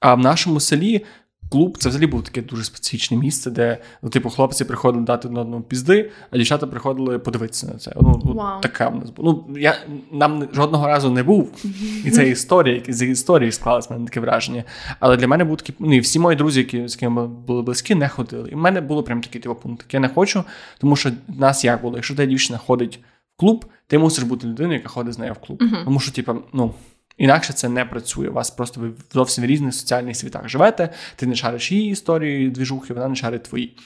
А 0.00 0.14
в 0.14 0.18
нашому 0.18 0.60
селі 0.60 1.04
клуб 1.50 1.78
це 1.78 1.88
взагалі 1.88 2.06
було 2.06 2.22
таке 2.22 2.42
дуже 2.42 2.64
специфічне 2.64 3.16
місце, 3.16 3.50
де, 3.50 3.78
ну, 4.02 4.08
типу, 4.10 4.30
хлопці 4.30 4.64
приходили 4.64 5.04
дати 5.04 5.28
на 5.28 5.40
одному 5.40 5.62
пізди, 5.62 6.10
а 6.30 6.36
дівчата 6.36 6.66
приходили 6.66 7.18
подивитися 7.18 7.66
на 7.66 7.74
це. 7.74 7.92
Ну, 8.00 8.20
Вау. 8.24 8.60
така 8.60 8.88
в 8.88 8.96
нас 8.96 9.10
була. 9.10 9.32
Ну, 9.48 9.58
я 9.58 9.76
нам 10.12 10.48
жодного 10.52 10.86
разу 10.86 11.10
не 11.10 11.22
був. 11.22 11.64
І 12.04 12.10
це 12.10 12.28
історія, 12.28 12.82
з 12.88 13.06
історії 13.06 13.52
склалось 13.52 13.90
мене 13.90 14.04
таке 14.04 14.20
враження. 14.20 14.64
Але 15.00 15.16
для 15.16 15.28
мене 15.28 15.44
був 15.44 15.56
такий, 15.56 15.74
ну 15.78 15.94
і 15.94 16.00
всі 16.00 16.18
мої 16.18 16.36
друзі, 16.36 16.60
які 16.60 16.88
з 16.88 16.96
ким 16.96 17.28
були 17.46 17.62
близькі, 17.62 17.94
не 17.94 18.08
ходили. 18.08 18.48
І 18.50 18.54
в 18.54 18.58
мене 18.58 18.80
було 18.80 19.02
прям 19.02 19.20
такий 19.20 19.40
типу 19.40 19.54
пункт. 19.54 19.86
Я 19.92 20.00
не 20.00 20.08
хочу, 20.08 20.44
тому 20.78 20.96
що 20.96 21.10
в 21.28 21.40
нас 21.40 21.64
як 21.64 21.82
було, 21.82 21.96
якщо 21.96 22.14
та 22.14 22.26
дівчина 22.26 22.58
ходить 22.58 23.00
в 23.36 23.40
клуб, 23.40 23.64
ти 23.86 23.98
мусиш 23.98 24.24
бути 24.24 24.46
людиною, 24.46 24.74
яка 24.74 24.88
ходить 24.88 25.14
з 25.14 25.18
нею 25.18 25.32
в 25.32 25.46
клуб. 25.46 25.62
Мгм. 25.62 25.84
Тому 25.84 26.00
що, 26.00 26.12
типу, 26.12 26.34
ну. 26.52 26.74
Інакше 27.18 27.52
це 27.52 27.68
не 27.68 27.84
працює. 27.84 28.28
У 28.28 28.32
вас 28.32 28.50
просто 28.50 28.80
ви 28.80 28.88
в 28.88 29.04
зовсім 29.12 29.44
різних 29.44 29.74
соціальних 29.74 30.16
світах 30.16 30.48
живете. 30.48 30.94
Ти 31.16 31.26
не 31.26 31.34
шариш 31.34 31.72
її 31.72 31.90
історії, 31.90 32.50
двіжухи, 32.50 32.94
вона 32.94 33.08
не 33.08 33.14
шарить 33.16 33.42
твої. 33.42 33.76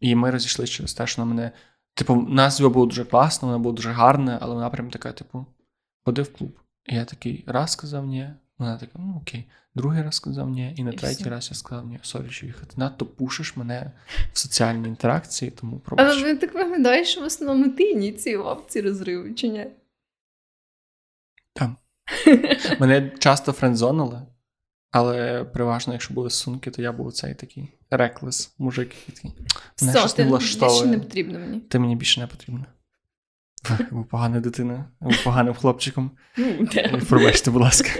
І 0.00 0.14
ми 0.14 0.30
розійшлися 0.30 0.72
через 0.72 0.94
те, 0.94 1.06
що 1.06 1.22
вона 1.22 1.34
мене. 1.34 1.50
Типу, 1.94 2.28
його 2.58 2.70
було 2.70 2.86
дуже 2.86 3.04
класно, 3.04 3.48
вона 3.48 3.58
була 3.58 3.74
дуже 3.74 3.90
гарна, 3.90 4.38
але 4.42 4.54
вона 4.54 4.70
прям 4.70 4.90
така, 4.90 5.12
типу, 5.12 5.46
ходи 6.04 6.22
в 6.22 6.32
клуб. 6.32 6.58
І 6.86 6.94
я 6.94 7.04
такий 7.04 7.44
раз 7.46 7.70
сказав 7.70 8.06
ні. 8.06 8.30
Вона 8.58 8.78
така, 8.78 8.92
ну 8.98 9.20
окей. 9.22 9.44
Другий 9.74 10.02
раз 10.02 10.14
сказав 10.14 10.50
ні, 10.50 10.74
і 10.76 10.84
на 10.84 10.90
І 10.90 10.96
третій 10.96 11.22
все. 11.22 11.30
раз 11.30 11.48
я 11.50 11.56
сказав 11.56 11.86
ні, 11.86 11.98
sorry, 12.02 12.30
що 12.30 12.46
їхати. 12.46 12.74
Надто 12.76 13.06
пушиш 13.06 13.56
мене 13.56 13.92
в 14.32 14.38
соціальні 14.38 14.88
інтеракції, 14.88 15.50
тому 15.50 15.78
пробач. 15.78 16.06
Але 16.10 16.22
ви 16.22 16.36
так 16.36 16.54
виглядає, 16.54 17.04
що 17.04 17.20
в 17.20 17.24
основному 17.24 17.72
ти 17.72 17.82
ініціював 17.82 18.64
ці 18.68 18.80
розриви, 18.80 19.34
чи 19.34 19.48
ні? 19.48 19.66
Мене 22.80 23.10
часто 23.18 23.52
френдзонили, 23.52 24.22
але 24.90 25.44
переважно, 25.44 25.92
якщо 25.92 26.14
були 26.14 26.30
сумки, 26.30 26.70
то 26.70 26.82
я 26.82 26.92
був 26.92 27.12
цей 27.12 27.34
такий 27.34 27.68
reckless 27.90 28.54
мужик, 28.58 28.94
який. 29.08 29.30
Мене 29.80 29.92
Все, 29.92 29.98
щось 29.98 30.14
ти 30.14 30.24
не 30.24 30.30
більше 30.30 30.58
влаштовує. 30.58 30.90
не 30.90 30.98
потрібно 30.98 31.38
мені. 31.38 31.60
Ти 31.60 31.78
мені 31.78 31.96
більше 31.96 32.20
не 32.20 32.26
потрібна. 32.26 32.66
Був 33.90 34.08
погана 34.08 34.40
дитина, 34.40 34.84
був 35.00 35.24
поганим 35.24 35.54
хлопчиком. 35.54 36.10
Ну. 36.36 36.68
Пробачте, 37.08 37.50
будь 37.50 37.62
ласка. 37.62 37.90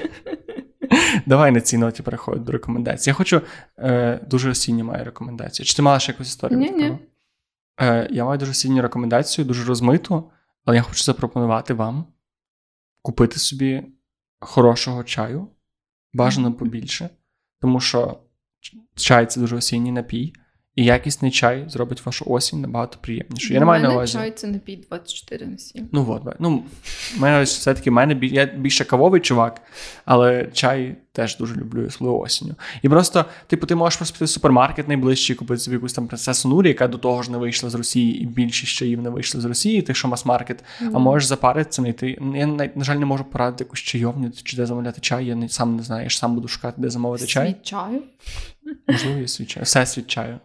Давай 1.26 1.52
на 1.52 1.60
цій 1.60 1.78
ноті 1.78 2.02
переходимо 2.02 2.44
до 2.44 2.52
рекомендацій. 2.52 3.10
Я 3.10 3.14
хочу 3.14 3.42
е, 3.78 4.20
дуже 4.26 4.50
осінню 4.50 4.84
маю 4.84 5.04
рекомендацію. 5.04 5.66
Чи 5.66 5.76
ти 5.76 5.82
мала 5.82 5.98
ще 5.98 6.12
якусь 6.12 6.28
історію? 6.28 6.58
Ні-ні. 6.58 6.98
Е, 7.80 8.08
я 8.10 8.24
маю 8.24 8.38
дуже 8.38 8.50
осінню 8.50 8.82
рекомендацію, 8.82 9.44
дуже 9.44 9.64
розмиту, 9.64 10.30
але 10.64 10.76
я 10.76 10.82
хочу 10.82 11.04
запропонувати 11.04 11.74
вам 11.74 12.06
купити 13.02 13.38
собі 13.38 13.82
хорошого 14.40 15.04
чаю, 15.04 15.48
бажано 16.12 16.52
побільше, 16.52 17.10
тому 17.60 17.80
що 17.80 18.20
чай 18.94 19.26
це 19.26 19.40
дуже 19.40 19.56
осінній 19.56 19.92
напій, 19.92 20.32
і 20.76 20.84
якісний 20.84 21.30
чай 21.30 21.64
зробить 21.68 22.06
вашу 22.06 22.24
осінь 22.28 22.60
набагато 22.60 22.98
приємнішою. 23.00 23.54
Я 23.54 23.60
не 23.60 23.66
маю 23.66 23.82
на 23.82 23.92
увазі. 23.92 24.12
чай 24.12 24.30
це 24.30 24.46
напій 24.46 24.76
24 24.76 25.46
на 25.46 25.58
7. 25.58 25.88
Ну 25.92 26.06
от, 26.10 26.36
ну, 26.38 26.64
мене 27.18 27.42
все-таки 27.42 27.90
мене 27.90 28.26
я 28.26 28.46
більше 28.46 28.84
кавовий 28.84 29.20
чувак, 29.20 29.60
але 30.04 30.48
чай 30.52 30.96
теж 31.12 31.36
дуже 31.36 31.54
люблю, 31.54 31.86
особливо 31.86 32.20
осінню. 32.20 32.54
І 32.82 32.88
просто, 32.88 33.24
типу, 33.46 33.66
ти 33.66 33.74
можеш 33.74 33.96
просто 33.96 34.14
піти 34.14 34.24
в 34.24 34.28
супермаркет 34.28 34.88
найближчий, 34.88 35.36
купити 35.36 35.60
собі 35.60 35.74
якусь 35.74 35.92
там 35.92 36.06
принцесу 36.06 36.48
Нурі, 36.48 36.68
яка 36.68 36.88
до 36.88 36.98
того 36.98 37.22
ж 37.22 37.30
не 37.32 37.38
вийшла 37.38 37.70
з 37.70 37.74
Росії, 37.74 38.22
і 38.22 38.26
більшість 38.26 38.72
чаїв 38.72 39.02
не 39.02 39.10
вийшли 39.10 39.40
з 39.40 39.44
Росії, 39.44 39.82
ти 39.82 39.94
що 39.94 40.08
мас-маркет, 40.08 40.64
а 40.80 40.98
можеш 40.98 41.28
запаритися, 41.28 41.82
знайти. 41.82 42.18
Я, 42.34 42.46
на, 42.46 42.70
на 42.74 42.84
жаль, 42.84 42.96
не 42.96 43.06
можу 43.06 43.24
порадити 43.24 43.64
якусь 43.64 43.80
чайовню 43.80 44.30
чи 44.44 44.56
де 44.56 44.66
замовляти 44.66 45.00
чай. 45.00 45.26
Я 45.26 45.34
не, 45.34 45.48
сам 45.48 45.76
не 45.76 45.82
знаю, 45.82 46.02
я 46.02 46.08
ж 46.08 46.18
сам 46.18 46.34
буду 46.34 46.48
шукати, 46.48 46.74
де 46.80 46.90
замовити 46.90 47.26
чай. 47.26 47.46
Світ 47.46 47.62
чаю? 47.62 48.02
Можливо, 48.88 49.18
є 49.18 49.28
свій 49.28 49.46
чай. 49.46 49.62
Все 49.62 49.86
світ 49.86 50.06
чаю. 50.06 50.38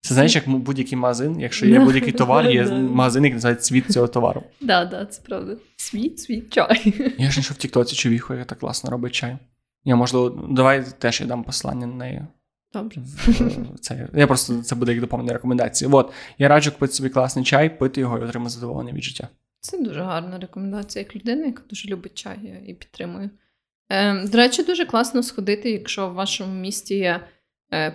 Це 0.00 0.14
знаєш, 0.14 0.34
як 0.34 0.48
будь-який 0.48 0.98
магазин, 0.98 1.40
якщо 1.40 1.66
є 1.66 1.80
будь-який 1.80 2.12
товар, 2.12 2.50
є 2.50 2.64
магазин, 2.72 3.24
який 3.24 3.34
називається 3.34 3.64
світ 3.64 3.92
цього 3.92 4.08
товару. 4.08 4.42
Да, 4.60 4.84
да, 4.84 5.06
це 5.06 5.22
правда. 5.26 5.56
Світ, 5.76 6.20
світ 6.20 6.52
чай. 6.52 6.94
Я 7.18 7.26
ж 7.26 7.32
знайшов 7.32 7.56
в 7.56 7.60
Тіктоці 7.60 7.96
човіху, 7.96 8.34
яка 8.34 8.44
так 8.44 8.58
класно 8.58 8.90
робить 8.90 9.12
чай. 9.12 9.38
Я 9.84 9.96
можливо, 9.96 10.48
давай 10.50 10.84
теж 10.98 11.20
я 11.20 11.26
дам 11.26 11.44
послання 11.44 11.86
на 11.86 11.94
неї. 11.94 12.22
Добре. 12.72 13.02
Це, 13.80 14.08
я 14.14 14.26
просто 14.26 14.62
це 14.62 14.74
буде 14.74 14.92
як 14.92 15.00
доповнення 15.00 15.32
рекомендації. 15.32 15.90
От, 15.92 16.12
я 16.38 16.48
раджу 16.48 16.70
купити 16.72 16.92
собі 16.92 17.08
класний 17.08 17.44
чай, 17.44 17.78
пити 17.78 18.00
його 18.00 18.18
і 18.18 18.22
отримати 18.22 18.50
задоволення 18.50 18.92
від 18.92 19.04
життя. 19.04 19.28
Це 19.60 19.78
дуже 19.78 20.00
гарна 20.00 20.38
рекомендація 20.38 21.04
як 21.04 21.16
людина, 21.16 21.46
яка 21.46 21.62
дуже 21.70 21.88
любить 21.88 22.14
чай 22.14 22.62
і 22.66 22.74
підтримую. 22.74 23.30
Е, 23.88 24.26
до 24.28 24.38
речі, 24.38 24.62
дуже 24.62 24.86
класно 24.86 25.22
сходити, 25.22 25.70
якщо 25.70 26.08
в 26.08 26.14
вашому 26.14 26.54
місті 26.54 26.94
є 26.94 27.20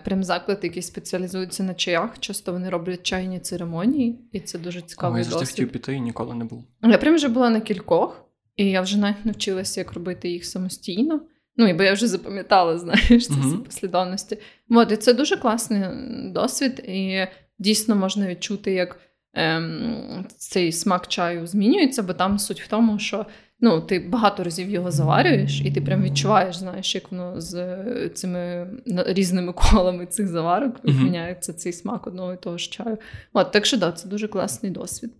прям 0.04 0.24
заклад, 0.24 0.60
який 0.64 0.82
спеціалізується 0.82 1.64
на 1.64 1.74
чаях. 1.74 2.20
Часто 2.20 2.52
вони 2.52 2.70
роблять 2.70 3.04
чайні 3.04 3.40
церемонії, 3.40 4.20
і 4.32 4.40
це 4.40 4.60
дуже 4.60 4.80
О, 4.80 4.82
цікавий 4.82 5.18
я 5.18 5.24
завжди 5.24 5.45
хотів 5.45 5.72
піти 5.72 5.94
і 5.94 6.02
ніколи 6.02 6.36
не 6.36 6.45
був. 6.45 6.64
Я 6.84 6.98
прям 6.98 7.16
вже 7.16 7.28
була 7.28 7.50
на 7.50 7.62
кількох, 7.62 8.26
і 8.56 8.66
я 8.66 8.82
вже 8.82 8.98
навіть 8.98 9.26
навчилася, 9.26 9.82
як 9.82 9.94
робити 9.94 10.30
їх 10.30 10.45
самостійно. 10.45 11.22
Ну, 11.58 11.68
і 11.68 11.74
бо 11.74 11.84
я 11.84 11.94
вже 11.94 12.08
запам'ятала, 12.08 12.78
знаєш, 12.80 13.28
це 13.28 13.34
всі 13.34 13.58
послідовності. 13.66 14.38
От, 14.70 14.91
і 14.91 14.98
це 14.98 15.14
дуже 15.14 15.38
класний 15.38 15.84
досвід, 16.32 16.80
і 16.80 17.28
дійсно 17.60 17.95
можна 17.95 18.28
відчути, 18.28 18.72
як 18.72 19.00
ем, 19.34 20.26
цей 20.38 20.72
смак 20.72 21.08
чаю 21.08 21.48
змінюється, 21.48 22.04
бо 22.04 22.14
там 22.14 22.40
суть 22.40 22.62
в 22.62 22.68
тому, 22.68 23.00
що 23.00 23.26
ну, 23.64 23.81
ти 23.81 23.99
багато 23.99 24.44
разів 24.44 24.69
його 24.69 24.91
заварюєш, 24.91 25.61
і 25.61 25.72
ти 25.72 25.81
прям 25.81 26.03
відчуваєш, 26.03 26.56
знаєш, 26.56 26.95
як 26.95 27.11
воно 27.11 27.41
з 27.41 27.56
е, 27.56 28.10
цими 28.14 28.68
різними 29.07 29.53
колами 29.53 30.06
цих 30.06 30.27
заварок 30.27 30.76
Мгм. 30.84 31.03
міняється 31.03 31.53
цей 31.53 31.73
смак 31.73 32.07
одного 32.07 32.34
і 32.34 32.38
того 32.38 32.57
ж 32.57 32.69
чаю. 32.69 32.98
От, 33.34 33.52
так 33.52 33.65
що 33.65 33.77
да, 33.77 33.91
це 33.91 34.07
дуже 34.10 34.27
класний 34.27 34.72
досвід. 34.72 35.11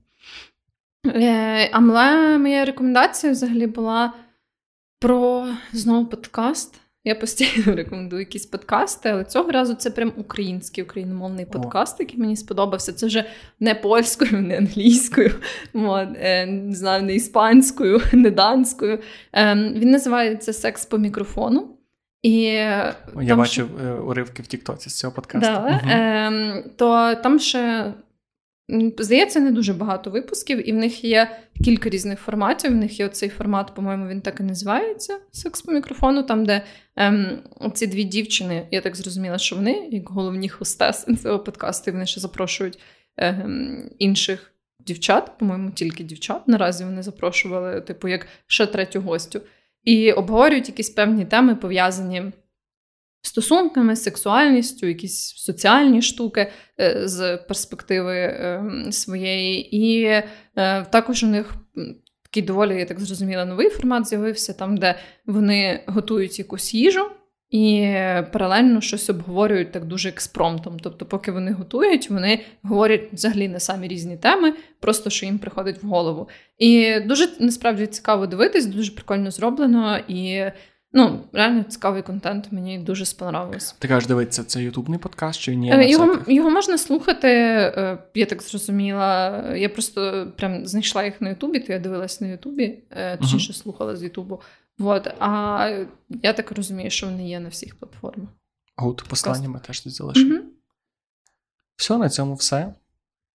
Е, 1.08 1.70
а 1.72 1.80
моя 1.80 2.66
рекомендація 2.66 3.32
взагалі 3.32 3.68
була 3.68 4.14
про 5.00 5.48
знову 5.74 6.06
подкаст. 6.06 6.82
Я 7.06 7.16
постійно 7.16 7.76
рекомендую 7.76 8.20
якісь 8.20 8.46
подкасти, 8.46 9.10
але 9.10 9.24
цього 9.24 9.52
разу 9.52 9.74
це 9.74 9.92
прям 9.92 10.14
український 10.18 10.84
україномовний 10.84 11.46
подкаст, 11.46 12.00
який 12.00 12.20
мені 12.20 12.36
сподобався. 12.36 12.94
Це 12.94 13.06
вже 13.06 13.26
не 13.60 13.76
польською, 13.76 14.42
не 14.42 14.58
англійською, 14.58 15.32
е, 15.76 16.46
не 16.46 16.76
знаю, 16.76 17.04
не 17.04 17.16
іспанською, 17.16 18.02
не 18.14 18.32
данською. 18.32 19.00
Е, 19.34 19.56
він 19.56 19.92
називається 19.92 20.54
Секс 20.54 20.86
по 20.86 20.98
мікрофону. 20.98 21.70
І 22.22 22.42
Я 22.42 22.96
там 23.28 23.38
бачив 23.38 23.70
ще... 23.80 23.92
уривки 23.92 24.44
в 24.44 24.48
Тіктоці 24.48 24.90
з 24.90 24.98
цього 24.98 25.14
подкасту. 25.14 25.52
Да, 25.52 25.80
угу. 25.84 25.92
е, 25.92 26.64
то 26.76 27.16
там 27.16 27.40
ще. 27.40 27.94
Здається, 28.98 29.40
не 29.40 29.52
дуже 29.52 29.74
багато 29.74 30.10
випусків, 30.10 30.70
і 30.70 30.72
в 30.72 30.76
них 30.76 31.04
є 31.04 31.40
кілька 31.66 31.90
різних 31.90 32.20
форматів. 32.20 32.72
В 32.72 32.76
них 32.76 33.00
є 33.00 33.06
оцей 33.06 33.30
формат, 33.30 33.76
по-моєму, 33.76 34.08
він 34.08 34.22
так 34.22 34.40
і 34.40 34.44
називається 34.44 35.20
секс 35.32 35.62
по 35.62 35.72
мікрофону, 35.72 36.24
там, 36.24 36.46
де 36.46 36.62
ем, 36.96 37.40
ці 37.74 37.88
дві 37.88 38.04
дівчини, 38.04 38.68
я 38.72 38.82
так 38.82 38.96
зрозуміла, 38.96 39.38
що 39.38 39.56
вони, 39.56 39.90
як 39.92 40.10
головні 40.10 40.50
хостеси 40.50 41.16
цього 41.16 41.40
подкасту, 41.40 41.92
вони 41.92 42.06
ще 42.06 42.20
запрошують 42.22 42.80
ем, 43.18 43.90
інших 44.00 44.54
дівчат, 44.80 45.32
по-моєму, 45.40 45.72
тільки 45.72 46.04
дівчат. 46.04 46.48
Наразі 46.48 46.84
вони 46.84 47.04
запрошували, 47.04 47.82
типу, 47.82 48.08
як 48.08 48.28
ще 48.48 48.66
третю 48.66 49.02
гостю, 49.02 49.42
і 49.84 50.12
обговорюють 50.12 50.68
якісь 50.68 50.90
певні 50.90 51.26
теми, 51.26 51.56
пов'язані 51.56 52.24
стосунками, 53.24 53.96
сексуальністю, 53.96 54.88
якісь 54.88 55.36
соціальні 55.36 56.02
штуки 56.02 56.52
е, 56.80 57.08
з 57.08 57.38
перспективи 57.38 58.16
е, 58.16 58.64
своєї. 58.92 59.78
І 59.78 60.04
е, 60.56 60.86
також 60.92 61.24
у 61.24 61.28
них 61.28 61.54
такий 62.24 62.44
доволі, 62.44 62.76
я 62.80 62.86
так 62.86 63.00
зрозуміла, 63.00 63.46
новий 63.46 63.70
формат 63.70 64.08
з'явився, 64.08 64.54
там, 64.54 64.78
де 64.78 64.96
вони 65.26 65.84
готують 65.88 66.40
якусь 66.40 66.74
їжу. 66.74 67.10
І 67.50 67.96
паралельно 68.32 68.82
щось 68.82 69.10
обговорюють 69.10 69.72
так 69.72 69.86
дуже 69.86 70.10
експромтом. 70.10 70.80
Тобто, 70.80 71.06
поки 71.06 71.32
вони 71.32 71.52
готують, 71.52 72.10
вони 72.10 72.40
говорять 72.64 73.14
взагалі 73.14 73.48
на 73.48 73.60
самі 73.60 73.88
різні 73.88 74.18
теми, 74.18 74.54
просто 74.80 75.10
що 75.10 75.26
їм 75.26 75.40
приходить 75.40 75.84
в 75.84 75.88
голову. 75.88 76.30
І 76.58 77.00
дуже 77.00 77.30
насправді 77.40 77.88
цікаво 77.88 78.28
дивитись, 78.28 78.66
дуже 78.66 78.92
прикольно 78.92 79.32
зроблено. 79.32 80.00
І 80.08 80.44
Ну, 80.96 81.24
реально 81.34 81.64
цікавий 81.64 82.02
контент, 82.02 82.52
мені 82.52 82.80
дуже 82.80 83.06
сподобалось. 83.06 83.76
Ти 83.80 83.88
кажеш, 83.88 84.08
дивитися, 84.08 84.44
це 84.44 84.64
ютубний 84.64 85.00
подкаст 85.00 85.40
чи 85.40 85.56
ні? 85.56 85.72
Е, 85.74 85.90
його 85.90 86.18
його 86.28 86.50
можна 86.50 86.78
слухати, 86.78 87.28
е, 87.28 87.98
я 88.16 88.26
так 88.26 88.42
зрозуміла. 88.42 89.44
Я 89.56 89.70
просто 89.70 90.32
прям 90.38 90.66
знайшла 90.66 91.04
їх 91.04 91.22
на 91.22 91.30
Ютубі, 91.30 91.60
то 91.60 91.74
я 91.74 91.80
дивилась 91.80 92.22
на 92.22 92.28
Ютубі, 92.28 92.84
е, 92.92 93.18
точніше 93.18 93.54
uh-huh. 93.54 93.62
слухала 93.62 93.96
з 93.96 94.04
Ютубу. 94.04 94.42
Вот. 94.78 95.08
А 95.20 95.86
я 96.10 96.34
так 96.34 96.52
розумію, 96.52 96.90
що 96.90 97.06
вони 97.06 97.30
є 97.30 97.40
на 97.40 97.50
всіх 97.50 97.76
платформах. 97.76 98.30
Гуд, 98.76 99.04
послання 99.10 99.50
ми 99.50 99.60
теж 99.60 99.82
тут 99.82 99.94
залишимо. 99.94 100.36
Uh-huh. 100.36 100.42
Все, 101.76 101.98
на 101.98 102.10
цьому 102.10 102.36
все. 102.36 102.74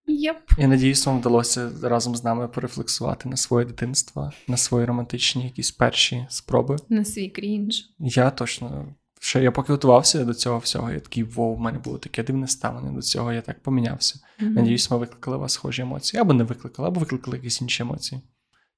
Yep. 0.08 0.34
Я 0.58 0.68
надіюсь, 0.68 1.06
вам 1.06 1.20
вдалося 1.20 1.70
разом 1.82 2.16
з 2.16 2.24
нами 2.24 2.48
порефлексувати 2.48 3.28
на 3.28 3.36
своє 3.36 3.66
дитинство, 3.66 4.32
на 4.48 4.56
свої 4.56 4.86
романтичні 4.86 5.44
якісь 5.44 5.70
перші 5.70 6.26
спроби. 6.30 6.76
На 6.88 7.04
свій 7.04 7.28
крінж. 7.28 7.90
Я 7.98 8.30
точно. 8.30 8.86
Ще 9.20 9.42
я 9.42 9.50
поки 9.50 9.72
готувався 9.72 10.24
до 10.24 10.34
цього 10.34 10.58
всього, 10.58 10.90
я 10.90 11.00
такий 11.00 11.22
вов, 11.22 11.56
в 11.56 11.60
мене 11.60 11.78
було 11.78 11.98
таке 11.98 12.22
дивне 12.22 12.48
ставлення 12.48 12.92
до 12.92 13.02
цього, 13.02 13.32
я 13.32 13.40
так 13.40 13.62
помінявся. 13.62 14.20
Mm-hmm. 14.40 14.48
Надіюсь, 14.48 14.90
ми 14.90 14.96
викликали 14.96 15.36
у 15.36 15.40
вас 15.40 15.52
схожі 15.52 15.82
емоції. 15.82 16.20
Або 16.20 16.32
не 16.32 16.44
викликали, 16.44 16.88
або 16.88 17.00
викликали 17.00 17.36
якісь 17.36 17.60
інші 17.60 17.82
емоції. 17.82 18.20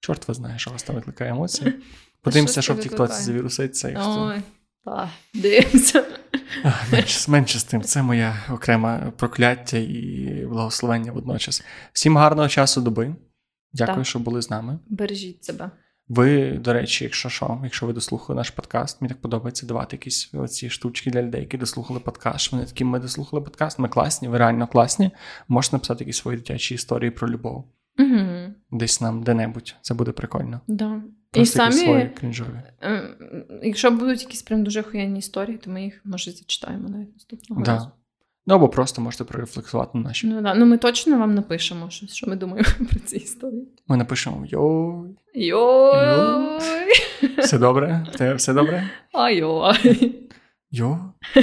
Чорт 0.00 0.28
ви 0.28 0.34
знає, 0.34 0.58
що 0.58 0.70
вас 0.70 0.82
там 0.82 0.96
викликає 0.96 1.30
емоції. 1.30 1.74
Подивимося, 2.22 2.62
що 2.62 2.74
в 2.74 2.80
Тіктоці 2.80 3.22
завіруситься. 3.22 3.88
Якщо... 3.88 4.42
Так, 4.84 5.08
дивимося. 5.34 6.04
Менше, 6.92 7.30
менше 7.30 7.58
з 7.58 7.64
тим, 7.64 7.82
це 7.82 8.02
моє 8.02 8.34
окреме 8.50 9.12
прокляття 9.16 9.78
і 9.78 10.46
благословення 10.48 11.12
водночас. 11.12 11.64
Всім 11.92 12.16
гарного 12.16 12.48
часу 12.48 12.80
доби. 12.80 13.14
Дякую, 13.72 13.96
так. 13.96 14.06
що 14.06 14.18
були 14.18 14.42
з 14.42 14.50
нами. 14.50 14.78
Бережіть 14.88 15.44
себе. 15.44 15.70
Ви, 16.08 16.52
до 16.52 16.72
речі, 16.72 17.04
якщо 17.04 17.28
що, 17.28 17.60
якщо 17.62 17.86
ви 17.86 17.92
дослухали 17.92 18.36
наш 18.36 18.50
подкаст, 18.50 19.00
мені 19.00 19.08
так 19.08 19.22
подобається 19.22 19.66
давати 19.66 19.96
якісь 19.96 20.30
оці 20.34 20.70
штучки 20.70 21.10
для 21.10 21.22
людей, 21.22 21.40
які 21.40 21.56
дослухали 21.56 22.00
подкаст. 22.00 22.52
Вони 22.52 22.64
такі, 22.64 22.84
ми 22.84 22.98
дослухали 22.98 23.42
подкаст, 23.42 23.78
ми 23.78 23.88
класні, 23.88 24.28
ви 24.28 24.38
реально 24.38 24.66
класні. 24.66 25.10
Можете 25.48 25.76
написати 25.76 26.04
якісь 26.04 26.16
свої 26.16 26.38
дитячі 26.38 26.74
історії 26.74 27.10
про 27.10 27.28
любов. 27.28 27.64
Угу. 27.98 28.54
Десь 28.70 29.00
нам 29.00 29.22
де-небудь. 29.22 29.74
Це 29.82 29.94
буде 29.94 30.12
прикольно. 30.12 30.60
Да. 30.66 31.02
І 31.34 31.46
самі, 31.46 32.10
крінжові. 32.20 32.62
Ем, 32.80 33.14
якщо 33.62 33.90
будуть 33.90 34.22
якісь 34.22 34.42
прям 34.42 34.64
дуже 34.64 34.82
хуянні 34.82 35.18
історії, 35.18 35.58
то 35.58 35.70
ми 35.70 35.82
їх 35.82 36.00
може 36.04 36.30
зачитаємо 36.30 36.88
навіть 36.88 37.12
наступного 37.12 37.62
да. 37.62 37.72
разу. 37.72 37.90
Ну 38.46 38.54
або 38.54 38.68
просто 38.68 39.02
можете 39.02 39.24
прорефлексувати 39.24 39.98
на 39.98 40.04
наші. 40.04 40.26
Ну 40.26 40.40
да. 40.40 40.54
Ну 40.54 40.66
ми 40.66 40.78
точно 40.78 41.18
вам 41.18 41.34
напишемо, 41.34 41.90
що, 41.90 42.06
що 42.06 42.30
ми 42.30 42.36
думаємо 42.36 42.68
про 42.90 43.00
ці 43.00 43.16
історії. 43.16 43.68
Ми 43.88 43.96
напишемо 43.96 44.46
йой. 44.46 45.16
Йой. 45.34 46.60
Все 47.38 47.58
добре? 47.58 48.06
Те 48.18 48.34
все 48.34 48.54
добре? 48.54 48.90
Ай-йой. 49.12 50.28
Йо. 50.70 50.98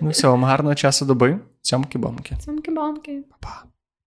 Ну 0.00 0.10
все, 0.10 0.28
вам 0.28 0.44
гарного 0.44 0.74
часу 0.74 1.04
доби. 1.04 1.38
Цьомки-бомки. 1.62 2.34
Цьомки-бомки. 2.40 3.22
Па-па. 3.30 3.64